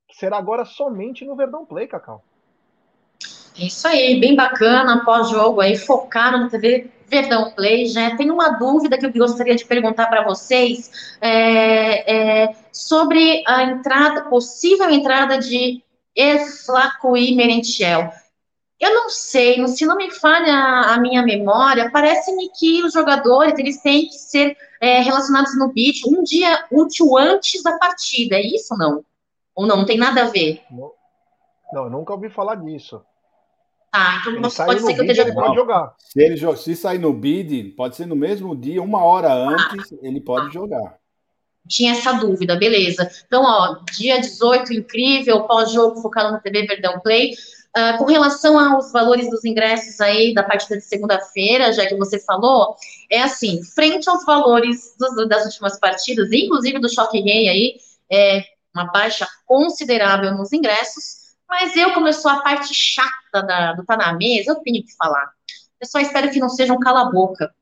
que 0.07 0.17
será 0.17 0.37
agora 0.37 0.65
somente 0.65 1.23
no 1.23 1.35
Verdão 1.35 1.65
Play, 1.65 1.87
Cacau. 1.87 2.23
É 3.57 3.65
isso 3.65 3.87
aí, 3.87 4.19
bem 4.19 4.35
bacana, 4.35 5.03
pós-jogo 5.03 5.61
aí, 5.61 5.77
focado 5.77 6.37
no 6.37 6.49
TV 6.49 6.89
Verdão 7.07 7.51
Play. 7.51 7.87
Já 7.87 8.15
tem 8.15 8.29
uma 8.31 8.49
dúvida 8.49 8.97
que 8.97 9.05
eu 9.05 9.11
gostaria 9.11 9.55
de 9.55 9.65
perguntar 9.65 10.07
para 10.07 10.23
vocês 10.23 11.17
é, 11.19 12.43
é, 12.43 12.55
sobre 12.71 13.43
a 13.47 13.63
entrada, 13.63 14.23
possível 14.29 14.89
entrada 14.89 15.37
de 15.37 15.83
Flaco 16.65 17.15
e 17.15 17.35
Merentiel. 17.35 18.11
Eu 18.79 18.93
não 18.93 19.09
sei, 19.09 19.67
se 19.67 19.85
não 19.85 19.97
me 19.97 20.09
falha 20.09 20.53
a 20.53 20.97
minha 20.99 21.21
memória, 21.21 21.91
parece-me 21.91 22.49
que 22.57 22.81
os 22.83 22.93
jogadores 22.93 23.59
eles 23.59 23.81
têm 23.81 24.07
que 24.07 24.17
ser 24.17 24.55
é, 24.79 25.01
relacionados 25.01 25.57
no 25.57 25.67
bid 25.67 26.01
um 26.07 26.23
dia 26.23 26.65
útil 26.71 27.17
antes 27.17 27.61
da 27.61 27.77
partida, 27.77 28.37
é 28.37 28.41
isso 28.41 28.77
não? 28.77 29.03
Ou 29.53 29.67
não, 29.67 29.77
não 29.77 29.85
tem 29.85 29.97
nada 29.97 30.23
a 30.23 30.29
ver? 30.29 30.61
Não, 30.71 30.93
não 31.73 31.89
nunca 31.89 32.13
ouvi 32.13 32.29
falar 32.29 32.55
disso. 32.55 33.01
Ah, 33.91 34.17
então 34.19 34.33
ele 34.33 34.41
pode 34.41 34.81
ser 34.81 34.93
que 34.93 34.99
eu 34.99 35.05
esteja... 35.05 35.21
Ele 35.23 35.33
pode 35.33 35.55
jogar. 35.55 35.95
Se, 35.97 36.21
ele, 36.21 36.57
se 36.57 36.75
sair 36.75 36.99
no 36.99 37.13
bid, 37.13 37.71
pode 37.75 37.95
ser 37.95 38.05
no 38.05 38.15
mesmo 38.15 38.55
dia, 38.55 38.81
uma 38.81 39.03
hora 39.03 39.33
antes, 39.33 39.93
ah, 39.93 39.97
ele 40.01 40.21
pode 40.21 40.47
ah. 40.47 40.51
jogar. 40.51 40.99
Tinha 41.67 41.91
essa 41.91 42.13
dúvida, 42.13 42.55
beleza. 42.55 43.09
Então, 43.27 43.43
ó, 43.43 43.79
dia 43.91 44.19
18, 44.19 44.73
incrível, 44.73 45.43
pós-jogo 45.43 46.01
focado 46.01 46.31
no 46.31 46.41
TV 46.41 46.65
Verdão 46.65 46.99
Play. 46.99 47.33
Uh, 47.77 47.99
com 47.99 48.05
relação 48.05 48.57
aos 48.57 48.91
valores 48.91 49.29
dos 49.29 49.45
ingressos 49.45 50.01
aí 50.01 50.33
da 50.33 50.41
partida 50.41 50.77
de 50.77 50.83
segunda-feira, 50.83 51.71
já 51.71 51.85
que 51.85 51.95
você 51.95 52.19
falou, 52.19 52.75
é 53.11 53.21
assim, 53.21 53.61
frente 53.63 54.09
aos 54.09 54.25
valores 54.25 54.95
dos, 54.99 55.27
das 55.27 55.45
últimas 55.45 55.79
partidas, 55.79 56.31
inclusive 56.31 56.79
do 56.79 56.91
Choque 56.91 57.19
Rei 57.19 57.47
aí, 57.47 57.75
é 58.11 58.43
uma 58.73 58.85
baixa 58.85 59.27
considerável 59.45 60.35
nos 60.35 60.51
ingressos, 60.51 61.18
mas 61.49 61.75
eu, 61.75 61.93
como 61.93 62.07
eu 62.07 62.13
sou 62.13 62.29
a 62.29 62.41
parte 62.41 62.73
chata 62.73 63.41
da, 63.41 63.73
do 63.73 63.83
Tá 63.83 63.97
Na 63.97 64.13
Mesa, 64.13 64.51
eu 64.51 64.55
tenho 64.57 64.83
que 64.83 64.95
falar. 64.95 65.31
Eu 65.81 65.87
só 65.87 65.99
espero 65.99 66.29
que 66.31 66.39
não 66.39 66.49
seja 66.49 66.73
um 66.73 66.79
cala-boca. 66.79 67.53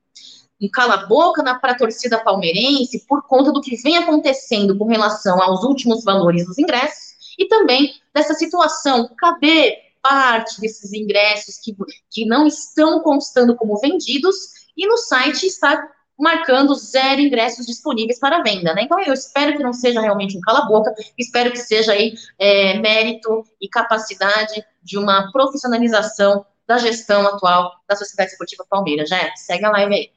Um 0.62 0.70
cala-boca 0.70 1.44
para 1.60 1.72
a 1.72 1.78
torcida 1.78 2.24
palmeirense 2.24 3.06
por 3.08 3.26
conta 3.28 3.52
do 3.52 3.62
que 3.62 3.76
vem 3.78 3.98
acontecendo 3.98 4.78
com 4.78 4.86
relação 4.86 5.42
aos 5.42 5.64
últimos 5.64 6.04
valores 6.04 6.46
dos 6.46 6.58
ingressos 6.58 7.16
e 7.38 7.48
também 7.48 7.94
dessa 8.14 8.34
situação. 8.34 9.10
Cadê 9.18 9.78
parte 10.02 10.60
desses 10.60 10.94
ingressos 10.94 11.58
que, 11.60 11.76
que 12.10 12.26
não 12.26 12.48
estão 12.48 13.02
constando 13.02 13.56
como 13.56 13.80
vendidos, 13.80 14.36
e 14.76 14.88
no 14.88 14.98
site 14.98 15.46
está 15.46 15.90
marcando 16.18 16.74
zero 16.76 17.22
ingressos 17.22 17.66
disponíveis 17.66 18.20
para 18.20 18.42
venda, 18.42 18.74
né? 18.74 18.84
Então 18.84 19.00
eu 19.00 19.14
espero 19.14 19.56
que 19.56 19.64
não 19.64 19.74
seja 19.74 20.02
realmente 20.02 20.38
um 20.38 20.42
cala-boca, 20.42 20.94
espero 21.18 21.52
que 21.52 21.58
seja 21.58 21.92
aí 21.92 22.14
é, 22.40 22.80
mérito 22.80 23.44
e 23.62 23.70
capacidade 23.70 24.66
de 24.82 24.98
uma 24.98 25.32
profissionalização 25.32 26.46
da 26.66 26.78
gestão 26.78 27.26
atual 27.28 27.72
da 27.88 27.96
Sociedade 27.96 28.32
Esportiva 28.32 28.66
Palmeiras. 28.70 29.10
Já 29.10 29.36
segue 29.36 29.66
a 29.66 29.72
live 29.72 29.94
aí. 29.94 30.12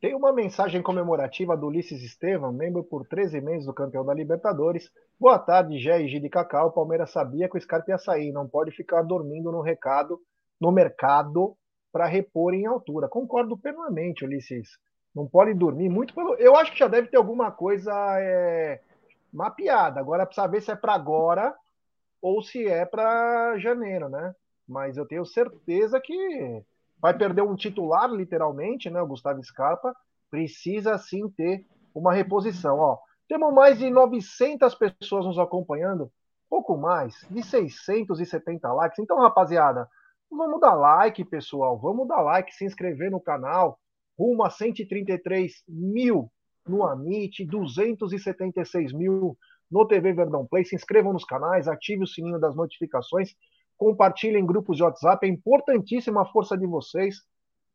Tem 0.00 0.14
uma 0.14 0.32
mensagem 0.32 0.80
comemorativa 0.80 1.54
do 1.54 1.66
Ulisses 1.66 2.02
Estevam, 2.02 2.52
membro 2.52 2.82
por 2.82 3.06
13 3.06 3.40
meses 3.40 3.66
do 3.66 3.74
campeão 3.74 4.04
da 4.04 4.14
Libertadores. 4.14 4.90
Boa 5.18 5.38
tarde, 5.38 5.78
Gé 5.78 6.00
e 6.00 6.08
G 6.08 6.18
de 6.18 6.30
Cacau. 6.30 6.68
O 6.68 6.72
Palmeiras 6.72 7.10
sabia 7.10 7.50
que 7.50 7.58
o 7.58 7.60
Scarpa 7.60 7.90
ia 7.90 7.98
sair, 7.98 8.32
não 8.32 8.48
pode 8.48 8.70
ficar 8.70 9.02
dormindo 9.02 9.52
no 9.52 9.60
recado, 9.60 10.18
no 10.58 10.72
mercado 10.72 11.54
para 11.92 12.06
repor 12.06 12.54
em 12.54 12.66
altura. 12.66 13.08
Concordo 13.08 13.56
plenamente, 13.56 14.24
Ulisses. 14.24 14.78
Não 15.14 15.26
pode 15.26 15.54
dormir 15.54 15.88
muito 15.88 16.14
pelo. 16.14 16.34
Eu 16.34 16.56
acho 16.56 16.72
que 16.72 16.78
já 16.78 16.88
deve 16.88 17.08
ter 17.08 17.16
alguma 17.16 17.50
coisa 17.50 17.92
é, 18.20 18.80
mapeada. 19.32 19.98
Agora 19.98 20.24
precisa 20.24 20.46
ver 20.46 20.62
se 20.62 20.70
é 20.70 20.76
para 20.76 20.94
agora 20.94 21.54
ou 22.22 22.42
se 22.42 22.66
é 22.66 22.84
para 22.84 23.58
janeiro, 23.58 24.08
né? 24.08 24.34
mas 24.70 24.96
eu 24.96 25.04
tenho 25.04 25.26
certeza 25.26 26.00
que 26.00 26.62
vai 27.00 27.12
perder 27.12 27.42
um 27.42 27.56
titular, 27.56 28.08
literalmente, 28.08 28.88
né? 28.88 29.02
O 29.02 29.06
Gustavo 29.06 29.42
Scarpa 29.42 29.94
precisa 30.30 30.96
sim 30.96 31.28
ter 31.28 31.66
uma 31.92 32.12
reposição. 32.12 32.78
Ó, 32.78 32.98
temos 33.28 33.52
mais 33.52 33.78
de 33.78 33.90
900 33.90 34.74
pessoas 34.76 35.26
nos 35.26 35.38
acompanhando, 35.38 36.10
pouco 36.48 36.76
mais, 36.76 37.26
de 37.28 37.42
670 37.42 38.72
likes. 38.72 38.98
Então, 39.00 39.18
rapaziada, 39.18 39.88
vamos 40.30 40.60
dar 40.60 40.74
like, 40.74 41.24
pessoal, 41.24 41.78
vamos 41.78 42.06
dar 42.06 42.20
like, 42.22 42.54
se 42.54 42.64
inscrever 42.64 43.10
no 43.10 43.20
canal, 43.20 43.78
rumo 44.18 44.44
a 44.44 44.50
133 44.50 45.64
mil 45.68 46.30
no 46.66 46.84
Amit, 46.84 47.44
276 47.44 48.92
mil 48.92 49.36
no 49.70 49.86
TV 49.86 50.12
Verdão 50.12 50.46
Play. 50.46 50.64
Se 50.64 50.74
inscrevam 50.74 51.12
nos 51.12 51.24
canais, 51.24 51.68
ative 51.68 52.04
o 52.04 52.06
sininho 52.06 52.38
das 52.38 52.54
notificações, 52.54 53.34
compartilhem 53.76 54.42
em 54.42 54.46
grupos 54.46 54.76
de 54.76 54.82
WhatsApp, 54.82 55.26
é 55.26 55.30
importantíssima 55.30 56.22
a 56.22 56.26
força 56.26 56.56
de 56.56 56.66
vocês. 56.66 57.16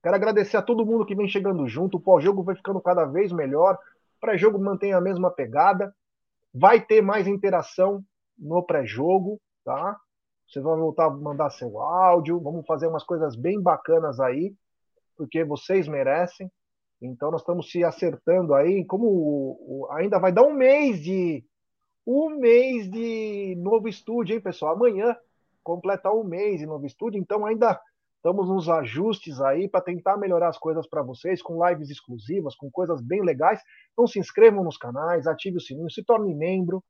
Quero 0.03 0.15
agradecer 0.15 0.56
a 0.56 0.61
todo 0.61 0.86
mundo 0.86 1.06
que 1.06 1.15
vem 1.15 1.27
chegando 1.27 1.68
junto. 1.68 1.98
O 1.98 1.99
pós-jogo 1.99 2.44
vai 2.44 2.56
ficando 2.56 2.80
cada 2.80 3.06
vez 3.06 3.32
melhor. 3.32 3.73
O 3.73 4.19
pré-jogo 4.22 4.60
mantém 4.60 4.94
a 4.94 5.02
mesma 5.02 5.32
pegada. 5.32 5.95
Vai 6.53 6.80
ter 6.80 7.02
mais 7.02 7.27
interação 7.27 8.03
no 8.38 8.61
pré-jogo, 8.61 9.41
tá? 9.64 9.99
Você 10.48 10.60
vai 10.60 10.78
voltar 10.78 11.06
a 11.06 11.10
mandar 11.10 11.50
seu 11.50 11.80
áudio. 11.80 12.40
Vamos 12.40 12.66
fazer 12.66 12.88
umas 12.88 13.04
coisas 13.04 13.36
bem 13.36 13.62
bacanas 13.62 14.20
aí, 14.20 14.56
porque 15.18 15.44
vocês 15.44 15.88
merecem. 15.88 16.52
Então 17.02 17.32
nós 17.32 17.42
estamos 17.42 17.72
se 17.72 17.84
acertando 17.84 18.54
aí. 18.54 18.86
Como 18.86 19.08
o, 19.08 19.86
o, 19.86 19.92
ainda 19.92 20.20
vai 20.20 20.32
dar 20.32 20.44
um 20.44 20.54
mês 20.54 21.02
de 21.02 21.44
um 22.06 22.30
mês 22.30 22.90
de 22.90 23.56
novo 23.58 23.88
estúdio, 23.88 24.36
hein, 24.36 24.42
pessoal? 24.42 24.76
Amanhã 24.76 25.16
completar 25.64 26.14
um 26.14 26.24
mês 26.24 26.60
de 26.60 26.66
novo 26.68 26.86
estúdio. 26.86 27.20
Então 27.20 27.46
ainda 27.46 27.82
estamos 28.18 28.48
nos 28.48 28.70
ajustes 28.70 29.42
aí 29.42 29.68
para 29.68 29.82
tentar 29.82 30.16
melhorar 30.18 30.50
as 30.50 30.58
coisas 30.58 30.88
para 30.88 31.02
vocês, 31.02 31.42
com 31.42 31.68
lives 31.68 31.90
exclusivas, 31.90 32.56
com 32.56 32.70
coisas 32.70 33.02
bem 33.02 33.24
legais. 33.24 33.60
Então 33.92 34.08
se 34.08 34.20
inscrevam 34.20 34.64
nos 34.64 34.78
canais, 34.78 35.28
ative 35.28 35.58
o 35.58 35.62
sininho, 35.62 35.90
se 35.90 36.04
torne 36.04 36.34
membro. 36.34 36.84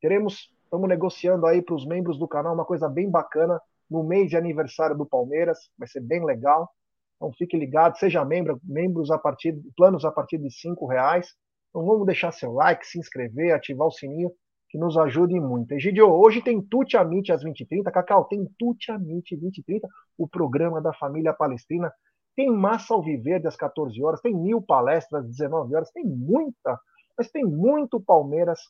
Teremos, 0.00 0.50
estamos 0.66 0.88
negociando 0.88 1.46
aí 1.46 1.62
para 1.62 1.74
os 1.74 1.86
membros 1.86 2.18
do 2.18 2.28
canal 2.28 2.52
uma 2.52 2.64
coisa 2.64 2.88
bem 2.88 3.10
bacana 3.10 3.60
no 3.88 4.02
mês 4.02 4.28
de 4.28 4.36
aniversário 4.36 4.96
do 4.96 5.06
Palmeiras, 5.06 5.58
vai 5.78 5.88
ser 5.88 6.00
bem 6.00 6.24
legal. 6.24 6.68
Então 7.16 7.32
fique 7.32 7.56
ligado, 7.56 7.96
seja 7.96 8.24
membro, 8.24 8.60
membros 8.62 9.10
a 9.10 9.18
partir, 9.18 9.56
planos 9.76 10.04
a 10.04 10.10
partir 10.10 10.38
de 10.38 10.50
cinco 10.50 10.86
reais. 10.86 11.28
Então 11.70 11.86
vamos 11.86 12.04
deixar 12.04 12.32
seu 12.32 12.52
like, 12.52 12.86
se 12.86 12.98
inscrever, 12.98 13.54
ativar 13.54 13.86
o 13.86 13.92
sininho, 13.92 14.30
que 14.68 14.76
nos 14.76 14.98
ajude 14.98 15.38
muito. 15.40 15.72
Egidio, 15.72 16.12
hoje 16.12 16.42
tem 16.42 16.60
Tuti 16.60 16.96
Amit 16.96 17.30
às 17.32 17.44
20h30. 17.44 17.90
Cacau, 17.92 18.24
tem 18.24 18.44
Tuti 18.58 18.90
Amit 18.90 19.34
às 19.34 19.40
20h30, 19.40 19.80
o 20.18 20.28
programa 20.28 20.80
da 20.82 20.92
família 20.92 21.32
palestina. 21.32 21.92
Tem 22.34 22.50
Massa 22.50 22.92
Alviverde 22.92 23.46
às 23.46 23.56
14 23.56 24.02
horas, 24.02 24.20
tem 24.20 24.34
mil 24.34 24.60
palestras 24.60 25.24
às 25.24 25.30
19 25.30 25.74
horas, 25.74 25.90
tem 25.90 26.04
muita, 26.04 26.78
mas 27.16 27.30
tem 27.30 27.44
muito 27.46 27.98
Palmeiras 27.98 28.60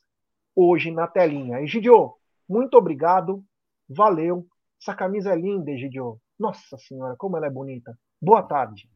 hoje 0.56 0.90
na 0.90 1.06
telinha. 1.06 1.60
Egidio, 1.60 2.14
muito 2.48 2.76
obrigado, 2.76 3.44
valeu. 3.88 4.46
Essa 4.80 4.94
camisa 4.94 5.32
é 5.32 5.36
linda, 5.36 5.70
Egidio. 5.70 6.18
Nossa 6.38 6.76
Senhora, 6.78 7.14
como 7.16 7.36
ela 7.36 7.46
é 7.46 7.50
bonita. 7.50 7.96
Boa 8.20 8.42
tarde. 8.42 8.90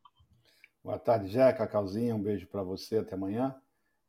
Boa 0.83 0.99
tarde, 0.99 1.29
Jé, 1.29 1.53
Cacauzinha. 1.53 2.15
Um 2.15 2.23
beijo 2.23 2.47
para 2.49 2.63
você. 2.63 2.99
Até 2.99 3.15
amanhã. 3.15 3.55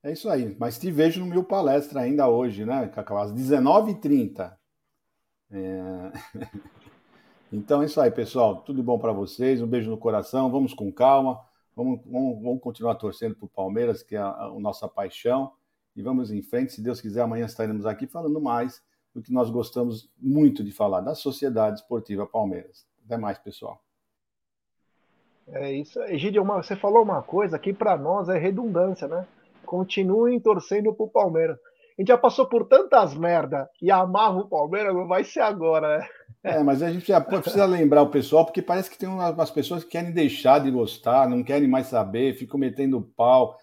É 0.03 0.11
isso 0.11 0.29
aí. 0.29 0.55
Mas 0.59 0.79
te 0.79 0.89
vejo 0.89 1.19
no 1.19 1.27
meu 1.27 1.43
palestra 1.43 2.01
ainda 2.01 2.27
hoje, 2.27 2.65
né, 2.65 2.87
Cacau? 2.87 3.17
Às 3.17 3.33
19h30. 3.33 4.55
É... 5.51 6.11
então 7.51 7.81
é 7.81 7.85
isso 7.85 7.99
aí, 7.99 8.09
pessoal. 8.09 8.61
Tudo 8.61 8.81
bom 8.81 8.97
para 8.97 9.11
vocês. 9.11 9.61
Um 9.61 9.67
beijo 9.67 9.91
no 9.91 9.97
coração. 9.97 10.49
Vamos 10.49 10.73
com 10.73 10.91
calma. 10.91 11.39
Vamos, 11.75 12.01
vamos, 12.05 12.41
vamos 12.41 12.61
continuar 12.61 12.95
torcendo 12.95 13.35
para 13.35 13.45
o 13.45 13.49
Palmeiras, 13.49 14.01
que 14.01 14.15
é 14.15 14.19
a, 14.19 14.29
a, 14.29 14.59
nossa 14.59 14.87
paixão. 14.87 15.53
E 15.95 16.01
vamos 16.01 16.31
em 16.31 16.41
frente. 16.41 16.73
Se 16.73 16.81
Deus 16.81 17.01
quiser, 17.01 17.21
amanhã 17.21 17.45
estaremos 17.45 17.85
aqui 17.85 18.07
falando 18.07 18.39
mais 18.39 18.81
do 19.13 19.21
que 19.21 19.31
nós 19.31 19.49
gostamos 19.49 20.09
muito 20.17 20.63
de 20.63 20.71
falar, 20.71 21.01
da 21.01 21.13
Sociedade 21.13 21.79
Esportiva 21.79 22.25
Palmeiras. 22.25 22.85
Até 23.05 23.17
mais, 23.17 23.37
pessoal. 23.37 23.81
É 25.47 25.71
isso. 25.71 26.01
Egidio, 26.03 26.45
você 26.45 26.75
falou 26.75 27.03
uma 27.03 27.21
coisa 27.21 27.59
que 27.59 27.73
para 27.73 27.97
nós 27.97 28.29
é 28.29 28.37
redundância, 28.37 29.07
né? 29.07 29.27
Continuem 29.65 30.39
torcendo 30.39 30.93
pro 30.93 31.07
Palmeiras. 31.07 31.57
A 31.97 32.01
gente 32.01 32.07
já 32.07 32.17
passou 32.17 32.47
por 32.47 32.65
tantas 32.67 33.13
merda 33.13 33.69
e 33.81 33.91
amarra 33.91 34.39
o 34.39 34.47
Palmeiras, 34.47 34.93
não 34.95 35.07
vai 35.07 35.23
ser 35.23 35.41
agora, 35.41 35.99
né? 35.99 36.07
É, 36.43 36.63
mas 36.63 36.81
a 36.81 36.91
gente 36.91 37.07
já 37.07 37.19
precisa 37.21 37.65
lembrar 37.65 38.01
o 38.01 38.09
pessoal, 38.09 38.45
porque 38.45 38.61
parece 38.61 38.89
que 38.89 38.97
tem 38.97 39.07
umas 39.07 39.51
pessoas 39.51 39.83
que 39.83 39.91
querem 39.91 40.11
deixar 40.11 40.59
de 40.59 40.71
gostar, 40.71 41.29
não 41.29 41.43
querem 41.43 41.67
mais 41.67 41.87
saber, 41.87 42.33
ficam 42.33 42.59
metendo 42.59 43.01
pau. 43.15 43.59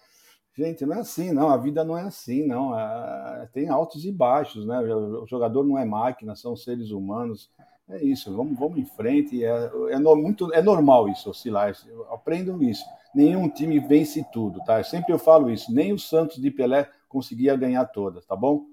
Gente, 0.59 0.85
não 0.85 0.97
é 0.97 0.99
assim, 0.99 1.31
não. 1.31 1.47
A 1.47 1.55
vida 1.55 1.85
não 1.85 1.97
é 1.97 2.01
assim, 2.01 2.45
não. 2.45 2.77
É, 2.77 3.47
tem 3.53 3.69
altos 3.69 4.03
e 4.03 4.11
baixos, 4.11 4.65
né? 4.65 4.77
O 4.81 5.25
jogador 5.25 5.63
não 5.63 5.77
é 5.77 5.85
máquina, 5.85 6.35
são 6.35 6.53
seres 6.53 6.91
humanos. 6.91 7.49
É 7.87 8.03
isso, 8.03 8.35
vamos, 8.35 8.59
vamos 8.59 8.77
em 8.77 8.83
frente. 8.83 9.41
É, 9.41 9.71
é, 9.91 9.97
no, 9.97 10.17
muito, 10.17 10.53
é 10.53 10.61
normal 10.61 11.07
isso, 11.07 11.29
oscilar. 11.29 11.73
Aprendam 12.11 12.61
isso. 12.61 12.83
Nenhum 13.15 13.47
time 13.47 13.79
vence 13.79 14.21
tudo, 14.33 14.61
tá? 14.65 14.83
Sempre 14.83 15.13
eu 15.13 15.17
falo 15.17 15.49
isso. 15.49 15.73
Nem 15.73 15.93
o 15.93 15.97
Santos 15.97 16.41
de 16.41 16.51
Pelé 16.51 16.89
conseguia 17.07 17.55
ganhar 17.55 17.85
todas, 17.85 18.25
tá 18.25 18.35
bom? 18.35 18.65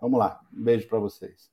Vamos 0.00 0.18
lá. 0.18 0.40
Um 0.50 0.64
beijo 0.64 0.88
para 0.88 0.98
vocês. 0.98 1.50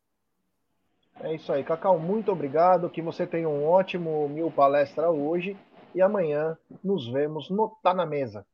É 1.20 1.36
isso 1.36 1.52
aí, 1.52 1.66
Cacau. 1.66 2.00
Muito 2.00 2.32
obrigado. 2.32 2.90
Que 2.90 3.02
você 3.02 3.28
tenha 3.28 3.50
um 3.50 3.66
ótimo 3.68 4.30
mil 4.30 4.50
palestra 4.50 5.12
hoje. 5.12 5.58
E 5.94 6.02
amanhã 6.02 6.58
nos 6.82 7.12
vemos 7.12 7.50
no 7.50 7.68
Tá 7.84 7.94
na 7.94 8.06
Mesa. 8.06 8.46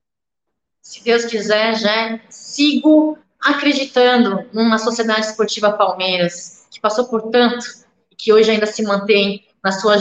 Se 0.87 1.03
Deus 1.03 1.25
quiser, 1.25 1.75
já 1.75 2.17
sigo 2.29 3.17
acreditando 3.41 4.47
numa 4.53 4.77
sociedade 4.77 5.25
esportiva 5.25 5.73
Palmeiras, 5.73 6.65
que 6.71 6.79
passou 6.79 7.09
por 7.09 7.23
tanto 7.23 7.65
que 8.17 8.31
hoje 8.31 8.51
ainda 8.51 8.65
se 8.65 8.81
mantém 8.83 9.45
na 9.61 9.73
sua, 9.73 9.97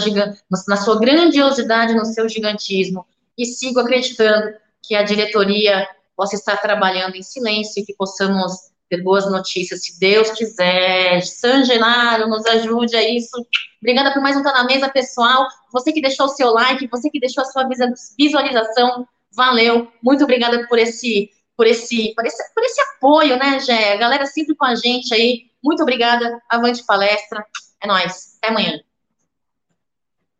na 0.69 0.77
sua 0.77 1.01
grandiosidade, 1.01 1.93
no 1.93 2.05
seu 2.05 2.29
gigantismo, 2.29 3.05
e 3.37 3.45
sigo 3.45 3.81
acreditando 3.81 4.55
que 4.81 4.95
a 4.95 5.03
diretoria 5.03 5.89
possa 6.17 6.37
estar 6.37 6.57
trabalhando 6.59 7.17
em 7.17 7.23
silêncio 7.23 7.83
e 7.83 7.85
que 7.85 7.95
possamos 7.95 8.53
ter 8.89 9.03
boas 9.03 9.29
notícias, 9.29 9.83
se 9.83 9.99
Deus 9.99 10.31
quiser. 10.31 11.21
San 11.23 11.65
Genaro, 11.65 12.29
nos 12.29 12.47
ajude 12.47 12.95
a 12.95 13.03
isso. 13.03 13.37
Obrigada 13.83 14.13
por 14.13 14.23
mais 14.23 14.37
um 14.37 14.43
Tá 14.45 14.53
na 14.53 14.65
Mesa, 14.65 14.89
pessoal. 14.89 15.49
Você 15.73 15.93
que 15.93 16.01
deixou 16.01 16.27
o 16.27 16.29
seu 16.29 16.53
like, 16.53 16.87
você 16.87 17.11
que 17.11 17.19
deixou 17.19 17.43
a 17.43 17.47
sua 17.47 17.69
visualização, 18.17 19.05
valeu. 19.37 19.93
Muito 20.03 20.25
obrigada 20.25 20.67
por 20.67 20.79
esse, 20.79 21.31
por 21.57 21.67
esse, 21.67 22.15
por 22.15 22.25
esse, 22.27 22.55
por 22.55 22.65
esse 22.65 22.81
apoio, 22.81 23.39
né, 23.39 23.61
Gé? 23.61 23.93
A 23.93 23.97
galera 23.97 24.27
sempre 24.27 24.57
com 24.57 24.65
a 24.65 24.75
gente 24.75 25.15
aí. 25.15 25.51
Muito 25.63 25.83
obrigada. 25.83 26.41
Avante 26.49 26.85
palestra. 26.85 27.45
É 27.83 27.87
nóis. 27.87 28.39
Até 28.39 28.49
amanhã. 28.49 28.81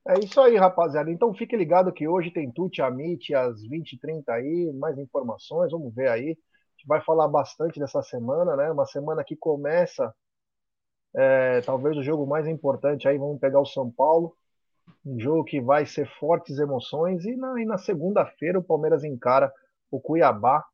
É 0.09 0.20
isso 0.20 0.40
aí, 0.40 0.56
rapaziada. 0.56 1.10
Então 1.10 1.35
fique 1.35 1.56
ligado 1.56 1.93
que 1.93 2.06
hoje 2.06 2.31
tem 2.31 2.51
Tuti 2.51 2.81
Amit 2.81 3.35
às 3.35 3.60
20h30 3.62 4.28
aí, 4.28 4.73
mais 4.73 4.97
informações, 4.98 5.73
vamos 5.73 5.93
ver 5.93 6.09
aí. 6.09 6.24
A 6.24 6.28
gente 6.28 6.86
vai 6.86 7.01
falar 7.01 7.27
bastante 7.27 7.81
dessa 7.81 8.01
semana, 8.05 8.55
né? 8.55 8.70
Uma 8.70 8.86
semana 8.86 9.24
que 9.24 9.35
começa, 9.35 10.14
é, 11.12 11.60
talvez 11.62 11.97
o 11.97 12.05
jogo 12.05 12.24
mais 12.24 12.47
importante 12.47 13.09
aí, 13.09 13.18
vamos 13.18 13.40
pegar 13.40 13.60
o 13.60 13.66
São 13.66 13.90
Paulo. 13.90 14.36
Um 15.04 15.18
jogo 15.18 15.44
que 15.44 15.60
vai 15.60 15.86
ser 15.86 16.08
fortes 16.18 16.58
emoções. 16.58 17.24
E 17.24 17.36
na, 17.36 17.54
na 17.64 17.78
segunda-feira 17.78 18.58
o 18.58 18.64
Palmeiras 18.64 19.04
encara 19.04 19.52
o 19.90 20.00
Cuiabá. 20.00 20.64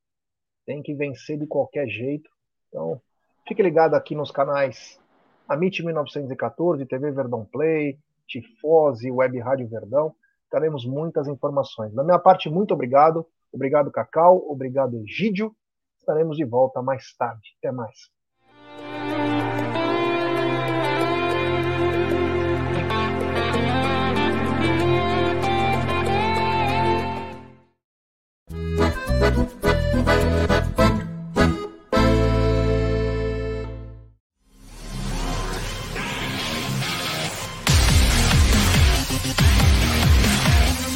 Tem 0.64 0.82
que 0.82 0.94
vencer 0.94 1.38
de 1.38 1.46
qualquer 1.46 1.88
jeito. 1.88 2.30
Então, 2.68 3.00
fique 3.46 3.62
ligado 3.62 3.94
aqui 3.94 4.14
nos 4.14 4.30
canais 4.30 5.00
Amit 5.48 5.82
1914, 5.84 6.86
TV 6.86 7.10
Verdão 7.10 7.44
Play, 7.44 7.98
Tifose, 8.26 9.10
Web 9.10 9.38
Rádio 9.40 9.68
Verdão. 9.68 10.14
Teremos 10.50 10.86
muitas 10.86 11.28
informações. 11.28 11.92
Da 11.92 12.04
minha 12.04 12.18
parte, 12.18 12.48
muito 12.48 12.72
obrigado. 12.74 13.26
Obrigado, 13.52 13.90
Cacau. 13.90 14.50
Obrigado, 14.50 14.96
Egídio. 14.96 15.54
Estaremos 15.98 16.36
de 16.36 16.44
volta 16.44 16.80
mais 16.80 17.14
tarde. 17.16 17.54
Até 17.58 17.70
mais. 17.70 18.21